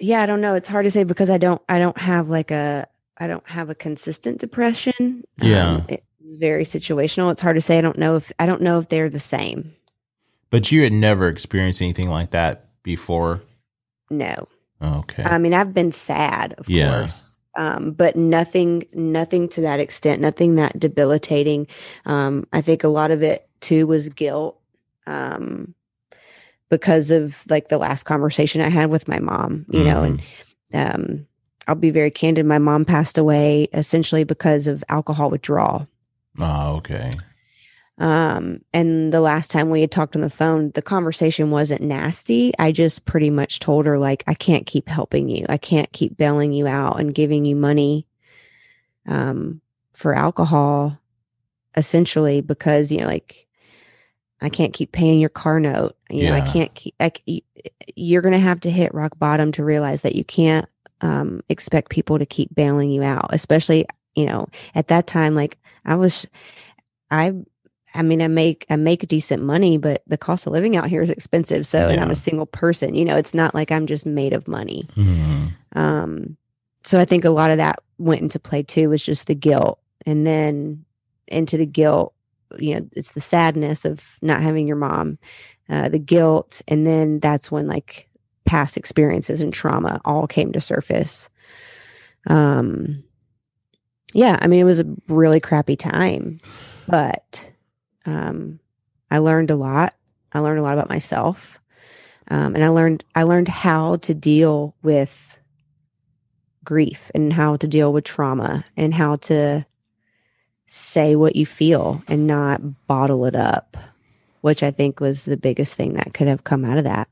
yeah, 0.01 0.23
I 0.23 0.27
don't 0.27 0.41
know. 0.41 0.55
It's 0.55 0.69
hard 0.69 0.85
to 0.85 0.91
say 0.91 1.05
because 1.05 1.31
I 1.31 1.39
don't, 1.39 1.61
I 1.69 1.79
don't 1.79 1.99
have 1.99 2.29
like 2.29 2.51
a, 2.51 2.87
I 3.17 3.27
don't 3.27 3.49
have 3.49 3.69
a 3.71 3.75
consistent 3.75 4.39
depression. 4.39 5.25
Yeah. 5.41 5.77
Um, 5.77 5.87
it's 5.89 6.35
very 6.37 6.65
situational. 6.65 7.33
It's 7.33 7.43
hard 7.43 7.57
to 7.57 7.61
say. 7.61 7.79
I 7.79 7.81
don't 7.81 7.99
know 7.99 8.17
if, 8.17 8.31
I 8.39 8.47
don't 8.47 8.63
know 8.63 8.79
if 8.79 8.89
they're 8.89 9.09
the 9.11 9.19
same. 9.19 9.75
But 10.51 10.71
you 10.71 10.83
had 10.83 10.93
never 10.93 11.29
experienced 11.29 11.83
anything 11.83 12.09
like 12.09 12.31
that 12.31 12.69
before. 12.83 13.43
No. 14.11 14.49
Okay. 14.81 15.25
I 15.25 15.39
mean, 15.39 15.53
I've 15.53 15.75
been 15.75 15.93
sad, 15.93 16.55
of 16.59 16.71
Yeah. 16.71 17.01
course. 17.01 17.28
Um, 17.57 17.93
but 17.93 18.15
nothing, 18.15 18.85
nothing 18.93 19.49
to 19.51 19.63
that 19.63 19.81
extent, 19.81 20.21
nothing 20.21 20.57
that 20.57 20.79
debilitating. 20.79 21.67
Um, 22.07 22.47
I 22.53 22.61
think 22.61 22.85
a 22.85 22.89
lot 22.89 23.11
of 23.11 23.23
it 23.23 23.49
too 23.61 23.87
was 23.87 24.09
guilt. 24.09 24.61
Um, 25.07 25.75
because 26.69 27.11
of 27.11 27.45
like 27.49 27.69
the 27.69 27.79
last 27.79 28.05
conversation 28.05 28.61
I 28.61 28.69
had 28.69 28.91
with 28.91 29.09
my 29.09 29.19
mom, 29.19 29.65
you 29.71 29.85
know, 29.85 30.03
and 30.03 30.23
um, 30.75 31.27
I'll 31.67 31.75
be 31.75 31.91
very 31.91 32.11
candid. 32.11 32.45
My 32.47 32.59
mom 32.59 32.85
passed 32.85 33.19
away 33.19 33.69
essentially 33.73 34.25
because 34.25 34.67
of 34.67 34.85
alcohol 34.89 35.31
withdrawal. 35.31 35.89
oh, 36.39 36.77
okay. 36.77 37.13
Um, 37.99 38.61
and 38.73 39.13
the 39.13 39.21
last 39.21 39.51
time 39.51 39.71
we 39.71 39.81
had 39.81 39.91
talked 39.91 40.15
on 40.15 40.23
the 40.23 40.31
phone, 40.31 40.71
the 40.77 40.83
conversation 40.83 41.51
wasn't 41.51 41.83
nasty. 41.83 42.53
I 42.57 42.71
just 42.71 43.05
pretty 43.05 43.29
much 43.29 43.59
told 43.59 43.87
her, 43.87 43.99
like, 43.99 44.23
I 44.27 44.35
can't 44.35 44.67
keep 44.67 44.89
helping 44.89 45.29
you. 45.29 45.45
I 45.49 45.57
can't 45.57 45.93
keep 45.93 46.17
bailing 46.17 46.53
you 46.53 46.69
out 46.69 47.01
and 47.01 47.13
giving 47.13 47.45
you 47.45 47.57
money 47.57 48.07
um, 49.07 49.61
for 49.95 50.15
alcohol, 50.15 50.97
essentially, 51.77 52.41
because, 52.41 52.93
you 52.93 53.01
know, 53.01 53.07
like, 53.07 53.49
I 54.41 54.49
can't 54.49 54.73
keep 54.73 54.93
paying 54.93 55.19
your 55.19 55.29
car 55.29 55.59
note. 55.59 55.97
You 56.09 56.27
know, 56.27 56.35
I 56.35 56.43
can't 56.43 56.73
keep, 56.75 56.95
I, 57.01 57.11
you're 57.97 58.23
going 58.23 58.33
to 58.33 58.39
have 58.39 58.61
to 58.61 58.71
hit 58.71 58.95
rock 58.95 59.19
bottom 59.19 59.51
to 59.53 59.65
realize 59.65 60.03
that 60.03 60.15
you 60.15 60.23
can't 60.23 60.69
um, 61.01 61.43
expect 61.49 61.91
people 61.91 62.21
to 62.21 62.27
keep 62.27 62.55
bailing 62.55 62.91
you 62.91 63.03
out, 63.03 63.31
especially, 63.35 63.87
you 64.15 64.27
know, 64.27 64.47
at 64.77 64.87
that 64.87 65.09
time, 65.09 65.35
like, 65.35 65.59
I 65.85 65.97
was, 65.97 66.27
I 67.11 67.33
I 67.95 68.03
mean, 68.03 68.21
I 68.23 68.29
make 68.29 68.67
I 68.69 68.77
make 68.77 69.07
decent 69.09 69.43
money, 69.43 69.79
but 69.79 70.03
the 70.07 70.19
cost 70.19 70.47
of 70.47 70.53
living 70.53 70.77
out 70.77 70.89
here 70.89 71.03
is 71.03 71.11
expensive. 71.11 71.67
So, 71.67 71.89
and 71.89 72.01
I'm 72.01 72.11
a 72.11 72.17
single 72.17 72.47
person. 72.47 72.95
You 72.95 73.05
know, 73.05 73.17
it's 73.17 73.35
not 73.35 73.55
like 73.55 73.73
I'm 73.73 73.87
just 73.87 74.07
made 74.07 74.33
of 74.33 74.47
money. 74.47 74.87
Mhm. 74.95 75.53
Um, 75.75 76.37
so 76.85 77.01
I 77.01 77.05
think 77.05 77.25
a 77.25 77.31
lot 77.31 77.51
of 77.51 77.57
that 77.57 77.81
went 77.99 78.23
into 78.23 78.39
play 78.39 78.63
too. 78.63 78.91
Was 78.91 79.05
just 79.05 79.27
the 79.27 79.35
guilt, 79.35 79.79
and 80.07 80.27
then 80.27 80.85
into 81.27 81.57
the 81.57 81.67
guilt. 81.67 82.15
You 82.59 82.77
know, 82.77 82.89
it's 82.97 83.13
the 83.13 83.21
sadness 83.21 83.85
of 83.85 84.01
not 84.23 84.41
having 84.43 84.67
your 84.67 84.77
mom, 84.77 85.19
uh, 85.69 85.89
the 85.89 85.99
guilt, 85.99 86.63
and 86.69 86.87
then 86.87 87.21
that's 87.21 87.51
when 87.51 87.67
like 87.67 88.09
past 88.47 88.77
experiences 88.79 89.41
and 89.43 89.53
trauma 89.53 90.01
all 90.05 90.27
came 90.27 90.53
to 90.53 90.61
surface. 90.61 91.29
Um, 92.27 93.05
yeah, 94.15 94.39
I 94.41 94.47
mean, 94.47 94.61
it 94.61 94.65
was 94.65 94.81
a 94.81 94.87
really 95.09 95.41
crappy 95.41 95.77
time, 95.77 96.41
but 96.87 97.51
um, 98.09 98.61
I 99.11 99.19
learned 99.19 99.51
a 99.51 99.57
lot. 99.57 99.95
I 100.33 100.39
learned 100.41 100.59
a 100.59 100.63
lot 100.63 100.75
about 100.75 100.89
myself, 100.89 101.59
um, 102.29 102.55
and 102.55 102.65
I 102.65 102.69
learned 102.69 103.05
I 103.15 103.23
learned 103.23 103.49
how 103.49 103.97
to 103.97 104.15
deal 104.15 104.75
with 104.83 105.39
grief 106.65 107.11
and 107.15 107.33
how 107.33 107.57
to 107.57 107.67
deal 107.67 107.93
with 107.93 108.05
trauma 108.05 108.65
and 108.77 108.95
how 108.95 109.17
to 109.17 109.65
say 110.67 111.17
what 111.17 111.35
you 111.35 111.47
feel 111.47 112.03
and 112.09 112.27
not 112.27 112.87
bottle 112.87 113.25
it 113.25 113.35
up, 113.35 113.77
which 114.43 114.63
I 114.63 114.71
think 114.71 115.01
was 115.01 115.25
the 115.25 115.39
biggest 115.39 115.77
thing 115.77 115.95
that 115.95 116.13
could 116.13 116.29
have 116.29 116.45
come 116.45 116.65
out 116.65 116.77
of 116.77 116.85
that. 116.85 117.09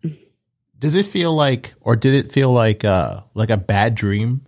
Does 0.78 0.94
it 0.94 1.06
feel 1.06 1.34
like, 1.34 1.72
or 1.80 1.96
did 1.96 2.12
it 2.12 2.32
feel 2.32 2.52
like, 2.52 2.84
uh, 2.84 3.22
like 3.32 3.48
a 3.48 3.56
bad 3.56 3.94
dream 3.94 4.46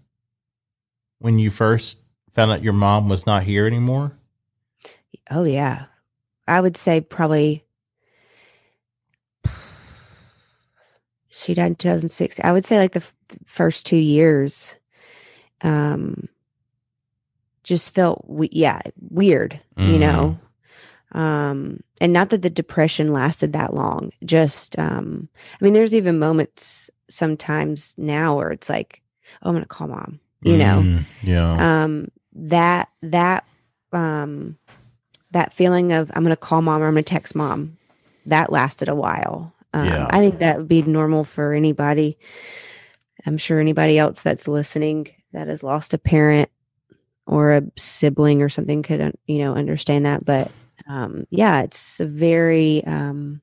when 1.21 1.39
you 1.39 1.49
first 1.49 2.01
found 2.35 2.51
out 2.51 2.63
your 2.63 2.75
mom 2.75 3.09
was 3.09 3.25
not 3.25 3.45
here 3.45 3.67
anymore? 3.67 4.19
Oh 5.31 5.45
yeah. 5.45 5.87
I 6.49 6.61
would 6.61 6.77
say 6.77 7.01
probably 7.01 7.65
she 11.31 11.55
died 11.55 11.67
in 11.67 11.75
2006. 11.77 12.41
I 12.43 12.53
would 12.53 12.65
say 12.65 12.79
like 12.79 12.93
the 12.93 13.01
f- 13.01 13.15
first 13.45 13.87
2 13.87 13.97
years 13.97 14.77
um 15.63 16.29
just 17.65 17.95
felt 17.95 18.25
we- 18.27 18.49
yeah, 18.53 18.81
weird, 19.11 19.61
you 19.77 19.99
know. 19.99 20.39
Um 21.13 21.81
and 22.01 22.13
not 22.13 22.31
that 22.31 22.43
the 22.43 22.51
depression 22.51 23.13
lasted 23.13 23.53
that 23.53 23.75
long. 23.75 24.13
Just 24.25 24.79
um 24.79 25.29
I 25.61 25.65
mean 25.65 25.75
there's 25.75 25.95
even 25.95 26.19
moments 26.19 26.91
sometimes 27.09 27.95
now 27.99 28.37
where 28.37 28.51
it's 28.51 28.69
like 28.69 29.03
oh, 29.43 29.51
I'm 29.51 29.55
going 29.55 29.63
to 29.63 29.69
call 29.69 29.89
mom, 29.89 30.21
you 30.43 30.57
know 30.59 30.83
Mm, 30.83 31.05
yeah. 31.23 31.83
um 31.83 32.09
that 32.33 32.89
that 33.03 33.45
um 33.93 34.57
that 35.33 35.53
feeling 35.53 35.93
of 35.93 36.11
i'm 36.15 36.23
going 36.23 36.31
to 36.35 36.37
call 36.37 36.63
mom 36.63 36.83
or 36.83 36.87
i'm 36.87 36.95
going 36.95 37.05
to 37.05 37.11
text 37.11 37.35
mom 37.35 37.77
that 38.27 38.53
lasted 38.53 38.89
a 38.89 38.95
while. 38.95 39.55
Um, 39.73 39.87
Yeah. 39.87 40.07
i 40.11 40.19
think 40.19 40.39
that 40.41 40.59
would 40.59 40.69
be 40.69 40.83
normal 40.83 41.25
for 41.25 41.53
anybody. 41.55 42.19
I'm 43.27 43.39
sure 43.39 43.59
anybody 43.59 43.99
else 43.99 44.23
that's 44.23 44.47
listening 44.47 45.09
that 45.33 45.49
has 45.49 45.63
lost 45.63 45.93
a 45.95 45.99
parent 45.99 46.51
or 47.27 47.53
a 47.53 47.63
sibling 47.77 48.43
or 48.43 48.49
something 48.49 48.83
could 48.83 49.17
you 49.27 49.39
know 49.39 49.55
understand 49.55 50.07
that 50.07 50.25
but 50.25 50.51
um 50.89 51.27
yeah 51.31 51.63
it's 51.63 52.01
a 52.01 52.07
very 52.07 52.83
um 52.85 53.41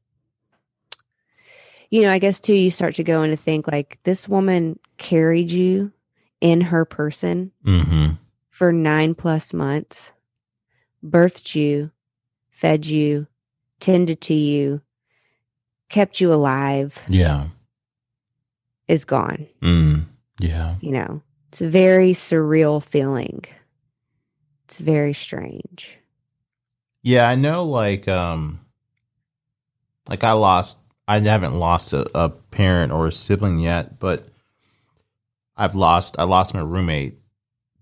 you 1.92 2.02
know 2.02 2.12
i 2.12 2.18
guess 2.18 2.40
too 2.42 2.54
you 2.54 2.72
start 2.72 2.96
to 2.96 3.04
go 3.04 3.22
and 3.22 3.32
to 3.32 3.38
think 3.38 3.68
like 3.68 4.00
this 4.04 4.28
woman 4.28 4.80
carried 4.98 5.52
you 5.52 5.92
in 6.42 6.62
her 6.62 6.86
person 6.86 7.52
hmm 7.64 8.12
for 8.50 8.72
nine 8.72 9.14
plus 9.14 9.54
months, 9.54 10.14
birthed 11.06 11.56
you, 11.56 11.92
fed 12.52 12.86
you, 12.86 13.28
tended 13.80 14.22
to 14.22 14.34
you, 14.34 14.82
kept 15.90 16.20
you 16.20 16.34
alive, 16.34 17.00
Yeah. 17.08 17.48
is 18.88 19.06
gone. 19.06 19.48
Mm. 19.62 20.06
Yeah. 20.40 20.76
You 20.82 20.92
know, 20.92 21.22
it's 21.50 21.62
a 21.62 21.70
very 21.70 22.12
surreal 22.14 22.84
feeling. 22.84 23.44
It's 24.66 24.80
very 24.80 25.14
strange. 25.14 26.00
Yeah, 27.04 27.30
I 27.30 27.36
know 27.36 27.64
like 27.66 28.08
um 28.08 28.60
like 30.10 30.24
I 30.24 30.32
lost 30.32 30.80
I 31.08 31.20
haven't 31.20 31.54
lost 31.60 31.94
a, 31.94 32.08
a 32.18 32.30
parent 32.30 32.92
or 32.92 33.06
a 33.08 33.12
sibling 33.12 33.60
yet, 33.60 34.00
but 34.00 34.28
I've 35.56 35.76
lost 35.76 36.16
I 36.18 36.24
lost 36.24 36.54
my 36.56 36.62
roommate, 36.62 37.20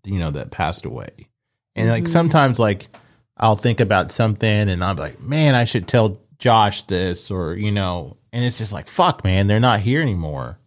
you 0.04 0.20
know, 0.20 0.32
that 0.32 0.52
passed 0.52 0.84
away. 0.86 1.30
And 1.76 1.90
like 1.90 2.04
Mhm. 2.04 2.10
sometimes 2.10 2.60
like 2.60 2.90
I'll 3.38 3.56
think 3.56 3.80
about 3.80 4.12
something 4.12 4.70
and 4.70 4.84
I'm 4.84 4.96
like, 4.98 5.20
man, 5.22 5.56
I 5.56 5.66
should 5.66 5.88
tell 5.88 6.20
Josh 6.40 6.84
this 6.84 7.32
or, 7.32 7.56
you 7.56 7.72
know, 7.72 8.18
and 8.32 8.44
it's 8.46 8.58
just 8.58 8.74
like, 8.74 8.88
fuck, 8.88 9.24
man, 9.24 9.48
they're 9.48 9.60
not 9.60 9.80
here 9.82 10.02
anymore. 10.02 10.60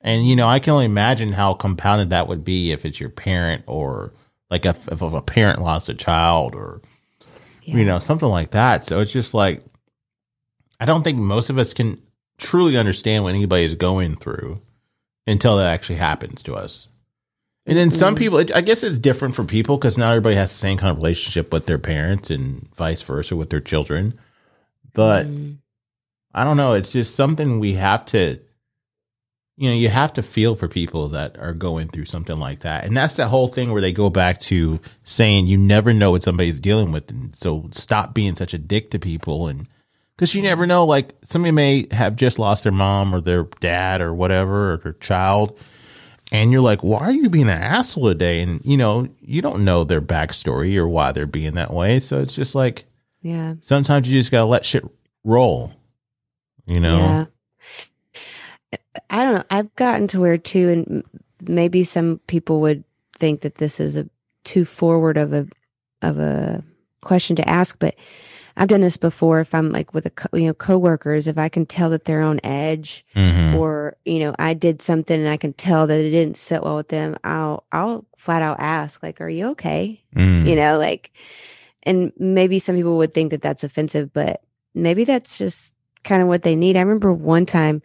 And 0.00 0.28
you 0.28 0.34
know, 0.36 0.48
I 0.48 0.58
can 0.58 0.72
only 0.72 0.84
imagine 0.86 1.32
how 1.32 1.54
compounded 1.54 2.10
that 2.10 2.28
would 2.28 2.44
be 2.44 2.72
if 2.72 2.84
it's 2.84 3.00
your 3.00 3.10
parent 3.10 3.64
or 3.66 4.12
like 4.50 4.66
if, 4.66 4.86
if 4.88 5.00
a 5.00 5.22
parent 5.22 5.62
lost 5.62 5.88
a 5.88 5.94
child 5.94 6.54
or 6.54 6.82
Yeah. 7.62 7.76
you 7.78 7.84
know 7.86 7.98
something 8.00 8.28
like 8.28 8.50
that 8.50 8.84
so 8.84 9.00
it's 9.00 9.12
just 9.12 9.32
like 9.34 9.62
i 10.80 10.84
don't 10.84 11.04
think 11.04 11.16
most 11.16 11.48
of 11.48 11.56
us 11.58 11.72
can 11.72 12.02
truly 12.36 12.76
understand 12.76 13.22
what 13.24 13.34
anybody 13.34 13.64
is 13.64 13.74
going 13.76 14.16
through 14.16 14.60
until 15.26 15.56
that 15.56 15.72
actually 15.72 15.96
happens 15.98 16.42
to 16.42 16.54
us 16.54 16.88
and 17.66 17.76
then 17.78 17.90
some 17.90 18.14
Mhm. 18.14 18.18
people 18.18 18.38
it, 18.38 18.50
i 18.54 18.60
guess 18.60 18.82
it's 18.82 18.98
different 18.98 19.34
for 19.34 19.44
people 19.44 19.76
because 19.76 19.96
not 19.98 20.10
everybody 20.10 20.34
has 20.36 20.50
the 20.50 20.58
same 20.58 20.78
kind 20.78 20.90
of 20.90 20.96
relationship 20.96 21.52
with 21.52 21.66
their 21.66 21.78
parents 21.78 22.30
and 22.30 22.68
vice 22.76 23.02
versa 23.02 23.36
with 23.36 23.50
their 23.50 23.60
children 23.60 24.14
but 24.94 25.26
Mm. 25.26 25.56
I 26.34 26.44
don't 26.44 26.56
know. 26.56 26.72
It's 26.72 26.92
just 26.92 27.14
something 27.14 27.58
we 27.60 27.74
have 27.74 28.06
to, 28.06 28.38
you 29.58 29.68
know, 29.68 29.76
you 29.76 29.90
have 29.90 30.14
to 30.14 30.22
feel 30.22 30.56
for 30.56 30.66
people 30.66 31.08
that 31.10 31.36
are 31.38 31.52
going 31.52 31.88
through 31.88 32.06
something 32.06 32.38
like 32.38 32.60
that. 32.60 32.84
And 32.84 32.96
that's 32.96 33.16
the 33.16 33.28
whole 33.28 33.48
thing 33.48 33.70
where 33.70 33.82
they 33.82 33.92
go 33.92 34.08
back 34.08 34.40
to 34.40 34.80
saying 35.04 35.46
you 35.46 35.58
never 35.58 35.92
know 35.92 36.10
what 36.10 36.22
somebody's 36.22 36.58
dealing 36.58 36.90
with. 36.90 37.10
And 37.10 37.36
so 37.36 37.68
stop 37.72 38.14
being 38.14 38.34
such 38.34 38.54
a 38.54 38.58
dick 38.58 38.90
to 38.92 38.98
people. 38.98 39.46
And 39.46 39.68
because 40.16 40.34
you 40.34 40.40
never 40.40 40.66
know, 40.66 40.86
like 40.86 41.14
somebody 41.22 41.52
may 41.52 41.86
have 41.90 42.16
just 42.16 42.38
lost 42.38 42.62
their 42.62 42.72
mom 42.72 43.14
or 43.14 43.20
their 43.20 43.44
dad 43.60 44.00
or 44.00 44.14
whatever, 44.14 44.72
or 44.72 44.76
their 44.78 44.92
child. 44.94 45.58
And 46.32 46.50
you're 46.50 46.60
like, 46.62 46.82
why 46.82 46.98
are 47.02 47.12
you 47.12 47.30
being 47.30 47.48
an 47.48 47.62
asshole 47.62 48.08
today? 48.08 48.40
And 48.42 48.60
you 48.64 48.76
know, 48.76 49.06
you 49.20 49.40
don't 49.42 49.64
know 49.64 49.84
their 49.84 50.00
backstory 50.02 50.76
or 50.76 50.88
why 50.88 51.12
they're 51.12 51.26
being 51.26 51.54
that 51.54 51.72
way. 51.72 52.00
So 52.00 52.20
it's 52.20 52.34
just 52.34 52.54
like 52.56 52.86
Yeah. 53.20 53.54
sometimes 53.60 54.08
you 54.08 54.18
just 54.18 54.32
gotta 54.32 54.46
let 54.46 54.64
shit 54.64 54.84
roll. 55.22 55.72
You 56.66 56.80
know? 56.80 56.98
Yeah. 56.98 57.26
I 59.10 59.24
don't 59.24 59.34
know. 59.34 59.44
I've 59.50 59.74
gotten 59.76 60.06
to 60.08 60.20
where 60.20 60.38
too, 60.38 60.68
and 60.70 61.04
maybe 61.42 61.84
some 61.84 62.20
people 62.26 62.60
would 62.60 62.84
think 63.18 63.42
that 63.42 63.56
this 63.56 63.78
is 63.78 63.96
a 63.96 64.08
too 64.44 64.64
forward 64.64 65.16
of 65.16 65.32
a 65.32 65.46
of 66.00 66.18
a 66.18 66.62
question 67.00 67.36
to 67.36 67.48
ask, 67.48 67.78
but 67.78 67.94
I've 68.56 68.68
done 68.68 68.80
this 68.82 68.96
before. 68.96 69.40
If 69.40 69.54
I'm 69.54 69.70
like 69.72 69.94
with 69.94 70.06
a 70.06 70.10
co- 70.10 70.36
you 70.36 70.46
know 70.46 70.54
coworkers, 70.54 71.26
if 71.28 71.38
I 71.38 71.48
can 71.48 71.66
tell 71.66 71.90
that 71.90 72.04
they're 72.04 72.22
on 72.22 72.40
edge, 72.44 73.04
Mhm. 73.16 73.54
or 73.58 73.96
you 74.04 74.18
know 74.20 74.34
I 74.38 74.54
did 74.54 74.82
something 74.82 75.18
and 75.18 75.28
I 75.28 75.36
can 75.36 75.52
tell 75.54 75.86
that 75.86 75.98
it 76.04 76.10
didn't 76.10 76.36
sit 76.36 76.62
well 76.62 76.76
with 76.76 76.88
them, 76.88 77.16
I'll 77.24 77.64
I'll 77.72 78.04
flat 78.16 78.42
out 78.42 78.58
ask 78.60 79.02
like, 79.02 79.20
"Are 79.20 79.28
you 79.28 79.48
okay?" 79.50 80.02
Mm. 80.16 80.46
you 80.48 80.56
know 80.56 80.78
like 80.78 81.10
and 81.84 82.12
maybe 82.18 82.58
some 82.58 82.76
people 82.76 82.96
would 82.98 83.12
think 83.14 83.30
that 83.30 83.42
that's 83.42 83.64
offensive 83.64 84.12
but 84.12 84.42
maybe 84.74 85.04
that's 85.04 85.36
just 85.38 85.74
kind 86.04 86.22
of 86.22 86.28
what 86.28 86.42
they 86.44 86.54
need 86.54 86.76
i 86.76 86.80
remember 86.80 87.12
one 87.12 87.44
time 87.46 87.80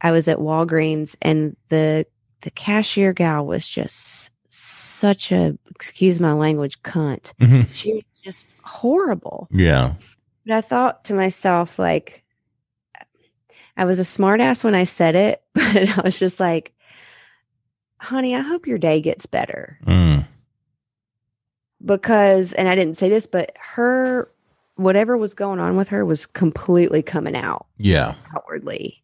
i 0.00 0.10
was 0.10 0.26
at 0.26 0.38
walgreens 0.38 1.14
and 1.22 1.54
the 1.68 2.04
the 2.40 2.50
cashier 2.50 3.12
gal 3.12 3.46
was 3.46 3.68
just 3.68 4.30
such 4.48 5.30
a 5.32 5.56
excuse 5.70 6.18
my 6.18 6.32
language 6.32 6.82
cunt 6.82 7.32
Mhm. 7.40 7.68
she 7.72 8.04
just 8.24 8.54
horrible 8.64 9.46
Yeah. 9.52 9.94
but 10.46 10.56
i 10.56 10.60
thought 10.60 11.04
to 11.04 11.14
myself 11.14 11.78
like 11.78 12.24
i 13.76 13.84
was 13.84 13.98
a 14.00 14.02
smartass 14.02 14.64
when 14.64 14.74
i 14.74 14.84
said 14.84 15.14
it 15.14 15.42
but 15.54 15.76
i 15.98 16.00
was 16.02 16.18
just 16.18 16.40
like 16.40 16.72
honey 17.98 18.34
i 18.34 18.40
hope 18.40 18.66
your 18.66 18.78
day 18.78 19.00
gets 19.00 19.26
better 19.26 19.78
Mm. 19.86 20.26
because 21.84 22.52
and 22.54 22.68
I 22.68 22.74
didn't 22.74 22.96
say 22.96 23.08
this, 23.08 23.26
but 23.26 23.52
her 23.74 24.30
whatever 24.76 25.16
was 25.16 25.34
going 25.34 25.60
on 25.60 25.76
with 25.76 25.88
her 25.90 26.04
was 26.04 26.26
completely 26.26 27.02
coming 27.02 27.36
out 27.36 27.66
Yeah. 27.78 28.14
outwardly. 28.34 29.02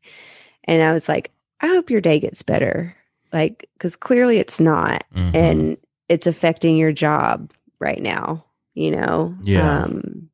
And 0.65 0.83
I 0.83 0.93
was 0.93 1.09
like, 1.09 1.31
I 1.61 1.67
hope 1.69 1.91
your 1.91 2.01
day 2.01 2.19
gets 2.19 2.43
better. 2.43 2.97
Like 3.33 3.69
cuz 3.79 3.97
clearly 3.97 4.39
it's 4.39 4.59
not 4.61 5.05
Mhm. 5.15 5.37
and 5.37 5.77
it's 6.09 6.27
affecting 6.27 6.77
your 6.77 6.93
job 6.93 7.53
right 7.79 8.03
now, 8.03 8.45
you 8.75 8.91
know. 8.91 9.35
Yeah. 9.43 9.85
Um 9.85 10.31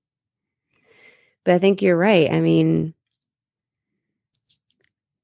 but 1.44 1.54
I 1.54 1.58
think 1.58 1.80
you're 1.80 1.96
right. 1.96 2.30
I 2.30 2.40
mean, 2.40 2.92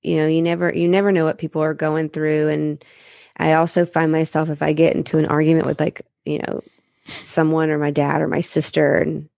you 0.03 0.17
know, 0.17 0.27
you 0.27 0.43
never 0.43 0.73
you 0.73 0.89
never 0.89 1.13
know 1.13 1.25
what 1.25 1.39
people 1.39 1.63
are 1.63 1.75
going 1.75 2.09
through 2.09 2.49
and 2.49 2.85
I 3.37 3.55
also 3.55 3.87
find 3.87 4.13
myself 4.13 4.51
if 4.51 4.63
I 4.63 4.73
get 4.73 4.95
into 4.95 5.19
an 5.19 5.27
argument 5.27 5.67
with 5.67 5.81
like, 5.81 6.03
you 6.25 6.39
know, 6.39 6.63
someone 7.07 7.71
or 7.71 7.79
my 7.79 7.91
dad 7.91 8.21
or 8.21 8.29
my 8.29 8.41
sister 8.41 8.99
and 8.99 9.29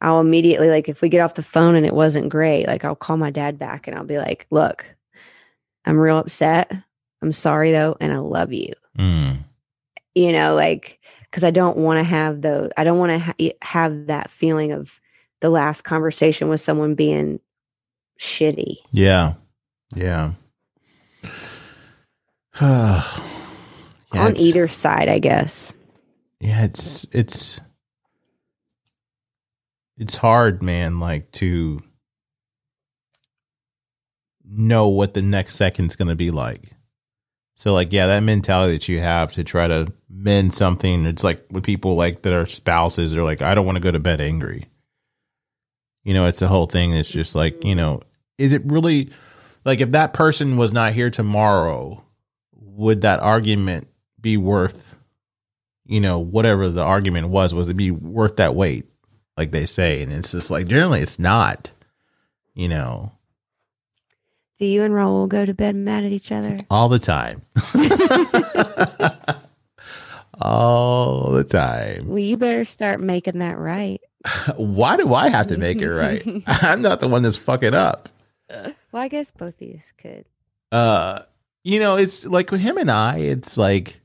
I'll 0.00 0.20
immediately 0.20 0.68
like 0.68 0.88
if 0.88 1.00
we 1.00 1.08
get 1.08 1.20
off 1.20 1.34
the 1.34 1.42
phone 1.42 1.74
and 1.74 1.86
it 1.86 1.94
wasn't 1.94 2.28
great, 2.28 2.66
like 2.66 2.84
I'll 2.84 2.94
call 2.94 3.16
my 3.16 3.30
dad 3.30 3.58
back 3.58 3.86
and 3.86 3.96
I'll 3.96 4.04
be 4.04 4.18
like, 4.18 4.46
"Look, 4.50 4.94
I'm 5.86 5.96
real 5.96 6.18
upset. 6.18 6.70
I'm 7.22 7.32
sorry 7.32 7.72
though, 7.72 7.96
and 8.00 8.12
I 8.12 8.18
love 8.18 8.52
you." 8.52 8.74
Mm. 8.98 9.44
You 10.14 10.32
know, 10.32 10.54
like 10.54 11.00
cuz 11.34 11.42
I 11.42 11.50
don't 11.50 11.76
want 11.76 11.98
to 11.98 12.04
have 12.04 12.42
those 12.42 12.70
I 12.76 12.84
don't 12.84 12.98
want 12.98 13.10
to 13.10 13.18
ha- 13.18 13.52
have 13.62 14.06
that 14.06 14.30
feeling 14.30 14.70
of 14.70 15.00
the 15.40 15.50
last 15.50 15.82
conversation 15.82 16.48
with 16.48 16.60
someone 16.60 16.94
being 16.94 17.40
shitty. 18.18 18.76
Yeah. 18.92 19.34
Yeah. 19.94 20.34
yeah. 22.60 23.02
on 24.14 24.36
either 24.36 24.68
side, 24.68 25.08
I 25.08 25.18
guess. 25.18 25.72
Yeah, 26.40 26.64
it's 26.64 27.04
it's 27.12 27.60
it's 29.96 30.16
hard, 30.16 30.62
man, 30.62 31.00
like 31.00 31.32
to 31.32 31.82
know 34.46 34.88
what 34.88 35.14
the 35.14 35.22
next 35.22 35.56
second's 35.56 35.96
going 35.96 36.08
to 36.08 36.16
be 36.16 36.30
like. 36.30 36.72
So 37.54 37.72
like 37.72 37.92
yeah, 37.92 38.06
that 38.06 38.20
mentality 38.20 38.74
that 38.74 38.88
you 38.88 39.00
have 39.00 39.32
to 39.32 39.44
try 39.44 39.68
to 39.68 39.92
mend 40.14 40.54
something, 40.54 41.06
it's 41.06 41.24
like 41.24 41.44
with 41.50 41.64
people 41.64 41.96
like 41.96 42.22
that 42.22 42.32
are 42.32 42.46
spouses, 42.46 43.12
they're 43.12 43.24
like 43.24 43.42
I 43.42 43.54
don't 43.54 43.66
want 43.66 43.76
to 43.76 43.82
go 43.82 43.90
to 43.90 43.98
bed 43.98 44.20
angry. 44.20 44.66
You 46.04 46.14
know, 46.14 46.26
it's 46.26 46.40
the 46.40 46.48
whole 46.48 46.66
thing 46.66 46.92
it's 46.92 47.10
just 47.10 47.34
like, 47.34 47.64
you 47.64 47.74
know, 47.74 48.00
is 48.38 48.52
it 48.52 48.62
really 48.64 49.10
like 49.64 49.80
if 49.80 49.90
that 49.90 50.12
person 50.12 50.56
was 50.56 50.72
not 50.72 50.92
here 50.92 51.10
tomorrow, 51.10 52.02
would 52.52 53.00
that 53.02 53.20
argument 53.20 53.88
be 54.20 54.36
worth 54.36 54.94
you 55.86 56.00
know, 56.00 56.18
whatever 56.18 56.70
the 56.70 56.82
argument 56.82 57.28
was, 57.28 57.52
was 57.54 57.68
it 57.68 57.74
be 57.76 57.90
worth 57.90 58.36
that 58.36 58.54
weight, 58.54 58.86
like 59.36 59.50
they 59.50 59.66
say? 59.66 60.02
And 60.02 60.10
it's 60.12 60.32
just 60.32 60.50
like 60.50 60.66
generally 60.66 61.00
it's 61.00 61.18
not, 61.18 61.70
you 62.54 62.68
know, 62.68 63.12
Do 64.58 64.64
you 64.64 64.82
and 64.82 64.94
Raul 64.94 65.28
go 65.28 65.44
to 65.44 65.52
bed 65.52 65.76
mad 65.76 66.04
at 66.04 66.12
each 66.12 66.32
other? 66.32 66.58
all 66.70 66.88
the 66.88 66.98
time. 66.98 67.42
all 70.40 71.30
the 71.30 71.44
time. 71.44 72.08
Well, 72.08 72.18
you 72.18 72.36
better 72.36 72.64
start 72.64 73.00
making 73.00 73.38
that 73.38 73.58
right. 73.58 74.00
Why 74.56 74.96
do 74.96 75.12
I 75.14 75.28
have 75.28 75.48
to 75.48 75.58
make 75.58 75.80
it 75.80 75.90
right? 75.90 76.22
I'm 76.46 76.82
not 76.82 77.00
the 77.00 77.08
one 77.08 77.22
that's 77.22 77.36
fucking 77.36 77.74
up. 77.74 78.08
Well, 78.50 78.72
I 79.02 79.08
guess 79.08 79.30
both 79.30 79.60
of 79.60 79.68
you 79.68 79.78
could. 79.98 80.24
uh 80.72 81.20
you 81.64 81.80
know 81.80 81.96
it's 81.96 82.24
like 82.26 82.50
with 82.50 82.60
him 82.60 82.76
and 82.76 82.90
i 82.90 83.16
it's 83.16 83.56
like 83.56 84.00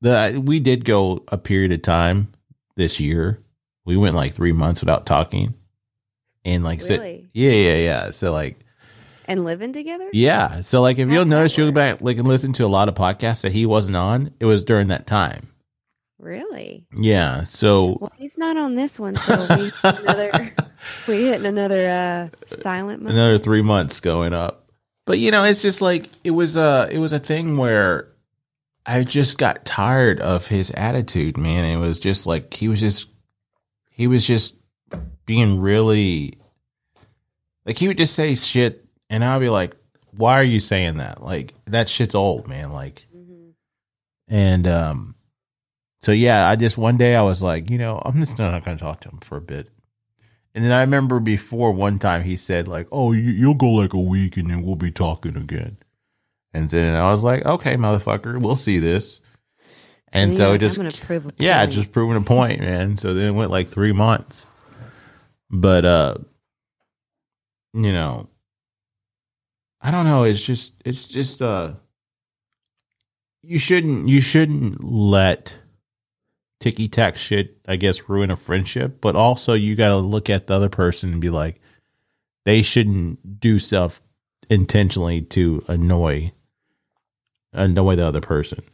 the 0.00 0.40
we 0.44 0.60
did 0.60 0.84
go 0.84 1.24
a 1.28 1.36
period 1.38 1.72
of 1.72 1.82
time 1.82 2.28
this 2.76 3.00
year 3.00 3.40
we 3.84 3.96
went 3.96 4.14
like 4.16 4.34
three 4.34 4.52
months 4.52 4.80
without 4.80 5.04
talking 5.06 5.54
and 6.44 6.62
like 6.64 6.80
Really? 6.82 7.28
yeah 7.32 7.50
yeah 7.50 7.76
yeah 7.76 8.10
so 8.12 8.32
like 8.32 8.58
And 9.28 9.44
living 9.44 9.72
together? 9.72 10.08
yeah 10.12 10.60
so 10.62 10.80
like 10.82 10.98
if 10.98 11.08
you'll 11.10 11.24
notice 11.24 11.56
you'll 11.58 11.68
go 11.68 11.72
back 11.74 12.00
like 12.00 12.18
and 12.18 12.26
listen 12.28 12.52
to 12.54 12.64
a 12.64 12.68
lot 12.68 12.88
of 12.88 12.94
podcasts 12.94 13.42
that 13.42 13.52
he 13.52 13.66
wasn't 13.66 13.96
on 13.96 14.30
it 14.40 14.44
was 14.44 14.64
during 14.64 14.88
that 14.88 15.06
time 15.06 15.48
Really? 16.18 16.86
yeah 16.96 17.44
so 17.44 17.98
Well, 18.00 18.12
he's 18.16 18.38
not 18.38 18.56
on 18.56 18.74
this 18.74 18.98
one, 18.98 19.16
so 19.16 19.36
we 19.56 19.64
hit 19.64 19.74
another 20.00 20.54
we 21.08 21.24
hit 21.26 21.44
another 21.44 21.88
uh 21.88 22.46
silent 22.46 23.02
another 23.02 23.38
three 23.38 23.62
months 23.62 24.00
going 24.00 24.32
up. 24.32 24.68
But 25.04 25.18
you 25.20 25.30
know, 25.30 25.44
it's 25.44 25.62
just 25.62 25.80
like 25.82 26.08
it 26.24 26.30
was 26.32 26.56
a 26.56 26.88
it 26.90 26.98
was 26.98 27.12
a 27.12 27.20
thing 27.20 27.58
where 27.58 28.08
I 28.86 29.04
just 29.04 29.36
got 29.38 29.64
tired 29.64 30.18
of 30.20 30.48
his 30.48 30.70
attitude, 30.72 31.36
man. 31.36 31.64
It 31.64 31.76
was 31.76 32.00
just 32.00 32.26
like 32.26 32.54
he 32.54 32.66
was 32.68 32.80
just 32.80 33.08
he 33.90 34.06
was 34.06 34.26
just 34.26 34.56
being 35.26 35.60
really 35.60 36.34
like 37.66 37.76
he 37.78 37.88
would 37.88 37.98
just 37.98 38.14
say 38.14 38.34
shit 38.34 38.85
and 39.10 39.24
I'll 39.24 39.40
be 39.40 39.48
like, 39.48 39.76
Why 40.12 40.34
are 40.38 40.42
you 40.44 40.60
saying 40.60 40.96
that? 40.98 41.22
Like 41.22 41.54
that 41.66 41.88
shit's 41.88 42.14
old, 42.14 42.48
man. 42.48 42.72
Like 42.72 43.06
Mhm. 43.14 43.52
and 44.28 44.66
um 44.66 45.14
so 46.00 46.12
yeah, 46.12 46.48
I 46.48 46.56
just 46.56 46.78
one 46.78 46.96
day 46.96 47.16
I 47.16 47.22
was 47.22 47.42
like, 47.42 47.70
you 47.70 47.78
know, 47.78 48.00
I'm 48.04 48.18
just 48.18 48.38
not 48.38 48.64
gonna 48.64 48.78
talk 48.78 49.00
to 49.02 49.08
him 49.08 49.18
for 49.18 49.36
a 49.36 49.40
bit. 49.40 49.68
And 50.54 50.64
then 50.64 50.72
I 50.72 50.80
remember 50.80 51.20
before 51.20 51.72
one 51.72 51.98
time 51.98 52.22
he 52.24 52.36
said 52.36 52.66
like, 52.66 52.86
"Oh, 52.90 53.12
you, 53.12 53.20
you'll 53.20 53.54
go 53.54 53.70
like 53.72 53.92
a 53.92 54.00
week 54.00 54.36
and 54.38 54.50
then 54.50 54.62
we'll 54.62 54.76
be 54.76 54.90
talking 54.90 55.36
again." 55.36 55.76
And 56.54 56.70
then 56.70 56.94
I 56.94 57.10
was 57.10 57.22
like, 57.22 57.44
"Okay, 57.44 57.74
motherfucker, 57.76 58.40
we'll 58.40 58.56
see 58.56 58.78
this." 58.78 59.20
And 60.12 60.32
you're 60.32 60.38
so 60.38 60.50
like, 60.52 60.60
just 60.60 61.02
prove 61.02 61.30
yeah, 61.36 61.66
just 61.66 61.92
proving 61.92 62.16
a 62.16 62.22
point, 62.22 62.60
man. 62.60 62.96
So 62.96 63.12
then 63.12 63.28
it 63.28 63.32
went 63.32 63.50
like 63.50 63.68
three 63.68 63.92
months, 63.92 64.46
but 65.50 65.84
uh, 65.84 66.14
you 67.74 67.92
know, 67.92 68.28
I 69.86 69.92
don't 69.92 70.04
know. 70.04 70.24
It's 70.24 70.40
just 70.40 70.74
it's 70.84 71.04
just 71.04 71.40
uh, 71.40 71.74
you 73.42 73.56
shouldn't 73.56 74.08
you 74.08 74.20
shouldn't 74.20 74.82
let 74.82 75.56
ticky 76.58 76.88
tack 76.88 77.16
shit, 77.16 77.58
I 77.68 77.76
guess, 77.76 78.08
ruin 78.08 78.32
a 78.32 78.36
friendship. 78.36 79.00
But 79.00 79.14
also, 79.14 79.52
you 79.54 79.76
got 79.76 79.90
to 79.90 79.98
look 79.98 80.28
at 80.28 80.48
the 80.48 80.54
other 80.54 80.68
person 80.68 81.12
and 81.12 81.20
be 81.20 81.30
like, 81.30 81.60
they 82.44 82.62
shouldn't 82.62 83.38
do 83.38 83.60
stuff 83.60 84.02
intentionally 84.50 85.22
to 85.22 85.64
annoy 85.68 86.32
annoy 87.52 87.94
the 87.94 88.06
other 88.06 88.20
person. 88.20 88.64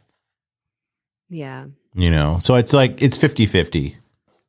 yeah. 1.29 1.67
You 1.93 2.09
know, 2.09 2.39
so 2.41 2.55
it's 2.55 2.73
like 2.73 3.03
it's 3.03 3.19
50 3.19 3.45
50. 3.45 3.97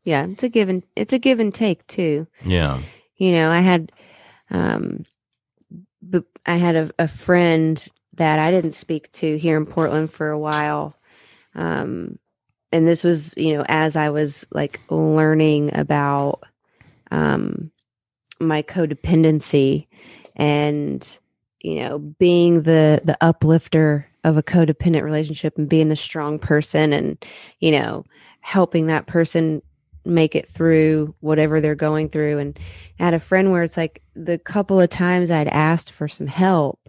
Yeah. 0.03 0.25
It's 0.29 0.43
a 0.43 0.49
give 0.49 0.71
and 0.71 0.83
it's 0.97 1.13
a 1.13 1.19
give 1.19 1.41
and 1.41 1.53
take 1.55 1.87
too. 1.89 2.27
Yeah. 2.43 2.81
you 3.19 3.33
know 3.33 3.51
i 3.51 3.61
had 3.61 3.93
um 4.51 5.05
i 6.47 6.57
had 6.57 6.77
a, 6.77 6.91
a 6.99 7.09
friend 7.09 7.89
that 8.15 8.39
i 8.39 8.51
didn't 8.51 8.75
speak 8.75 9.11
to 9.13 9.39
here 9.39 9.57
in 9.57 9.67
portland 9.67 10.13
for 10.13 10.31
a 10.31 10.39
while. 10.39 10.97
Um 11.55 12.19
and 12.73 12.87
this 12.87 13.05
was 13.05 13.35
you 13.37 13.55
know 13.57 13.65
as 13.69 13.97
i 13.97 14.11
was 14.11 14.47
like 14.51 14.81
learning 14.91 15.77
about 15.77 16.43
um 17.11 17.71
my 18.41 18.63
codependency 18.63 19.87
and 20.37 21.19
you 21.65 21.77
know, 21.77 21.99
being 21.99 22.63
the 22.63 23.01
the 23.05 23.17
uplifter 23.23 24.07
of 24.23 24.37
a 24.37 24.43
codependent 24.43 25.03
relationship 25.03 25.57
and 25.57 25.69
being 25.69 25.89
the 25.89 25.97
strong 25.97 26.39
person 26.39 26.93
and, 26.93 27.25
you 27.59 27.73
know, 27.73 28.05
helping 28.41 28.87
that 28.87 29.07
person 29.07 29.63
make 30.05 30.35
it 30.35 30.49
through 30.49 31.15
whatever 31.21 31.61
they're 31.61 31.75
going 31.75 32.09
through. 32.09 32.39
And 32.39 32.59
I 33.01 33.05
had 33.05 33.15
a 33.15 33.19
friend 33.19 33.51
where 33.53 33.63
it's 33.63 33.77
like 33.77 34.03
the 34.15 34.39
couple 34.39 34.81
of 34.81 34.91
times 34.91 35.31
I'd 35.31 35.49
asked 35.49 35.91
for 35.91 36.09
some 36.09 36.27
help, 36.27 36.89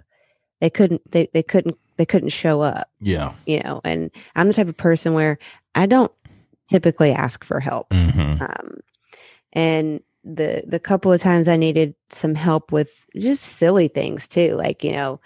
they 0.61 0.69
couldn't 0.69 1.09
they, 1.11 1.27
they 1.33 1.43
couldn't 1.43 1.77
they 1.97 2.05
couldn't 2.05 2.29
show 2.29 2.61
up, 2.61 2.89
Yeah. 2.99 3.33
you 3.45 3.61
know. 3.63 3.79
And 3.83 4.11
I'm 4.35 4.47
the 4.47 4.53
type 4.53 4.67
of 4.67 4.75
person 4.77 5.13
where 5.13 5.37
I 5.75 5.85
don't 5.85 6.11
typically 6.67 7.11
ask 7.13 7.43
for 7.43 7.59
help. 7.59 7.89
Mm-hmm. 7.91 8.41
Um, 8.41 8.79
and 9.53 10.01
the 10.23 10.63
the 10.67 10.79
couple 10.79 11.11
of 11.13 11.21
times 11.21 11.47
I 11.47 11.55
needed 11.55 11.95
some 12.09 12.35
help 12.35 12.71
with 12.71 13.05
just 13.15 13.43
silly 13.43 13.87
things 13.87 14.27
too, 14.27 14.55
like 14.55 14.83
you 14.83 14.91
know, 14.91 15.21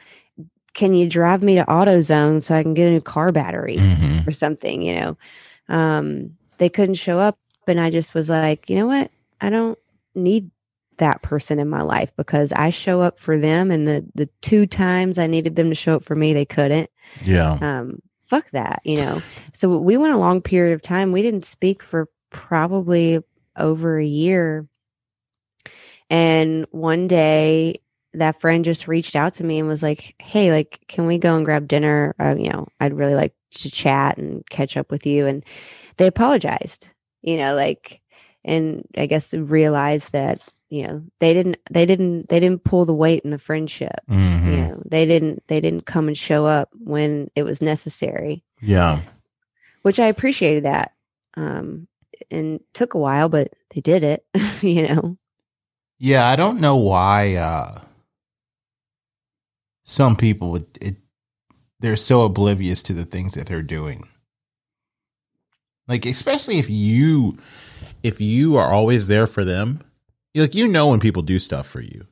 can 0.73 0.93
you 0.93 1.09
drive 1.09 1.41
me 1.41 1.55
to 1.55 1.65
AutoZone 1.65 2.43
so 2.43 2.55
I 2.55 2.61
can 2.63 2.73
get 2.73 2.87
a 2.87 2.91
new 2.91 3.01
car 3.01 3.31
battery 3.31 3.77
Mm-hmm. 3.77 4.27
or 4.27 4.31
something? 4.31 4.81
You 4.81 4.99
know, 4.99 5.17
um, 5.75 6.31
they 6.57 6.69
couldn't 6.69 6.95
show 6.95 7.17
up, 7.19 7.39
and 7.69 7.79
I 7.79 7.89
just 7.89 8.13
was 8.13 8.29
like, 8.29 8.69
you 8.69 8.75
know 8.75 8.87
what, 8.87 9.11
I 9.39 9.49
don't 9.49 9.77
need 10.15 10.51
that 10.97 11.21
person 11.21 11.59
in 11.59 11.69
my 11.69 11.81
life 11.81 12.11
because 12.15 12.51
I 12.53 12.69
show 12.69 13.01
up 13.01 13.17
for 13.17 13.37
them, 13.37 13.71
and 13.71 13.87
the 13.87 14.05
the 14.13 14.29
two 14.41 14.65
times 14.65 15.17
I 15.17 15.27
needed 15.27 15.55
them 15.55 15.69
to 15.69 15.75
show 15.75 15.95
up 15.95 16.03
for 16.03 16.15
me, 16.15 16.33
they 16.33 16.45
couldn't. 16.45 16.89
Yeah. 17.23 17.53
um 17.61 17.99
fuck 18.21 18.51
that 18.51 18.81
you 18.83 18.97
know? 18.97 19.21
So 19.53 19.75
we 19.77 19.97
went 19.97 20.13
a 20.13 20.17
long 20.17 20.41
period 20.41 20.73
of 20.73 20.81
time. 20.83 21.11
We 21.11 21.23
didn't 21.23 21.45
speak 21.45 21.81
for 21.81 22.09
probably 22.29 23.19
over 23.57 23.97
a 23.97 24.05
year. 24.05 24.67
And 26.11 26.67
one 26.71 27.07
day 27.07 27.81
that 28.13 28.39
friend 28.41 28.63
just 28.63 28.87
reached 28.87 29.15
out 29.15 29.33
to 29.35 29.43
me 29.43 29.59
and 29.59 29.67
was 29.67 29.83
like 29.83 30.15
hey 30.19 30.51
like 30.51 30.79
can 30.87 31.07
we 31.07 31.17
go 31.17 31.35
and 31.35 31.45
grab 31.45 31.67
dinner? 31.67 32.15
Uh, 32.19 32.35
you 32.37 32.49
know 32.49 32.67
i'd 32.79 32.93
really 32.93 33.13
like 33.15 33.33
to 33.51 33.69
chat 33.71 34.17
and 34.17 34.47
catch 34.49 34.77
up 34.77 34.91
with 34.91 35.05
you. 35.05 35.25
And 35.25 35.43
they 35.97 36.07
apologized 36.07 36.89
you 37.21 37.37
know 37.37 37.55
like 37.55 38.01
and 38.43 38.87
i 38.97 39.05
guess 39.05 39.33
realized 39.33 40.11
that 40.13 40.39
you 40.69 40.85
know 40.87 41.03
they 41.19 41.33
didn't 41.33 41.57
they 41.71 41.85
didn't 41.85 42.29
they 42.29 42.39
didn't 42.39 42.63
pull 42.63 42.85
the 42.85 42.93
weight 42.93 43.21
in 43.23 43.31
the 43.31 43.39
friendship 43.39 43.99
Mm-hmm. 44.09 44.51
you 44.51 44.57
know 44.57 44.81
they 44.85 45.05
didn't 45.05 45.43
they 45.47 45.59
didn't 45.59 45.85
come 45.85 46.07
and 46.07 46.17
show 46.17 46.45
up 46.45 46.69
when 46.79 47.29
it 47.35 47.43
was 47.43 47.61
necessary 47.61 48.43
Yeah. 48.61 49.01
which 49.81 49.99
i 49.99 50.05
appreciated 50.07 50.65
that 50.65 50.93
um 51.37 51.87
and 52.31 52.59
took 52.73 52.93
a 52.93 52.99
while 52.99 53.29
but 53.29 53.53
they 53.73 53.81
did 53.81 54.03
it 54.03 54.25
you 54.61 54.87
know 54.87 55.17
Yeah, 55.99 56.27
I 56.29 56.35
don't 56.35 56.59
know 56.61 56.77
why 56.77 57.35
uh 57.35 57.81
some 59.83 60.15
people 60.15 60.51
would 60.51 60.65
it 60.81 60.95
they're 61.79 61.95
so 61.97 62.23
oblivious 62.23 62.83
to 62.83 62.93
the 62.93 63.05
things 63.05 63.33
that 63.35 63.47
they're 63.47 63.61
doing. 63.63 64.07
Like 65.89 66.05
especially 66.05 66.59
if 66.59 66.69
you 66.69 67.37
if 68.03 68.21
you 68.21 68.55
are 68.55 68.71
always 68.71 69.07
there 69.07 69.27
for 69.27 69.43
them, 69.43 69.81
like 70.35 70.53
you 70.55 70.67
know 70.67 70.87
when 70.87 70.99
people 70.99 71.23
do 71.23 71.39
stuff 71.39 71.67
for 71.67 71.81
you. 71.81 72.05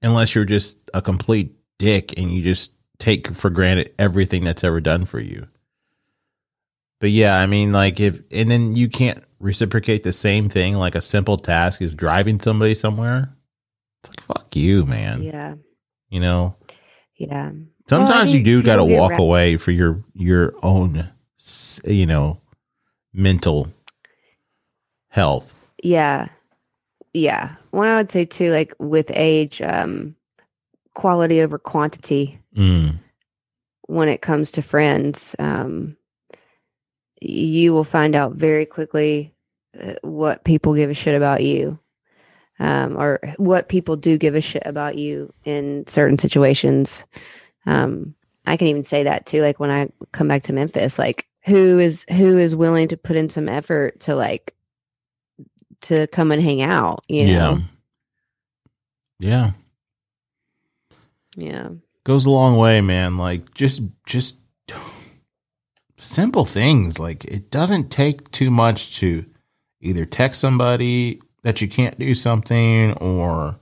Unless 0.00 0.34
you're 0.34 0.44
just 0.44 0.78
a 0.94 1.02
complete 1.02 1.52
dick 1.78 2.16
and 2.16 2.30
you 2.32 2.42
just 2.42 2.72
take 2.98 3.34
for 3.34 3.50
granted 3.50 3.92
everything 3.98 4.44
that's 4.44 4.64
ever 4.64 4.80
done 4.80 5.04
for 5.04 5.20
you. 5.20 5.48
But 7.00 7.10
yeah, 7.10 7.36
I 7.38 7.46
mean 7.46 7.72
like 7.72 7.98
if 7.98 8.20
and 8.30 8.48
then 8.48 8.76
you 8.76 8.88
can't 8.88 9.22
reciprocate 9.40 10.04
the 10.04 10.12
same 10.12 10.48
thing 10.48 10.76
like 10.76 10.94
a 10.94 11.00
simple 11.00 11.36
task 11.36 11.82
is 11.82 11.94
driving 11.94 12.38
somebody 12.38 12.74
somewhere. 12.74 13.34
It's 14.04 14.10
like 14.10 14.20
fuck 14.26 14.54
you, 14.56 14.86
man. 14.86 15.22
yeah 15.22 15.54
You 16.10 16.20
know. 16.20 16.54
yeah 17.16 17.50
Sometimes 17.88 18.32
you 18.32 18.44
do 18.44 18.62
got 18.62 18.76
to 18.76 18.84
walk 18.84 19.10
wrapped- 19.10 19.20
away 19.20 19.56
for 19.56 19.72
your 19.72 20.04
your 20.14 20.54
own 20.62 21.10
you 21.84 22.06
know 22.06 22.40
mental 23.12 23.68
health. 25.08 25.54
yeah 25.82 26.28
yeah 27.12 27.56
one 27.70 27.88
i 27.88 27.96
would 27.96 28.10
say 28.10 28.24
too 28.24 28.50
like 28.50 28.74
with 28.78 29.10
age 29.14 29.60
um 29.62 30.14
quality 30.94 31.40
over 31.40 31.58
quantity 31.58 32.38
Mm. 32.56 32.98
when 33.88 34.08
it 34.08 34.20
comes 34.22 34.52
to 34.52 34.62
friends 34.62 35.34
um 35.38 35.96
you 37.20 37.72
will 37.72 37.84
find 37.84 38.14
out 38.14 38.32
very 38.34 38.66
quickly 38.66 39.34
uh, 39.80 39.94
what 40.02 40.44
people 40.44 40.74
give 40.74 40.90
a 40.90 40.94
shit 40.94 41.14
about 41.14 41.42
you 41.42 41.78
um 42.58 42.96
or 42.98 43.20
what 43.36 43.68
people 43.68 43.96
do 43.96 44.18
give 44.18 44.34
a 44.34 44.40
shit 44.40 44.62
about 44.66 44.96
you 44.98 45.32
in 45.44 45.86
certain 45.86 46.18
situations 46.18 47.04
um 47.66 48.14
i 48.46 48.56
can 48.56 48.68
even 48.68 48.84
say 48.84 49.02
that 49.04 49.24
too 49.26 49.40
like 49.42 49.58
when 49.60 49.70
i 49.70 49.88
come 50.12 50.28
back 50.28 50.42
to 50.42 50.52
memphis 50.52 50.98
like 50.98 51.26
who 51.44 51.78
is 51.78 52.04
who 52.10 52.38
is 52.38 52.54
willing 52.54 52.88
to 52.88 52.96
put 52.96 53.16
in 53.16 53.28
some 53.30 53.48
effort 53.48 54.00
to 54.00 54.14
like 54.14 54.54
to 55.82 56.06
come 56.08 56.30
and 56.30 56.42
hang 56.42 56.62
out 56.62 57.04
you 57.08 57.26
know 57.26 57.58
Yeah. 59.18 59.18
yeah 59.18 59.50
yeah 61.36 61.68
Goes 62.04 62.26
a 62.26 62.30
long 62.30 62.56
way, 62.56 62.80
man. 62.80 63.16
Like 63.16 63.54
just 63.54 63.80
just 64.06 64.36
simple 65.98 66.44
things. 66.44 66.98
Like 66.98 67.24
it 67.26 67.50
doesn't 67.50 67.90
take 67.90 68.28
too 68.32 68.50
much 68.50 68.96
to 68.98 69.24
either 69.80 70.04
text 70.04 70.40
somebody 70.40 71.20
that 71.44 71.60
you 71.60 71.68
can't 71.68 71.96
do 71.98 72.14
something 72.14 72.92
or 72.94 73.56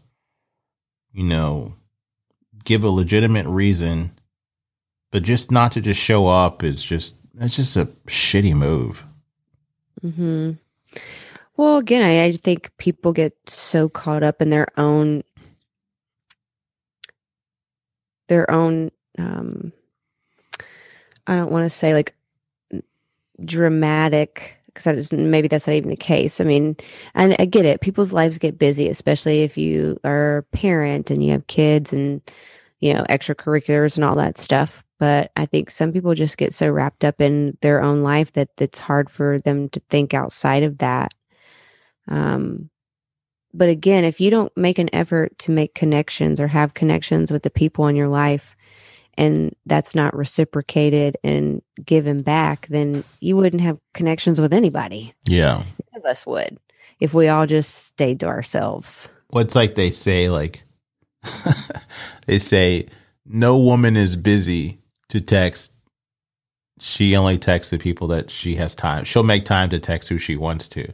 you 1.12 1.24
know 1.24 1.74
give 2.64 2.82
a 2.84 2.90
legitimate 2.90 3.46
reason 3.46 4.12
but 5.12 5.22
just 5.22 5.50
not 5.50 5.72
to 5.72 5.80
just 5.80 5.98
show 6.00 6.26
up 6.28 6.62
is 6.62 6.82
just 6.82 7.16
it's 7.40 7.56
just 7.56 7.76
a 7.76 7.86
shitty 8.06 8.54
move. 8.54 9.04
hmm 10.02 10.52
Well, 11.56 11.78
again, 11.78 12.02
I, 12.02 12.24
I 12.26 12.32
think 12.32 12.70
people 12.78 13.12
get 13.12 13.34
so 13.48 13.88
caught 13.88 14.22
up 14.22 14.40
in 14.42 14.50
their 14.50 14.68
own 14.78 15.22
their 18.28 18.48
own 18.50 18.90
um 19.18 19.72
I 21.26 21.36
don't 21.36 21.50
want 21.50 21.64
to 21.64 21.70
say 21.70 21.94
like 21.94 22.14
dramatic 23.44 24.56
because 24.66 24.84
that 24.84 24.96
is 24.96 25.12
maybe 25.12 25.48
that's 25.48 25.66
not 25.66 25.74
even 25.74 25.90
the 25.90 25.96
case. 25.96 26.40
I 26.40 26.44
mean, 26.44 26.76
and 27.14 27.34
I 27.38 27.44
get 27.44 27.64
it. 27.64 27.80
People's 27.80 28.12
lives 28.12 28.38
get 28.38 28.58
busy, 28.58 28.88
especially 28.88 29.42
if 29.42 29.58
you 29.58 29.98
are 30.04 30.38
a 30.38 30.42
parent 30.44 31.10
and 31.10 31.22
you 31.24 31.32
have 31.32 31.46
kids 31.46 31.92
and 31.92 32.20
you 32.80 32.94
know 32.94 33.04
extracurriculars 33.08 33.96
and 33.96 34.04
all 34.04 34.16
that 34.16 34.38
stuff. 34.38 34.84
But 35.00 35.32
I 35.34 35.46
think 35.46 35.70
some 35.70 35.92
people 35.92 36.14
just 36.14 36.36
get 36.36 36.52
so 36.52 36.68
wrapped 36.68 37.06
up 37.06 37.22
in 37.22 37.56
their 37.62 37.82
own 37.82 38.02
life 38.02 38.34
that 38.34 38.50
it's 38.58 38.78
hard 38.78 39.08
for 39.08 39.38
them 39.40 39.70
to 39.70 39.80
think 39.88 40.12
outside 40.12 40.62
of 40.62 40.76
that. 40.78 41.14
Um, 42.06 42.68
but 43.54 43.70
again, 43.70 44.04
if 44.04 44.20
you 44.20 44.30
don't 44.30 44.54
make 44.58 44.78
an 44.78 44.94
effort 44.94 45.36
to 45.38 45.52
make 45.52 45.74
connections 45.74 46.38
or 46.38 46.48
have 46.48 46.74
connections 46.74 47.32
with 47.32 47.44
the 47.44 47.50
people 47.50 47.86
in 47.86 47.96
your 47.96 48.08
life, 48.08 48.54
and 49.14 49.56
that's 49.64 49.94
not 49.94 50.14
reciprocated 50.14 51.16
and 51.24 51.62
given 51.82 52.20
back, 52.20 52.66
then 52.68 53.02
you 53.20 53.36
wouldn't 53.36 53.62
have 53.62 53.78
connections 53.94 54.38
with 54.38 54.52
anybody. 54.52 55.14
Yeah. 55.26 55.64
None 55.92 55.96
of 55.96 56.04
us 56.04 56.26
would 56.26 56.58
if 57.00 57.14
we 57.14 57.28
all 57.28 57.46
just 57.46 57.86
stayed 57.86 58.20
to 58.20 58.26
ourselves. 58.26 59.08
What's 59.30 59.54
like 59.54 59.76
they 59.76 59.90
say 59.90 60.28
like 60.28 60.62
they 62.26 62.38
say 62.38 62.88
no 63.24 63.56
woman 63.56 63.96
is 63.96 64.14
busy 64.14 64.79
to 65.10 65.20
text. 65.20 65.72
She 66.80 67.14
only 67.14 67.38
texts 67.38 67.70
the 67.70 67.78
people 67.78 68.08
that 68.08 68.30
she 68.30 68.56
has 68.56 68.74
time. 68.74 69.04
She'll 69.04 69.22
make 69.22 69.44
time 69.44 69.68
to 69.70 69.78
text 69.78 70.08
who 70.08 70.18
she 70.18 70.36
wants 70.36 70.66
to. 70.68 70.84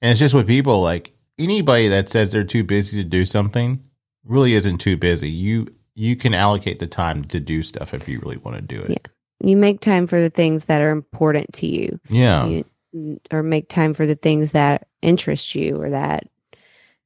And 0.00 0.12
it's 0.12 0.20
just 0.20 0.34
with 0.34 0.46
people 0.46 0.80
like 0.80 1.12
anybody 1.38 1.88
that 1.88 2.08
says 2.08 2.30
they're 2.30 2.44
too 2.44 2.62
busy 2.62 3.02
to 3.02 3.08
do 3.08 3.24
something 3.24 3.82
really 4.24 4.54
isn't 4.54 4.78
too 4.78 4.96
busy. 4.96 5.30
You 5.30 5.66
you 5.96 6.16
can 6.16 6.34
allocate 6.34 6.78
the 6.78 6.86
time 6.86 7.24
to 7.26 7.40
do 7.40 7.62
stuff 7.62 7.94
if 7.94 8.08
you 8.08 8.18
really 8.20 8.36
want 8.36 8.56
to 8.56 8.62
do 8.62 8.80
it. 8.82 8.90
Yeah. 8.90 9.48
You 9.48 9.56
make 9.56 9.80
time 9.80 10.06
for 10.06 10.20
the 10.20 10.30
things 10.30 10.66
that 10.66 10.80
are 10.80 10.90
important 10.90 11.52
to 11.54 11.66
you. 11.66 12.00
Yeah. 12.08 12.46
you 12.46 12.64
or 13.30 13.42
make 13.42 13.68
time 13.68 13.92
for 13.92 14.06
the 14.06 14.14
things 14.14 14.52
that 14.52 14.86
interest 15.02 15.54
you 15.54 15.80
or 15.80 15.90
that 15.90 16.28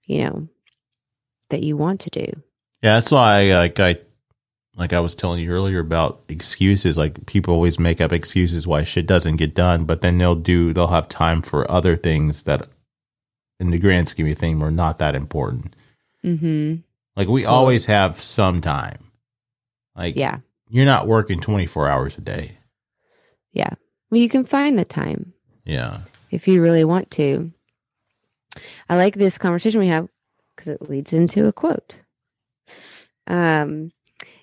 you 0.04 0.22
know 0.24 0.48
that 1.48 1.62
you 1.62 1.76
want 1.76 2.00
to 2.00 2.10
do 2.10 2.26
Yeah, 2.82 2.96
that's 2.96 3.10
why 3.10 3.50
I, 3.50 3.54
like 3.56 3.80
I 3.80 3.96
like 4.78 4.92
I 4.92 5.00
was 5.00 5.14
telling 5.14 5.40
you 5.40 5.50
earlier 5.50 5.80
about 5.80 6.22
excuses. 6.28 6.96
Like 6.96 7.26
people 7.26 7.52
always 7.52 7.78
make 7.78 8.00
up 8.00 8.12
excuses 8.12 8.66
why 8.66 8.84
shit 8.84 9.06
doesn't 9.06 9.36
get 9.36 9.54
done, 9.54 9.84
but 9.84 10.00
then 10.02 10.18
they'll 10.18 10.34
do 10.34 10.72
they'll 10.72 10.86
have 10.88 11.08
time 11.08 11.42
for 11.42 11.68
other 11.70 11.96
things 11.96 12.44
that 12.44 12.68
in 13.60 13.70
the 13.70 13.78
grand 13.78 14.08
scheme 14.08 14.30
of 14.30 14.38
things 14.38 14.62
are 14.62 14.70
not 14.70 14.98
that 14.98 15.14
important. 15.16 15.74
mm-hmm 16.24 16.76
Like 17.16 17.28
we 17.28 17.44
always 17.44 17.86
have 17.86 18.22
some 18.22 18.60
time. 18.60 19.10
Like 19.96 20.14
yeah 20.16 20.38
you're 20.70 20.84
not 20.84 21.06
working 21.08 21.40
24 21.40 21.88
hours 21.88 22.16
a 22.18 22.20
day. 22.20 22.58
yeah 23.52 23.70
well 24.10 24.20
you 24.20 24.28
can 24.28 24.44
find 24.44 24.78
the 24.78 24.84
time 24.84 25.32
Yeah. 25.64 26.00
if 26.30 26.46
you 26.46 26.62
really 26.62 26.84
want 26.84 27.10
to 27.12 27.52
i 28.88 28.96
like 28.96 29.14
this 29.16 29.38
conversation 29.38 29.80
we 29.80 29.86
have 29.88 30.08
because 30.54 30.68
it 30.68 30.88
leads 30.90 31.12
into 31.14 31.46
a 31.46 31.52
quote 31.52 32.00
um 33.26 33.92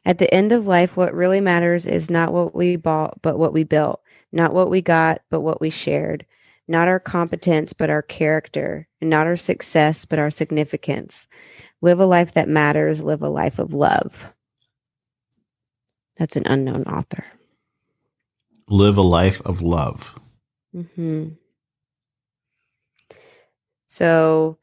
At 0.06 0.20
the 0.20 0.32
end 0.32 0.52
of 0.52 0.68
life, 0.68 0.96
what 0.96 1.14
really 1.14 1.42
matters 1.42 1.86
is 1.88 2.12
not 2.12 2.32
what 2.32 2.54
we 2.54 2.76
bought, 2.76 3.22
but 3.24 3.40
what 3.40 3.54
we 3.54 3.64
built, 3.64 4.02
not 4.32 4.54
what 4.54 4.70
we 4.70 4.82
got, 4.82 5.22
but 5.32 5.42
what 5.42 5.60
we 5.60 5.72
shared, 5.72 6.26
not 6.68 6.88
our 6.88 7.00
competence, 7.00 7.74
but 7.74 7.90
our 7.90 8.04
character, 8.04 8.88
and 9.02 9.10
not 9.10 9.26
our 9.26 9.38
success, 9.38 10.06
but 10.06 10.20
our 10.20 10.30
significance. 10.30 11.28
Live 11.82 12.00
a 12.00 12.06
life 12.06 12.34
that 12.34 12.48
matters, 12.48 13.02
live 13.02 13.24
a 13.24 13.30
life 13.30 13.58
of 13.58 13.74
love. 13.74 14.32
That's 16.18 16.36
an 16.36 16.46
unknown 16.46 16.84
author. 16.84 17.26
Live 18.68 18.98
a 18.98 19.02
life 19.02 19.42
of 19.42 19.62
love. 19.62 20.20
hmm 20.74 21.30
So, 23.88 24.58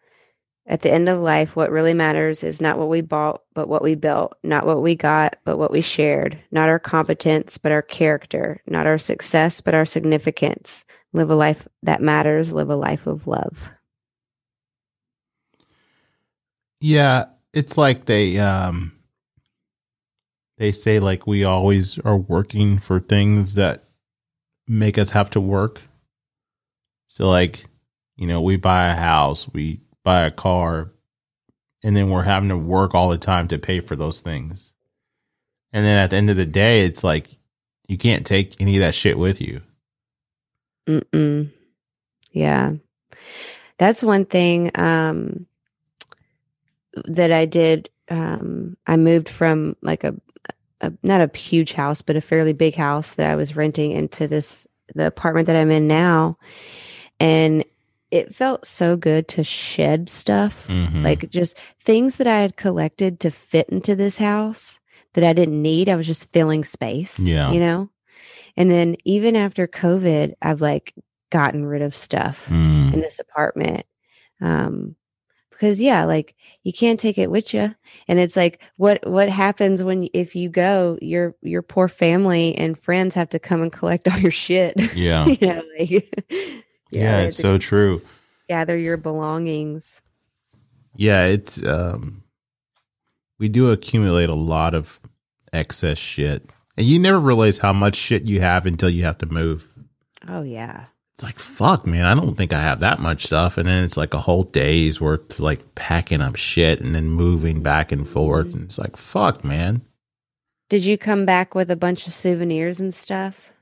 at 0.73 0.81
the 0.81 0.91
end 0.91 1.07
of 1.07 1.21
life, 1.21 1.55
what 1.55 1.71
really 1.71 1.93
matters 1.93 2.43
is 2.43 2.59
not 2.59 2.79
what 2.79 2.89
we 2.89 3.03
bought, 3.03 3.43
but 3.53 3.69
what 3.69 3.83
we 3.83 3.95
built, 3.95 4.39
not 4.43 4.65
what 4.65 4.81
we 4.81 4.95
got, 4.95 5.37
but 5.45 5.59
what 5.59 5.71
we 5.71 5.83
shared, 5.83 6.39
not 6.51 6.71
our 6.71 6.79
competence, 6.79 7.59
but 7.59 7.73
our 7.73 7.83
character, 7.83 8.63
not 8.67 8.87
our 8.87 8.97
success, 8.97 9.61
but 9.61 9.75
our 9.75 9.85
significance. 9.85 10.87
Live 11.13 11.29
a 11.29 11.35
life 11.35 11.69
that 11.83 12.01
matters, 12.01 12.55
live 12.55 12.71
a 12.71 12.75
life 12.75 13.07
of 13.07 13.27
love. 13.27 13.69
Yeah, 16.81 17.27
it's 17.53 17.77
like 17.77 18.07
they 18.07 18.39
um 18.39 18.93
they 20.57 20.73
say 20.73 21.01
like 21.01 21.27
we 21.27 21.45
always 21.45 21.99
are 21.99 22.17
working 22.17 22.79
for 22.79 22.99
things 22.99 23.57
that 23.57 23.85
make 24.67 24.97
us 24.97 25.11
have 25.11 25.29
to 25.33 25.41
work. 25.41 25.83
So 27.09 27.29
like, 27.29 27.67
you 28.17 28.27
know, 28.27 28.41
we 28.41 28.57
buy 28.57 28.89
a 28.89 28.97
house, 28.97 29.47
we 29.53 29.82
buy 30.05 30.23
a 30.23 30.31
car, 30.31 30.93
and 31.83 31.97
then 31.97 32.11
we're 32.11 32.23
having 32.23 32.49
to 32.49 32.57
work 32.57 32.95
all 32.95 33.09
the 33.09 33.19
time 33.19 33.49
to 33.49 33.59
pay 33.59 33.81
for 33.81 33.97
those 33.97 34.21
things. 34.21 34.73
And 35.73 35.85
then 35.85 35.97
at 35.97 36.11
the 36.11 36.17
end 36.17 36.31
of 36.31 36.37
the 36.37 36.47
day, 36.47 36.85
it's 36.85 37.03
like 37.03 37.29
you 37.89 37.99
can't 37.99 38.27
take 38.27 38.61
any 38.61 38.77
of 38.77 38.81
that 38.81 38.95
shit 38.95 39.19
with 39.19 39.41
you. 39.41 39.63
Mm-mm. 40.87 41.51
Yeah. 42.33 42.73
That's 43.79 44.03
one 44.03 44.25
thing 44.25 44.71
um, 44.75 45.47
that 47.05 47.33
I 47.33 47.47
did. 47.47 47.89
Um, 48.09 48.77
I 48.87 48.97
moved 48.97 49.29
from 49.29 49.77
like 49.83 50.05
a, 50.05 50.15
a, 50.81 50.93
not 51.03 51.21
a 51.21 51.37
huge 51.37 51.73
house, 51.73 52.03
but 52.03 52.17
a 52.17 52.21
fairly 52.21 52.53
big 52.53 52.75
house 52.75 53.15
that 53.15 53.31
I 53.31 53.37
was 53.37 53.57
renting 53.57 53.93
into 53.93 54.29
this, 54.29 54.67
the 54.95 55.07
apartment 55.07 55.47
that 55.47 55.57
I'm 55.57 55.71
in 55.71 55.87
now. 55.87 56.37
And 57.19 57.65
it 58.13 58.35
felt 58.35 58.67
so 58.67 58.97
good 58.97 59.27
to 59.29 59.43
shed 59.43 60.09
stuff, 60.09 60.69
Mhm. 60.69 61.03
like 61.03 61.29
just 61.31 61.59
things 61.81 62.17
that 62.17 62.27
I 62.29 62.41
had 62.41 62.57
collected 62.57 63.19
to 63.21 63.31
fit 63.31 63.69
into 63.71 63.97
this 63.97 64.19
house 64.19 64.79
that 65.15 65.25
I 65.25 65.33
didn't 65.33 65.61
need. 65.61 65.89
I 65.89 65.97
was 65.97 66.07
just 66.07 66.33
filling 66.33 66.63
space, 66.63 67.19
Yeah. 67.19 67.51
you 67.51 67.59
know? 67.59 67.89
And 68.57 68.71
then 68.71 68.97
even 69.05 69.35
after 69.35 69.67
COVID, 69.67 70.35
I've 70.43 70.61
like 70.61 70.95
gotten 71.31 71.65
rid 71.65 71.83
of 71.83 71.97
stuff 71.97 72.49
Mm. 72.51 72.93
in 72.95 73.01
this 73.01 73.19
apartment. 73.19 73.87
Um, 74.41 74.97
because 75.51 75.81
yeah, 75.81 76.05
like 76.05 76.35
you 76.65 76.73
can't 76.73 76.99
take 76.99 77.17
it 77.19 77.31
with 77.31 77.55
you. 77.55 77.75
And 78.09 78.19
it's 78.19 78.37
like, 78.37 78.61
what, 78.77 79.09
what 79.09 79.29
happens 79.29 79.83
when, 79.83 80.09
if 80.13 80.35
you 80.35 80.49
go, 80.49 80.99
your, 81.01 81.35
your 81.41 81.63
poor 81.63 81.87
family 81.89 82.55
and 82.57 82.77
friends 82.79 83.15
have 83.15 83.29
to 83.31 83.39
come 83.39 83.63
and 83.63 83.71
collect 83.73 84.09
all 84.09 84.19
your 84.19 84.33
shit. 84.33 84.75
Yeah. 84.97 85.25
you 85.27 85.39
know, 85.47 85.63
like, 85.79 86.13
yeah, 86.93 87.21
they 87.23 87.27
it's 87.29 87.37
so 87.37 87.59
true. 87.59 88.03
gather 88.49 88.77
your 88.77 88.97
belongings. 88.97 90.03
Yeah, 90.97 91.27
it's 91.27 91.65
um 91.65 92.23
we 93.39 93.49
do 93.49 93.71
accumulate 93.71 94.29
a 94.29 94.35
lot 94.35 94.75
of 94.75 95.01
excess 95.53 95.99
shit. 95.99 96.49
And 96.77 96.87
you 96.87 96.99
never 96.99 97.19
realize 97.19 97.59
how 97.59 97.73
much 97.73 97.97
shit 97.97 98.27
you 98.29 98.41
have 98.41 98.67
until 98.67 98.89
you 98.89 99.05
have 99.05 99.19
to 99.19 99.27
move. 99.27 99.73
Oh 100.29 100.43
yeah. 100.43 100.87
It's 101.15 101.23
like, 101.23 101.39
fuck, 101.39 101.87
man, 101.87 102.05
I 102.07 102.15
don't 102.15 102.37
think 102.37 102.53
I 102.55 102.61
have 102.61 102.81
that 102.81 102.99
much 102.99 103.27
stuff. 103.27 103.59
And 103.59 103.69
then 103.69 103.85
it's 103.85 103.99
like 103.99 104.15
a 104.15 104.21
whole 104.21 104.45
day's 104.45 105.01
worth 105.01 105.39
like 105.39 105.75
packing 105.75 106.23
up 106.23 106.37
shit 106.37 106.81
and 106.81 106.95
then 106.95 107.11
moving 107.11 107.63
back 107.63 107.93
and 107.93 108.09
forth. 108.09 108.55
And 108.55 108.63
it's 108.65 108.79
like, 108.79 108.97
fuck, 108.97 109.45
man. 109.45 109.83
Did 110.71 110.85
you 110.87 110.97
come 110.97 111.27
back 111.27 111.55
with 111.55 111.71
a 111.71 111.77
bunch 111.77 112.07
of 112.07 112.15
souvenirs 112.15 112.81
and 112.81 112.95
stuff? 112.95 113.53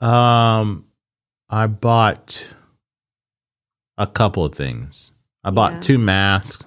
Um 0.00 0.86
I 1.48 1.68
bought 1.68 2.48
a 3.98 4.06
couple 4.06 4.44
of 4.44 4.54
things. 4.54 5.12
I 5.44 5.50
bought 5.50 5.74
Yeah. 5.74 5.80
two 5.80 5.98
masks 5.98 6.64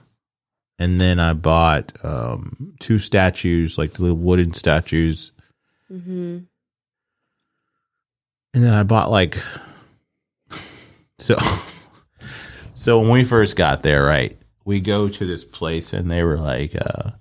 and 0.78 1.00
then 1.02 1.20
I 1.20 1.34
bought 1.34 1.94
um 2.04 2.74
two 2.80 3.00
statues, 3.00 3.78
like 3.78 3.94
the 3.94 4.04
little 4.04 4.18
wooden 4.18 4.54
statues. 4.54 5.32
Mm-hmm. 5.92 6.40
And 8.54 8.64
then 8.64 8.74
I 8.74 8.84
bought 8.84 9.12
like 9.12 9.38
so 11.20 11.38
so 12.74 13.00
when 13.00 13.10
we 13.10 13.24
first 13.24 13.56
got 13.56 13.84
there, 13.84 14.04
right? 14.06 14.36
We 14.66 14.80
go 14.80 15.10
to 15.10 15.26
this 15.26 15.44
place 15.44 15.94
and 15.94 16.10
they 16.10 16.24
were 16.24 16.38
like 16.38 16.76
uh 16.76 17.12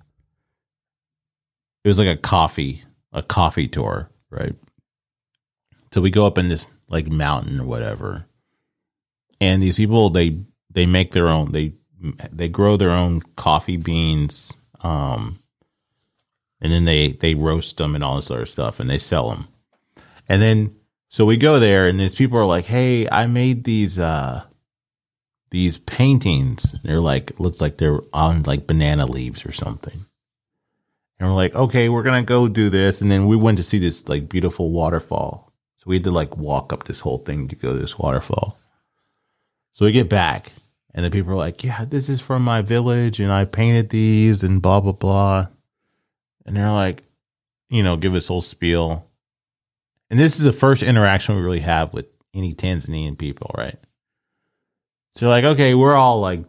it 1.83 1.87
was 1.87 1.99
like 1.99 2.07
a 2.07 2.17
coffee 2.19 2.83
a 3.11 3.21
coffee 3.23 3.67
tour, 3.67 4.09
right? 4.29 4.55
So 5.91 6.01
we 6.01 6.11
go 6.11 6.25
up 6.27 6.37
in 6.37 6.47
this 6.47 6.67
like 6.87 7.07
mountain 7.07 7.59
or 7.59 7.65
whatever. 7.65 8.25
And 9.41 9.61
these 9.61 9.77
people 9.77 10.09
they 10.09 10.37
they 10.69 10.85
make 10.85 11.11
their 11.11 11.27
own 11.27 11.51
they 11.51 11.73
they 12.31 12.49
grow 12.49 12.77
their 12.77 12.91
own 12.91 13.21
coffee 13.35 13.77
beans 13.77 14.53
um 14.81 15.39
and 16.61 16.71
then 16.71 16.85
they 16.85 17.09
they 17.13 17.35
roast 17.35 17.77
them 17.77 17.95
and 17.95 18.03
all 18.03 18.17
this 18.17 18.31
other 18.31 18.45
stuff 18.45 18.79
and 18.79 18.89
they 18.89 18.99
sell 18.99 19.29
them. 19.29 19.47
And 20.27 20.41
then 20.41 20.75
so 21.09 21.25
we 21.25 21.37
go 21.37 21.59
there 21.59 21.87
and 21.87 21.99
these 21.99 22.15
people 22.15 22.37
are 22.37 22.45
like, 22.45 22.65
"Hey, 22.65 23.09
I 23.09 23.25
made 23.27 23.63
these 23.63 23.97
uh 23.97 24.43
these 25.51 25.77
paintings." 25.77 26.75
They're 26.83 26.99
like 26.99 27.39
looks 27.39 27.61
like 27.61 27.77
they're 27.77 28.01
on 28.13 28.43
like 28.43 28.67
banana 28.67 29.05
leaves 29.05 29.45
or 29.45 29.51
something. 29.51 29.99
And 31.19 31.29
we're 31.29 31.35
like, 31.35 31.55
"Okay, 31.55 31.89
we're 31.89 32.03
to 32.03 32.21
go 32.21 32.47
do 32.47 32.69
this." 32.69 33.01
And 33.01 33.09
then 33.09 33.25
we 33.25 33.35
went 33.35 33.57
to 33.57 33.63
see 33.63 33.79
this 33.79 34.07
like 34.07 34.29
beautiful 34.29 34.69
waterfall. 34.69 35.51
So 35.77 35.85
we 35.87 35.95
had 35.95 36.03
to 36.03 36.11
like 36.11 36.37
walk 36.37 36.73
up 36.73 36.83
this 36.83 36.99
whole 36.99 37.19
thing 37.19 37.47
to 37.47 37.55
go 37.55 37.73
to 37.73 37.79
this 37.79 37.97
waterfall. 37.97 38.58
So 39.79 39.85
we 39.85 39.93
get 39.93 40.09
back 40.09 40.51
and 40.93 41.05
the 41.05 41.09
people 41.09 41.31
are 41.31 41.37
like, 41.37 41.63
"Yeah, 41.63 41.85
this 41.85 42.09
is 42.09 42.19
from 42.19 42.43
my 42.43 42.61
village 42.61 43.21
and 43.21 43.31
I 43.31 43.45
painted 43.45 43.87
these 43.87 44.43
and 44.43 44.61
blah 44.61 44.81
blah 44.81 44.91
blah." 44.91 45.47
And 46.45 46.57
they're 46.57 46.69
like, 46.69 47.01
you 47.69 47.81
know, 47.81 47.95
give 47.95 48.13
us 48.13 48.27
whole 48.27 48.41
spiel. 48.41 49.07
And 50.09 50.19
this 50.19 50.37
is 50.37 50.43
the 50.43 50.51
first 50.51 50.83
interaction 50.83 51.37
we 51.37 51.41
really 51.41 51.61
have 51.61 51.93
with 51.93 52.07
any 52.33 52.53
Tanzanian 52.53 53.17
people, 53.17 53.55
right? 53.57 53.79
So 55.11 55.29
like, 55.29 55.45
okay, 55.45 55.73
we're 55.73 55.95
all 55.95 56.19
like, 56.19 56.43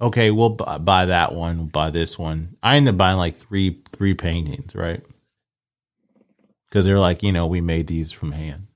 okay, 0.00 0.30
we'll 0.30 0.56
bu- 0.56 0.78
buy 0.78 1.04
that 1.04 1.34
one, 1.34 1.58
we'll 1.58 1.66
buy 1.66 1.90
this 1.90 2.18
one. 2.18 2.56
I 2.62 2.76
ended 2.76 2.94
up 2.94 2.98
buying 2.98 3.18
like 3.18 3.36
three 3.36 3.82
three 3.92 4.14
paintings, 4.14 4.74
right? 4.74 5.02
Because 6.70 6.86
they're 6.86 6.98
like, 6.98 7.22
you 7.22 7.32
know, 7.32 7.46
we 7.46 7.60
made 7.60 7.86
these 7.86 8.12
from 8.12 8.32
hand. 8.32 8.68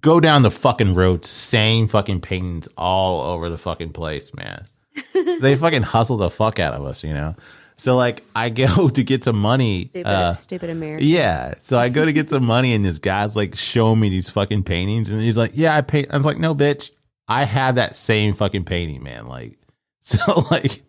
Go 0.00 0.20
down 0.20 0.42
the 0.42 0.50
fucking 0.50 0.94
road, 0.94 1.24
same 1.24 1.88
fucking 1.88 2.20
paintings 2.20 2.68
all 2.76 3.22
over 3.22 3.50
the 3.50 3.58
fucking 3.58 3.92
place, 3.92 4.32
man. 4.34 4.66
they 5.40 5.56
fucking 5.56 5.82
hustle 5.82 6.16
the 6.16 6.30
fuck 6.30 6.58
out 6.58 6.74
of 6.74 6.84
us, 6.84 7.02
you 7.02 7.12
know. 7.12 7.34
So 7.76 7.96
like, 7.96 8.22
I 8.36 8.50
go 8.50 8.88
to 8.90 9.02
get 9.02 9.24
some 9.24 9.40
money. 9.40 9.86
Stupid, 9.86 10.06
uh, 10.06 10.34
stupid 10.34 10.70
Americans. 10.70 11.10
yeah. 11.10 11.54
So 11.62 11.78
I 11.78 11.88
go 11.88 12.04
to 12.04 12.12
get 12.12 12.30
some 12.30 12.44
money 12.44 12.74
and 12.74 12.84
this 12.84 12.98
guy's 12.98 13.34
like 13.34 13.56
showing 13.56 13.98
me 14.00 14.10
these 14.10 14.28
fucking 14.30 14.64
paintings 14.64 15.10
and 15.10 15.20
he's 15.20 15.36
like, 15.36 15.52
Yeah, 15.54 15.74
I 15.74 15.80
paint 15.80 16.08
I 16.12 16.16
was 16.16 16.26
like, 16.26 16.38
No, 16.38 16.54
bitch, 16.54 16.90
I 17.26 17.44
have 17.44 17.76
that 17.76 17.96
same 17.96 18.34
fucking 18.34 18.64
painting, 18.64 19.02
man. 19.02 19.26
Like 19.26 19.58
so 20.02 20.46
like 20.50 20.82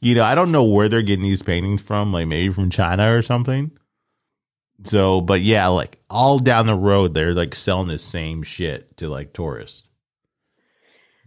you 0.00 0.14
know, 0.14 0.24
I 0.24 0.34
don't 0.34 0.52
know 0.52 0.64
where 0.64 0.88
they're 0.88 1.02
getting 1.02 1.22
these 1.24 1.42
paintings 1.42 1.80
from, 1.80 2.12
like 2.12 2.26
maybe 2.26 2.52
from 2.52 2.68
China 2.70 3.14
or 3.14 3.22
something. 3.22 3.70
So, 4.82 5.20
but 5.20 5.40
yeah, 5.40 5.68
like 5.68 5.98
all 6.10 6.38
down 6.38 6.66
the 6.66 6.74
road, 6.74 7.14
they're 7.14 7.34
like 7.34 7.54
selling 7.54 7.88
the 7.88 7.98
same 7.98 8.42
shit 8.42 8.96
to 8.98 9.08
like 9.08 9.32
tourists. 9.32 9.82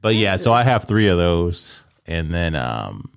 But 0.01 0.15
yeah, 0.15 0.35
so 0.35 0.53
I 0.53 0.63
have 0.63 0.85
three 0.85 1.07
of 1.07 1.17
those, 1.17 1.79
and 2.05 2.33
then 2.33 2.55
um, 2.55 3.11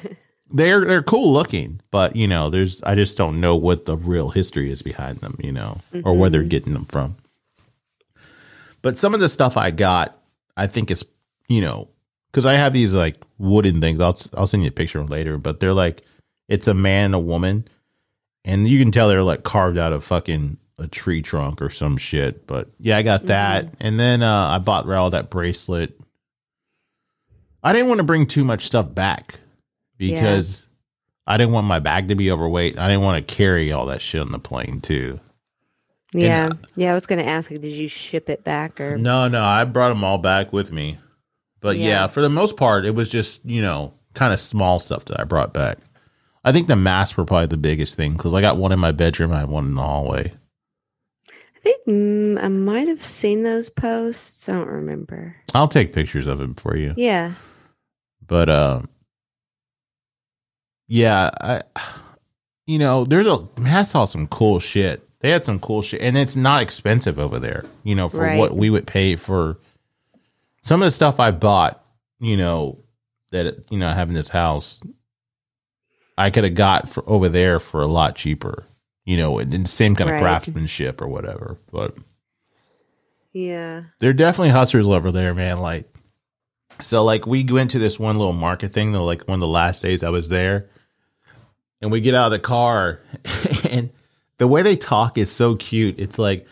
they're 0.50 0.84
they're 0.84 1.02
cool 1.02 1.32
looking, 1.32 1.80
but 1.90 2.16
you 2.16 2.26
know, 2.26 2.50
there's 2.50 2.82
I 2.82 2.94
just 2.94 3.16
don't 3.16 3.40
know 3.40 3.56
what 3.56 3.84
the 3.84 3.96
real 3.96 4.30
history 4.30 4.70
is 4.70 4.82
behind 4.82 5.18
them, 5.18 5.38
you 5.42 5.52
know, 5.52 5.80
or 6.04 6.16
where 6.16 6.30
they're 6.30 6.42
getting 6.42 6.72
them 6.72 6.86
from. 6.86 7.16
But 8.82 8.98
some 8.98 9.14
of 9.14 9.20
the 9.20 9.28
stuff 9.28 9.56
I 9.56 9.70
got, 9.70 10.18
I 10.56 10.66
think 10.66 10.90
is 10.90 11.04
you 11.48 11.60
know, 11.60 11.88
because 12.30 12.46
I 12.46 12.54
have 12.54 12.72
these 12.72 12.94
like 12.94 13.16
wooden 13.38 13.80
things. 13.80 14.00
I'll 14.00 14.18
I'll 14.36 14.46
send 14.46 14.62
you 14.64 14.68
a 14.68 14.72
picture 14.72 15.04
later, 15.04 15.38
but 15.38 15.60
they're 15.60 15.74
like 15.74 16.02
it's 16.48 16.68
a 16.68 16.74
man, 16.74 17.06
and 17.06 17.14
a 17.14 17.18
woman, 17.18 17.66
and 18.44 18.66
you 18.66 18.78
can 18.78 18.90
tell 18.92 19.08
they're 19.08 19.22
like 19.22 19.42
carved 19.42 19.78
out 19.78 19.92
of 19.92 20.04
fucking 20.04 20.58
a 20.78 20.88
tree 20.88 21.22
trunk 21.22 21.62
or 21.62 21.70
some 21.70 21.96
shit. 21.96 22.46
But 22.46 22.68
yeah, 22.78 22.96
I 22.96 23.02
got 23.02 23.26
that, 23.26 23.74
and 23.80 23.98
then 23.98 24.22
uh, 24.22 24.48
I 24.48 24.58
bought 24.58 24.86
Raul 24.86 25.10
that 25.12 25.30
bracelet. 25.30 25.98
I 27.62 27.72
didn't 27.72 27.88
want 27.88 27.98
to 27.98 28.04
bring 28.04 28.26
too 28.26 28.44
much 28.44 28.66
stuff 28.66 28.92
back 28.94 29.40
because 29.96 30.66
I 31.26 31.36
didn't 31.38 31.52
want 31.54 31.66
my 31.66 31.78
bag 31.78 32.08
to 32.08 32.14
be 32.14 32.30
overweight. 32.30 32.78
I 32.78 32.88
didn't 32.88 33.02
want 33.02 33.26
to 33.26 33.34
carry 33.34 33.72
all 33.72 33.86
that 33.86 34.02
shit 34.02 34.20
on 34.20 34.30
the 34.30 34.38
plane 34.38 34.80
too. 34.80 35.20
Yeah. 36.12 36.50
yeah. 36.76 36.90
I 36.92 36.94
was 36.94 37.06
going 37.06 37.18
to 37.20 37.26
ask, 37.28 37.50
like, 37.50 37.60
did 37.60 37.72
you 37.72 37.88
ship 37.88 38.28
it 38.28 38.44
back 38.44 38.80
or? 38.80 38.96
No, 38.98 39.26
no, 39.28 39.42
I 39.42 39.64
brought 39.64 39.88
them 39.88 40.04
all 40.04 40.18
back 40.18 40.52
with 40.52 40.70
me. 40.70 40.98
But 41.60 41.76
yeah, 41.78 41.86
Yeah. 41.88 42.06
for 42.06 42.20
the 42.20 42.28
most 42.28 42.56
part, 42.56 42.84
it 42.84 42.94
was 42.94 43.08
just, 43.08 43.44
you 43.44 43.62
know, 43.62 43.94
kind 44.12 44.32
of 44.32 44.40
small 44.40 44.78
stuff 44.78 45.06
that 45.06 45.18
I 45.18 45.24
brought 45.24 45.52
back. 45.54 45.78
I 46.44 46.52
think 46.52 46.66
the 46.68 46.76
masks 46.76 47.16
were 47.16 47.24
probably 47.24 47.46
the 47.46 47.56
biggest 47.56 47.96
thing 47.96 48.12
because 48.12 48.34
I 48.34 48.40
got 48.40 48.56
one 48.58 48.72
in 48.72 48.78
my 48.78 48.92
bedroom, 48.92 49.32
I 49.32 49.40
had 49.40 49.48
one 49.48 49.64
in 49.66 49.74
the 49.74 49.82
hallway. 49.82 50.32
I 51.28 51.58
think 51.60 51.86
mm, 51.86 52.42
I 52.44 52.48
might 52.48 52.88
have 52.88 53.00
seen 53.00 53.42
those 53.42 53.70
posts. 53.70 54.48
I 54.48 54.52
don't 54.52 54.68
remember. 54.68 55.36
I'll 55.54 55.68
take 55.68 55.94
pictures 55.94 56.26
of 56.26 56.40
it 56.42 56.60
for 56.60 56.76
you. 56.76 56.92
Yeah. 56.96 57.32
But 58.26 58.50
uh, 58.50 58.82
yeah, 60.86 61.30
I, 61.40 61.62
you 62.66 62.78
know, 62.78 63.04
there's 63.04 63.26
a 63.26 63.48
I 63.64 63.82
saw 63.82 64.04
some 64.04 64.26
cool 64.26 64.60
shit. 64.60 65.02
They 65.20 65.30
had 65.30 65.44
some 65.44 65.58
cool 65.58 65.80
shit, 65.80 66.02
and 66.02 66.18
it's 66.18 66.36
not 66.36 66.60
expensive 66.62 67.18
over 67.18 67.38
there. 67.38 67.64
You 67.82 67.94
know, 67.94 68.08
for 68.08 68.18
Right. 68.20 68.38
what 68.38 68.54
we 68.56 68.68
would 68.68 68.86
pay 68.86 69.16
for 69.16 69.56
some 70.62 70.82
of 70.82 70.86
the 70.86 70.90
stuff 70.90 71.18
I 71.18 71.30
bought. 71.30 71.82
You 72.20 72.36
know, 72.36 72.78
that 73.30 73.66
you 73.70 73.78
know 73.78 73.88
having 73.92 74.14
this 74.14 74.28
house, 74.28 74.80
I 76.16 76.30
could 76.30 76.44
have 76.44 76.54
got 76.54 76.88
for 76.88 77.02
over 77.08 77.28
there 77.28 77.58
for 77.60 77.80
a 77.82 77.86
lot 77.86 78.16
cheaper. 78.16 78.64
You 79.04 79.16
know, 79.18 79.38
and 79.38 79.52
the 79.52 79.68
same 79.68 79.94
kind 79.94 80.08
of 80.08 80.14
Right. 80.14 80.22
craftsmanship 80.22 81.02
or 81.02 81.08
whatever. 81.08 81.58
But 81.70 81.96
Yeah. 83.32 83.82
they're 84.00 84.12
definitely 84.12 84.50
hustlers 84.50 84.86
over 84.86 85.10
there, 85.10 85.34
man. 85.34 85.58
Like, 85.60 85.86
so 86.80 87.04
like 87.04 87.26
we 87.26 87.44
went 87.44 87.70
to 87.72 87.78
this 87.78 87.98
one 87.98 88.16
little 88.18 88.32
market 88.32 88.72
thing, 88.72 88.92
though, 88.92 89.04
like 89.04 89.26
one 89.28 89.34
of 89.36 89.40
the 89.40 89.46
last 89.46 89.82
days 89.82 90.02
I 90.02 90.10
was 90.10 90.28
there, 90.28 90.68
and 91.80 91.90
we 91.92 92.00
get 92.00 92.14
out 92.14 92.26
of 92.26 92.32
the 92.32 92.38
car, 92.38 93.00
and 93.70 93.90
the 94.38 94.48
way 94.48 94.62
they 94.62 94.76
talk 94.76 95.18
is 95.18 95.30
so 95.30 95.54
cute. 95.56 95.98
It's 95.98 96.18
like 96.18 96.46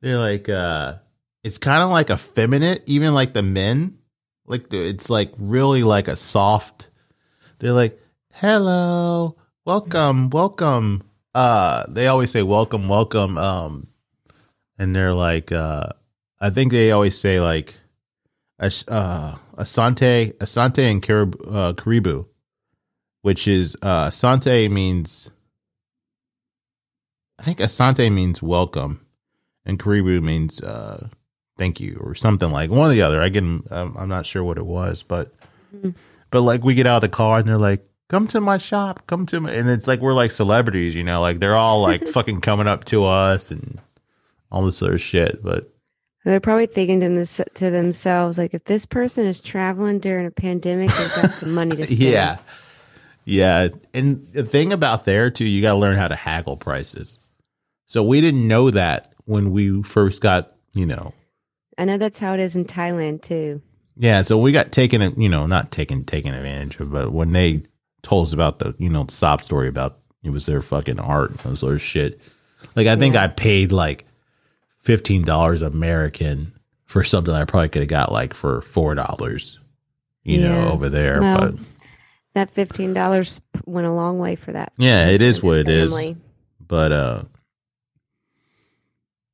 they're 0.00 0.18
like, 0.18 0.48
uh 0.48 0.96
it's 1.44 1.58
kind 1.58 1.82
of 1.82 1.90
like 1.90 2.08
effeminate, 2.10 2.82
even 2.86 3.14
like 3.14 3.32
the 3.32 3.42
men, 3.42 3.98
like 4.46 4.72
it's 4.72 5.10
like 5.10 5.32
really 5.38 5.82
like 5.82 6.08
a 6.08 6.16
soft. 6.16 6.88
They're 7.58 7.72
like, 7.72 7.98
hello, 8.32 9.36
welcome, 9.64 10.30
welcome. 10.30 11.02
Uh, 11.34 11.84
they 11.88 12.06
always 12.06 12.30
say 12.30 12.42
welcome, 12.42 12.88
welcome. 12.88 13.38
Um, 13.38 13.88
and 14.78 14.94
they're 14.94 15.14
like, 15.14 15.52
uh, 15.52 15.88
I 16.40 16.50
think 16.50 16.72
they 16.72 16.90
always 16.90 17.18
say 17.18 17.40
like, 17.40 17.74
uh, 18.60 19.36
Asante, 19.56 20.32
Asante 20.34 20.90
and 20.90 21.02
Carib, 21.02 21.36
uh, 21.46 21.72
Karibu, 21.74 22.26
which 23.22 23.46
is, 23.48 23.76
uh, 23.82 24.08
Asante 24.08 24.70
means, 24.70 25.30
I 27.38 27.42
think 27.42 27.58
Asante 27.58 28.10
means 28.12 28.42
welcome 28.42 29.04
and 29.64 29.78
Karibu 29.78 30.22
means, 30.22 30.60
uh, 30.62 31.08
thank 31.58 31.80
you 31.80 31.98
or 32.02 32.14
something 32.14 32.50
like 32.50 32.70
one 32.70 32.90
or 32.90 32.94
the 32.94 33.02
other. 33.02 33.20
I 33.20 33.28
get, 33.28 33.42
I'm, 33.44 33.64
I'm 33.70 34.08
not 34.08 34.26
sure 34.26 34.42
what 34.44 34.58
it 34.58 34.66
was, 34.66 35.02
but, 35.02 35.32
Mhm. 35.74 35.94
but 36.30 36.42
like 36.42 36.62
we 36.62 36.74
get 36.74 36.86
out 36.86 36.96
of 36.96 37.10
the 37.10 37.16
car 37.16 37.38
and 37.38 37.48
they're 37.48 37.56
like, 37.58 37.86
come 38.12 38.28
to 38.28 38.40
my 38.42 38.58
shop, 38.58 39.00
come 39.06 39.24
to 39.24 39.40
my, 39.40 39.50
and 39.50 39.68
it's 39.70 39.88
like, 39.88 40.00
we're 40.00 40.12
like 40.12 40.30
celebrities, 40.30 40.94
you 40.94 41.02
know, 41.02 41.22
like 41.22 41.40
they're 41.40 41.56
all 41.56 41.80
like 41.80 42.06
fucking 42.12 42.42
coming 42.42 42.68
up 42.68 42.84
to 42.84 43.04
us 43.04 43.50
and 43.50 43.80
all 44.52 44.62
this 44.64 44.82
other 44.82 44.98
shit. 44.98 45.42
But 45.42 45.72
They're 46.24 46.38
probably 46.38 46.66
thinking 46.66 47.00
to, 47.00 47.08
this, 47.08 47.40
to 47.54 47.70
themselves, 47.70 48.36
like, 48.36 48.52
if 48.52 48.64
this 48.64 48.84
person 48.84 49.26
is 49.26 49.40
traveling 49.40 49.98
during 49.98 50.26
a 50.26 50.30
pandemic, 50.30 50.90
they've 50.90 51.14
got 51.16 51.32
some 51.32 51.54
money 51.54 51.74
to 51.74 51.86
spend. 51.86 52.00
Yeah. 52.02 52.38
Yeah. 53.24 53.68
And 53.94 54.28
the 54.34 54.44
thing 54.44 54.72
about 54.74 55.06
there 55.06 55.30
too, 55.30 55.46
you 55.46 55.62
got 55.62 55.72
to 55.72 55.78
learn 55.78 55.96
how 55.96 56.08
to 56.08 56.14
haggle 56.14 56.58
prices. 56.58 57.18
So 57.86 58.02
we 58.02 58.20
didn't 58.20 58.46
know 58.46 58.70
that 58.70 59.14
when 59.24 59.52
we 59.52 59.82
first 59.82 60.20
got, 60.20 60.52
you 60.74 60.84
know, 60.84 61.14
I 61.78 61.86
know 61.86 61.96
that's 61.96 62.18
how 62.18 62.34
it 62.34 62.40
is 62.40 62.56
in 62.56 62.66
Thailand, 62.66 63.22
too. 63.22 63.62
yeah. 63.96 64.20
So 64.20 64.36
we 64.36 64.52
got 64.52 64.70
taken, 64.70 65.18
you 65.18 65.30
know, 65.30 65.46
not 65.46 65.70
taken, 65.70 66.04
taken 66.04 66.34
advantage 66.34 66.78
of, 66.78 66.92
but 66.92 67.12
when 67.12 67.32
they 67.32 67.62
told 68.02 68.26
us 68.28 68.32
about 68.32 68.58
the, 68.58 68.74
you 68.78 68.88
know, 68.88 69.04
the 69.04 69.12
sob 69.12 69.44
story 69.44 69.68
about 69.68 69.98
it 70.22 70.30
was 70.30 70.46
their 70.46 70.62
fucking 70.62 70.98
art 71.00 71.30
and 71.30 71.38
those 71.40 71.60
sort 71.60 71.74
of 71.74 71.82
shit. 71.82 72.20
Like 72.76 72.86
I 72.86 72.96
think 72.96 73.14
Yeah. 73.14 73.24
I 73.24 73.28
paid 73.28 73.72
like 73.72 74.06
$15 74.84 75.62
American 75.62 76.52
for 76.86 77.04
something 77.04 77.32
I 77.32 77.44
probably 77.44 77.68
could 77.70 77.82
have 77.82 77.88
got 77.88 78.12
like 78.12 78.34
for 78.34 78.60
$4, 78.62 79.56
you 80.24 80.40
Yeah. 80.40 80.48
know, 80.48 80.70
over 80.72 80.88
there. 80.88 81.20
But 81.20 81.54
That 82.34 82.50
fifteen 82.50 82.94
dollars 82.94 83.40
went 83.66 83.86
a 83.86 83.92
long 83.92 84.18
way 84.18 84.36
for 84.36 84.52
that. 84.52 84.72
Yeah, 84.78 85.08
it 85.08 85.20
is 85.20 85.42
what 85.42 85.58
it 85.58 85.68
is. 85.68 85.90
family. 85.90 86.16
but 86.66 86.90
uh 86.92 87.22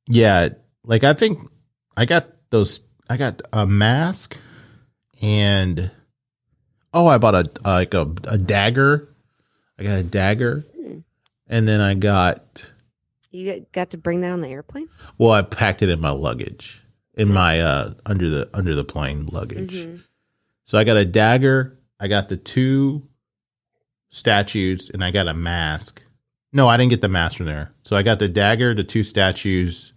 yeah 0.07 0.49
like 0.83 1.03
i 1.03 1.13
think 1.13 1.39
i 1.95 2.05
got 2.05 2.27
those 2.49 2.81
i 3.09 3.15
got 3.17 3.41
a 3.53 3.65
mask 3.65 4.37
and 5.21 5.91
oh 6.93 7.07
i 7.07 7.17
bought 7.17 7.35
a 7.35 7.49
like 7.65 7.93
a, 7.93 8.01
a 8.27 8.37
dagger 8.37 9.07
i 9.77 9.83
got 9.83 9.99
a 9.99 10.03
dagger 10.03 10.65
Hmm. 10.75 10.99
and 11.47 11.67
then 11.67 11.81
i 11.81 11.93
got 11.93 12.65
You 13.31 13.65
got- 13.71 13.89
to 13.91 13.97
bring 13.97 14.21
that 14.21 14.31
on 14.31 14.41
the 14.41 14.47
airplane. 14.49 14.89
well 15.17 15.31
i 15.31 15.41
packed 15.41 15.81
it 15.81 15.89
in 15.89 15.99
my 16.01 16.09
luggage 16.11 16.81
in 17.15 17.31
my 17.33 17.59
uh 17.61 17.93
under 18.05 18.29
the 18.29 18.49
under 18.53 18.73
the 18.75 18.83
plane 18.85 19.25
luggage 19.27 19.73
Mhm. 19.75 20.03
so 20.65 20.77
i 20.77 20.83
got 20.83 20.97
a 20.97 21.05
dagger 21.05 21.77
i 21.99 22.07
got 22.07 22.29
the 22.29 22.37
two 22.37 23.07
statues 24.09 24.89
and 24.93 25.03
i 25.03 25.11
got 25.11 25.27
a 25.27 25.33
mask 25.33 26.01
no 26.51 26.67
i 26.67 26.75
didn't 26.77 26.89
get 26.89 27.01
the 27.01 27.09
mask 27.09 27.37
from 27.37 27.45
there 27.45 27.71
so 27.83 27.95
i 27.95 28.01
got 28.03 28.19
the 28.19 28.27
dagger 28.29 28.73
the 28.73 28.83
two 28.83 29.03
statues 29.03 29.93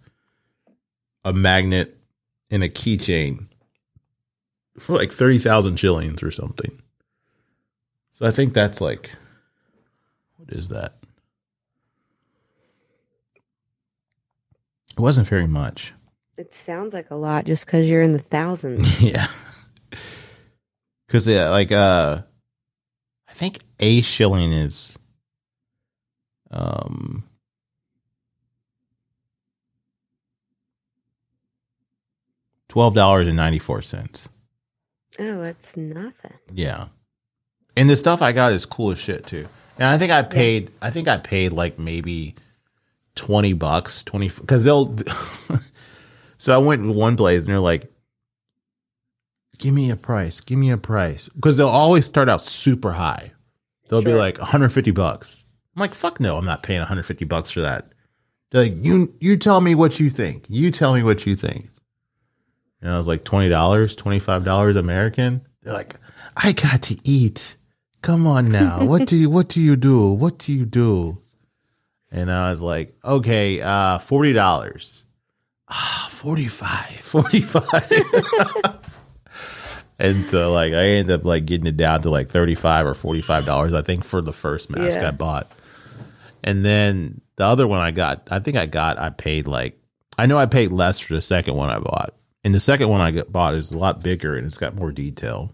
a 1.24 1.32
magnet 1.32 1.96
and 2.50 2.62
a 2.62 2.68
keychain 2.68 3.46
for 4.78 4.94
like 4.96 5.12
30,000 5.12 5.76
shillings 5.76 6.22
or 6.22 6.30
something 6.30 6.80
so 8.10 8.26
i 8.26 8.30
think 8.30 8.54
that's 8.54 8.80
like 8.80 9.10
what 10.36 10.50
is 10.50 10.68
that 10.70 10.94
it 14.96 15.00
wasn't 15.00 15.26
very 15.28 15.46
much 15.46 15.92
It 16.38 16.52
sounds 16.54 16.94
like 16.94 17.10
a 17.10 17.14
lot 17.16 17.44
just 17.46 17.66
because 17.66 17.86
you're 17.88 18.02
in 18.02 18.12
the 18.12 18.18
thousands. 18.18 19.00
yeah. 19.02 19.26
Cause 21.08 21.26
yeah, 21.26 21.50
like 21.50 21.70
uh 21.72 22.22
I 23.28 23.32
think 23.34 23.58
a 23.80 24.00
shilling 24.00 24.52
is 24.52 24.96
um 26.50 27.24
twelve 32.68 32.94
dollars 32.94 33.26
and 33.28 33.36
ninety 33.36 33.58
four 33.58 33.82
cents. 33.82 34.28
Oh, 35.18 35.42
it's 35.42 35.76
nothing. 35.76 36.38
Yeah. 36.52 36.86
And 37.76 37.88
the 37.88 37.96
stuff 37.96 38.22
I 38.22 38.32
got 38.32 38.52
is 38.52 38.66
cool 38.66 38.90
as 38.90 38.98
shit 38.98 39.26
too. 39.26 39.48
And 39.78 39.88
I 39.88 39.98
think 39.98 40.12
I 40.12 40.22
paid 40.22 40.70
I 40.80 40.90
think 40.90 41.08
I 41.08 41.16
paid 41.16 41.52
like 41.52 41.78
maybe 41.78 42.34
20 43.14 43.52
bucks, 43.54 44.02
20 44.02 44.28
cuz 44.46 44.64
they'll 44.64 44.94
So 46.38 46.54
I 46.54 46.58
went 46.58 46.82
in 46.82 46.94
one 46.94 47.16
place 47.16 47.40
and 47.40 47.48
they're 47.48 47.60
like 47.60 47.90
give 49.58 49.72
me 49.72 49.90
a 49.90 49.96
price, 49.96 50.40
give 50.40 50.58
me 50.58 50.70
a 50.70 50.76
price 50.76 51.28
cuz 51.40 51.56
they'll 51.56 51.68
always 51.68 52.04
start 52.06 52.28
out 52.28 52.42
super 52.42 52.92
high. 52.92 53.32
They'll 53.88 54.02
be 54.02 54.14
like 54.14 54.38
150 54.38 54.90
bucks. 54.90 55.44
I'm 55.74 55.80
like 55.80 55.94
fuck 55.94 56.20
no, 56.20 56.36
I'm 56.36 56.44
not 56.44 56.62
paying 56.62 56.80
150 56.80 57.24
bucks 57.24 57.50
for 57.50 57.62
that. 57.62 57.92
They're 58.50 58.64
like 58.64 58.84
you 58.84 59.14
you 59.20 59.36
tell 59.38 59.60
me 59.62 59.74
what 59.74 59.98
you 59.98 60.10
think. 60.10 60.44
You 60.48 60.70
tell 60.70 60.92
me 60.94 61.02
what 61.02 61.26
you 61.26 61.34
think. 61.36 61.70
And 62.82 62.90
I 62.90 62.98
was 62.98 63.06
like 63.06 63.24
$20, 63.24 63.48
$25 63.50 64.76
American. 64.76 65.46
They're 65.62 65.72
like, 65.72 65.94
I 66.36 66.52
got 66.52 66.82
to 66.82 66.98
eat. 67.04 67.56
Come 68.02 68.26
on 68.26 68.48
now. 68.48 68.84
What 68.84 69.06
do 69.06 69.16
you 69.16 69.30
what 69.30 69.48
do 69.48 69.60
you 69.60 69.76
do? 69.76 70.08
What 70.12 70.38
do 70.38 70.52
you 70.52 70.64
do? 70.66 71.18
And 72.10 72.30
I 72.32 72.50
was 72.50 72.60
like, 72.60 72.96
okay, 73.04 73.60
uh, 73.60 73.98
forty 74.00 74.32
dollars. 74.32 75.04
Ah, 75.68 76.08
45 76.10 76.88
45 77.02 78.78
and 79.98 80.26
so 80.26 80.52
like 80.52 80.72
i 80.72 80.84
ended 80.84 81.10
up 81.20 81.24
like 81.24 81.46
getting 81.46 81.66
it 81.66 81.76
down 81.76 82.02
to 82.02 82.10
like 82.10 82.28
35 82.28 82.86
or 82.86 82.94
45 82.94 83.44
dollars 83.46 83.72
i 83.72 83.80
think 83.82 84.04
for 84.04 84.20
the 84.20 84.32
first 84.32 84.68
mask 84.70 84.96
Yeah. 84.96 85.08
i 85.08 85.10
bought 85.12 85.50
and 86.44 86.64
then 86.64 87.20
the 87.36 87.44
other 87.44 87.66
one 87.66 87.78
i 87.80 87.90
got 87.90 88.28
i 88.30 88.38
think 88.38 88.56
i 88.56 88.66
got 88.66 88.98
i 88.98 89.10
paid 89.10 89.46
like 89.46 89.78
i 90.18 90.26
know 90.26 90.36
i 90.38 90.46
paid 90.46 90.72
less 90.72 90.98
for 90.98 91.14
the 91.14 91.22
second 91.22 91.54
one 91.54 91.70
i 91.70 91.78
bought 91.78 92.14
and 92.44 92.52
the 92.54 92.60
second 92.60 92.88
one 92.88 93.00
i 93.00 93.10
got, 93.10 93.30
bought 93.32 93.54
is 93.54 93.70
a 93.70 93.78
lot 93.78 94.02
bigger 94.02 94.36
and 94.36 94.46
it's 94.46 94.58
got 94.58 94.74
more 94.74 94.92
detail 94.92 95.52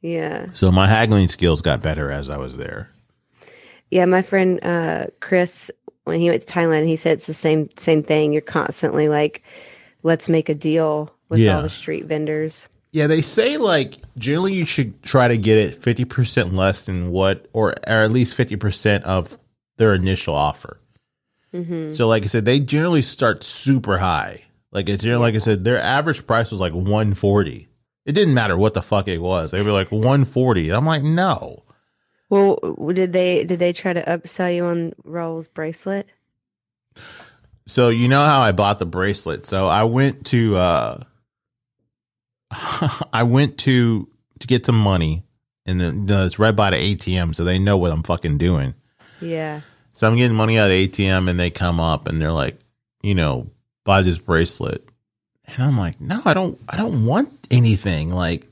Yeah. 0.00 0.46
so 0.52 0.70
my 0.70 0.86
haggling 0.88 1.28
skills 1.28 1.60
got 1.62 1.82
better 1.82 2.10
as 2.10 2.28
i 2.30 2.36
was 2.36 2.56
there 2.56 2.90
Yeah, 3.90 4.06
my 4.06 4.22
friend 4.22 4.58
uh, 4.64 5.06
Chris, 5.20 5.70
when 6.04 6.18
he 6.20 6.28
went 6.30 6.42
to 6.42 6.52
Thailand, 6.52 6.86
he 6.86 6.96
said 6.96 7.12
it's 7.12 7.26
the 7.28 7.34
same 7.34 7.68
same 7.76 8.02
thing. 8.02 8.32
You're 8.32 8.42
constantly 8.42 9.08
like, 9.08 9.42
let's 10.02 10.28
make 10.28 10.48
a 10.48 10.54
deal 10.54 11.14
with 11.28 11.38
Yeah. 11.40 11.56
all 11.56 11.62
the 11.62 11.70
street 11.70 12.06
vendors. 12.06 12.68
Yeah, 12.92 13.06
they 13.06 13.22
say 13.22 13.56
like 13.56 13.94
generally 14.18 14.54
you 14.54 14.64
should 14.64 15.00
try 15.02 15.28
to 15.28 15.36
get 15.36 15.58
it 15.58 15.74
fifty 15.82 16.04
percent 16.04 16.54
less 16.54 16.86
than 16.86 17.10
what, 17.10 17.46
or 17.52 17.74
or 17.86 18.02
at 18.02 18.10
least 18.10 18.34
fifty 18.34 18.56
percent 18.56 19.04
of 19.04 19.38
their 19.76 19.94
initial 19.94 20.34
offer. 20.34 20.80
hmm 21.52 21.90
So, 21.92 22.08
like 22.08 22.24
I 22.24 22.26
said, 22.26 22.44
they 22.46 22.58
generally 22.60 23.02
start 23.02 23.44
super 23.44 23.98
high. 23.98 24.43
Like 24.74 24.88
it's 24.88 25.04
generally, 25.04 25.22
like 25.22 25.34
I 25.36 25.38
said, 25.38 25.64
their 25.64 25.80
average 25.80 26.26
price 26.26 26.50
was 26.50 26.60
like 26.60 26.72
one 26.72 27.14
forty. 27.14 27.68
It 28.04 28.12
didn't 28.12 28.34
matter 28.34 28.56
what 28.56 28.74
the 28.74 28.82
fuck 28.82 29.08
it 29.08 29.20
was. 29.20 29.52
They 29.52 29.62
were 29.62 29.72
like 29.72 29.90
one 29.90 30.24
forty. 30.24 30.70
I'm 30.70 30.84
like, 30.84 31.02
no. 31.02 31.62
Well, 32.28 32.58
did 32.92 33.12
they 33.12 33.44
did 33.44 33.60
they 33.60 33.72
try 33.72 33.92
to 33.92 34.02
upsell 34.02 34.54
you 34.54 34.64
on 34.64 34.92
Raul's 35.04 35.46
bracelet? 35.46 36.08
So 37.66 37.88
you 37.88 38.08
know 38.08 38.24
how 38.24 38.40
I 38.40 38.52
bought 38.52 38.78
the 38.78 38.86
bracelet. 38.86 39.46
So 39.46 39.68
I 39.68 39.84
went 39.84 40.26
to 40.26 40.56
uh 40.56 41.04
I 42.50 43.22
went 43.22 43.58
to 43.58 44.08
to 44.40 44.46
get 44.46 44.66
some 44.66 44.78
money 44.78 45.24
and 45.66 45.80
you 45.80 45.92
know, 45.92 46.26
it's 46.26 46.38
right 46.38 46.54
by 46.54 46.70
the 46.70 46.76
ATM 46.76 47.34
so 47.34 47.44
they 47.44 47.58
know 47.58 47.76
what 47.76 47.92
I'm 47.92 48.02
fucking 48.02 48.38
doing. 48.38 48.74
Yeah. 49.20 49.60
So 49.92 50.08
I'm 50.08 50.16
getting 50.16 50.36
money 50.36 50.58
out 50.58 50.64
of 50.64 50.70
the 50.70 50.88
ATM 50.88 51.30
and 51.30 51.38
they 51.38 51.50
come 51.50 51.78
up 51.80 52.08
and 52.08 52.20
they're 52.20 52.32
like, 52.32 52.58
you 53.02 53.14
know, 53.14 53.50
buy 53.84 54.02
this 54.02 54.18
bracelet. 54.18 54.88
And 55.46 55.62
I'm 55.62 55.78
like, 55.78 56.00
no, 56.00 56.22
I 56.24 56.34
don't 56.34 56.58
I 56.68 56.76
don't 56.76 57.04
want 57.04 57.30
anything. 57.50 58.10
Like, 58.10 58.46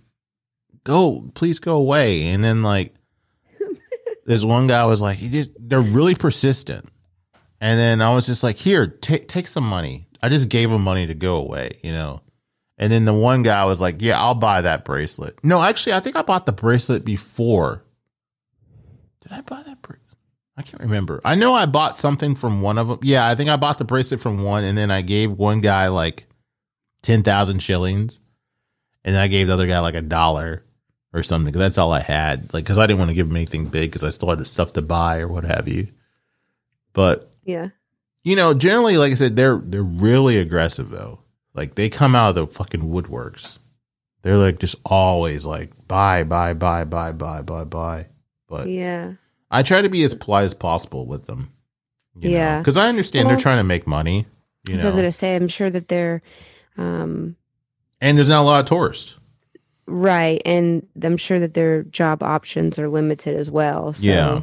go, 0.84 1.30
please 1.34 1.58
go 1.58 1.76
away. 1.76 2.28
And 2.28 2.44
then 2.44 2.62
like 2.62 2.94
this 4.26 4.44
one 4.44 4.66
guy 4.66 4.84
was 4.84 5.00
like, 5.00 5.18
he 5.18 5.28
just 5.28 5.50
they're 5.58 5.80
really 5.80 6.14
persistent. 6.14 6.88
And 7.60 7.78
then 7.78 8.02
I 8.02 8.14
was 8.14 8.26
just 8.26 8.42
like, 8.42 8.56
here, 8.56 8.86
take 8.86 9.28
take 9.28 9.46
some 9.48 9.64
money. 9.64 10.06
I 10.22 10.28
just 10.28 10.48
gave 10.48 10.70
him 10.70 10.82
money 10.82 11.06
to 11.06 11.14
go 11.14 11.36
away, 11.36 11.80
you 11.82 11.92
know. 11.92 12.20
And 12.78 12.92
then 12.92 13.04
the 13.04 13.12
one 13.12 13.42
guy 13.42 13.64
was 13.64 13.80
like, 13.80 14.02
Yeah, 14.02 14.20
I'll 14.20 14.34
buy 14.34 14.60
that 14.62 14.84
bracelet. 14.84 15.38
No, 15.44 15.62
actually, 15.62 15.92
I 15.94 16.00
think 16.00 16.16
I 16.16 16.22
bought 16.22 16.46
the 16.46 16.52
bracelet 16.52 17.04
before. 17.04 17.84
Did 19.20 19.32
I 19.32 19.40
buy 19.40 19.62
that 19.62 19.80
bracelet? 19.82 20.01
I 20.56 20.62
can't 20.62 20.82
remember. 20.82 21.20
I 21.24 21.34
know 21.34 21.54
I 21.54 21.66
bought 21.66 21.96
something 21.96 22.34
from 22.34 22.60
one 22.60 22.76
of 22.78 22.88
them. 22.88 22.98
Yeah, 23.02 23.26
I 23.26 23.34
think 23.34 23.48
I 23.48 23.56
bought 23.56 23.78
the 23.78 23.84
bracelet 23.84 24.20
from 24.20 24.42
one, 24.42 24.64
and 24.64 24.76
then 24.76 24.90
I 24.90 25.00
gave 25.02 25.30
one 25.32 25.60
guy 25.60 25.88
like 25.88 26.26
ten 27.02 27.22
thousand 27.22 27.60
shillings, 27.60 28.20
and 29.04 29.16
I 29.16 29.28
gave 29.28 29.46
the 29.46 29.54
other 29.54 29.66
guy 29.66 29.80
like 29.80 29.94
a 29.94 30.02
dollar 30.02 30.62
or 31.14 31.22
something. 31.22 31.52
'cause 31.52 31.60
that's 31.60 31.78
all 31.78 31.92
I 31.92 32.00
had. 32.00 32.52
Like, 32.54 32.64
because 32.64 32.78
I 32.78 32.86
didn't 32.86 32.98
want 32.98 33.08
to 33.10 33.14
give 33.14 33.28
him 33.28 33.36
anything 33.36 33.66
big 33.66 33.90
because 33.90 34.04
I 34.04 34.10
still 34.10 34.28
had 34.30 34.38
the 34.38 34.46
stuff 34.46 34.72
to 34.74 34.82
buy 34.82 35.20
or 35.20 35.28
what 35.28 35.44
have 35.44 35.68
you. 35.68 35.88
But 36.92 37.30
Yeah. 37.44 37.68
you 38.22 38.36
know, 38.36 38.54
generally, 38.54 38.96
like 38.98 39.10
I 39.12 39.14
said, 39.14 39.36
they're 39.36 39.56
they're 39.64 39.82
really 39.82 40.36
aggressive 40.38 40.90
though. 40.90 41.20
Like 41.54 41.74
they 41.74 41.88
come 41.88 42.14
out 42.14 42.30
of 42.30 42.34
the 42.34 42.46
fucking 42.46 42.82
woodworks. 42.82 43.58
They're 44.22 44.36
like 44.38 44.58
just 44.58 44.76
always 44.84 45.44
like 45.46 45.72
buy, 45.88 46.22
buy, 46.24 46.52
buy, 46.54 46.84
buy, 46.84 47.12
buy, 47.12 47.42
buy, 47.42 47.64
buy. 47.64 48.06
But 48.48 48.68
Yeah. 48.68 49.14
I 49.52 49.62
try 49.62 49.82
to 49.82 49.88
be 49.88 50.02
as 50.02 50.14
polite 50.14 50.44
as 50.44 50.54
possible 50.54 51.06
with 51.06 51.26
them. 51.26 51.52
Yeah. 52.14 52.58
because 52.58 52.76
I 52.76 52.88
understand 52.88 53.26
Well, 53.26 53.36
they're 53.36 53.42
trying 53.42 53.58
to 53.58 53.64
make 53.64 53.86
money. 53.86 54.26
You 54.68 54.76
know? 54.76 54.82
I 54.82 54.86
was 54.86 54.94
gonna 54.94 55.12
say, 55.12 55.36
I'm 55.36 55.48
sure 55.48 55.70
that 55.70 55.88
they're 55.88 56.22
um, 56.76 57.36
and 58.00 58.16
there's 58.18 58.28
not 58.28 58.42
a 58.42 58.44
lot 58.44 58.60
of 58.60 58.66
tourists. 58.66 59.16
right, 59.86 60.40
and 60.44 60.86
I'm 61.02 61.16
sure 61.16 61.38
that 61.38 61.54
their 61.54 61.82
job 61.84 62.22
options 62.22 62.78
are 62.78 62.88
limited 62.88 63.36
as 63.36 63.50
well. 63.50 63.92
So. 63.92 64.06
Yeah, 64.06 64.42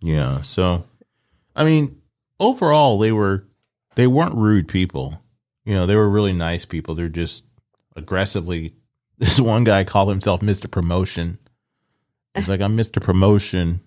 yeah. 0.00 0.42
So, 0.42 0.84
I 1.56 1.64
mean, 1.64 2.00
overall, 2.38 2.98
they 2.98 3.12
were 3.12 3.46
they 3.94 4.06
weren't 4.06 4.34
rude 4.34 4.68
people. 4.68 5.20
You 5.64 5.74
know, 5.74 5.86
they 5.86 5.96
were 5.96 6.10
really 6.10 6.32
nice 6.32 6.64
people. 6.64 6.94
They're 6.94 7.08
just 7.08 7.44
aggressively. 7.96 8.74
This 9.18 9.38
one 9.38 9.62
guy 9.62 9.84
called 9.84 10.08
himself 10.08 10.42
Mister 10.42 10.66
Promotion. 10.66 11.38
He's 12.34 12.48
like, 12.48 12.60
I'm 12.60 12.74
Mister 12.74 12.98
Promotion, 12.98 13.80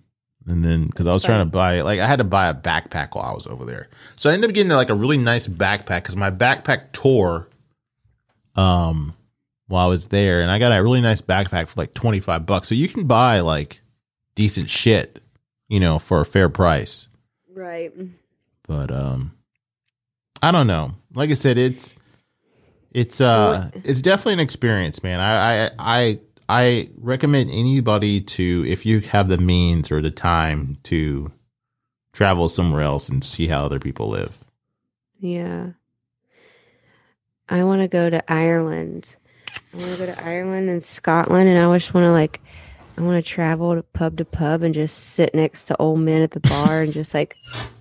and 0.47 0.63
then 0.63 0.87
because 0.87 1.07
I 1.07 1.13
was 1.13 1.23
trying 1.23 1.41
to 1.41 1.51
buy 1.51 1.81
like 1.81 1.99
I 1.99 2.07
had 2.07 2.19
to 2.19 2.23
buy 2.23 2.47
a 2.47 2.53
backpack 2.53 3.15
while 3.15 3.25
I 3.25 3.33
was 3.33 3.47
over 3.47 3.65
there, 3.65 3.87
so 4.15 4.29
I 4.29 4.33
ended 4.33 4.49
up 4.49 4.53
getting 4.55 4.71
like 4.71 4.89
a 4.89 4.95
really 4.95 5.17
nice 5.17 5.47
backpack 5.47 6.03
because 6.03 6.15
my 6.15 6.31
backpack 6.31 6.91
tore. 6.91 7.47
Um, 8.55 9.13
while 9.67 9.85
I 9.85 9.89
was 9.89 10.07
there, 10.07 10.41
and 10.41 10.49
I 10.51 10.59
got 10.59 10.77
a 10.77 10.81
really 10.81 11.01
nice 11.01 11.21
backpack 11.21 11.67
for 11.67 11.79
like 11.81 11.93
twenty 11.93 12.19
five 12.19 12.45
bucks. 12.45 12.69
So 12.69 12.75
you 12.75 12.87
can 12.87 13.05
buy 13.05 13.39
like 13.39 13.81
decent 14.35 14.69
shit, 14.69 15.21
you 15.67 15.79
know, 15.79 15.99
for 15.99 16.21
a 16.21 16.25
fair 16.25 16.49
price. 16.49 17.07
Right. 17.53 17.91
But 18.67 18.91
um 18.91 19.33
I 20.41 20.51
don't 20.51 20.67
know. 20.67 20.93
Like 21.13 21.31
I 21.31 21.33
said, 21.33 21.57
it's 21.57 21.93
it's 22.91 23.19
uh 23.19 23.71
it's 23.83 24.01
definitely 24.01 24.33
an 24.33 24.39
experience, 24.39 25.01
man. 25.01 25.19
I 25.19 25.65
I 25.65 25.71
I 25.79 26.19
I 26.47 26.89
recommend 26.97 27.49
anybody 27.51 28.21
to 28.21 28.65
if 28.67 28.85
you 28.85 28.99
have 29.01 29.27
the 29.29 29.37
means 29.37 29.91
or 29.91 30.01
the 30.01 30.11
time 30.11 30.77
to 30.83 31.31
travel 32.13 32.49
somewhere 32.49 32.81
else 32.81 33.09
and 33.09 33.23
see 33.23 33.47
how 33.47 33.63
other 33.65 33.79
people 33.79 34.09
live. 34.09 34.37
Yeah. 35.19 35.71
I 37.49 37.63
want 37.63 37.81
to 37.81 37.87
go 37.87 38.09
to 38.09 38.31
Ireland. 38.31 39.15
I 39.73 39.77
want 39.77 39.91
to 39.91 39.97
go 39.97 40.05
to 40.07 40.23
Ireland 40.25 40.69
and 40.69 40.83
Scotland, 40.83 41.47
and 41.49 41.59
I 41.59 41.77
just 41.77 41.93
want 41.93 42.05
to 42.05 42.11
like, 42.11 42.41
I 42.97 43.01
want 43.01 43.23
to 43.23 43.29
travel 43.29 43.75
to 43.75 43.83
pub 43.83 44.17
to 44.17 44.25
pub 44.25 44.61
and 44.61 44.73
just 44.73 44.97
sit 44.97 45.33
next 45.35 45.65
to 45.67 45.77
old 45.77 45.99
men 45.99 46.21
at 46.21 46.31
the 46.31 46.39
bar 46.41 46.81
and 46.81 46.93
just 46.93 47.13
like 47.13 47.35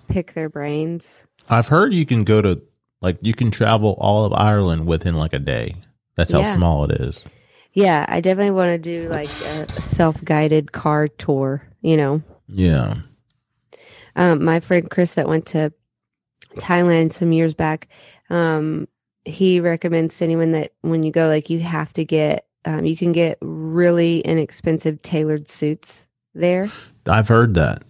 pick 0.07 0.33
their 0.33 0.49
brains. 0.49 1.23
I've 1.49 1.67
heard 1.67 1.93
you 1.93 2.05
can 2.05 2.23
go 2.23 2.41
to 2.41 2.61
like 3.01 3.17
you 3.21 3.33
can 3.33 3.51
travel 3.51 3.95
all 3.99 4.25
of 4.25 4.33
Ireland 4.33 4.87
within 4.87 5.15
like 5.15 5.33
a 5.33 5.39
day. 5.39 5.75
That's 6.15 6.31
how 6.31 6.39
Yeah. 6.39 6.53
small 6.53 6.85
it 6.89 6.99
is. 6.99 7.23
Yeah, 7.75 8.05
I 8.07 8.21
definitely 8.21 8.51
want 8.51 8.69
to 8.69 8.77
do 8.77 9.09
like 9.09 9.29
a 9.41 9.81
self 9.81 10.23
guided 10.23 10.71
car 10.71 11.09
tour, 11.09 11.61
you 11.81 11.97
know. 11.97 12.23
Yeah. 12.47 12.95
um, 14.15 14.43
my 14.43 14.61
friend 14.61 14.89
Chris 14.89 15.15
that 15.15 15.27
went 15.27 15.45
to 15.47 15.73
Thailand 16.55 17.11
some 17.11 17.33
years 17.33 17.53
back, 17.53 17.89
um, 18.29 18.87
he 19.25 19.59
recommends 19.59 20.17
to 20.17 20.23
anyone 20.23 20.53
that 20.53 20.71
when 20.81 21.03
you 21.03 21.11
go, 21.11 21.27
like 21.27 21.49
you 21.49 21.59
have 21.59 21.91
to 21.93 22.05
get, 22.05 22.47
um, 22.63 22.85
you 22.85 22.95
can 22.95 23.11
get 23.11 23.37
really 23.41 24.21
inexpensive 24.21 25.01
tailored 25.01 25.49
suits 25.49 26.07
there. 26.33 26.71
I've 27.05 27.27
heard 27.27 27.55
that. 27.55 27.83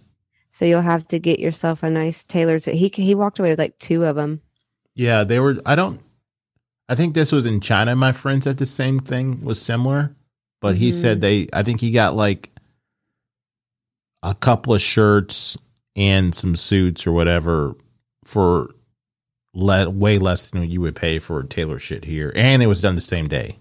So 0.50 0.64
you'll 0.64 0.80
have 0.82 1.06
to 1.08 1.18
get 1.20 1.38
yourself 1.38 1.82
a 1.84 1.90
nice 1.90 2.24
tailored 2.24 2.62
suit. 2.64 2.74
He 2.74 2.88
he 2.88 3.14
walked 3.14 3.38
away 3.38 3.50
with 3.50 3.58
like 3.58 3.78
two 3.78 4.04
of 4.04 4.16
them. 4.16 4.40
Yeah, 4.94 5.22
they 5.22 5.38
were. 5.38 5.58
I 5.64 5.74
don't. 5.76 6.00
I 6.88 6.94
think 6.94 7.14
this 7.14 7.32
was 7.32 7.46
in 7.46 7.60
China. 7.60 7.96
My 7.96 8.12
friend 8.12 8.42
said 8.42 8.58
the 8.58 8.66
same 8.66 9.00
thing 9.00 9.40
was 9.44 9.60
similar, 9.60 10.14
but 10.60 10.76
he 10.76 10.90
Mhm. 10.90 10.94
said 11.00 11.20
they. 11.20 11.48
I 11.52 11.62
think 11.62 11.80
he 11.80 11.90
got 11.90 12.14
like 12.14 12.50
a 14.22 14.34
couple 14.34 14.74
of 14.74 14.80
shirts 14.82 15.56
and 15.94 16.34
some 16.34 16.56
suits 16.56 17.06
or 17.06 17.12
whatever 17.12 17.74
for 18.24 18.74
le- 19.54 19.90
way 19.90 20.18
less 20.18 20.46
than 20.46 20.68
you 20.70 20.80
would 20.80 20.96
pay 20.96 21.18
for 21.18 21.42
tailor 21.42 21.78
shit 21.78 22.04
here, 22.04 22.32
and 22.36 22.62
it 22.62 22.66
was 22.66 22.80
done 22.80 22.94
the 22.94 23.00
same 23.00 23.28
day. 23.28 23.58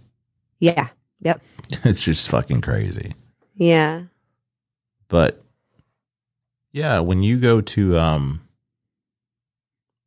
Yeah. 0.59 0.89
Yep. 1.21 1.41
it's 1.83 2.01
just 2.03 2.29
fucking 2.29 2.61
crazy. 2.61 3.13
Yeah. 3.55 4.03
But 5.07 5.43
yeah, 6.73 6.99
when 6.99 7.23
you 7.23 7.37
go 7.39 7.61
to 7.61 7.97
um 7.97 8.41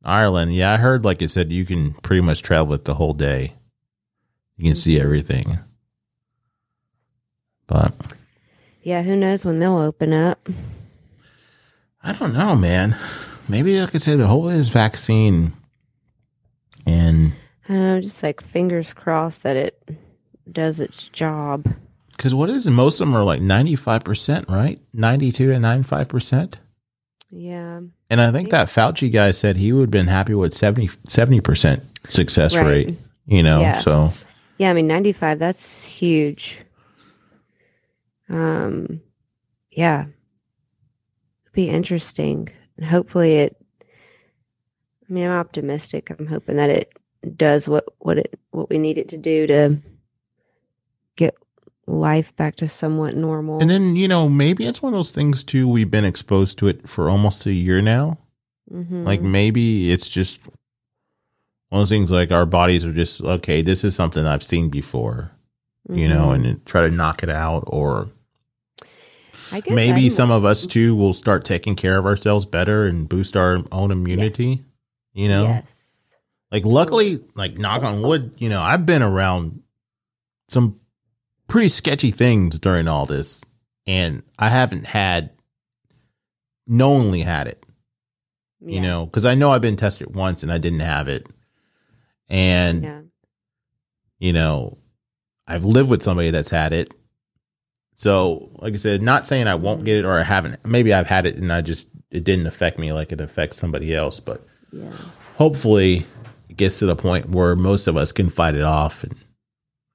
Ireland, 0.05 0.55
yeah, 0.55 0.73
I 0.73 0.77
heard 0.77 1.05
like 1.05 1.21
it 1.23 1.31
said 1.31 1.51
you 1.53 1.65
can 1.67 1.93
pretty 1.95 2.23
much 2.23 2.43
travel 2.43 2.75
it 2.75 2.85
the 2.85 2.95
whole 2.95 3.15
day. 3.15 3.55
You 4.57 4.71
can 4.71 4.77
see 4.77 5.01
everything. 5.01 5.59
But 7.67 7.93
Yeah. 8.83 9.03
Who 9.03 9.17
knows 9.17 9.45
when 9.45 9.59
they'll 9.59 9.77
open 9.79 10.13
up? 10.13 10.49
I 12.03 12.13
don't 12.13 12.33
know, 12.33 12.57
man. 12.57 12.97
Maybe 13.49 13.81
I 13.81 13.87
could 13.87 14.03
say 14.03 14.17
the 14.17 14.27
whole 14.29 14.49
is 14.49 14.69
vaccine 14.71 15.53
and 16.87 17.33
I 17.69 17.73
don't 17.73 17.83
know. 17.83 18.01
Just 18.01 18.23
like 18.23 18.41
fingers 18.41 18.95
crossed 18.95 19.43
that 19.43 19.57
it 19.57 19.83
does 20.51 20.81
its 20.81 21.09
job. 21.09 21.75
because 22.17 22.35
what 22.35 22.49
is 22.51 22.67
it? 22.67 22.71
Most 22.71 23.01
of 23.01 23.07
them 23.07 23.17
are 23.17 23.25
like 23.25 23.41
95%, 23.43 24.49
right? 24.49 24.81
92 24.95 25.53
to 25.53 25.59
95%. 25.59 26.55
Yeah. 27.31 27.81
And 28.11 28.21
I 28.21 28.33
think 28.33 28.51
that 28.51 28.69
Fauci 28.69 29.13
guy 29.13 29.33
said 29.33 29.57
he 29.57 29.73
would 29.73 29.83
have 29.83 29.91
been 29.91 30.07
happy 30.07 30.35
with 30.35 30.55
70, 30.55 31.41
percent 31.41 31.83
success 32.09 32.55
Right. 32.55 32.67
rate, 32.67 32.95
you 33.27 33.43
know? 33.43 33.61
Yeah. 33.61 33.79
So, 33.79 34.13
Yeah, 34.57 34.71
I 34.71 34.73
mean 34.73 34.87
95, 34.87 35.39
that's 35.39 35.85
huge. 35.85 36.63
Um 38.29 39.01
yeah. 39.71 40.03
It'd 41.45 41.53
be 41.53 41.69
interesting. 41.69 42.49
And 42.77 42.87
hopefully 42.87 43.37
it 43.37 43.57
I 45.09 45.13
mean, 45.13 45.25
I'm 45.25 45.39
optimistic. 45.39 46.11
I'm 46.19 46.27
hoping 46.27 46.57
that 46.57 46.69
it 46.71 46.93
does 47.37 47.69
what 47.69 47.85
what 47.99 48.19
it 48.19 48.39
what 48.51 48.69
we 48.71 48.79
need 48.79 48.99
it 48.99 49.09
to 49.11 49.19
do 49.19 49.47
to 49.47 49.79
life 51.89 52.35
back 52.37 52.55
to 52.57 52.69
somewhat 52.69 53.17
normal. 53.17 53.61
and 53.61 53.71
then, 53.71 53.97
you 53.97 54.07
know, 54.09 54.29
maybe 54.29 54.67
it's 54.67 54.83
one 54.83 54.93
of 54.93 54.99
those 54.99 55.11
things 55.11 55.43
too. 55.43 55.67
We've 55.67 55.91
been 55.91 56.05
exposed 56.05 56.59
to 56.59 56.69
it 56.69 56.89
for 56.89 57.09
almost 57.09 57.47
a 57.47 57.53
year 57.53 57.81
now. 57.81 58.19
Mhm. 58.73 59.05
Like 59.07 59.23
maybe 59.23 59.91
it's 59.91 60.09
just 60.09 60.43
one 61.71 61.81
of 61.81 61.89
those 61.89 61.89
things 61.89 62.11
like 62.11 62.31
our 62.31 62.45
bodies 62.47 62.85
are 62.85 62.93
just, 62.93 63.21
okay, 63.23 63.63
this 63.63 63.85
is 63.85 63.95
something 63.97 64.27
I've 64.27 64.43
seen 64.45 64.69
before. 64.69 65.33
you 65.91 66.07
know, 66.07 66.27
Mhm. 66.29 66.35
and 66.35 66.67
try 66.67 66.87
to 66.87 66.95
knock 66.95 67.23
it 67.23 67.31
out. 67.31 67.65
Or 67.69 68.09
I 69.51 69.61
guess 69.61 69.75
maybe 69.75 70.03
I'm- 70.03 70.11
some 70.11 70.31
of 70.31 70.45
us 70.45 70.67
too 70.67 70.95
will 70.95 71.15
start 71.15 71.47
taking 71.47 71.75
care 71.77 71.97
of 71.97 72.05
ourselves 72.05 72.45
better 72.45 72.87
and 72.87 73.09
boost 73.09 73.35
our 73.39 73.65
own 73.73 73.91
immunity. 73.91 74.65
You 75.15 75.29
know, 75.29 75.45
Yes. 75.45 76.05
like 76.53 76.67
luckily, 76.67 77.21
like 77.37 77.57
knock 77.57 77.83
on 77.85 78.03
wood, 78.03 78.35
you 78.37 78.51
know, 78.51 78.61
I've 78.61 78.85
been 78.85 79.01
around 79.03 79.63
some 80.51 80.78
pretty 81.49 81.69
sketchy 81.69 82.11
things 82.11 82.59
during 82.59 82.87
all 82.87 83.07
this, 83.07 83.43
and 83.87 84.23
I 84.39 84.49
haven't 84.49 84.87
had 84.87 85.31
knowingly 86.67 87.23
had 87.23 87.47
it. 87.49 87.65
You 88.61 88.81
know, 88.81 89.07
because 89.07 89.25
I 89.25 89.37
know 89.37 89.53
I've 89.53 89.61
been 89.61 89.77
tested 89.77 90.17
once 90.17 90.43
and 90.43 90.51
I 90.51 90.59
didn't 90.59 90.81
have 90.81 91.07
it, 91.07 91.25
and 92.29 92.83
Yeah. 92.83 93.01
you 94.19 94.33
know, 94.33 94.79
I've 95.47 95.65
lived 95.65 95.91
with 95.91 96.03
somebody 96.03 96.31
that's 96.33 96.51
had 96.51 96.73
it. 96.73 96.93
So, 97.95 98.51
like 98.57 98.75
I 98.75 98.77
said, 98.77 99.01
not 99.01 99.29
saying 99.29 99.47
I 99.47 99.55
won't 99.55 99.83
mm. 99.83 99.85
get 99.85 99.99
it 99.99 100.05
or 100.05 100.19
I 100.19 100.25
haven't. 100.25 100.59
Maybe 100.67 100.93
I've 100.93 101.07
had 101.07 101.25
it 101.25 101.37
and 101.37 101.53
I 101.53 101.61
just 101.63 101.87
it 102.11 102.25
didn't 102.25 102.49
affect 102.49 102.81
me 102.81 102.93
like 102.93 103.13
it 103.13 103.21
affects 103.21 103.59
somebody 103.59 103.95
else. 103.95 104.19
But 104.19 104.45
Yeah. 104.73 104.91
hopefully, 105.37 106.05
it 106.49 106.57
gets 106.57 106.81
to 106.81 106.87
the 106.87 106.97
point 106.97 107.29
where 107.31 107.55
most 107.55 107.87
of 107.87 107.97
us 107.97 108.11
can 108.11 108.29
fight 108.29 108.57
it 108.57 108.63
off, 108.63 109.05
and 109.05 109.15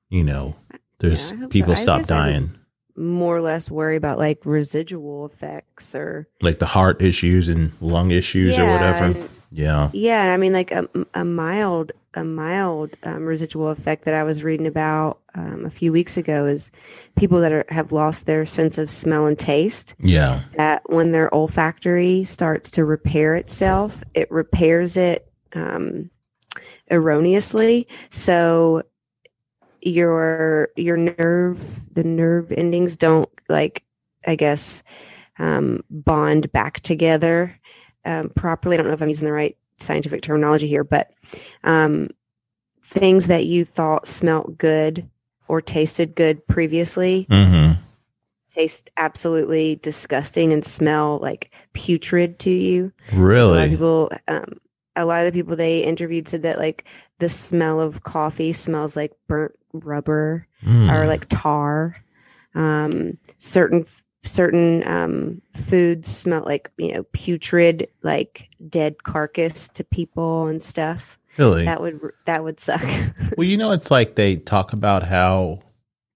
you 0.09 0.23
know, 0.23 0.55
there's 1.03 1.21
so. 1.30 1.47
people 1.47 1.73
I 1.73 1.75
stop 1.75 1.99
guess 1.99 2.11
I 2.11 2.17
dying, 2.31 2.55
More 2.95 3.38
or 3.38 3.41
less 3.41 3.69
worry 3.69 3.95
about 3.95 4.17
like 4.17 4.39
residual 4.45 5.25
effects 5.25 5.93
or 5.95 6.27
like 6.41 6.59
the 6.59 6.65
heart 6.65 7.01
issues 7.01 7.49
and 7.49 7.71
lung 7.81 8.11
issues 8.11 8.57
or 8.57 8.65
whatever. 8.65 9.03
and- 9.05 9.30
Yeah, 9.51 9.89
Yeah, 9.93 10.34
I 10.34 10.38
mean, 10.38 10.51
like 10.53 10.71
a, 10.71 10.88
a 11.13 11.23
mild, 11.23 11.91
a 12.15 12.23
mild 12.23 12.89
um, 13.03 13.25
residual 13.25 13.69
effect 13.69 14.05
that 14.05 14.15
I 14.15 14.23
was 14.23 14.43
reading 14.43 14.65
about 14.65 15.19
um, 15.35 15.63
a 15.65 15.69
few 15.69 15.91
weeks 15.91 16.17
ago 16.17 16.47
is 16.47 16.71
people 17.15 17.39
that 17.41 17.53
are, 17.53 17.65
have 17.69 17.91
lost 17.91 18.25
their 18.25 18.45
sense 18.47 18.80
of 18.80 18.89
smell 18.89 19.27
and 19.27 19.38
taste. 19.38 19.93
yeah, 19.99 20.41
That 20.57 20.81
when 20.88 21.11
their 21.11 21.31
olfactory 21.34 22.23
starts 22.23 22.71
to 22.71 22.84
repair 22.85 23.35
itself, 23.35 24.03
it 24.15 24.31
repairs 24.31 24.97
it 24.97 25.31
um, 25.53 26.09
erroneously. 26.89 27.88
So 28.09 28.84
your 29.85 30.69
your 30.76 30.97
nerve, 30.97 31.84
the 31.93 32.03
nerve 32.03 32.51
endings 32.51 32.97
don't 32.97 33.30
like, 33.49 33.84
I 34.26 34.35
guess, 34.35 34.84
um, 35.39 35.84
bond 35.89 36.51
back 36.51 36.80
together 36.81 37.60
um, 38.05 38.30
properly. 38.30 38.76
I 38.76 38.77
don't 38.77 38.88
know 38.88 38.93
if 38.93 39.01
I'm 39.01 39.10
using 39.10 39.27
the 39.27 39.34
right 39.34 39.57
scientific 39.77 40.22
terminology 40.22 40.68
here, 40.68 40.84
but 40.84 41.11
um, 41.64 42.10
things 42.81 43.27
that 43.27 43.45
you 43.45 43.65
thought 43.65 44.07
smelt 44.07 44.57
good 44.57 45.10
or 45.47 45.61
tasted 45.61 46.15
good 46.15 46.45
previously 46.47 47.27
mm-hmm. 47.30 47.80
taste 48.49 48.89
absolutely 48.97 49.76
disgusting 49.77 50.53
and 50.53 50.65
smell 50.65 51.19
like 51.22 51.53
putrid 51.73 52.39
to 52.39 52.49
you. 52.49 52.91
A 53.11 53.15
lot 53.15 53.15
of 53.15 53.18
really, 53.18 53.69
people, 53.69 54.11
um, 54.27 54.60
a 54.95 55.05
lot 55.05 55.26
of 55.26 55.34
the 55.34 55.38
people 55.38 55.55
they 55.55 55.84
interviewed 55.84 56.27
said 56.27 56.43
that 56.43 56.60
like 56.60 56.85
the 57.19 57.30
smell 57.30 57.80
of 57.80 58.03
coffee 58.03 58.53
smells 58.53 58.95
like 58.95 59.11
burnt 59.27 59.55
rubber 59.74 60.48
Mm. 60.66 60.90
or 60.90 61.08
like 61.08 61.26
tar. 61.28 61.98
Um, 62.56 63.18
certain 63.38 63.86
certain 64.24 64.88
um, 64.88 65.41
foods 65.54 66.08
smell 66.08 66.44
like 66.45 66.72
you 66.78 66.94
know 66.94 67.04
putrid, 67.12 67.88
like 68.04 68.50
dead 68.70 69.04
carcass 69.04 69.68
to 69.70 69.84
people 69.84 70.48
and 70.48 70.62
stuff. 70.64 71.18
really. 71.38 71.66
That 71.66 71.82
would 71.82 72.00
that 72.26 72.44
would 72.44 72.60
suck. 72.60 72.82
Well, 73.38 73.48
you 73.48 73.58
know, 73.58 73.72
it's 73.72 73.90
like 73.91 74.16
they 74.16 74.36
talk 74.38 74.72
about 74.74 75.04
how 75.04 75.62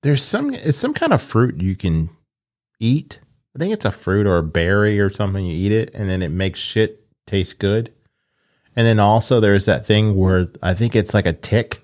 there's 0.04 0.24
some 0.24 0.54
it's 0.54 0.78
some 0.78 0.94
kind 0.94 1.12
of 1.12 1.22
fruit 1.22 1.60
you 1.62 1.76
can 1.76 2.10
eat. 2.80 3.20
I 3.56 3.60
think 3.60 3.74
it's 3.74 3.86
a 3.86 3.92
fruit 3.92 4.28
or 4.28 4.38
a 4.38 4.44
berry 4.44 5.00
or 5.00 5.12
something. 5.12 5.44
You 5.46 5.56
eat 5.58 5.72
it, 5.74 5.94
and 5.96 6.08
then 6.10 6.22
it 6.22 6.30
makes 6.30 6.60
shit 6.60 7.04
taste 7.26 7.58
good. 7.60 7.92
And 8.76 8.86
then 8.86 9.00
also 9.00 9.40
there's 9.40 9.66
that 9.66 9.86
thing 9.86 10.16
where 10.16 10.48
I 10.62 10.76
think 10.76 10.96
it's 10.96 11.16
like 11.16 11.26
a 11.26 11.34
tick, 11.34 11.82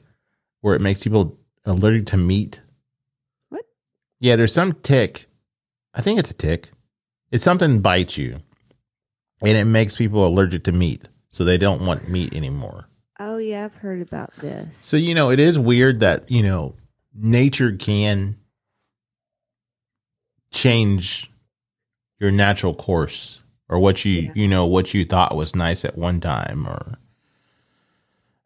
where 0.61 0.75
it 0.75 0.81
makes 0.81 1.01
people 1.03 1.37
allergic 1.65 2.05
to 2.07 2.17
meat. 2.17 2.61
What? 3.49 3.65
Yeah, 4.19 4.35
there's 4.35 4.53
some 4.53 4.73
tick. 4.73 5.27
I 5.93 6.01
think 6.01 6.19
it's 6.19 6.31
a 6.31 6.35
tick. 6.35 6.69
It's 7.31 7.43
something 7.43 7.81
bites 7.81 8.17
you, 8.17 8.39
and 9.41 9.57
it 9.57 9.65
makes 9.65 9.97
people 9.97 10.25
allergic 10.25 10.63
to 10.65 10.71
meat, 10.71 11.07
so 11.29 11.43
they 11.43 11.57
don't 11.57 11.85
want 11.85 12.09
meat 12.09 12.33
anymore. 12.33 12.85
oh 13.19 13.37
yeah, 13.37 13.65
I've 13.65 13.75
heard 13.75 14.01
about 14.01 14.31
this. 14.37 14.77
So 14.77 14.97
you 14.97 15.15
know, 15.15 15.29
it 15.31 15.39
is 15.39 15.57
weird 15.57 15.99
that 16.01 16.29
you 16.29 16.43
know 16.43 16.75
nature 17.15 17.71
can 17.71 18.37
change 20.51 21.31
your 22.19 22.31
natural 22.31 22.73
course 22.73 23.41
or 23.69 23.79
what 23.79 24.05
you 24.05 24.11
Yeah. 24.13 24.31
you 24.35 24.47
know 24.47 24.65
what 24.65 24.93
you 24.93 25.03
thought 25.05 25.35
was 25.35 25.55
nice 25.55 25.83
at 25.83 25.97
one 25.97 26.19
time 26.19 26.67
or 26.67 26.97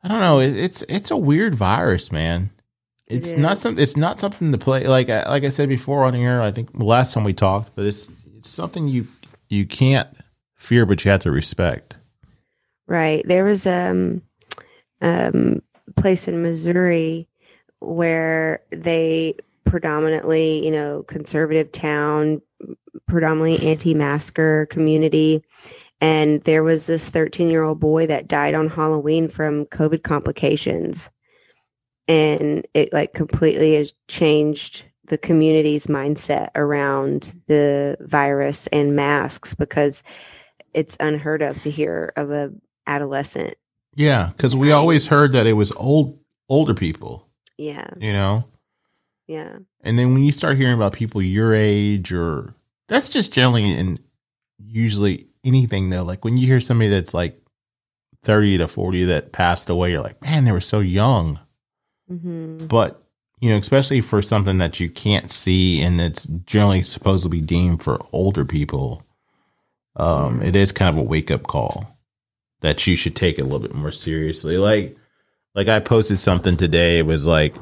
I 0.03 0.07
don't 0.09 0.19
know. 0.21 0.39
It, 0.39 0.55
it's 0.55 0.83
it's 0.87 1.11
a 1.11 1.17
weird 1.17 1.55
virus, 1.55 2.11
man. 2.11 2.51
It 3.07 3.17
It's 3.17 3.31
not 3.31 3.53
is. 3.53 3.61
some. 3.61 3.79
It's 3.79 3.97
not 3.97 4.19
something 4.19 4.51
to 4.51 4.57
play. 4.57 4.85
Like 4.87 5.09
I, 5.09 5.27
like 5.29 5.43
I 5.43 5.49
said 5.49 5.69
before 5.69 6.03
on 6.03 6.13
here. 6.13 6.41
I 6.41 6.51
think 6.51 6.69
last 6.73 7.13
time 7.13 7.23
we 7.23 7.33
talked, 7.33 7.75
but 7.75 7.85
it's 7.85 8.09
it's 8.37 8.49
something 8.49 8.87
you 8.87 9.07
you 9.49 9.65
can't 9.65 10.09
fear, 10.55 10.85
but 10.85 11.03
you 11.05 11.11
have 11.11 11.21
to 11.21 11.31
respect. 11.31 11.97
Right. 12.87 13.23
There 13.25 13.45
was 13.45 13.65
um 13.65 14.21
um 15.01 15.61
place 15.95 16.27
in 16.27 16.41
Missouri 16.41 17.27
where 17.79 18.61
they 18.71 19.35
predominantly, 19.65 20.65
you 20.65 20.71
know, 20.71 21.03
conservative 21.03 21.71
town, 21.71 22.41
predominantly 23.07 23.65
anti-masker 23.67 24.65
community. 24.67 25.43
And 25.99 26.43
there 26.43 26.63
was 26.63 26.85
this 26.87 27.09
13 27.09 27.49
year 27.49 27.63
old 27.63 27.79
boy 27.79 28.07
that 28.07 28.27
died 28.27 28.53
on 28.53 28.69
Halloween 28.69 29.29
from 29.29 29.65
COVID 29.65 30.03
complications. 30.03 31.09
And 32.07 32.65
it 32.73 32.93
like 32.93 33.13
completely 33.13 33.75
has 33.75 33.93
changed 34.07 34.85
the 35.05 35.17
community's 35.17 35.87
mindset 35.87 36.49
around 36.55 37.35
the 37.47 37.97
virus 38.01 38.67
and 38.67 38.95
masks 38.95 39.53
because 39.53 40.03
it's 40.73 40.97
unheard 40.99 41.41
of 41.41 41.59
to 41.61 41.71
hear 41.71 42.13
of 42.15 42.31
a 42.31 42.51
adolescent. 42.85 43.55
Yeah, 43.95 44.29
because 44.35 44.55
we 44.55 44.71
always 44.71 45.07
heard 45.07 45.31
that 45.31 45.47
it 45.47 45.53
was 45.53 45.71
old 45.73 46.19
older 46.49 46.73
people. 46.73 47.27
Yeah. 47.57 47.89
You 47.99 48.13
know, 48.13 48.45
Yeah. 49.27 49.57
And 49.81 49.97
then 49.97 50.13
when 50.13 50.23
you 50.23 50.31
start 50.31 50.57
hearing 50.57 50.75
about 50.75 50.93
people 50.93 51.21
your 51.21 51.53
age 51.53 52.13
or 52.13 52.53
that's 52.87 53.09
just 53.09 53.33
generally 53.33 53.71
in 53.71 53.99
usually 54.59 55.27
anything 55.43 55.89
though. 55.89 56.03
Like 56.03 56.23
when 56.23 56.37
you 56.37 56.47
hear 56.47 56.59
somebody 56.59 56.89
that's 56.89 57.13
like 57.13 57.41
30 58.23 58.59
to 58.59 58.67
40 58.67 59.05
that 59.05 59.31
passed 59.31 59.69
away, 59.69 59.91
you're 59.91 60.01
like, 60.01 60.21
man, 60.21 60.45
they 60.45 60.51
were 60.51 60.61
so 60.61 60.79
young. 60.79 61.39
Hmm 62.07 62.65
But, 62.67 63.01
you 63.39 63.49
know, 63.49 63.57
especially 63.57 64.01
for 64.01 64.21
something 64.21 64.57
that 64.59 64.79
you 64.79 64.89
can't 64.89 65.29
see 65.29 65.81
and 65.81 65.99
that's 65.99 66.25
generally 66.45 66.83
supposed 66.83 67.23
to 67.23 67.29
be 67.29 67.41
deemed 67.41 67.81
for 67.81 67.99
older 68.11 68.45
people, 68.45 69.03
um, 69.95 70.41
it 70.41 70.55
is 70.55 70.71
kind 70.71 70.89
of 70.95 70.97
a 70.97 71.03
wake 71.07 71.31
up 71.31 71.43
call 71.43 71.97
that 72.61 72.85
you 72.87 72.95
should 72.95 73.15
take 73.15 73.37
a 73.39 73.43
little 73.43 73.59
bit 73.59 73.73
more 73.75 73.91
seriously. 73.91 74.57
Like, 74.57 74.95
like 75.55 75.67
I 75.67 75.79
posted 75.79 76.17
something 76.19 76.57
today. 76.57 76.99
It 76.99 77.05
was 77.05 77.25
like 77.25 77.55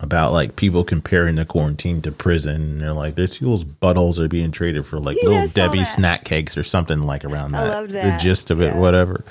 about 0.00 0.32
like 0.32 0.56
people 0.56 0.84
comparing 0.84 1.36
the 1.36 1.44
quarantine 1.44 2.02
to 2.02 2.12
prison. 2.12 2.54
And 2.60 2.80
they're 2.80 2.92
like, 2.92 3.14
there's 3.14 3.38
people's 3.38 3.64
buttholes 3.64 4.18
are 4.18 4.28
being 4.28 4.50
traded 4.50 4.84
for 4.84 4.98
like 5.00 5.16
Yeah, 5.22 5.28
little 5.30 5.48
Debbie 5.48 5.78
that. 5.78 5.84
snack 5.86 6.24
cakes 6.24 6.56
or 6.56 6.62
something 6.64 7.00
like 7.02 7.24
around 7.24 7.54
I 7.56 7.82
that. 7.82 7.88
The 8.18 8.22
gist 8.22 8.50
of 8.50 8.60
it, 8.60 8.66
Yeah. 8.74 8.80
whatever. 8.80 9.24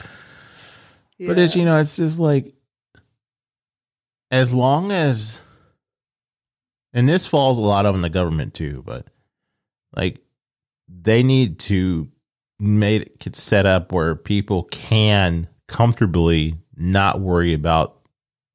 But 1.20 1.38
it's 1.40 1.56
you 1.56 1.66
know, 1.66 1.78
it's 1.78 1.96
just 1.96 2.20
like 2.20 2.55
as 4.32 4.54
long 4.54 4.92
as 4.92 5.40
and 6.94 7.10
this 7.10 7.28
falls 7.28 7.58
a 7.58 7.62
lot 7.62 7.86
on 7.86 8.02
the 8.02 8.10
government 8.10 8.54
too, 8.54 8.82
but 8.86 9.08
like 9.96 10.22
they 10.88 11.24
need 11.24 11.60
to 11.60 12.10
make 12.58 13.28
it 13.28 13.36
set 13.36 13.66
up 13.66 13.92
where 13.92 14.16
people 14.16 14.64
can 14.64 15.48
comfortably 15.68 16.56
not 16.76 17.20
worry 17.20 17.54
about 17.54 18.00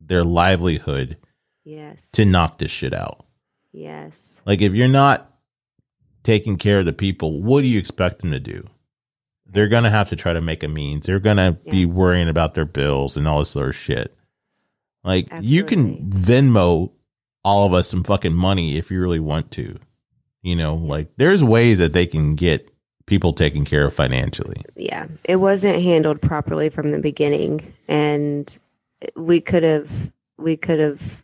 their 0.00 0.24
livelihood 0.24 1.18
yes. 1.64 2.10
to 2.12 2.24
knock 2.24 2.58
this 2.58 2.70
shit 2.70 2.94
out. 2.94 3.26
yes. 3.72 4.40
Like 4.46 4.62
if 4.62 4.72
you're 4.72 4.88
not 4.88 5.30
taking 6.22 6.56
care 6.56 6.80
of 6.80 6.86
the 6.86 6.92
people, 6.92 7.42
what 7.42 7.60
do 7.60 7.68
you 7.68 7.78
expect 7.78 8.20
them 8.20 8.30
to 8.32 8.40
do? 8.40 8.66
They're 9.46 9.68
gonna 9.68 9.90
have 9.90 10.08
to 10.10 10.16
try 10.16 10.32
to 10.32 10.40
make 10.40 10.62
a 10.62 10.68
means. 10.68 11.06
They're 11.06 11.20
gonna 11.20 11.52
be 11.52 11.84
worrying 11.84 12.28
about 12.28 12.54
their 12.54 12.64
bills 12.64 13.16
and 13.16 13.28
all 13.28 13.40
this 13.40 13.54
of 13.56 13.74
shit. 13.76 14.16
Like 15.04 15.28
you 15.40 15.64
can 15.64 16.10
Venmo 16.10 16.90
all 17.44 17.66
of 17.66 17.72
us 17.72 17.88
some 17.88 18.04
fucking 18.04 18.34
money 18.34 18.76
if 18.76 18.90
you 18.90 19.00
really 19.00 19.20
want 19.20 19.50
to. 19.52 19.78
You 20.42 20.56
know, 20.56 20.74
like 20.74 21.08
there's 21.16 21.44
ways 21.44 21.78
that 21.78 21.92
they 21.92 22.06
can 22.06 22.34
get 22.34 22.70
people 23.06 23.32
taken 23.32 23.64
care 23.64 23.86
of 23.86 23.94
financially. 23.94 24.62
Yeah. 24.76 25.06
It 25.24 25.36
wasn't 25.36 25.82
handled 25.82 26.22
properly 26.22 26.68
from 26.68 26.92
the 26.92 27.00
beginning. 27.00 27.74
And 27.88 28.58
we 29.16 29.40
could 29.40 29.62
have, 29.62 30.12
we 30.38 30.56
could 30.56 30.78
have 30.78 31.22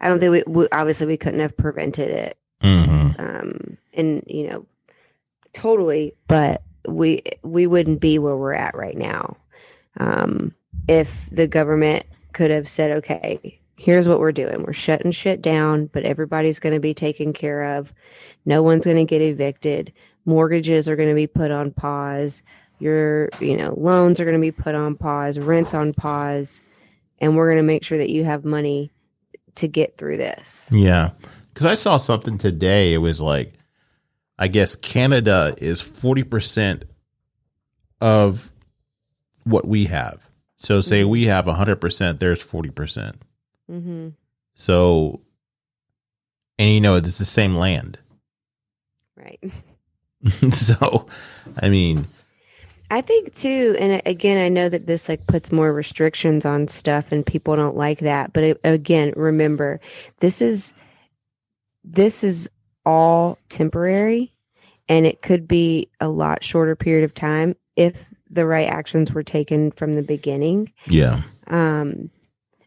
I 0.00 0.08
don't 0.08 0.20
think 0.20 0.46
we, 0.46 0.52
we 0.52 0.68
obviously 0.72 1.06
we 1.06 1.16
couldn't 1.16 1.40
have 1.40 1.56
prevented 1.56 2.10
it 2.10 2.38
hmm 2.62 3.10
um 3.18 3.76
and 3.92 4.22
you 4.26 4.48
know 4.48 4.66
totally 5.52 6.14
but 6.28 6.62
we 6.88 7.22
we 7.42 7.66
wouldn't 7.66 8.00
be 8.00 8.18
where 8.18 8.36
we're 8.36 8.54
at 8.54 8.74
right 8.74 8.96
now 8.96 9.36
um 9.98 10.54
if 10.88 11.28
the 11.30 11.46
government 11.46 12.04
could 12.36 12.50
have 12.50 12.68
said 12.68 12.90
okay 12.90 13.58
here's 13.78 14.08
what 14.08 14.20
we're 14.20 14.32
doing. 14.32 14.62
We're 14.62 14.72
shutting 14.72 15.10
shit 15.10 15.40
down 15.40 15.86
but 15.86 16.04
everybody's 16.04 16.58
going 16.58 16.74
to 16.74 16.80
be 16.80 16.94
taken 16.94 17.32
care 17.32 17.76
of. 17.76 17.94
No 18.44 18.62
one's 18.62 18.84
going 18.84 18.96
to 18.96 19.04
get 19.04 19.22
evicted. 19.22 19.92
Mortgages 20.24 20.88
are 20.88 20.96
going 20.96 21.08
to 21.08 21.14
be 21.14 21.26
put 21.26 21.50
on 21.50 21.70
pause. 21.70 22.42
Your 22.78 23.30
you 23.40 23.56
know 23.56 23.74
loans 23.76 24.20
are 24.20 24.24
going 24.24 24.36
to 24.36 24.40
be 24.40 24.52
put 24.52 24.74
on 24.74 24.96
pause. 24.96 25.38
Rents 25.38 25.74
on 25.74 25.94
pause. 25.94 26.60
And 27.18 27.36
we're 27.36 27.48
going 27.48 27.62
to 27.62 27.66
make 27.66 27.84
sure 27.84 27.96
that 27.96 28.10
you 28.10 28.24
have 28.24 28.44
money 28.44 28.90
to 29.54 29.68
get 29.68 29.96
through 29.96 30.18
this. 30.18 30.68
Yeah. 30.70 31.12
Because 31.54 31.64
I 31.64 31.74
saw 31.74 31.96
something 31.96 32.36
today. 32.36 32.92
It 32.92 32.98
was 32.98 33.22
like, 33.22 33.54
I 34.38 34.48
guess 34.48 34.76
Canada 34.76 35.54
is 35.56 35.82
40% 35.82 36.82
of 38.02 38.52
what 39.44 39.66
we 39.66 39.86
have. 39.86 40.28
So, 40.66 40.80
say 40.80 41.04
Mhm. 41.04 41.08
we 41.10 41.24
have 41.26 41.46
100%, 41.46 42.18
there's 42.18 42.42
40%. 42.42 43.22
mm-hmm. 43.70 44.08
So, 44.56 45.20
and 46.58 46.70
you 46.70 46.80
know, 46.80 46.96
it's 46.96 47.18
the 47.18 47.24
same 47.24 47.54
land. 47.54 47.98
right 49.16 49.38
so, 50.50 51.06
I 51.62 51.68
mean, 51.68 52.06
I 52.90 53.00
think 53.00 53.32
too, 53.32 53.76
and 53.78 54.02
again, 54.06 54.44
I 54.44 54.48
know 54.48 54.68
that 54.68 54.88
this 54.88 55.08
like 55.08 55.24
puts 55.28 55.52
more 55.52 55.72
restrictions 55.72 56.44
on 56.44 56.66
stuff, 56.66 57.12
and 57.12 57.24
people 57.24 57.54
don't 57.54 57.76
like 57.76 58.00
that. 58.00 58.32
But 58.32 58.42
it, 58.42 58.60
again, 58.64 59.12
remember, 59.14 59.78
this 60.18 60.42
is 60.42 60.74
this 61.84 62.24
is 62.24 62.50
all 62.84 63.38
temporary, 63.48 64.32
and 64.88 65.06
it 65.06 65.22
could 65.22 65.46
be 65.46 65.90
a 66.00 66.08
lot 66.08 66.42
shorter 66.42 66.74
period 66.74 67.04
of 67.04 67.14
time 67.14 67.54
if 67.76 68.12
the 68.28 68.46
right 68.46 68.66
actions 68.66 69.12
were 69.12 69.22
taken 69.22 69.70
from 69.70 69.94
the 69.94 70.02
beginning. 70.02 70.72
yeah. 70.86 71.22
Um, 71.46 72.10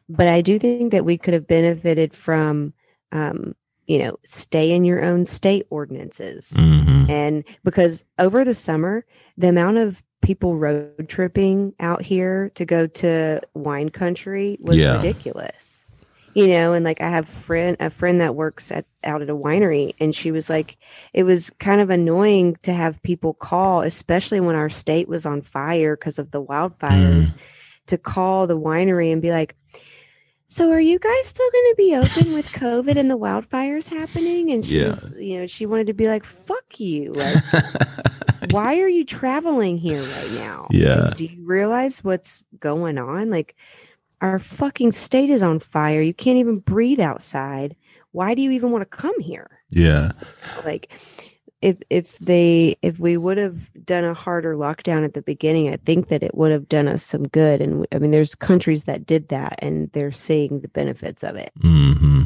but 0.07 0.27
I 0.27 0.41
do 0.41 0.57
think 0.57 0.91
that 0.91 1.06
we 1.06 1.18
could 1.18 1.34
have 1.34 1.48
benefited 1.48 2.14
from, 2.14 2.73
um, 3.11 3.53
you 3.86 3.99
know, 3.99 4.18
stay 4.23 4.72
in 4.72 4.86
your 4.86 5.03
own 5.03 5.26
state 5.26 5.65
ordinances. 5.69 6.56
hmm 6.56 7.06
And 7.10 7.44
because 7.64 8.06
over 8.18 8.44
the 8.45 8.53
summer, 8.53 9.06
the 9.38 9.49
amount 9.49 9.77
of 9.77 10.02
people 10.22 10.57
road 10.57 11.07
tripping 11.07 11.73
out 11.80 12.02
here 12.02 12.49
to 12.56 12.65
go 12.65 12.88
to 12.88 13.41
wine 13.53 13.90
country 13.90 14.57
was 14.61 14.77
Yeah. 14.77 14.95
ridiculous. 14.98 15.86
You 16.35 16.47
know, 16.47 16.73
and 16.73 16.85
like 16.85 17.01
I 17.01 17.10
have 17.10 17.27
friend 17.27 17.76
a 17.80 17.89
friend 17.89 18.22
that 18.22 18.35
works 18.35 18.72
at 18.72 18.85
out 19.03 19.22
at 19.22 19.30
a 19.30 19.35
winery 19.35 19.93
and 19.99 20.14
she 20.14 20.31
was 20.31 20.49
like 20.49 20.77
it 21.14 21.23
was 21.23 21.49
kind 21.60 21.81
of 21.81 21.89
annoying 21.89 22.56
to 22.64 22.73
have 22.73 23.01
people 23.01 23.34
call, 23.34 23.81
especially 23.81 24.39
when 24.39 24.56
our 24.56 24.69
state 24.69 25.07
was 25.07 25.26
on 25.26 25.41
fire 25.41 25.95
because 25.95 26.19
of 26.19 26.31
the 26.31 26.43
wildfires, 26.43 27.34
mm. 27.34 27.39
to 27.88 27.97
call 27.97 28.47
the 28.47 28.60
winery 28.60 29.11
and 29.11 29.22
be 29.22 29.31
like 29.31 29.56
so 30.51 30.72
are 30.72 30.80
you 30.80 30.97
guys 30.97 31.27
still 31.27 31.49
going 31.51 31.65
to 31.72 31.76
be 31.77 31.95
open 31.95 32.34
with 32.34 32.45
COVID 32.53 32.97
and 32.97 33.10
the 33.10 33.18
wildfires 33.18 33.88
happening? 33.88 34.49
And 34.49 34.65
she 34.65 34.80
Yeah. 34.80 34.88
was, 34.88 35.14
you 35.19 35.39
know, 35.39 35.45
she 35.45 35.68
wanted 35.68 35.88
to 35.88 35.93
be 35.93 36.07
like, 36.07 36.26
"Fuck 36.26 36.80
you! 36.80 37.14
Like, 37.14 37.43
why 38.49 38.80
are 38.80 38.89
you 38.89 39.06
traveling 39.06 39.77
here 39.77 40.01
right 40.01 40.31
now? 40.31 40.68
Yeah. 40.72 41.07
And 41.10 41.15
do 41.18 41.26
you 41.26 41.45
realize 41.45 42.03
what's 42.03 42.43
going 42.60 42.97
on? 42.97 43.30
Like, 43.30 43.56
our 44.22 44.40
fucking 44.40 44.91
state 44.91 45.30
is 45.30 45.44
on 45.44 45.60
fire. 45.60 46.02
You 46.02 46.14
can't 46.14 46.38
even 46.38 46.60
breathe 46.60 47.00
outside. 47.00 47.76
Why 48.12 48.34
do 48.34 48.41
you 48.41 48.52
even 48.52 48.72
want 48.72 48.82
to 48.82 48.98
come 48.98 49.20
here? 49.20 49.62
yeah. 49.70 50.12
Like, 50.66 50.91
if 51.62 51.78
if 51.90 52.18
they 52.20 52.78
if 52.82 53.00
we 53.00 53.18
would 53.18 53.38
have 53.38 53.70
done 53.86 54.06
a 54.06 54.14
harder 54.14 54.56
lockdown 54.56 55.04
at 55.04 55.14
the 55.14 55.22
beginning, 55.22 55.70
I 55.70 55.76
think 55.76 56.08
that 56.08 56.24
it 56.24 56.34
would 56.34 56.52
have 56.52 56.70
done 56.70 56.88
us 56.88 57.04
some 57.04 57.28
good. 57.28 57.62
And 57.62 57.86
I 57.91 58.00
mean, 58.00 58.12
there's 58.12 58.34
countries 58.34 58.86
that 58.86 59.06
did 59.06 59.28
that, 59.28 59.60
and 59.60 59.91
they're 59.91 60.12
seeing 60.12 60.62
the 60.62 60.70
benefits 60.70 61.24
of 61.24 61.36
it 61.36 61.52
hmm 61.62 62.24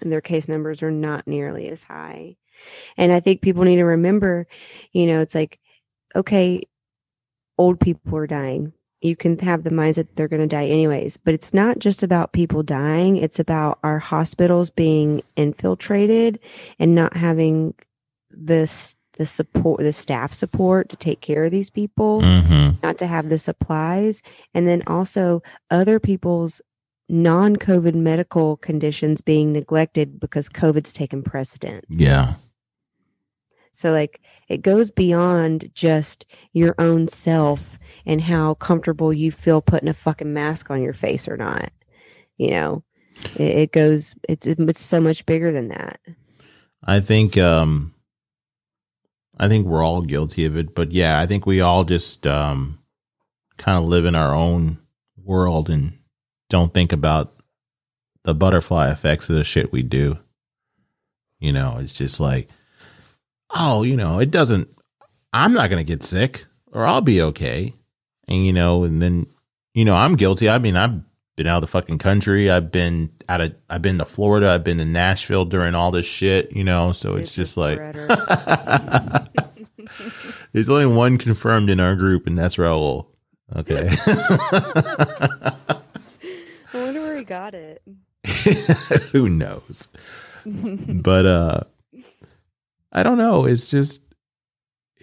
and 0.00 0.10
their 0.10 0.20
case 0.20 0.48
numbers 0.48 0.82
are 0.82 0.90
not 0.90 1.26
nearly 1.26 1.68
as 1.68 1.84
high. 1.84 2.36
And 2.96 3.12
I 3.12 3.20
think 3.20 3.42
people 3.42 3.64
need 3.64 3.76
to 3.76 3.84
remember, 3.84 4.46
you 4.92 5.06
know, 5.06 5.20
it's 5.20 5.34
like, 5.34 5.58
okay, 6.14 6.62
old 7.58 7.80
people 7.80 8.16
are 8.16 8.26
dying. 8.26 8.72
You 9.00 9.16
can 9.16 9.38
have 9.38 9.64
the 9.64 9.70
mindset 9.70 9.94
that 9.94 10.16
they're 10.16 10.28
going 10.28 10.42
to 10.42 10.46
die 10.46 10.66
anyways, 10.66 11.16
but 11.16 11.32
it's 11.34 11.54
not 11.54 11.78
just 11.78 12.02
about 12.02 12.32
people 12.32 12.62
dying. 12.62 13.16
It's 13.16 13.38
about 13.38 13.78
our 13.82 13.98
hospitals 13.98 14.70
being 14.70 15.22
infiltrated 15.36 16.38
and 16.78 16.94
not 16.94 17.16
having 17.16 17.74
this 18.30 18.96
the 19.16 19.26
support, 19.26 19.80
the 19.80 19.92
staff 19.92 20.32
support 20.32 20.88
to 20.88 20.96
take 20.96 21.20
care 21.20 21.44
of 21.44 21.50
these 21.50 21.68
people 21.68 22.22
hmm 22.22 22.70
not 22.82 22.96
to 22.96 23.06
have 23.06 23.28
the 23.28 23.36
supplies 23.36 24.22
and 24.54 24.66
then 24.66 24.82
also 24.86 25.42
other 25.70 26.00
people's 26.00 26.62
non-covid 27.10 27.94
medical 27.94 28.56
conditions 28.56 29.20
being 29.20 29.52
neglected 29.52 30.18
because 30.18 30.48
covid's 30.48 30.92
taken 30.92 31.22
precedence 31.22 31.84
Yeah. 31.90 32.34
So 33.80 33.92
like 33.92 34.20
it 34.48 34.62
goes 34.62 34.90
beyond 34.90 35.70
just 35.74 36.26
your 36.52 36.74
own 36.78 37.08
self 37.08 37.78
and 38.04 38.22
how 38.22 38.54
comfortable 38.54 39.12
you 39.12 39.30
feel 39.32 39.60
putting 39.60 39.88
a 39.88 39.94
fucking 39.94 40.32
mask 40.32 40.70
on 40.70 40.82
your 40.82 40.92
face 40.92 41.28
or 41.28 41.36
not 41.36 41.70
you 42.36 42.50
know 42.50 42.82
it, 43.36 43.56
it 43.56 43.72
goes 43.72 44.14
it's 44.28 44.46
it's 44.46 44.84
so 44.84 45.00
much 45.00 45.24
bigger 45.26 45.50
than 45.52 45.68
that 45.68 46.00
I 46.84 47.00
think 47.00 47.36
um 47.36 47.94
I 49.38 49.48
think 49.48 49.66
we're 49.66 49.84
all 49.84 50.02
guilty 50.02 50.44
of 50.44 50.56
it, 50.58 50.74
but 50.74 50.92
yeah, 50.92 51.18
I 51.18 51.26
think 51.26 51.46
we 51.46 51.60
all 51.60 51.84
just 51.84 52.26
um 52.26 52.78
kind 53.56 53.78
of 53.78 53.84
live 53.84 54.04
in 54.04 54.14
our 54.14 54.34
own 54.34 54.78
world 55.22 55.70
and 55.70 55.98
don't 56.48 56.74
think 56.74 56.92
about 56.92 57.36
the 58.24 58.34
butterfly 58.34 58.90
effects 58.90 59.30
of 59.30 59.36
the 59.36 59.44
shit 59.44 59.72
we 59.72 59.82
do. 59.82 60.18
You 61.38 61.52
know, 61.52 61.78
it's 61.80 61.94
just 61.94 62.20
like 62.20 62.48
oh, 63.54 63.82
you 63.82 63.96
know, 63.96 64.18
it 64.18 64.30
doesn't 64.30 64.68
I'm 65.32 65.52
not 65.52 65.70
going 65.70 65.84
to 65.84 65.86
get 65.86 66.02
sick 66.02 66.46
or 66.72 66.84
I'll 66.84 67.00
be 67.00 67.22
okay. 67.22 67.74
And 68.28 68.46
you 68.46 68.52
know, 68.52 68.84
and 68.84 69.00
then 69.00 69.26
you 69.74 69.84
know, 69.84 69.94
I'm 69.94 70.16
guilty. 70.16 70.48
I 70.48 70.58
mean, 70.58 70.76
I've 70.76 71.00
been 71.36 71.46
out 71.46 71.58
of 71.58 71.62
the 71.62 71.66
fucking 71.68 71.98
country. 71.98 72.50
I've 72.50 72.72
been 72.72 73.10
out 73.28 73.40
of 73.40 73.54
I've 73.68 73.82
been 73.82 73.98
to 73.98 74.04
Florida. 74.04 74.50
I've 74.50 74.64
been 74.64 74.78
to 74.78 74.84
Nashville 74.84 75.44
during 75.44 75.74
all 75.74 75.90
this 75.90 76.06
shit, 76.06 76.52
you 76.52 76.64
know, 76.64 76.92
so 76.92 77.16
it's 77.16 77.34
just 77.34 77.56
like 77.56 77.78
there's 80.52 80.68
only 80.68 80.86
one 80.86 81.18
confirmed 81.18 81.70
in 81.70 81.80
our 81.80 81.96
group 81.96 82.26
and 82.26 82.38
that's 82.38 82.56
Raul. 82.56 83.06
Okay. 83.56 83.88
i 86.72 86.74
wonder 86.74 87.00
where 87.00 87.16
he 87.16 87.24
got 87.24 87.52
it 87.52 87.82
Who 89.12 89.28
knows? 89.28 89.88
But 90.44 91.26
uh 91.26 91.60
I 92.92 93.02
don't 93.02 93.18
know. 93.18 93.44
It's 93.44 93.68
just 93.68 94.02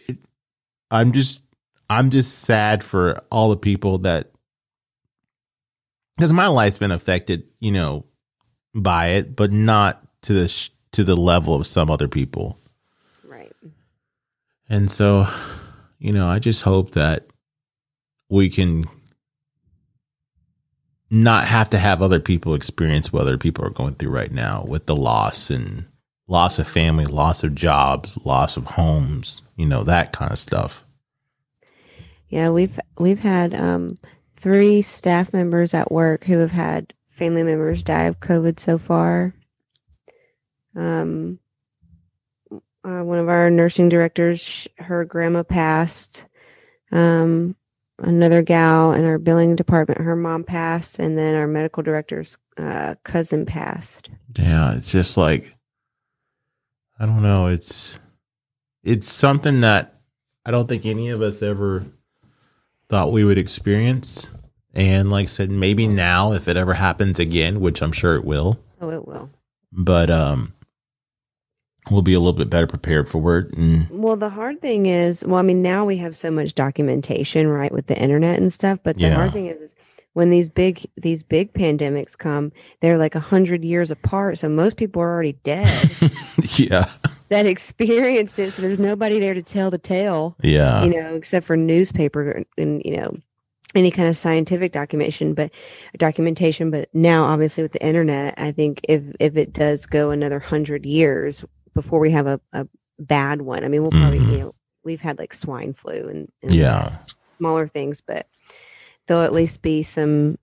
it 0.07 0.17
I'm 0.91 1.11
just 1.11 1.41
I'm 1.89 2.09
just 2.09 2.39
sad 2.39 2.83
for 2.83 3.21
all 3.31 3.49
the 3.49 3.57
people 3.57 3.99
that 3.99 4.31
because 6.15 6.33
my 6.33 6.47
life's 6.47 6.77
been 6.77 6.91
affected, 6.91 7.43
you 7.59 7.71
know, 7.71 8.05
by 8.73 9.07
it, 9.09 9.35
but 9.35 9.51
not 9.51 10.01
to 10.23 10.33
the 10.33 10.47
sh- 10.47 10.71
to 10.93 11.03
the 11.03 11.15
level 11.15 11.55
of 11.55 11.67
some 11.67 11.89
other 11.89 12.07
people. 12.07 12.57
right 13.23 13.53
And 14.69 14.89
so, 14.89 15.27
you 15.99 16.11
know, 16.11 16.27
I 16.27 16.39
just 16.39 16.63
hope 16.63 16.91
that 16.91 17.27
we 18.29 18.49
can 18.49 18.85
not 21.09 21.45
have 21.45 21.69
to 21.69 21.77
have 21.77 22.01
other 22.01 22.19
people 22.19 22.53
experience 22.53 23.13
what 23.13 23.21
other 23.21 23.37
people 23.37 23.63
are 23.63 23.69
going 23.69 23.95
through 23.95 24.09
right 24.09 24.31
now 24.31 24.65
with 24.67 24.87
the 24.87 24.95
loss 24.95 25.49
and 25.49 25.85
loss 26.27 26.59
of 26.59 26.67
family, 26.67 27.05
loss 27.05 27.43
of 27.43 27.55
jobs, 27.55 28.17
loss 28.25 28.57
of 28.57 28.65
homes, 28.65 29.41
you 29.55 29.65
know, 29.65 29.83
that 29.83 30.11
kind 30.13 30.31
of 30.31 30.39
stuff. 30.39 30.85
Yeah, 32.29 32.49
we've 32.49 32.77
we've 32.97 33.19
had 33.19 33.53
um, 33.53 33.97
three 34.35 34.81
staff 34.81 35.31
members 35.31 35.73
at 35.73 35.91
work 35.91 36.25
who 36.25 36.39
have 36.39 36.51
had 36.51 36.93
family 37.07 37.43
members 37.43 37.83
die 37.83 38.03
of 38.03 38.19
COVID 38.19 38.59
so 38.59 38.77
far. 38.77 39.33
Um, 40.75 41.39
uh, 42.83 43.01
one 43.01 43.19
of 43.19 43.27
our 43.27 43.49
nursing 43.49 43.89
directors, 43.89 44.67
her 44.77 45.03
grandma 45.03 45.43
passed. 45.43 46.25
Um, 46.91 47.55
another 47.99 48.41
gal 48.41 48.93
in 48.93 49.03
our 49.03 49.17
billing 49.17 49.55
department, 49.55 50.01
her 50.01 50.15
mom 50.15 50.43
passed, 50.43 50.99
and 50.99 51.17
then 51.17 51.35
our 51.35 51.47
medical 51.47 51.83
director's 51.83 52.37
uh, 52.57 52.95
cousin 53.03 53.45
passed. 53.45 54.09
Yeah, 54.37 54.75
it's 54.75 54.91
just 54.91 55.17
like 55.17 55.56
I 56.99 57.05
don't 57.05 57.21
know, 57.21 57.47
it's 57.47 57.99
it's 58.83 59.09
something 59.11 59.61
that 59.61 59.95
I 60.45 60.51
don't 60.51 60.67
think 60.67 60.85
any 60.85 61.09
of 61.09 61.21
us 61.21 61.41
ever 61.41 61.85
thought 62.89 63.11
we 63.11 63.23
would 63.25 63.37
experience. 63.37 64.29
And 64.73 65.09
like 65.09 65.23
I 65.23 65.27
said, 65.27 65.49
maybe 65.49 65.87
now 65.87 66.31
if 66.33 66.47
it 66.47 66.55
ever 66.57 66.73
happens 66.75 67.19
again, 67.19 67.59
which 67.59 67.81
I'm 67.81 67.91
sure 67.91 68.15
it 68.15 68.23
will, 68.23 68.59
Oh, 68.79 68.89
it 68.91 69.07
will. 69.07 69.29
but 69.71 70.09
um, 70.09 70.53
we'll 71.91 72.01
be 72.03 72.13
a 72.13 72.19
little 72.19 72.33
bit 72.33 72.49
better 72.49 72.67
prepared 72.67 73.09
for 73.09 73.39
it. 73.39 73.53
And 73.57 73.87
Well, 73.89 74.15
the 74.15 74.29
hard 74.29 74.61
thing 74.61 74.85
is, 74.85 75.23
well, 75.25 75.37
I 75.37 75.41
mean, 75.41 75.61
now 75.61 75.83
we 75.85 75.97
have 75.97 76.15
so 76.15 76.29
much 76.31 76.53
documentation, 76.55 77.47
right, 77.47 77.71
with 77.71 77.87
the 77.87 77.99
internet 78.01 78.39
and 78.39 78.53
stuff. 78.53 78.79
But 78.83 78.95
the 78.97 79.03
Yeah. 79.03 79.15
hard 79.15 79.33
thing 79.33 79.47
is, 79.47 79.61
is 79.61 79.75
when 80.17 80.31
these 80.31 80.49
big 80.49 80.83
these 80.95 81.21
big 81.21 81.53
pandemics 81.53 82.17
come, 82.17 82.51
they're 82.81 82.97
like 82.97 83.13
a 83.13 83.19
hundred 83.19 83.63
years 83.63 83.91
apart. 83.91 84.39
So 84.39 84.49
most 84.49 84.75
people 84.75 84.99
are 84.99 85.13
already 85.13 85.33
dead 85.43 85.91
yeah, 86.57 86.89
that 87.29 87.45
experienced 87.45 88.39
it. 88.39 88.49
So 88.49 88.63
there's 88.63 88.79
nobody 88.79 89.19
there 89.19 89.35
to 89.35 89.43
tell 89.43 89.69
the 89.69 89.77
tale, 89.77 90.35
yeah, 90.41 90.83
you 90.83 90.89
know, 90.89 91.13
except 91.13 91.45
for 91.45 91.55
newspaper 91.55 92.43
and 92.57 92.81
you 92.83 92.97
know 92.97 93.17
any 93.75 93.91
kind 93.91 94.09
of 94.09 94.17
scientific 94.17 94.71
documentation. 94.71 95.35
But 95.35 95.51
documentation. 95.99 96.71
But 96.71 96.89
now, 96.95 97.25
obviously, 97.25 97.61
with 97.61 97.73
the 97.73 97.85
internet, 97.85 98.33
I 98.39 98.51
think 98.51 98.81
if 98.89 99.03
if 99.19 99.37
it 99.37 99.53
does 99.53 99.85
go 99.85 100.09
another 100.09 100.39
hundred 100.39 100.83
years 100.83 101.45
before 101.75 101.99
we 101.99 102.09
have 102.09 102.25
a, 102.25 102.41
a 102.53 102.67
bad 102.97 103.43
one, 103.43 103.63
I 103.63 103.67
mean, 103.67 103.83
we'll 103.83 103.91
probably 103.91 104.17
Mhm. 104.17 104.31
you 104.31 104.39
know 104.39 104.55
we've 104.83 105.01
had 105.01 105.19
like 105.19 105.35
swine 105.35 105.73
flu 105.73 106.07
and, 106.09 106.31
and 106.41 106.55
yeah. 106.55 106.93
smaller 107.37 107.67
things, 107.67 108.01
but 108.01 108.25
there'll 109.07 109.23
at 109.23 109.33
least 109.33 109.61
be 109.61 109.83
some 109.83 110.37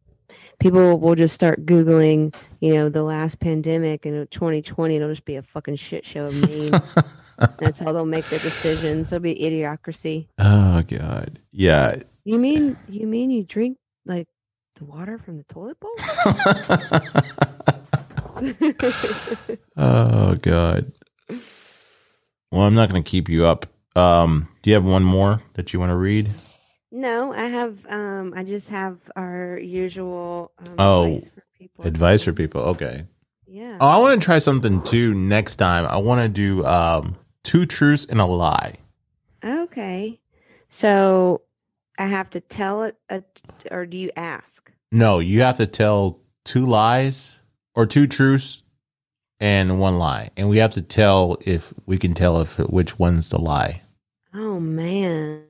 people 0.58 0.98
will 0.98 1.14
just 1.14 1.34
start 1.34 1.66
googling, 1.66 2.34
you 2.60 2.72
know, 2.72 2.88
the 2.88 3.02
last 3.02 3.40
pandemic 3.40 4.06
and 4.06 4.30
2020. 4.30 4.96
It'll 4.96 5.08
just 5.08 5.24
be 5.24 5.36
a 5.36 5.42
fucking 5.42 5.76
shit 5.76 6.04
show 6.04 6.26
of 6.26 6.34
memes. 6.34 6.96
That's 7.58 7.78
how 7.78 7.92
they'll 7.92 8.04
make 8.04 8.26
their 8.28 8.38
decisions. 8.38 9.12
It'll 9.12 9.22
be 9.22 9.34
idiocracy. 9.34 10.28
Oh 10.38 10.82
god, 10.82 11.40
yeah. 11.52 11.96
You 12.24 12.38
mean 12.38 12.76
you 12.88 13.06
mean 13.06 13.30
you 13.30 13.44
drink 13.44 13.78
like 14.06 14.28
the 14.76 14.84
water 14.84 15.18
from 15.18 15.36
the 15.36 15.44
toilet 15.44 15.78
bowl? 15.80 15.94
oh 19.76 20.34
god. 20.36 20.92
Well, 22.50 22.62
I'm 22.62 22.74
not 22.74 22.88
going 22.88 23.02
to 23.02 23.08
keep 23.08 23.28
you 23.28 23.46
up. 23.46 23.66
Um, 23.96 24.48
do 24.62 24.70
you 24.70 24.74
have 24.74 24.84
one 24.84 25.04
more 25.04 25.42
that 25.54 25.72
you 25.72 25.80
want 25.80 25.90
to 25.90 25.96
read? 25.96 26.28
No, 26.94 27.32
I 27.34 27.44
have. 27.46 27.84
Um, 27.88 28.32
I 28.36 28.44
just 28.44 28.70
have 28.70 28.98
our 29.16 29.58
usual. 29.58 30.52
Um, 30.58 30.74
Oh, 30.78 31.04
advice 31.04 31.28
for 31.28 31.42
people. 31.58 31.84
Advice 31.84 32.22
for 32.22 32.32
people. 32.32 32.60
Okay. 32.62 33.04
Yeah. 33.46 33.78
Oh, 33.80 33.88
I 33.88 33.98
want 33.98 34.20
to 34.20 34.24
try 34.24 34.38
something 34.38 34.80
too 34.82 35.12
next 35.14 35.56
time. 35.56 35.86
I 35.86 35.96
want 35.96 36.22
to 36.22 36.28
do 36.28 36.64
um 36.64 37.16
two 37.42 37.66
truths 37.66 38.06
and 38.06 38.20
a 38.20 38.24
lie. 38.24 38.76
Okay. 39.44 40.20
So 40.68 41.42
I 41.98 42.06
have 42.06 42.30
to 42.30 42.40
tell 42.40 42.82
it, 42.84 42.96
a, 43.08 43.22
or 43.70 43.86
do 43.86 43.96
you 43.96 44.10
ask? 44.16 44.72
No, 44.90 45.18
you 45.18 45.42
have 45.42 45.56
to 45.58 45.66
tell 45.66 46.20
two 46.44 46.64
lies 46.66 47.38
or 47.74 47.86
two 47.86 48.06
truths 48.06 48.62
and 49.40 49.80
one 49.80 49.98
lie, 49.98 50.30
and 50.36 50.48
we 50.48 50.58
have 50.58 50.74
to 50.74 50.82
tell 50.82 51.38
if 51.40 51.74
we 51.86 51.98
can 51.98 52.14
tell 52.14 52.40
if 52.40 52.58
which 52.58 52.98
one's 52.98 53.28
the 53.30 53.38
lie. 53.40 53.82
Oh 54.32 54.58
man. 54.58 55.42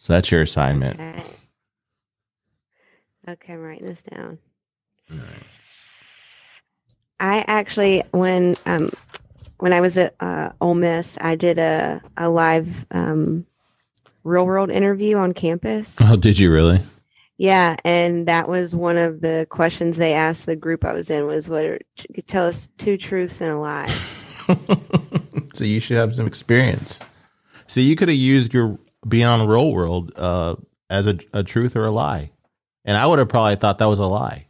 So 0.00 0.14
that's 0.14 0.30
your 0.30 0.42
assignment. 0.42 0.98
Okay. 0.98 1.22
Okay, 3.28 3.52
I'm 3.52 3.60
writing 3.60 3.86
this 3.86 4.02
down. 4.02 4.38
I 7.20 7.44
actually, 7.46 8.02
when 8.10 8.56
um, 8.64 8.90
when 9.58 9.74
I 9.74 9.82
was 9.82 9.98
at 9.98 10.14
uh, 10.18 10.50
Ole 10.60 10.74
Miss, 10.74 11.18
I 11.20 11.36
did 11.36 11.58
a 11.58 12.00
a 12.16 12.30
live 12.30 12.86
um, 12.90 13.46
real 14.24 14.46
world 14.46 14.70
interview 14.70 15.18
on 15.18 15.32
campus. 15.32 15.98
Oh, 16.00 16.16
did 16.16 16.38
you 16.38 16.50
really? 16.50 16.80
Yeah, 17.36 17.76
and 17.84 18.26
that 18.26 18.48
was 18.48 18.74
one 18.74 18.96
of 18.96 19.20
the 19.20 19.46
questions 19.50 19.98
they 19.98 20.14
asked 20.14 20.46
the 20.46 20.56
group 20.56 20.84
I 20.84 20.94
was 20.94 21.10
in 21.10 21.26
was 21.26 21.48
what 21.48 21.64
are, 21.64 21.78
tell 22.26 22.46
us 22.46 22.70
two 22.78 22.96
truths 22.96 23.40
and 23.42 23.50
a 23.52 23.58
lie. 23.58 23.94
so 25.52 25.64
you 25.64 25.80
should 25.80 25.98
have 25.98 26.14
some 26.14 26.26
experience. 26.26 27.00
So 27.66 27.80
you 27.80 27.96
could 27.96 28.08
have 28.08 28.18
used 28.18 28.52
your 28.52 28.78
being 29.06 29.24
on 29.26 29.46
Real 29.46 29.72
World 29.72 30.12
uh, 30.16 30.56
as 30.88 31.06
a, 31.06 31.18
a 31.32 31.42
truth 31.42 31.76
or 31.76 31.86
a 31.86 31.90
lie, 31.90 32.30
and 32.84 32.96
I 32.96 33.06
would 33.06 33.18
have 33.18 33.28
probably 33.28 33.56
thought 33.56 33.78
that 33.78 33.86
was 33.86 33.98
a 33.98 34.06
lie. 34.06 34.46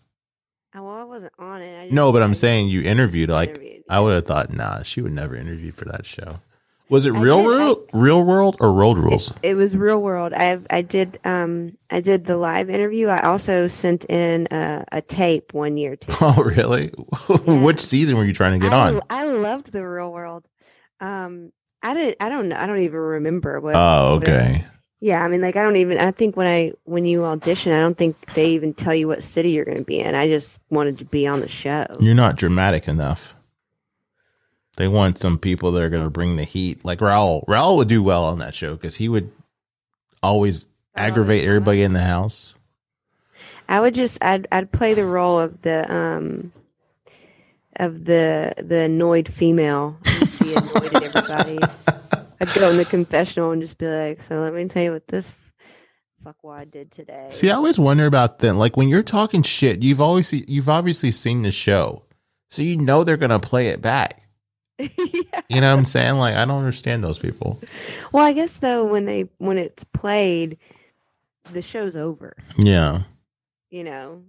Oh, 0.75 0.85
well, 0.85 0.95
I 0.95 1.05
wasn't 1.05 1.33
on 1.39 1.63
it. 1.63 1.93
No, 1.93 2.13
but 2.13 2.23
I'm 2.23 2.35
saying 2.35 2.69
you 2.69 2.83
interviewed 2.83 3.29
like 3.31 3.51
interviewed, 3.51 3.83
I 3.89 4.01
would 4.01 4.15
have 4.15 4.27
thought, 4.27 4.53
nah, 4.53 4.83
she 4.83 5.03
would 5.03 5.13
never 5.13 5.35
interview 5.35 5.73
for 5.73 5.85
that 5.87 6.07
show. 6.07 6.41
Was 6.89 7.07
it 7.07 7.15
I 7.15 7.21
real 7.21 7.37
did, 7.39 7.45
I- 7.45 7.47
world, 7.47 7.91
real 7.93 8.23
world, 8.25 8.57
or 8.61 8.73
road 8.73 8.99
rules? 8.99 9.33
It 9.45 9.55
was 9.55 9.77
real 9.77 10.03
world. 10.03 10.33
I 10.33 10.59
I 10.71 10.83
did 10.83 11.21
um 11.25 11.77
I 11.89 12.01
did 12.01 12.25
the 12.25 12.37
live 12.37 12.69
interview. 12.69 13.07
I 13.07 13.21
also 13.23 13.69
sent 13.69 14.05
in 14.07 14.49
a, 14.51 14.85
a 14.91 15.01
tape 15.01 15.55
one 15.55 15.77
year 15.77 15.95
too. 15.97 16.13
Oh, 16.21 16.43
really? 16.43 16.89
Which 17.47 17.81
season 17.81 18.17
were 18.17 18.25
you 18.25 18.33
trying 18.33 18.59
to 18.61 18.65
get 18.65 18.73
I, 18.73 18.89
on? 18.95 19.01
I 19.09 19.25
loved 19.27 19.71
the 19.71 19.87
real 19.87 20.11
world. 20.13 20.49
Um, 21.01 21.53
I 21.83 21.95
didn't. 21.95 22.17
I 22.21 22.29
don't 22.29 22.49
know. 22.49 22.57
I 22.57 22.67
don't 22.67 22.83
even 22.83 22.99
remember 22.99 23.61
what. 23.61 23.75
Oh, 23.75 24.15
what- 24.15 24.29
okay. 24.29 24.65
Yeah, 25.03 25.25
I 25.25 25.29
mean, 25.29 25.41
like 25.41 25.57
I 25.57 25.63
don't 25.63 25.77
even. 25.77 25.97
I 25.99 26.11
think 26.11 26.37
when 26.37 26.47
I 26.47 26.73
when 26.85 27.07
you 27.07 27.25
audition, 27.25 27.73
I 27.73 27.81
don't 27.81 27.97
think 27.97 28.35
they 28.35 28.51
even 28.51 28.75
tell 28.75 28.95
you 28.95 29.09
what 29.09 29.23
city 29.23 29.53
you're 29.53 29.65
going 29.65 29.79
to 29.79 29.85
be 29.85 29.99
in. 29.99 30.15
I 30.15 30.29
just 30.29 30.59
wanted 30.69 30.99
to 30.99 31.07
be 31.07 31.27
on 31.27 31.41
the 31.41 31.49
show. 31.49 31.87
You're 32.01 32.15
not 32.15 32.37
dramatic 32.37 32.87
enough. 32.87 33.35
They 34.77 34.89
want 34.89 35.17
some 35.19 35.39
people 35.39 35.73
that 35.73 35.83
are 35.83 35.89
going 35.89 36.05
to 36.05 36.11
bring 36.11 36.37
the 36.37 36.45
heat. 36.45 36.85
Like 36.85 36.99
Raul. 36.99 37.47
Raul 37.47 37.77
would 37.79 37.89
do 37.89 38.03
well 38.03 38.25
on 38.25 38.39
that 38.41 38.55
show 38.55 38.75
because 38.75 38.97
he 38.97 39.09
would 39.09 39.33
always 40.23 40.67
aggravate 40.95 41.47
everybody 41.47 41.81
in 41.83 41.95
the 41.95 42.03
house. 42.03 42.55
I 43.71 43.81
would 43.81 43.95
just. 43.95 44.23
I'd 44.23 44.49
I'd 44.53 44.71
play 44.71 44.93
the 44.93 45.07
role 45.07 45.39
of 45.39 45.63
the 45.63 45.91
um 45.91 46.53
of 47.81 48.05
the 48.05 48.55
the 48.59 48.83
annoyed 48.83 49.29
female. 49.29 49.99
I'd 50.05 50.39
be 50.39 50.55
annoyed 50.57 50.95
at 50.95 51.03
everybody's. 51.03 51.87
I'd 52.41 52.55
go 52.55 52.71
in 52.71 52.77
the 52.77 52.85
confessional 52.85 53.51
and 53.51 53.61
just 53.61 53.79
be 53.79 53.87
like, 53.87 54.23
"So 54.23 54.37
let 54.37 54.55
me 54.55 54.67
tell 54.67 54.83
you 54.83 54.93
what 54.93 55.09
this 55.09 55.35
fuckwad 56.25 56.71
did 56.71 56.91
today." 56.91 57.29
See, 57.31 57.51
I 57.51 57.55
always 57.55 57.79
wonder 57.79 58.07
about 58.07 58.39
them. 58.41 58.57
Like 58.59 58.77
when 58.77 58.89
you're 58.89 59.03
talking 59.03 59.43
shit, 59.43 59.83
you've 59.83 60.01
always 60.01 60.33
you've 60.33 60.69
obviously 60.69 61.11
seen 61.11 61.43
the 61.43 61.51
show, 61.53 62.05
so 62.51 62.63
you 62.63 62.77
know 62.77 63.03
they're 63.05 63.17
gonna 63.17 63.39
play 63.41 63.69
it 63.69 63.81
back. 63.83 64.23
yeah. 64.79 64.87
You 65.51 65.61
know 65.61 65.73
what 65.73 65.81
I'm 65.81 65.85
saying? 65.85 66.15
Like 66.15 66.37
I 66.37 66.45
don't 66.45 66.59
understand 66.59 67.03
those 67.03 67.19
people. 67.19 67.59
Well, 68.13 68.25
I 68.25 68.33
guess 68.33 68.59
though 68.59 68.85
when 68.87 69.05
they 69.05 69.29
when 69.39 69.59
it's 69.59 69.83
played, 69.83 70.59
the 71.53 71.61
show's 71.61 71.97
over. 71.97 72.37
Yeah, 72.57 73.03
You 73.71 73.83
know. 73.85 74.23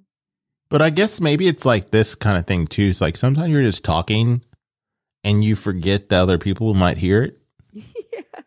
But 0.71 0.81
I 0.81 0.89
guess 0.89 1.21
maybe 1.21 1.47
it's 1.47 1.65
like 1.65 1.91
this 1.91 2.15
kind 2.15 2.37
of 2.39 2.47
thing 2.47 2.65
too. 2.65 2.87
It's 2.89 3.01
like 3.01 3.17
sometimes 3.17 3.49
you're 3.49 3.61
just 3.61 3.83
talking, 3.83 4.41
and 5.23 5.43
you 5.43 5.55
forget 5.55 6.09
that 6.09 6.19
other 6.21 6.39
people 6.39 6.73
might 6.73 6.97
hear 6.97 7.21
it. 7.21 7.37
yeah. 7.73 7.83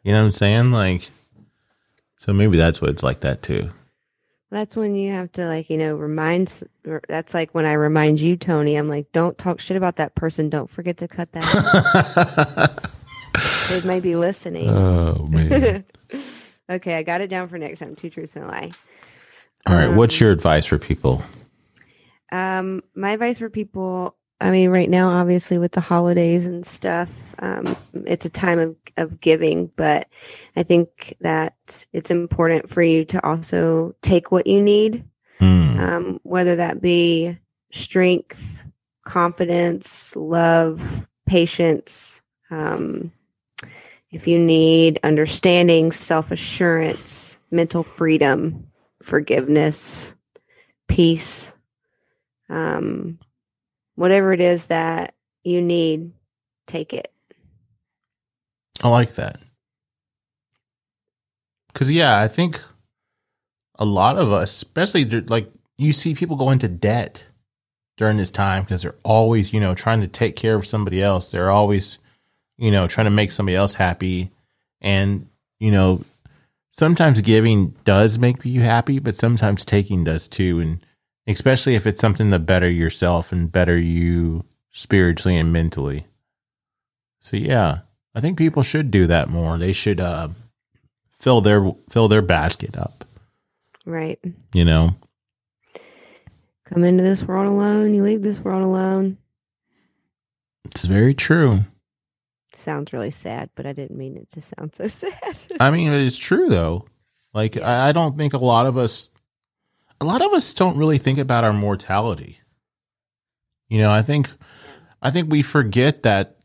You 0.03 0.13
know 0.13 0.19
what 0.21 0.25
I'm 0.25 0.31
saying? 0.33 0.71
Like, 0.73 1.09
so 2.17 2.33
maybe 2.33 2.57
that's 2.57 2.81
what 2.81 2.91
it's 2.91 3.03
like 3.05 3.21
that 3.21 3.43
too. 3.43 3.71
That's 4.51 4.77
when 4.77 4.95
you 4.95 5.13
have 5.13 5.33
to 5.33 5.47
like 5.47 5.69
you 5.71 5.77
know 5.79 5.95
remind. 5.97 6.63
That's 7.09 7.35
like 7.35 7.55
when 7.55 7.67
I 7.67 7.73
remind 7.73 8.21
you, 8.21 8.37
Tony. 8.37 8.77
I'm 8.77 8.89
like, 8.89 9.11
don't 9.13 9.37
talk 9.37 9.61
shit 9.61 9.77
about 9.77 9.97
that 9.97 10.15
person. 10.15 10.49
Don't 10.49 10.71
forget 10.71 10.97
to 10.99 11.09
cut 11.09 11.33
that. 11.33 12.91
they 13.69 13.81
may 13.83 14.01
be 14.01 14.15
listening. 14.15 14.69
oh 14.71 15.27
man! 15.29 15.85
okay, 16.71 16.97
I 16.97 17.03
got 17.03 17.21
it 17.21 17.29
down 17.29 17.49
for 17.49 17.59
next 17.59 17.81
time. 17.81 17.97
Two 17.97 18.11
truths 18.11 18.37
and 18.37 18.45
a 18.45 18.49
lie. 18.49 18.71
All 19.67 19.75
right, 19.77 19.89
what's 19.89 20.21
Um, 20.21 20.25
your 20.27 20.33
advice 20.33 20.67
for 20.67 20.79
people? 20.79 21.25
Um, 22.33 22.83
my 22.95 23.13
advice 23.13 23.39
for 23.39 23.51
people, 23.51 24.17
I 24.41 24.51
mean, 24.51 24.71
right 24.71 24.91
now, 24.91 25.11
obviously 25.11 25.59
with 25.59 25.73
the 25.73 25.81
holidays 25.81 26.47
and 26.47 26.67
stuff, 26.67 27.35
um, 27.39 27.77
it's 28.07 28.25
a 28.25 28.31
time 28.31 28.59
of, 28.59 28.77
of 28.97 29.21
giving, 29.21 29.71
but 29.77 30.09
I 30.57 30.63
think 30.63 31.17
that 31.21 31.87
it's 31.93 32.11
important 32.11 32.69
for 32.69 32.83
you 32.83 33.05
to 33.07 33.25
also 33.27 33.95
take 34.03 34.31
what 34.33 34.47
you 34.47 34.63
need, 34.63 35.05
Hmm. 35.39 35.79
um, 35.79 36.21
whether 36.23 36.57
that 36.57 36.81
be 36.81 37.39
strength, 37.73 38.63
confidence, 39.05 40.15
love, 40.17 41.07
patience. 41.27 42.23
Um, 42.51 43.13
if 44.11 44.29
you 44.29 44.39
need 44.39 45.01
understanding, 45.03 45.91
self 45.91 46.31
assurance, 46.31 47.39
mental 47.51 47.83
freedom, 47.83 48.69
forgiveness, 49.03 50.15
peace, 50.89 51.55
um, 52.49 53.19
whatever 53.95 54.33
it 54.33 54.41
is 54.41 54.66
that 54.66 55.15
you 55.43 55.62
need, 55.62 56.12
take 56.66 56.93
it. 56.93 57.12
I 58.83 58.89
like 58.89 59.15
that. 59.15 59.39
Cause 61.75 61.91
yeah, 61.91 62.21
I 62.21 62.29
think 62.29 62.61
a 63.79 63.85
lot 63.85 64.16
of 64.16 64.33
us, 64.33 64.53
especially 64.53 65.05
like 65.05 65.51
you 65.77 65.93
see 65.93 66.15
people 66.15 66.37
go 66.37 66.51
into 66.51 66.69
debt 66.69 67.27
during 67.97 68.16
this 68.16 68.31
time 68.31 68.62
because 68.62 68.83
they're 68.83 68.97
always, 69.05 69.53
you 69.53 69.61
know, 69.61 69.75
trying 69.75 70.01
to 70.01 70.09
take 70.09 70.37
care 70.37 70.55
of 70.55 70.66
somebody 70.66 71.03
else. 71.03 71.31
They're 71.31 71.51
always, 71.51 71.99
you 72.59 72.71
know, 72.71 72.87
trying 72.87 73.07
to 73.07 73.11
make 73.11 73.31
somebody 73.31 73.57
else 73.57 73.75
happy. 73.75 74.31
And, 74.81 75.29
you 75.61 75.71
know, 75.71 76.05
sometimes 76.73 77.21
giving 77.21 77.75
does 77.85 78.19
make 78.19 78.45
you 78.45 78.61
happy, 78.61 78.99
but 78.99 79.16
sometimes 79.16 79.65
taking 79.65 80.05
does 80.05 80.29
too. 80.29 80.61
And 80.61 80.79
especially 81.27 81.75
if 81.75 81.87
it's 81.87 82.01
something 82.01 82.31
to 82.31 82.39
better 82.39 82.69
yourself 82.69 83.33
and 83.33 83.51
better 83.51 83.77
you 83.79 84.45
spiritually 84.73 85.37
and 85.37 85.53
mentally. 85.53 86.07
So 87.21 87.37
yeah, 87.37 87.81
I 88.15 88.21
think 88.21 88.37
people 88.39 88.63
should 88.63 88.91
do 88.91 89.07
that 89.07 89.29
more. 89.31 89.57
They 89.59 89.73
should 89.73 90.01
uh, 90.01 90.29
fill 91.19 91.41
their 91.41 91.73
fill 91.91 92.09
their 92.09 92.23
basket 92.23 92.77
up. 92.77 93.05
Right. 93.87 94.19
You 94.53 94.65
know, 94.65 94.97
Come 96.67 96.83
into 96.85 97.03
this 97.03 97.25
world 97.25 97.47
alone, 97.47 97.93
you 97.95 98.03
leave 98.03 98.23
this 98.23 98.41
world 98.41 98.63
alone. 98.63 99.19
it's 100.65 100.85
very 100.85 101.13
true. 101.15 101.61
Sounds 102.55 102.93
really 102.93 103.11
sad, 103.11 103.51
but 103.55 103.67
I 103.67 103.73
didn't 103.73 103.99
mean 103.99 104.17
it 104.17 104.31
to 104.31 104.41
sound 104.41 104.75
so 104.75 104.87
sad. 104.89 105.37
I 105.61 105.71
mean, 105.71 105.93
it's 105.93 106.17
true 106.19 106.49
though. 106.49 106.87
Like 107.35 107.57
I, 107.59 107.89
I 107.89 107.93
don't 107.93 108.17
think 108.17 108.33
a 108.33 108.39
lot 108.39 108.67
of 108.67 108.79
us, 108.79 109.11
a 110.05 110.06
lot 110.06 110.20
of 110.22 110.32
us 110.35 110.52
don't 110.52 110.76
really 110.76 110.98
think 110.98 111.18
about 111.18 111.44
our 111.44 111.52
mortality. 111.55 112.39
You 113.70 113.78
know, 113.78 113.90
I 113.90 114.02
think, 114.02 114.31
I 115.01 115.10
think 115.10 115.31
we 115.31 115.40
forget 115.40 116.02
that, 116.02 116.36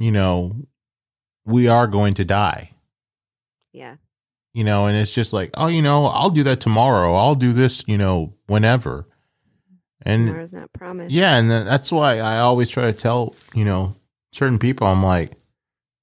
you 0.00 0.10
know, 0.10 0.56
we 1.46 1.68
are 1.68 1.86
going 1.86 2.14
to 2.14 2.24
die. 2.24 2.72
yeah. 3.72 3.96
You 4.52 4.62
know, 4.62 4.86
and 4.86 4.96
it's 4.96 5.12
just 5.12 5.32
like, 5.32 5.50
oh, 5.54 5.66
you 5.66 5.82
know, 5.82 6.06
I'll 6.06 6.30
do 6.30 6.44
that 6.44 6.60
tomorrow. 6.60 7.14
I'll 7.14 7.34
do 7.34 7.52
this, 7.52 7.82
you 7.88 7.98
know, 7.98 8.34
whenever. 8.46 9.08
And 10.02 10.26
Tomorrow's 10.28 10.52
not 10.52 10.72
promised. 10.72 11.12
yeah, 11.12 11.36
and 11.36 11.50
that's 11.50 11.90
why 11.90 12.18
I 12.20 12.38
always 12.38 12.70
try 12.70 12.84
to 12.84 12.92
tell, 12.92 13.34
you 13.52 13.64
know, 13.64 13.96
certain 14.32 14.60
people, 14.60 14.86
I'm 14.86 15.02
like, 15.02 15.32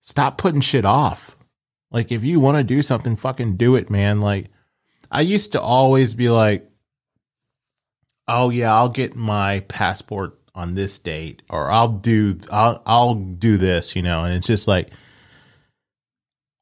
stop 0.01 0.37
putting 0.37 0.59
shit 0.59 0.83
off. 0.83 1.37
Like, 1.91 2.11
if 2.11 2.25
you 2.25 2.41
want 2.41 2.57
to 2.57 2.63
do 2.63 2.81
something, 2.81 3.15
fucking 3.15 3.55
do 3.55 3.75
it, 3.75 3.89
man. 3.89 4.19
Like, 4.19 4.47
I 5.11 5.21
used 5.21 5.51
to 5.51 5.61
always 5.61 6.15
be 6.15 6.29
like, 6.29 6.67
oh 8.27 8.49
yeah, 8.49 8.73
I'll 8.73 8.89
get 8.89 9.15
my 9.15 9.59
passport 9.61 10.39
on 10.55 10.73
this 10.73 10.97
date, 10.99 11.41
or 11.49 11.69
I'll 11.69 11.89
do, 11.89 12.39
I'll, 12.51 12.81
I'll 12.85 13.15
do 13.15 13.57
this, 13.57 13.95
you 13.95 14.01
know, 14.01 14.23
and 14.25 14.33
it's 14.35 14.47
just 14.47 14.67
like, 14.67 14.91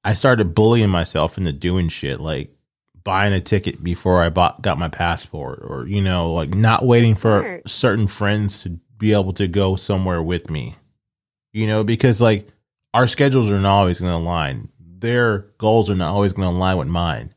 I 0.04 0.14
started 0.14 0.56
bullying 0.56 0.90
myself 0.90 1.38
into 1.38 1.52
doing 1.52 1.90
shit, 1.90 2.20
like 2.20 2.56
buying 3.04 3.34
a 3.34 3.42
ticket 3.42 3.84
before 3.84 4.24
I 4.24 4.30
bought 4.30 4.62
got 4.62 4.78
my 4.78 4.88
passport, 4.90 5.60
or 5.62 5.88
you 5.88 6.02
know, 6.02 6.32
like 6.34 6.54
not 6.54 6.86
waiting 6.86 7.16
for 7.16 7.62
certain 7.68 8.08
friends 8.08 8.64
to 8.64 8.80
be 8.98 9.14
able 9.14 9.34
to 9.34 9.48
go 9.48 9.76
somewhere 9.76 10.22
with 10.22 10.50
me. 10.50 10.76
You 11.54 11.68
know, 11.68 11.84
because 11.84 12.22
like 12.22 12.48
our 12.94 13.08
schedules 13.08 13.50
are 13.50 13.60
not 13.60 13.80
always 13.80 14.00
going 14.00 14.12
to 14.12 14.18
align. 14.18 14.70
Their 14.80 15.40
goals 15.58 15.90
are 15.90 15.96
not 15.96 16.14
always 16.14 16.34
going 16.34 16.50
to 16.50 16.56
align 16.56 16.78
with 16.78 16.88
mine. 16.88 17.34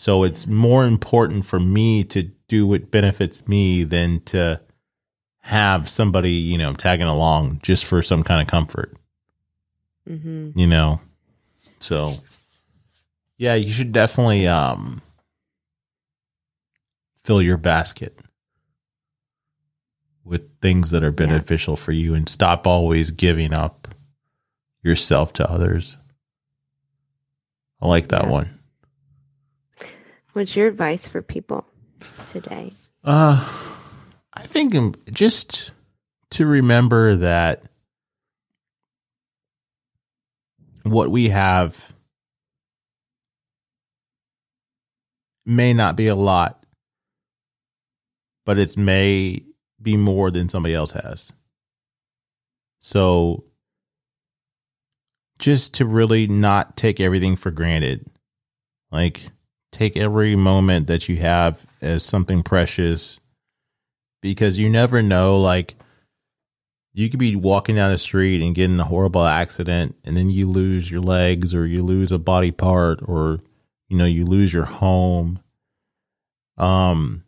So 0.00 0.22
it's 0.22 0.46
more 0.46 0.86
important 0.86 1.44
for 1.44 1.58
me 1.58 2.04
to 2.04 2.22
do 2.46 2.68
what 2.68 2.88
benefits 2.88 3.48
me 3.48 3.82
than 3.82 4.20
to 4.26 4.60
have 5.40 5.88
somebody, 5.88 6.30
you 6.30 6.56
know, 6.56 6.72
tagging 6.72 7.08
along 7.08 7.58
just 7.64 7.84
for 7.84 8.00
some 8.00 8.22
kind 8.22 8.40
of 8.40 8.46
comfort. 8.46 8.96
Hmm 10.06 10.50
you 10.54 10.68
know? 10.68 11.00
So 11.80 12.14
yeah 13.38 13.54
you 13.56 13.72
should 13.72 13.90
definitely 13.90 14.46
um 14.46 15.02
fill 17.24 17.42
your 17.42 17.56
basket 17.56 18.20
with 20.24 20.48
things 20.60 20.90
that 20.90 21.02
are 21.02 21.10
beneficial 21.10 21.74
for 21.74 21.90
you 21.90 22.14
and 22.14 22.28
stop 22.28 22.68
always 22.68 23.10
giving 23.10 23.52
up 23.52 23.88
yourself 24.80 25.32
to 25.34 25.50
others. 25.50 25.98
I 27.82 27.88
like 27.88 28.08
that 28.08 28.26
Yeah. 28.26 28.30
one 28.30 28.57
What's 30.38 30.54
your 30.54 30.68
advice 30.68 31.08
for 31.08 31.20
people 31.20 31.66
today? 32.28 32.72
uh 33.04 33.48
i 34.34 34.46
think 34.46 34.72
um, 34.74 34.94
just 35.10 35.72
to 36.30 36.46
remember 36.46 37.16
that 37.16 37.64
what 40.84 41.10
we 41.10 41.30
have 41.30 41.92
may 45.44 45.72
not 45.72 45.96
be 45.96 46.06
a 46.06 46.14
lot, 46.14 46.64
but 48.44 48.58
it 48.58 48.76
may 48.76 49.42
be 49.80 49.96
more 49.96 50.30
than 50.30 50.48
somebody 50.48 50.74
else 50.74 50.92
has. 50.92 51.32
So 52.80 53.44
just 55.38 55.74
to 55.74 55.86
really 55.86 56.26
not 56.26 56.76
take 56.76 57.00
everything 57.00 57.34
for 57.34 57.50
granted. 57.50 58.06
Like 58.90 59.22
take 59.72 59.96
every 59.96 60.36
moment 60.36 60.86
that 60.86 61.08
you 61.08 61.16
have 61.16 61.64
as 61.80 62.02
something 62.02 62.42
precious 62.42 63.20
because 64.22 64.58
you 64.58 64.68
never 64.68 65.02
know 65.02 65.38
like 65.38 65.74
you 66.94 67.08
could 67.08 67.20
be 67.20 67.36
walking 67.36 67.76
down 67.76 67.92
the 67.92 67.98
street 67.98 68.42
and 68.42 68.54
get 68.54 68.64
in 68.64 68.80
a 68.80 68.84
horrible 68.84 69.24
accident 69.24 69.94
and 70.04 70.16
then 70.16 70.30
you 70.30 70.48
lose 70.48 70.90
your 70.90 71.00
legs 71.00 71.54
or 71.54 71.66
you 71.66 71.82
lose 71.82 72.10
a 72.10 72.18
body 72.18 72.50
part 72.50 73.00
or 73.06 73.40
you 73.88 73.96
know 73.96 74.04
you 74.04 74.24
lose 74.24 74.52
your 74.52 74.64
home 74.64 75.38
um 76.56 77.22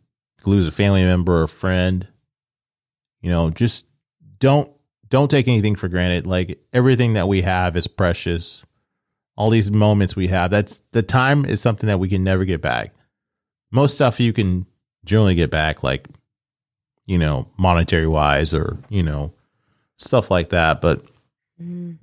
lose 0.45 0.67
a 0.67 0.71
family 0.71 1.03
member 1.03 1.43
or 1.43 1.47
friend. 1.47 2.07
You 3.21 3.29
know 3.29 3.49
just 3.49 3.85
don't 4.39 4.71
don't 5.09 5.29
take 5.29 5.47
anything 5.47 5.75
for 5.75 5.87
granted. 5.87 6.25
Like 6.25 6.59
everything 6.73 7.13
that 7.13 7.27
we 7.27 7.41
have 7.41 7.75
is 7.75 7.87
precious 7.87 8.63
all 9.41 9.49
these 9.49 9.71
moments 9.71 10.15
we 10.15 10.27
have 10.27 10.51
that's 10.51 10.83
the 10.91 11.01
time 11.01 11.45
is 11.45 11.59
something 11.59 11.87
that 11.87 11.99
we 11.99 12.07
can 12.07 12.23
never 12.23 12.45
get 12.45 12.61
back 12.61 12.93
most 13.71 13.95
stuff 13.95 14.19
you 14.19 14.31
can 14.31 14.67
generally 15.03 15.33
get 15.33 15.49
back 15.49 15.81
like 15.81 16.07
you 17.07 17.17
know 17.17 17.47
monetary 17.57 18.05
wise 18.05 18.53
or 18.53 18.77
you 18.89 19.01
know 19.01 19.33
stuff 19.97 20.29
like 20.29 20.49
that 20.49 20.79
but 20.79 21.03
Mm, 21.61 21.97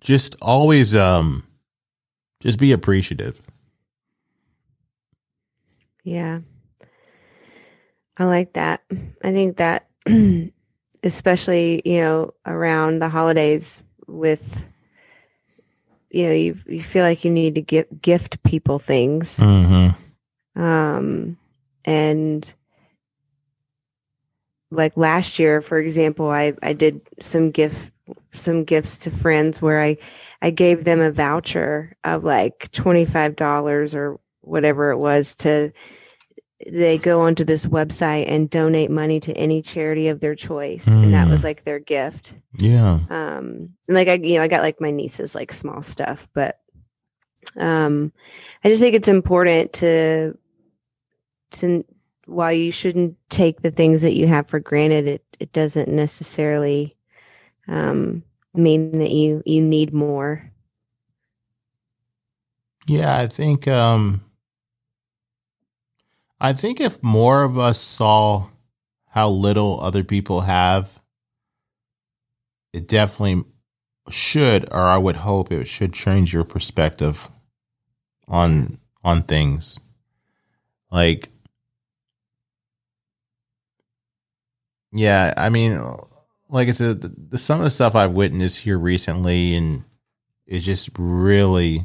just 0.00 0.36
always 0.40 0.94
um 0.96 1.44
just 2.40 2.58
be 2.58 2.72
appreciative 2.72 3.40
yeah. 6.04 6.40
I 8.16 8.24
like 8.26 8.52
that. 8.52 8.84
I 9.24 9.32
think 9.32 9.56
that 9.56 9.88
especially, 11.02 11.82
you 11.84 12.00
know, 12.02 12.34
around 12.46 13.00
the 13.00 13.08
holidays 13.08 13.82
with 14.06 14.66
you 16.14 16.26
know, 16.26 16.32
you 16.32 16.56
you 16.66 16.80
feel 16.80 17.02
like 17.04 17.24
you 17.24 17.30
need 17.32 17.56
to 17.56 17.60
give, 17.60 17.86
gift 18.00 18.42
people 18.44 18.78
things. 18.78 19.38
mm-hmm. 19.38 20.60
Um 20.60 21.36
and 21.84 22.54
like 24.70 24.96
last 24.96 25.38
year, 25.38 25.60
for 25.60 25.78
example, 25.78 26.30
I 26.30 26.54
I 26.62 26.72
did 26.72 27.00
some 27.20 27.50
gift 27.50 27.90
some 28.32 28.64
gifts 28.64 28.98
to 29.00 29.10
friends 29.10 29.60
where 29.60 29.82
I 29.82 29.96
I 30.40 30.50
gave 30.50 30.84
them 30.84 31.00
a 31.00 31.10
voucher 31.10 31.96
of 32.04 32.22
like 32.22 32.70
$25 32.70 33.94
or 33.94 34.20
whatever 34.42 34.90
it 34.90 34.98
was 34.98 35.36
to 35.36 35.72
they 36.72 36.98
go 36.98 37.20
onto 37.22 37.44
this 37.44 37.66
website 37.66 38.26
and 38.28 38.48
donate 38.48 38.90
money 38.90 39.20
to 39.20 39.32
any 39.34 39.60
charity 39.60 40.08
of 40.08 40.20
their 40.20 40.34
choice. 40.34 40.86
And 40.86 41.12
that 41.12 41.26
Mm. 41.26 41.30
was 41.30 41.44
like 41.44 41.64
their 41.64 41.78
gift. 41.80 42.32
Yeah. 42.56 43.00
Um 43.10 43.74
and 43.88 43.94
like 43.96 44.08
i 44.08 44.14
you 44.14 44.36
know 44.36 44.42
i 44.42 44.48
got 44.48 44.62
like 44.62 44.80
my 44.80 44.90
nieces 44.90 45.34
like 45.34 45.52
small 45.52 45.82
stuff. 45.82 46.28
But 46.32 46.60
um 47.56 48.12
i 48.64 48.68
just 48.68 48.80
think 48.80 48.94
it's 48.94 49.08
important 49.08 49.72
to 49.74 50.38
to 51.52 51.84
while 52.26 52.52
you 52.52 52.70
shouldn't 52.72 53.16
take 53.28 53.60
the 53.60 53.70
things 53.70 54.00
that 54.00 54.14
you 54.14 54.26
have 54.26 54.46
for 54.46 54.58
granted 54.60 55.06
it 55.06 55.24
it 55.38 55.52
doesn't 55.52 55.88
necessarily 55.88 56.96
um 57.68 58.22
mean 58.54 58.98
that 58.98 59.10
you 59.10 59.42
you 59.44 59.60
need 59.60 59.92
more. 59.92 60.50
Yeah 62.86 63.18
i 63.18 63.26
think 63.26 63.66
um 63.68 64.23
i 66.44 66.52
think 66.52 66.80
if 66.80 67.02
more 67.02 67.42
of 67.42 67.58
us 67.58 67.80
saw 67.80 68.46
how 69.08 69.28
little 69.28 69.80
other 69.80 70.04
people 70.04 70.42
have 70.42 71.00
it 72.72 72.86
definitely 72.88 73.44
should 74.10 74.70
or 74.72 74.82
i 74.82 74.98
would 74.98 75.16
hope 75.16 75.50
it 75.50 75.66
should 75.66 75.92
change 75.92 76.32
your 76.32 76.44
perspective 76.44 77.30
on 78.28 78.78
on 79.02 79.22
things. 79.22 79.78
Like 80.90 81.28
yeah 84.92 85.34
i 85.36 85.48
mean 85.48 85.82
like 86.48 86.68
i 86.68 86.70
said 86.70 87.00
the, 87.00 87.08
the, 87.30 87.38
some 87.38 87.58
of 87.58 87.64
the 87.64 87.70
stuff 87.70 87.96
i've 87.96 88.12
witnessed 88.12 88.60
here 88.60 88.78
recently 88.78 89.54
and 89.56 89.82
it 90.46 90.60
just 90.60 90.88
really 90.96 91.84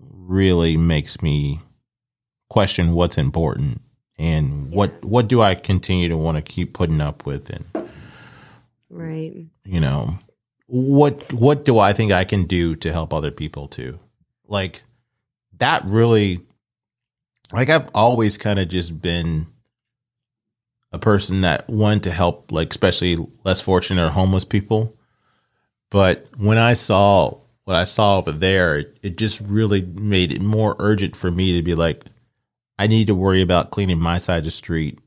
really 0.00 0.76
makes 0.76 1.22
me 1.22 1.60
question 2.48 2.92
what's 2.92 3.18
important 3.18 3.80
and 4.18 4.70
what 4.70 5.04
what 5.04 5.28
do 5.28 5.40
i 5.42 5.54
continue 5.54 6.08
to 6.08 6.16
want 6.16 6.36
to 6.36 6.42
keep 6.42 6.72
putting 6.72 7.00
up 7.00 7.26
with 7.26 7.50
and 7.50 7.64
right. 8.90 9.46
you 9.64 9.80
know 9.80 10.18
what 10.66 11.32
what 11.32 11.64
do 11.64 11.78
i 11.78 11.92
think 11.92 12.12
i 12.12 12.24
can 12.24 12.44
do 12.44 12.76
to 12.76 12.92
help 12.92 13.12
other 13.12 13.30
people 13.30 13.68
too? 13.68 13.98
Like 14.46 14.82
that 15.58 15.84
really 15.84 16.40
like 17.52 17.68
i've 17.68 17.90
always 17.94 18.36
kind 18.36 18.58
of 18.58 18.68
just 18.68 19.00
been 19.00 19.46
a 20.94 20.98
person 20.98 21.40
that 21.40 21.68
wanted 21.68 22.04
to 22.04 22.12
help, 22.12 22.52
like 22.52 22.70
especially 22.70 23.18
less 23.42 23.60
fortunate 23.60 24.06
or 24.06 24.10
homeless 24.10 24.44
people. 24.44 24.96
But 25.90 26.28
when 26.36 26.56
I 26.56 26.74
saw 26.74 27.38
what 27.64 27.76
I 27.76 27.82
saw 27.84 28.18
over 28.18 28.30
there, 28.30 28.78
it, 28.78 28.96
it 29.02 29.18
just 29.18 29.40
really 29.40 29.82
made 29.82 30.32
it 30.32 30.40
more 30.40 30.76
urgent 30.78 31.16
for 31.16 31.32
me 31.32 31.56
to 31.56 31.62
be 31.62 31.74
like, 31.74 32.04
I 32.78 32.86
need 32.86 33.06
to 33.06 33.14
worry 33.14 33.40
about 33.42 33.70
cleaning 33.70 34.00
my 34.00 34.18
side 34.18 34.38
of 34.38 34.44
the 34.44 34.50
street 34.50 34.98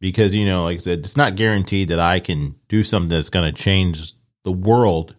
because 0.00 0.34
you 0.34 0.44
know, 0.44 0.64
like 0.64 0.76
I 0.78 0.80
said, 0.80 0.98
it's 1.00 1.16
not 1.16 1.36
guaranteed 1.36 1.88
that 1.88 1.98
I 1.98 2.20
can 2.20 2.54
do 2.68 2.82
something 2.82 3.08
that's 3.08 3.30
going 3.30 3.52
to 3.52 3.62
change 3.62 4.12
the 4.42 4.52
world, 4.52 5.14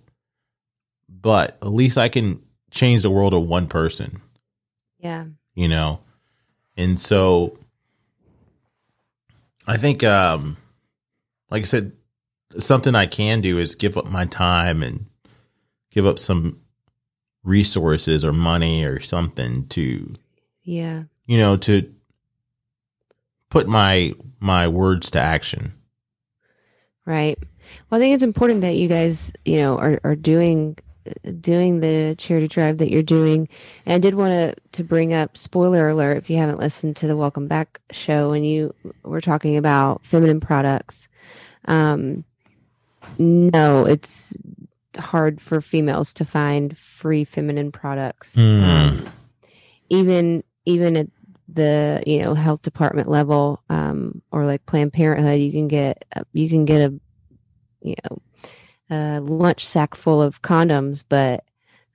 but 1.09 1.57
at 1.61 1.69
least 1.69 1.97
I 1.97 2.09
can 2.09 2.41
change 2.71 3.01
the 3.01 3.09
world 3.09 3.33
of 3.33 3.43
one 3.47 3.67
person. 3.67 4.21
Yeah. 4.99 5.25
You 5.55 5.67
know, 5.67 5.99
and 6.77 6.99
so 6.99 7.57
I 9.67 9.77
think, 9.77 10.03
um, 10.03 10.57
like 11.49 11.63
I 11.63 11.65
said, 11.65 11.93
something 12.59 12.93
I 12.95 13.05
can 13.07 13.41
do 13.41 13.57
is 13.57 13.73
give 13.75 13.97
up 13.97 14.05
my 14.05 14.25
time 14.25 14.83
and 14.83 15.05
give 15.91 16.05
up 16.05 16.19
some 16.19 16.59
resources 17.43 18.23
or 18.25 18.33
money 18.33 18.83
or 18.83 18.99
something 18.99 19.67
to 19.67 20.13
Yeah. 20.63 21.03
you 21.27 21.37
know 21.37 21.57
to 21.57 21.93
put 23.49 23.67
my 23.67 24.13
my 24.39 24.67
words 24.67 25.09
to 25.09 25.19
action 25.19 25.73
Right. 27.05 27.37
Well, 27.89 27.99
I 27.99 28.01
think 28.01 28.15
it's 28.15 28.23
important 28.23 28.61
that 28.61 28.75
you 28.75 28.87
guys, 28.87 29.31
you 29.45 29.57
know, 29.57 29.77
are, 29.77 29.99
are 30.03 30.15
doing 30.15 30.77
doing 31.39 31.81
the 31.81 32.15
charity 32.17 32.47
drive 32.47 32.79
that 32.79 32.89
you're 32.89 33.03
doing. 33.03 33.47
And 33.85 33.93
I 33.93 33.99
did 33.99 34.15
want 34.15 34.31
to 34.31 34.55
to 34.71 34.83
bring 34.83 35.13
up 35.13 35.37
spoiler 35.37 35.87
alert 35.87 36.17
if 36.17 36.29
you 36.31 36.37
haven't 36.37 36.59
listened 36.59 36.95
to 36.97 37.07
the 37.07 37.15
Welcome 37.15 37.47
Back 37.47 37.79
show 37.91 38.31
and 38.31 38.45
you 38.45 38.73
were 39.03 39.21
talking 39.21 39.55
about 39.55 40.03
feminine 40.03 40.39
products. 40.39 41.07
Um 41.65 42.25
no, 43.19 43.85
it's 43.85 44.33
hard 44.97 45.39
for 45.39 45.61
females 45.61 46.11
to 46.13 46.25
find 46.25 46.75
free 46.75 47.23
feminine 47.23 47.71
products. 47.71 48.35
Mm. 48.35 48.63
Um, 48.63 49.09
even 49.89 50.43
even 50.65 50.97
at 50.97 51.07
the 51.47 52.01
you 52.05 52.19
know 52.19 52.33
health 52.33 52.61
department 52.61 53.07
level 53.07 53.61
um, 53.69 54.21
or 54.31 54.45
like 54.45 54.65
Planned 54.65 54.93
Parenthood, 54.93 55.39
you 55.39 55.51
can 55.51 55.67
get 55.67 56.05
you 56.33 56.49
can 56.49 56.65
get 56.65 56.89
a 56.89 56.99
you 57.81 57.95
know 58.03 58.21
a 58.89 59.19
lunch 59.19 59.65
sack 59.65 59.95
full 59.95 60.21
of 60.21 60.41
condoms, 60.41 61.03
but 61.07 61.43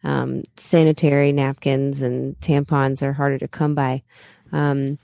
um, 0.02 0.42
sanitary 0.56 1.32
napkins 1.32 2.02
and 2.02 2.38
tampons 2.40 3.02
are 3.02 3.12
harder 3.12 3.38
to 3.38 3.48
come 3.48 3.74
by. 3.74 4.02
Um, 4.52 4.98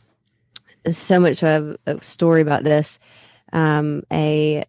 so 0.90 1.20
much. 1.20 1.38
So 1.38 1.48
I 1.48 1.50
have 1.50 1.76
a 1.86 2.04
story 2.04 2.40
about 2.40 2.64
this. 2.64 2.98
Um, 3.52 4.02
a 4.12 4.64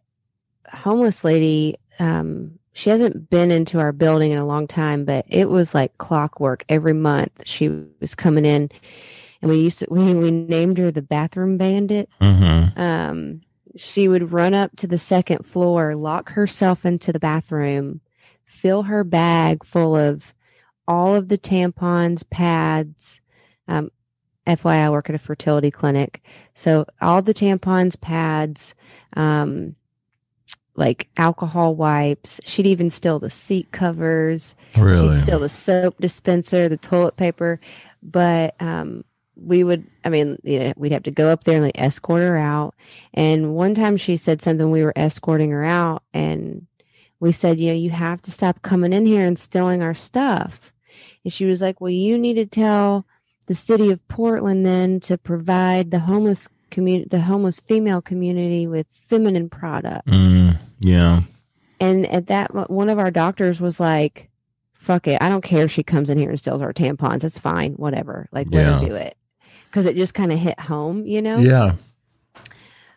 homeless 0.71 1.23
lady. 1.23 1.77
Um, 1.99 2.59
she 2.73 2.91
hasn't 2.91 3.29
been 3.29 3.49
into 3.49 3.79
our 3.79 3.91
building 3.91 4.31
in 4.31 4.37
a 4.37 4.45
long 4.45 4.67
time, 4.67 5.03
but 5.03 5.25
it 5.27 5.49
was 5.49 5.73
like 5.73 5.97
clockwork. 5.97 6.63
Every 6.69 6.93
month 6.93 7.43
she 7.45 7.85
was 7.99 8.13
coming 8.13 8.45
in, 8.45 8.69
and 9.41 9.51
we 9.51 9.57
used 9.57 9.79
to 9.79 9.87
we, 9.89 10.13
we 10.13 10.31
named 10.31 10.77
her 10.77 10.91
the 10.91 11.01
bathroom 11.01 11.57
bandit. 11.57 12.09
mm-hmm. 12.19 12.79
Um, 12.79 13.41
she 13.75 14.07
would 14.07 14.31
run 14.31 14.53
up 14.53 14.75
to 14.77 14.87
the 14.87 14.97
second 14.97 15.45
floor, 15.45 15.95
lock 15.95 16.31
herself 16.31 16.85
into 16.85 17.13
the 17.13 17.19
bathroom, 17.19 18.01
fill 18.43 18.83
her 18.83 19.03
bag 19.03 19.63
full 19.63 19.95
of 19.95 20.33
all 20.87 21.15
of 21.15 21.27
the 21.27 21.37
tampons, 21.37 22.27
pads. 22.29 23.21
Um, 23.67 23.91
FYI, 24.47 24.85
I 24.85 24.89
work 24.89 25.09
at 25.09 25.15
a 25.15 25.19
fertility 25.19 25.69
clinic. 25.69 26.23
So 26.55 26.85
all 27.01 27.21
the 27.21 27.33
tampons, 27.33 27.99
pads, 27.99 28.73
um, 29.13 29.75
like 30.75 31.09
alcohol 31.17 31.75
wipes. 31.75 32.39
She'd 32.45 32.67
even 32.67 32.89
steal 32.89 33.19
the 33.19 33.29
seat 33.29 33.71
covers. 33.71 34.55
really 34.77 35.15
She'd 35.15 35.23
steal 35.23 35.39
the 35.39 35.49
soap 35.49 35.99
dispenser, 35.99 36.69
the 36.69 36.77
toilet 36.77 37.17
paper. 37.17 37.59
But 38.01 38.55
um, 38.61 39.03
we 39.39 39.63
would, 39.63 39.85
I 40.03 40.09
mean, 40.09 40.37
you 40.43 40.59
know, 40.59 40.73
we'd 40.77 40.91
have 40.91 41.03
to 41.03 41.11
go 41.11 41.29
up 41.29 41.43
there 41.43 41.55
and 41.55 41.65
like 41.65 41.79
escort 41.79 42.21
her 42.21 42.37
out. 42.37 42.75
And 43.13 43.53
one 43.55 43.75
time 43.75 43.97
she 43.97 44.17
said 44.17 44.41
something, 44.41 44.71
we 44.71 44.83
were 44.83 44.93
escorting 44.95 45.51
her 45.51 45.63
out, 45.63 46.03
and 46.13 46.67
we 47.19 47.31
said, 47.31 47.59
you 47.59 47.67
know, 47.67 47.77
you 47.77 47.89
have 47.91 48.21
to 48.23 48.31
stop 48.31 48.61
coming 48.61 48.93
in 48.93 49.05
here 49.05 49.25
and 49.25 49.37
stealing 49.37 49.81
our 49.81 49.93
stuff. 49.93 50.73
And 51.23 51.31
she 51.31 51.45
was 51.45 51.61
like, 51.61 51.81
well, 51.81 51.91
you 51.91 52.17
need 52.17 52.35
to 52.35 52.45
tell 52.45 53.05
the 53.47 53.53
city 53.53 53.91
of 53.91 54.05
Portland 54.07 54.65
then 54.65 54.99
to 55.01 55.17
provide 55.17 55.91
the 55.91 55.99
homeless 55.99 56.49
community, 56.69 57.07
the 57.09 57.21
homeless 57.21 57.59
female 57.59 58.01
community 58.01 58.67
with 58.67 58.87
feminine 58.91 59.49
products. 59.49 60.11
mm, 60.11 60.57
yeah 60.79 61.21
And 61.79 62.05
at 62.07 62.27
that, 62.27 62.69
one 62.69 62.89
of 62.89 62.99
our 62.99 63.11
doctors 63.11 63.61
was 63.61 63.79
like, 63.79 64.29
fuck 64.73 65.07
it. 65.07 65.21
I 65.21 65.29
don't 65.29 65.43
care 65.43 65.63
if 65.65 65.71
she 65.71 65.83
comes 65.83 66.09
in 66.09 66.17
here 66.17 66.29
and 66.29 66.39
steals 66.39 66.61
our 66.61 66.73
tampons. 66.73 67.23
It's 67.23 67.37
fine. 67.37 67.73
Whatever. 67.73 68.27
Like, 68.31 68.47
let 68.51 68.65
her 68.65 68.87
do 68.87 68.95
it. 68.95 69.17
Cause 69.71 69.85
it 69.85 69.95
just 69.95 70.13
kind 70.13 70.31
of 70.31 70.39
hit 70.39 70.59
home, 70.59 71.05
you 71.05 71.21
know? 71.21 71.37
yeah 71.37 71.75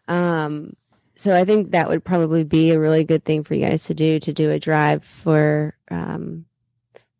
Um, 0.08 0.74
so 1.14 1.36
I 1.36 1.44
think 1.44 1.72
that 1.72 1.88
would 1.88 2.04
probably 2.04 2.44
be 2.44 2.70
a 2.70 2.80
really 2.80 3.04
good 3.04 3.24
thing 3.24 3.44
for 3.44 3.54
you 3.54 3.66
guys 3.66 3.84
to 3.84 3.94
do 3.94 4.18
to 4.20 4.32
do 4.32 4.50
a 4.50 4.58
drive 4.58 5.04
for 5.04 5.76
um, 5.90 6.46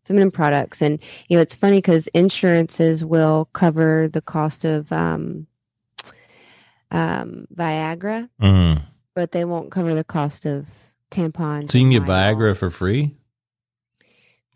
feminine 0.04 0.30
products. 0.30 0.80
And 0.80 0.98
you 1.28 1.36
know, 1.36 1.42
it's 1.42 1.54
funny 1.54 1.78
because 1.78 2.06
insurances 2.08 3.04
will 3.04 3.50
cover 3.52 4.08
the 4.08 4.22
cost 4.22 4.64
of 4.64 4.90
um, 4.90 5.46
um, 6.90 7.46
Viagra, 7.54 8.28
mm. 8.40 8.80
but 9.14 9.32
they 9.32 9.44
won't 9.44 9.70
cover 9.70 9.94
the 9.94 10.04
cost 10.04 10.46
of 10.46 10.66
tampons. 11.10 11.70
so 11.70 11.78
you 11.78 11.84
can 11.84 11.90
get 11.90 12.02
viagra 12.04 12.56
for 12.56 12.70
free 12.70 13.16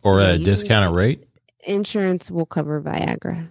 or 0.02 0.20
Yeah, 0.20 0.28
at 0.28 0.34
a 0.36 0.38
discounted 0.38 0.94
rate 0.94 1.24
Insurance 1.66 2.30
will 2.30 2.46
cover 2.46 2.80
Viagra. 2.80 3.50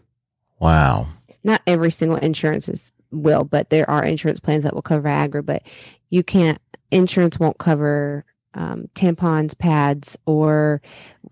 wow 0.59 1.07
Not 1.43 1.61
every 1.67 1.91
single 1.91 2.17
insurance 2.17 2.69
is, 2.69 2.91
will, 3.11 3.43
but 3.43 3.69
there 3.69 3.89
are 3.89 4.03
insurance 4.03 4.39
plans 4.39 4.63
that 4.63 4.73
will 4.73 4.81
cover 4.81 5.07
Viagra, 5.09 5.45
but 5.45 5.61
you 6.09 6.23
can't, 6.23 6.59
insurance 6.91 7.39
won't 7.39 7.57
cover 7.57 8.23
um, 8.55 8.87
tampons, 8.95 9.57
pads, 9.57 10.15
or 10.25 10.81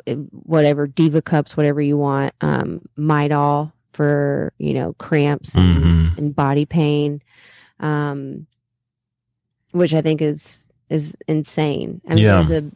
uh, 0.08 0.14
whatever, 0.14 0.88
Diva 0.88 1.22
cups, 1.22 1.56
whatever 1.56 1.80
you 1.82 1.98
want, 1.98 2.34
um, 2.42 2.82
Midol 2.98 3.72
for, 3.94 4.54
you 4.58 4.74
know, 4.74 4.94
cramps 4.94 5.54
and, 5.56 5.84
Mhm. 5.84 6.18
and 6.18 6.36
body 6.36 6.66
pain, 6.66 7.22
um, 7.80 8.48
which 9.72 9.94
I 9.94 10.02
think 10.02 10.22
is, 10.22 10.68
is 10.90 11.16
insane. 11.28 12.02
I 12.08 12.16
mean, 12.16 12.24
Yeah. 12.24 12.42
there's 12.44 12.64
a, 12.64 12.72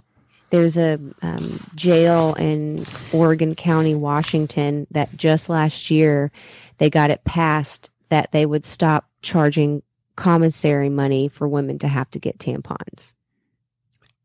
there's 0.52 0.78
a 0.78 1.00
um, 1.22 1.60
jail 1.74 2.36
in 2.36 2.86
Oregon 3.12 3.56
County, 3.56 3.96
Washington, 3.96 4.86
that 4.92 5.16
just 5.18 5.50
last 5.50 5.90
year 5.90 6.32
they 6.78 6.90
got 6.90 7.10
it 7.10 7.24
passed 7.24 7.90
that 8.10 8.32
they 8.32 8.46
would 8.46 8.66
stop 8.66 9.10
charging 9.22 9.82
commissary 10.16 10.90
money 10.90 11.28
for 11.28 11.48
women 11.48 11.78
to 11.80 11.88
have 11.88 12.10
to 12.12 12.20
get 12.20 12.38
tampons. 12.38 13.14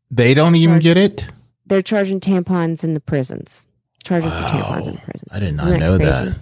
they 0.09 0.33
don't 0.33 0.55
even 0.55 0.75
Charge- 0.75 0.83
get 0.83 0.97
it 0.97 1.25
They're 1.65 1.81
charging 1.81 2.19
tampons 2.19 2.83
in 2.83 2.93
the 2.93 2.99
prisons, 2.99 3.65
charging 4.03 4.29
for 4.29 4.35
tampons 4.37 4.87
in 4.87 4.93
the 4.95 5.01
prisons. 5.01 5.29
i 5.31 5.39
did 5.39 5.53
not 5.55 5.69
that 5.69 5.79
know 5.79 5.97
crazy? 5.97 6.09
that 6.11 6.37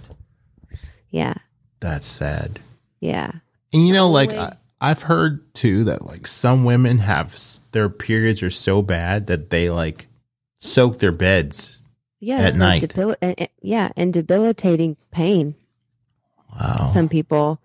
Yeah, 1.10 1.34
that's 1.80 2.06
sad 2.06 2.60
yeah, 3.00 3.32
And 3.72 3.86
you 3.88 3.94
know, 3.94 4.08
like 4.10 4.32
I, 4.32 4.52
I've 4.80 5.02
heard 5.02 5.54
too 5.54 5.84
that 5.84 6.04
like 6.04 6.26
some 6.26 6.64
women 6.64 6.98
have 6.98 7.34
their 7.72 7.88
periods 7.88 8.42
are 8.42 8.50
so 8.50 8.82
bad 8.82 9.26
that 9.28 9.48
they 9.50 9.70
like 9.70 10.06
soak 10.58 10.98
their 10.98 11.10
beds. 11.12 11.78
yeah. 12.20 12.38
At 12.40 12.56
night. 12.56 12.82
debil- 12.82 13.16
yeah, 13.62 13.88
and 13.96 14.12
debilitating 14.12 14.96
pain. 15.10 15.54
Wow. 16.58 16.86
some 16.92 17.08
people 17.08 17.60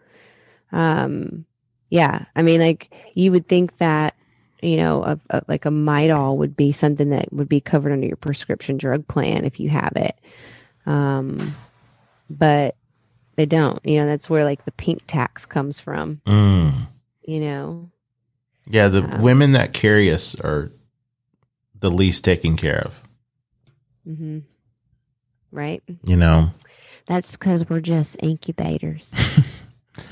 um 0.72 1.45
yeah 1.90 2.26
i 2.36 2.41
mean 2.41 2.60
like 2.60 2.94
you 3.14 3.32
would 3.32 3.48
think 3.48 3.78
that 3.78 4.16
you 4.62 4.78
know 4.78 5.03
a, 5.03 5.20
a, 5.30 5.41
like 5.48 5.66
a 5.66 5.70
midol 5.70 6.38
would 6.38 6.56
be 6.56 6.72
something 6.72 7.10
that 7.10 7.32
would 7.32 7.48
be 7.49 7.62
covered 7.62 7.91
under 7.91 8.07
your 8.07 8.18
prescription 8.18 8.78
drug 8.78 9.07
plan 9.07 9.45
if 9.45 9.60
you 9.60 9.70
have 9.70 9.94
it 9.95 10.18
um 10.86 11.56
but 12.30 12.76
they 13.36 13.45
don't 13.45 13.80
you 13.86 13.99
know 13.99 14.07
that's 14.07 14.30
where 14.30 14.44
like 14.44 14.66
the 14.66 14.72
pink 14.72 15.03
tax 15.07 15.45
comes 15.45 15.80
from 15.80 16.22
Mm. 16.26 16.88
you 17.24 17.40
know 17.40 17.91
Yeah, 18.68 18.88
the 18.88 19.02
Wow. 19.03 19.18
women 19.22 19.52
that 19.52 19.74
carry 19.74 20.10
us 20.12 20.34
are 20.41 20.72
the 21.80 21.91
least 21.91 22.24
taken 22.24 22.56
care 22.57 22.80
of. 22.84 23.02
Mm-hmm. 24.07 24.40
right 25.52 25.84
You 26.03 26.16
know, 26.16 26.49
that's 27.07 27.34
because 27.34 27.69
we're 27.69 27.82
just 27.82 28.18
incubators 28.22 29.11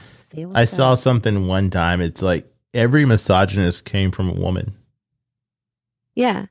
Just 0.05 0.25
I 0.55 0.65
saw 0.65 0.95
something 0.95 1.45
one 1.47 1.69
time. 1.69 2.01
It's 2.01 2.21
like 2.21 2.51
every 2.73 3.05
misogynist 3.05 3.85
came 3.85 4.11
from 4.11 4.29
a 4.29 4.33
woman. 4.33 4.73
yeah 6.15 6.45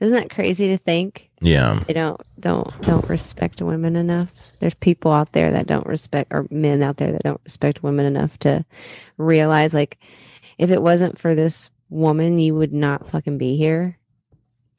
isn't 0.00 0.14
that 0.14 0.30
crazy 0.30 0.68
to 0.68 0.78
think 0.78 1.30
Yeah. 1.40 1.80
they 1.86 1.92
don't 1.94 2.20
don't 2.38 2.78
don't 2.82 3.08
respect 3.08 3.62
women 3.62 3.96
enough. 3.96 4.30
There's 4.60 4.74
people 4.74 5.12
out 5.12 5.32
there 5.32 5.50
that 5.52 5.66
don't 5.66 5.86
respect 5.86 6.32
or 6.32 6.46
men 6.50 6.82
out 6.82 6.96
there 6.98 7.12
that 7.12 7.22
don't 7.22 7.40
respect 7.44 7.82
women 7.82 8.04
enough 8.06 8.38
to 8.40 8.64
realize 9.16 9.72
like 9.72 9.98
if 10.58 10.70
it 10.70 10.82
wasn't 10.82 11.18
for 11.18 11.34
this 11.34 11.70
woman, 11.88 12.38
you 12.38 12.54
would 12.54 12.72
not 12.72 13.08
fucking 13.08 13.38
be 13.38 13.56
here. 13.56 13.98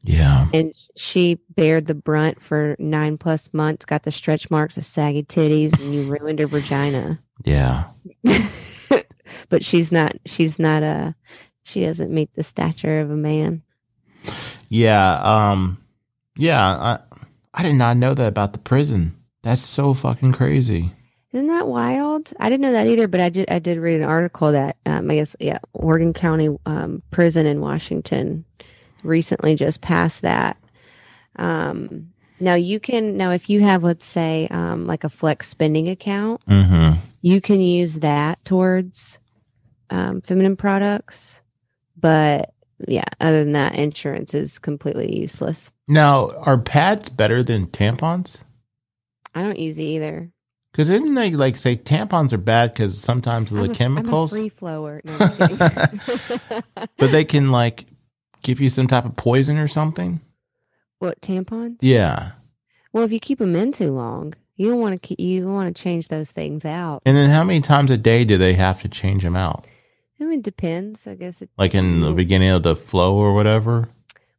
Yeah. 0.06 0.48
And 0.54 0.74
she 0.96 1.40
bared 1.56 1.88
the 1.88 1.96
brunt 1.96 2.42
for 2.42 2.76
nine 2.78 3.18
plus 3.18 3.54
months, 3.54 3.86
got 3.86 4.04
the 4.04 4.12
stretch 4.12 4.52
marks, 4.52 4.76
the 4.76 4.84
saggy 4.84 5.24
titties, 5.24 5.74
and 5.80 5.94
you 5.94 6.04
ruined 6.12 6.40
her 6.40 6.48
vagina. 6.48 7.20
Yeah. 7.44 7.86
but 9.50 9.66
she's 9.66 9.92
not. 9.92 10.16
She's 10.26 10.60
not 10.60 10.84
a. 10.84 11.16
She 11.64 11.82
doesn't 11.82 12.12
meet 12.12 12.34
the 12.36 12.44
stature 12.44 13.00
of 13.00 13.10
a 13.10 13.16
man. 13.16 13.64
Yeah. 14.70 15.16
Um. 15.22 15.84
Yeah. 16.38 16.62
I 16.64 17.00
I 17.54 17.64
did 17.64 17.76
not 17.76 17.98
know 17.98 18.14
that 18.14 18.28
about 18.28 18.54
the 18.54 18.60
prison. 18.60 19.16
That's 19.42 19.64
so 19.64 19.94
fucking 19.94 20.34
crazy. 20.34 20.92
Isn't 21.32 21.48
that 21.48 21.68
wild? 21.68 22.32
I 22.40 22.50
didn't 22.50 22.62
know 22.62 22.72
that 22.72 22.88
either, 22.88 23.08
but 23.08 23.20
I 23.20 23.30
did. 23.30 23.50
I 23.50 23.60
did 23.60 23.80
read 23.80 24.02
an 24.02 24.08
article 24.08 24.52
that 24.52 24.78
um, 24.86 25.10
I 25.10 25.16
guess 25.16 25.36
yeah, 25.40 25.60
Oregon 25.74 26.14
County 26.14 26.56
um, 26.66 27.02
Prison 27.12 27.46
in 27.46 27.60
Washington 27.60 28.46
recently 29.06 29.56
just 29.56 29.82
passed 29.82 30.22
that. 30.24 30.58
Um, 31.38 32.12
now 32.40 32.56
you 32.56 32.80
can 32.80 33.18
now 33.18 33.32
if 33.32 33.50
you 33.50 33.62
have 33.62 33.84
let's 33.84 34.06
say 34.06 34.48
um, 34.50 34.88
like 34.88 35.04
a 35.04 35.10
flex 35.10 35.48
spending 35.48 35.90
account, 35.90 36.42
Mm-hmm. 36.48 37.00
you 37.22 37.42
can 37.42 37.60
use 37.62 38.00
that 38.00 38.44
towards 38.46 39.20
um, 39.90 40.22
feminine 40.22 40.56
products. 40.56 41.42
But 41.98 42.54
yeah, 42.88 43.06
other 43.22 43.44
than 43.44 43.54
that, 43.54 43.76
insurance 43.76 44.34
is 44.34 44.60
completely 44.60 45.18
useless. 45.20 45.72
Now, 45.88 46.32
are 46.42 46.58
pads 46.58 47.08
better 47.10 47.42
than 47.44 47.68
tampons? 47.68 48.42
I 49.34 49.42
don't 49.44 49.60
use 49.60 49.80
either. 49.80 50.32
Because 50.72 50.90
didn't 50.90 51.16
they 51.16 51.32
like 51.32 51.56
say 51.56 51.78
tampons 51.78 52.34
are 52.34 52.38
bad 52.38 52.74
because 52.74 53.00
sometimes 53.00 53.52
of 53.54 53.60
I'm 53.60 53.64
the 53.64 53.70
a- 53.70 53.86
I'm 53.86 53.98
a 53.98 54.02
chemicals, 54.02 54.32
free 54.32 54.50
flower. 54.50 55.02
No, 55.06 55.18
but 56.98 57.12
they 57.12 57.24
can 57.24 57.52
like 57.52 57.86
give 58.46 58.62
you 58.62 58.70
some 58.70 58.88
type 58.88 59.06
of 59.06 59.16
poison 59.16 59.58
or 59.58 59.68
something? 59.68 60.22
what 61.00 61.22
tampons? 61.22 61.78
Yeah. 61.82 62.32
Well, 62.94 63.04
if 63.04 63.12
you 63.12 63.20
keep 63.20 63.40
them 63.40 63.56
in 63.56 63.72
too 63.72 63.92
long, 63.92 64.34
you 64.56 64.70
don't 64.70 64.80
want 64.80 64.94
to 64.94 65.08
keep. 65.08 65.20
You 65.20 65.48
want 65.48 65.76
to 65.76 65.84
change 65.84 66.08
those 66.08 66.32
things 66.32 66.64
out. 66.64 67.02
And 67.06 67.18
then 67.18 67.30
how 67.30 67.44
many 67.44 67.62
times 67.62 67.92
a 67.92 67.98
day 67.98 68.24
do 68.24 68.38
they 68.38 68.54
have 68.54 68.82
to 68.82 68.88
change 68.88 69.24
them 69.24 69.36
out? 69.36 69.68
I 70.20 70.24
mean, 70.24 70.40
it 70.40 70.46
depends. 70.46 71.06
I 71.06 71.16
guess 71.16 71.42
it. 71.42 71.50
Like 71.58 71.76
in 71.76 72.02
the 72.02 72.14
beginning 72.14 72.50
of 72.50 72.64
the 72.64 72.76
flow 72.76 73.16
or 73.16 73.34
whatever? 73.34 73.90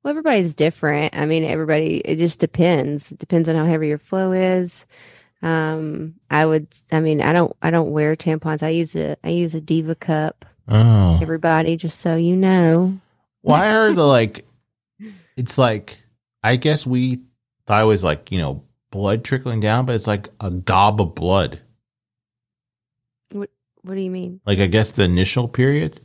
Well, 0.02 0.10
everybody's 0.10 0.54
different. 0.54 1.14
I 1.16 1.26
mean, 1.26 1.44
everybody. 1.44 1.98
It 1.98 2.16
just 2.16 2.40
depends. 2.40 3.12
It 3.12 3.18
depends 3.18 3.48
on 3.48 3.56
how 3.56 3.66
heavy 3.66 3.88
your 3.88 3.98
flow 3.98 4.32
is. 4.32 4.86
Um, 5.42 6.14
I 6.30 6.46
would. 6.46 6.68
I 6.90 7.00
mean, 7.00 7.20
I 7.20 7.32
don't. 7.32 7.54
I 7.60 7.70
don't 7.70 7.90
wear 7.90 8.16
tampons. 8.16 8.62
I 8.62 8.70
use 8.70 8.96
a. 8.96 9.16
I 9.22 9.28
use 9.28 9.54
a 9.54 9.60
Diva 9.60 9.94
cup. 9.94 10.46
Oh. 10.66 11.18
Everybody, 11.20 11.76
just 11.76 12.00
so 12.00 12.16
you 12.16 12.34
know. 12.34 12.98
Well, 13.46 13.62
are 13.62 13.92
the 13.92 14.04
like, 14.04 14.46
it's 15.36 15.56
like, 15.58 15.98
I 16.42 16.56
guess 16.56 16.86
we 16.86 17.20
thought 17.66 17.82
it 17.82 17.86
was 17.86 18.02
like, 18.04 18.30
you 18.32 18.38
know, 18.38 18.64
blood 18.90 19.24
trickling 19.24 19.60
down, 19.60 19.86
but 19.86 19.94
it's 19.94 20.06
like 20.06 20.28
a 20.40 20.50
gob 20.50 21.00
of 21.00 21.14
blood. 21.14 21.60
What 23.32 23.50
What 23.82 23.94
do 23.94 24.00
you 24.00 24.10
mean? 24.10 24.40
Like, 24.46 24.58
I 24.58 24.66
guess 24.66 24.90
the 24.90 25.04
initial 25.04 25.48
period. 25.48 26.00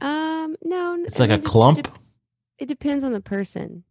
Um, 0.00 0.56
no. 0.62 1.02
It's 1.06 1.18
like 1.18 1.30
a 1.30 1.36
just- 1.36 1.48
clump. 1.48 1.78
It, 1.78 1.82
dep- 1.84 1.98
it 2.58 2.66
depends 2.68 3.04
on 3.04 3.12
the 3.12 3.20
person. 3.20 3.84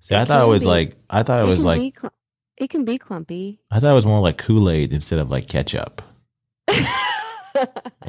See, 0.00 0.14
I 0.14 0.24
thought 0.24 0.42
it 0.42 0.48
was 0.48 0.60
be. 0.60 0.66
like, 0.66 0.96
I 1.10 1.22
thought 1.24 1.44
it 1.44 1.48
was 1.48 1.64
like, 1.64 1.98
cl- 2.00 2.12
it 2.58 2.70
can 2.70 2.84
be 2.84 2.96
clumpy. 2.98 3.60
I 3.70 3.80
thought 3.80 3.90
it 3.90 3.94
was 3.94 4.06
more 4.06 4.20
like 4.20 4.38
Kool 4.38 4.70
Aid 4.70 4.92
instead 4.92 5.18
of 5.18 5.30
like 5.30 5.48
ketchup. 5.48 6.02
You 7.56 7.62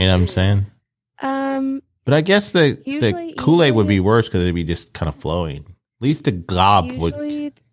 know 0.05 0.11
what 0.17 0.21
I'm 0.21 0.27
saying? 0.27 0.65
um, 1.21 1.81
But 2.07 2.13
I 2.15 2.21
guess 2.21 2.51
the 2.51 2.81
Usually- 2.85 3.31
the 3.31 3.35
Kool 3.35 3.61
Aid 3.61 3.75
would 3.75 3.85
be 3.87 3.99
worse 3.99 4.27
because 4.27 4.41
it'd 4.43 4.55
be 4.55 4.63
just 4.63 4.93
kind 4.93 5.09
of 5.09 5.15
flowing. 5.15 5.57
At 5.59 6.01
least 6.01 6.23
the 6.23 6.31
gob 6.31 6.85
would. 6.85 7.13
usually 7.13 7.45
it's 7.47 7.63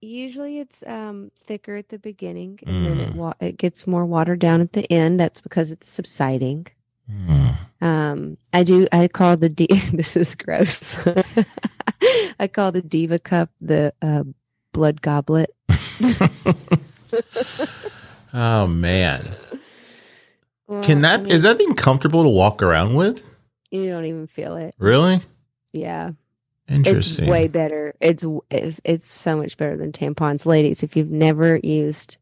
usually 0.00 0.58
it's 0.60 0.84
um 0.86 1.32
thicker 1.44 1.74
at 1.76 1.88
the 1.88 1.98
beginning 1.98 2.60
and 2.66 2.86
then 2.86 3.00
it 3.00 3.10
Mm. 3.10 3.16
wa- 3.16 3.34
it 3.40 3.56
gets 3.56 3.84
more 3.86 4.04
watered 4.06 4.38
down 4.38 4.60
at 4.60 4.72
the 4.74 4.86
end 4.92 5.18
that's 5.18 5.40
because 5.40 5.70
it's 5.72 5.88
subsiding 5.88 6.66
Hmm. 7.10 7.48
um 7.80 8.36
i 8.52 8.62
do 8.62 8.86
i 8.92 9.06
call 9.08 9.36
the 9.36 9.48
D- 9.48 9.66
this 9.92 10.16
is 10.16 10.34
gross 10.36 10.96
i 12.38 12.46
call 12.46 12.70
the 12.72 12.82
diva 12.82 13.18
cup 13.18 13.50
the 13.60 13.92
uh, 14.02 14.22
blood 14.72 15.02
goblet 15.02 15.50
oh 18.34 18.66
man, 18.66 19.28
Well, 20.66 20.82
can 20.82 20.98
I 21.04 21.16
that 21.16 21.22
mean, 21.24 21.32
is 21.32 21.42
that 21.42 21.58
thing 21.58 21.74
comfortable 21.74 22.22
to 22.22 22.28
walk 22.28 22.62
around 22.62 22.94
with? 22.94 23.22
You 23.72 23.88
don't 23.90 24.04
even 24.04 24.26
feel 24.26 24.56
it 24.56 24.74
Really 24.78 25.20
yeah 25.72 26.10
interesting. 26.68 27.24
it's 27.24 27.30
way 27.30 27.48
better 27.48 27.94
it's 28.00 28.24
it's 28.50 29.06
so 29.10 29.36
much 29.36 29.56
better 29.56 29.76
than 29.76 29.90
tampons 29.92 30.46
ladies 30.46 30.82
if 30.82 30.96
you've 30.96 31.10
never 31.10 31.56
used 31.62 32.16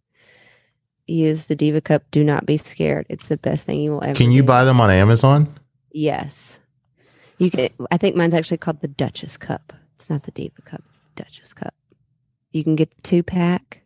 use 1.07 1.47
the 1.47 1.57
diva 1.57 1.81
cup 1.81 2.03
do 2.11 2.23
not 2.25 2.47
be 2.47 2.57
scared 2.57 3.05
it's 3.11 3.27
the 3.29 3.37
best 3.37 3.67
thing 3.67 3.81
you 3.81 3.91
will 3.93 4.03
ever 4.05 4.15
Can 4.15 4.31
you 4.33 4.43
do. 4.43 4.47
buy 4.47 4.65
them 4.65 4.81
on 4.81 4.91
Amazon? 4.91 5.53
Yes. 5.93 6.59
You 7.39 7.51
can 7.51 7.69
I 7.91 7.97
think 7.97 8.15
mine's 8.17 8.35
actually 8.35 8.59
called 8.59 8.81
the 8.81 8.87
Duchess 8.89 9.37
cup. 9.37 9.73
It's 9.97 10.09
not 10.09 10.23
the 10.23 10.31
Diva 10.31 10.63
cup, 10.63 10.83
it's 10.87 10.99
the 10.99 11.25
Duchess 11.25 11.53
cup. 11.53 11.75
You 12.53 12.63
can 12.63 12.77
get 12.77 12.91
the 12.95 13.03
two 13.03 13.23
pack. 13.25 13.83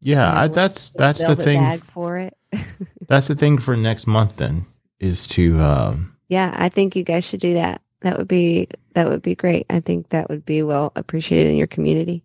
Yeah, 0.00 0.38
I, 0.42 0.48
that's 0.48 0.90
that's 0.90 1.24
the 1.26 1.36
thing. 1.36 1.78
for 1.92 2.16
it. 2.18 2.36
That's 3.06 3.28
the 3.28 3.34
thing 3.34 3.58
for 3.58 3.76
next 3.76 4.06
month. 4.06 4.36
Then 4.36 4.66
is 4.98 5.26
to 5.28 5.58
um, 5.60 6.16
yeah, 6.30 6.54
I 6.56 6.68
think 6.70 6.94
you 6.96 7.02
guys 7.02 7.24
should 7.24 7.40
do 7.40 7.54
that. 7.54 7.82
That 8.00 8.16
would 8.16 8.28
be 8.28 8.68
that 8.94 9.08
would 9.08 9.20
be 9.20 9.34
great. 9.34 9.66
I 9.68 9.80
think 9.80 10.08
that 10.10 10.30
would 10.30 10.46
be 10.46 10.62
well 10.62 10.92
appreciated 10.96 11.50
in 11.50 11.56
your 11.56 11.66
community. 11.66 12.22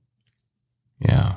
yeah. 1.00 1.36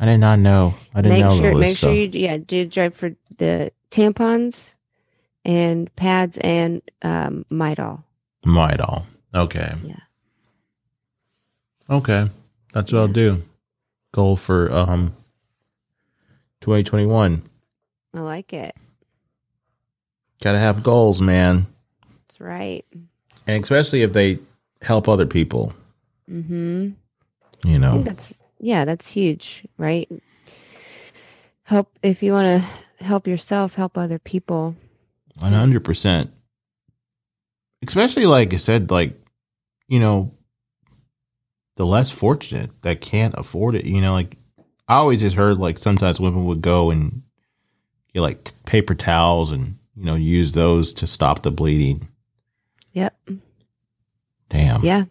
I 0.00 0.04
did 0.06 0.18
not 0.18 0.38
know. 0.38 0.74
I 0.94 1.00
didn't 1.02 1.18
Make 1.18 1.24
know 1.24 1.36
sure 1.40 1.54
make 1.54 1.60
this 1.70 1.78
sure 1.78 1.92
you 1.92 2.08
yeah, 2.12 2.36
do 2.36 2.64
drive 2.66 2.94
for 2.94 3.16
the 3.38 3.72
tampons 3.90 4.74
and 5.44 5.94
pads 5.96 6.38
and 6.38 6.82
um 7.02 7.44
Midol. 7.50 8.04
All. 8.46 9.06
Okay. 9.34 9.72
Yeah. 9.82 9.96
Okay. 11.90 12.28
That's 12.72 12.92
what 12.92 12.98
I'll 13.00 13.08
do. 13.08 13.42
Goal 14.12 14.36
for 14.36 14.70
um 14.72 15.16
2021. 16.60 17.42
I 18.14 18.20
like 18.20 18.52
it. 18.52 18.76
Gotta 20.42 20.58
have 20.58 20.82
goals, 20.82 21.20
man. 21.20 21.66
That's 22.28 22.40
right. 22.40 22.84
And 23.46 23.62
especially 23.62 24.02
if 24.02 24.12
they 24.12 24.38
help 24.82 25.08
other 25.08 25.26
people, 25.26 25.72
Mm-hmm. 26.30 26.90
you 27.64 27.78
know. 27.78 28.02
that's 28.02 28.38
yeah, 28.60 28.84
that's 28.84 29.08
huge, 29.08 29.66
right? 29.78 30.08
Help 31.64 31.90
if 32.02 32.22
you 32.22 32.32
want 32.32 32.62
to 32.62 33.04
help 33.04 33.26
yourself, 33.26 33.74
help 33.74 33.96
other 33.96 34.18
people. 34.18 34.76
One 35.38 35.52
hundred 35.52 35.84
percent. 35.84 36.30
Especially 37.86 38.26
like 38.26 38.52
I 38.52 38.56
said, 38.58 38.90
like, 38.90 39.18
you 39.86 40.00
know, 40.00 40.32
the 41.76 41.86
less 41.86 42.10
fortunate 42.10 42.70
that 42.82 43.00
can't 43.00 43.34
afford 43.38 43.74
it. 43.76 43.84
You 43.86 44.00
know, 44.00 44.12
like 44.12 44.36
I 44.88 44.96
always 44.96 45.20
just 45.20 45.36
heard 45.36 45.58
like 45.58 45.78
sometimes 45.78 46.20
women 46.20 46.44
would 46.46 46.60
go 46.60 46.90
and 46.90 47.22
get 48.12 48.20
like 48.20 48.44
t- 48.44 48.52
paper 48.66 48.94
towels 48.94 49.52
and 49.52 49.77
you 49.98 50.04
know 50.04 50.14
use 50.14 50.52
those 50.52 50.92
to 50.94 51.06
stop 51.06 51.42
the 51.42 51.50
bleeding. 51.50 52.08
Yep. 52.92 53.18
Damn. 54.48 54.84
Yeah. 54.84 55.04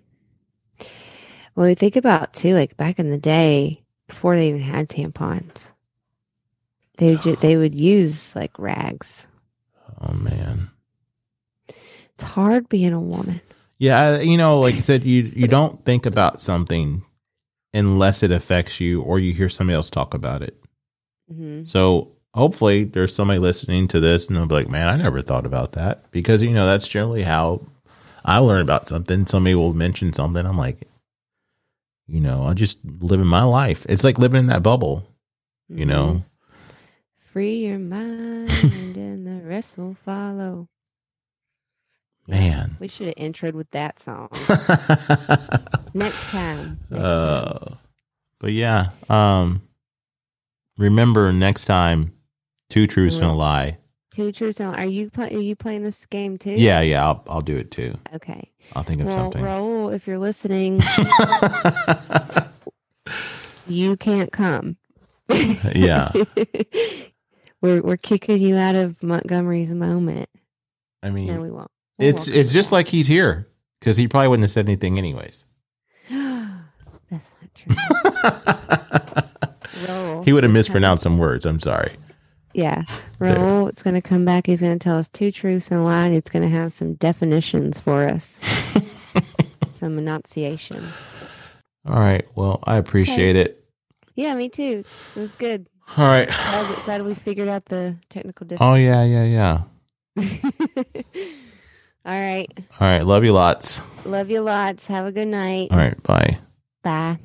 Well, 1.55 1.67
we 1.67 1.75
think 1.75 1.95
about 1.95 2.33
too, 2.33 2.53
like 2.53 2.77
back 2.77 2.99
in 2.99 3.09
the 3.09 3.17
day, 3.17 3.83
before 4.07 4.35
they 4.35 4.49
even 4.49 4.61
had 4.61 4.89
tampons, 4.89 5.71
they 6.97 7.11
would 7.11 7.21
ju- 7.21 7.35
they 7.35 7.57
would 7.57 7.75
use 7.75 8.35
like 8.35 8.57
rags. 8.57 9.27
Oh 10.01 10.13
man. 10.13 10.69
It's 12.13 12.23
hard 12.23 12.69
being 12.69 12.93
a 12.93 12.99
woman. 12.99 13.41
Yeah, 13.79 14.19
you 14.19 14.37
know, 14.37 14.59
like 14.59 14.75
I 14.75 14.79
said, 14.79 15.03
you 15.03 15.31
you 15.35 15.47
don't 15.47 15.83
think 15.85 16.05
about 16.05 16.41
something 16.41 17.03
unless 17.73 18.23
it 18.23 18.31
affects 18.31 18.79
you 18.79 19.01
or 19.01 19.19
you 19.19 19.33
hear 19.33 19.49
somebody 19.49 19.75
else 19.75 19.89
talk 19.89 20.13
about 20.13 20.41
it. 20.41 20.59
hmm 21.31 21.63
So 21.65 22.16
hopefully 22.37 22.83
there's 22.85 23.13
somebody 23.13 23.39
listening 23.39 23.87
to 23.89 23.99
this 23.99 24.27
and 24.27 24.37
they'll 24.37 24.45
be 24.45 24.55
like, 24.55 24.69
man, 24.69 24.87
I 24.87 24.95
never 24.95 25.21
thought 25.21 25.45
about 25.45 25.73
that. 25.73 26.09
Because, 26.11 26.43
you 26.43 26.51
know, 26.51 26.65
that's 26.65 26.87
generally 26.87 27.23
how 27.23 27.61
I 28.23 28.37
learn 28.39 28.61
about 28.61 28.87
something. 28.87 29.25
Somebody 29.25 29.55
will 29.55 29.73
mention 29.73 30.13
something. 30.13 30.45
I'm 30.45 30.57
like, 30.57 30.87
you 32.07 32.21
know, 32.21 32.43
I'm 32.43 32.55
just 32.55 32.79
living 32.85 33.25
my 33.25 33.43
life. 33.43 33.85
It's 33.89 34.03
like 34.03 34.19
living 34.19 34.39
in 34.39 34.47
that 34.47 34.63
bubble, 34.63 35.07
you 35.67 35.85
know? 35.85 36.23
free 37.37 37.67
your 37.67 37.77
mind 37.79 38.49
and 38.97 39.27
the 39.27 39.47
rest 39.47 39.77
will 39.77 39.95
follow. 40.03 40.67
Man. 42.27 42.75
We 42.79 42.87
should 42.87 43.07
have 43.07 43.15
introed 43.15 43.53
with 43.53 43.69
that 43.71 43.99
song 43.99 44.29
next 45.93 46.29
time. 46.29 46.79
Next 46.89 46.89
time. 46.89 46.91
uh, 46.91 47.75
but 48.39 48.51
yeah, 48.53 48.89
um, 49.07 49.61
remember 50.79 51.31
next 51.31 51.65
time, 51.65 52.16
two 52.69 52.87
truths 52.87 53.15
and 53.17 53.25
a 53.25 53.33
lie. 53.33 53.77
Two 54.11 54.31
truths. 54.31 54.59
and- 54.59 54.75
Are 54.77 54.87
you 54.87 55.09
play, 55.09 55.33
Are 55.33 55.39
you 55.39 55.55
playing 55.55 55.83
this 55.83 56.05
game 56.07 56.37
too? 56.37 56.51
Yeah, 56.53 56.81
yeah, 56.81 57.05
I'll 57.05 57.23
I'll 57.27 57.41
do 57.41 57.55
it 57.55 57.71
too. 57.71 57.95
Okay. 58.15 58.51
I'll 58.75 58.83
think 58.83 59.01
of 59.01 59.07
Well, 59.07 59.15
something. 59.31 59.43
Raul, 59.43 59.93
if 59.93 60.07
you're 60.07 60.19
listening, 60.19 60.81
you 63.67 63.95
can't 63.97 64.31
come. 64.31 64.77
yeah. 65.75 66.11
we're 67.61 67.81
we're 67.81 67.97
kicking 67.97 68.41
you 68.41 68.55
out 68.57 68.75
of 68.75 69.01
Montgomery's 69.03 69.73
moment. 69.73 70.29
I 71.03 71.09
mean, 71.09 71.27
No, 71.27 71.41
we 71.41 71.51
won't. 71.51 71.69
We'll 71.99 72.09
it's 72.09 72.27
it's 72.27 72.51
just 72.51 72.69
back. 72.69 72.73
like 72.77 72.87
he's 72.89 73.07
here 73.07 73.47
because 73.79 73.97
he 73.97 74.07
probably 74.07 74.29
wouldn't 74.29 74.43
have 74.45 74.51
said 74.51 74.67
anything 74.67 74.97
anyways. 74.97 75.45
That's 76.09 77.29
not 77.41 77.55
true. 77.55 77.75
He 80.23 80.33
would 80.33 80.43
have 80.43 80.51
mispronounced 80.51 81.03
some 81.03 81.17
words. 81.17 81.45
I'm 81.45 81.59
sorry. 81.59 81.93
Yeah. 82.57 82.83
Raul 83.19 83.69
is 83.69 83.83
going 83.83 83.93
to 83.93 84.01
come 84.01 84.25
back. 84.25 84.47
He's 84.47 84.61
going 84.61 84.77
to 84.77 84.83
tell 84.83 84.97
us 84.97 85.07
two 85.07 85.31
truths 85.31 85.69
and 85.69 85.79
a 85.79 85.83
lie. 85.83 86.05
And 86.05 86.15
he's 86.15 86.23
going 86.23 86.41
to 86.41 86.49
have 86.49 86.73
some 86.73 86.95
definitions 86.95 87.79
for 87.79 88.07
us, 88.07 88.39
some 89.71 89.97
enunciations. 89.99 90.91
All 91.87 91.99
right. 91.99 92.27
Well, 92.35 92.59
I 92.63 92.77
appreciate 92.77 93.35
it. 93.35 93.63
Yeah, 94.15 94.33
me 94.33 94.49
too. 94.49 94.83
It 95.15 95.19
was 95.19 95.33
good. 95.33 95.67
All 95.95 96.05
right. 96.05 96.27
Glad, 96.27 96.83
glad 96.85 97.05
we 97.05 97.13
figured 97.13 97.47
out 97.47 97.65
the 97.65 97.95
technical 98.09 98.47
Oh 98.59 98.73
yeah, 98.73 99.03
yeah, 99.03 99.23
yeah. 99.23 99.61
All 102.05 102.19
right. 102.19 102.51
All 102.57 102.87
right. 102.87 103.03
Love 103.03 103.23
you 103.23 103.33
lots. 103.33 103.81
Love 104.03 104.31
you 104.31 104.41
lots. 104.41 104.87
Have 104.87 105.05
a 105.05 105.11
good 105.11 105.27
night. 105.27 105.69
All 105.71 105.77
right. 105.77 106.01
Bye. 106.03 106.39
Bye. 106.83 107.19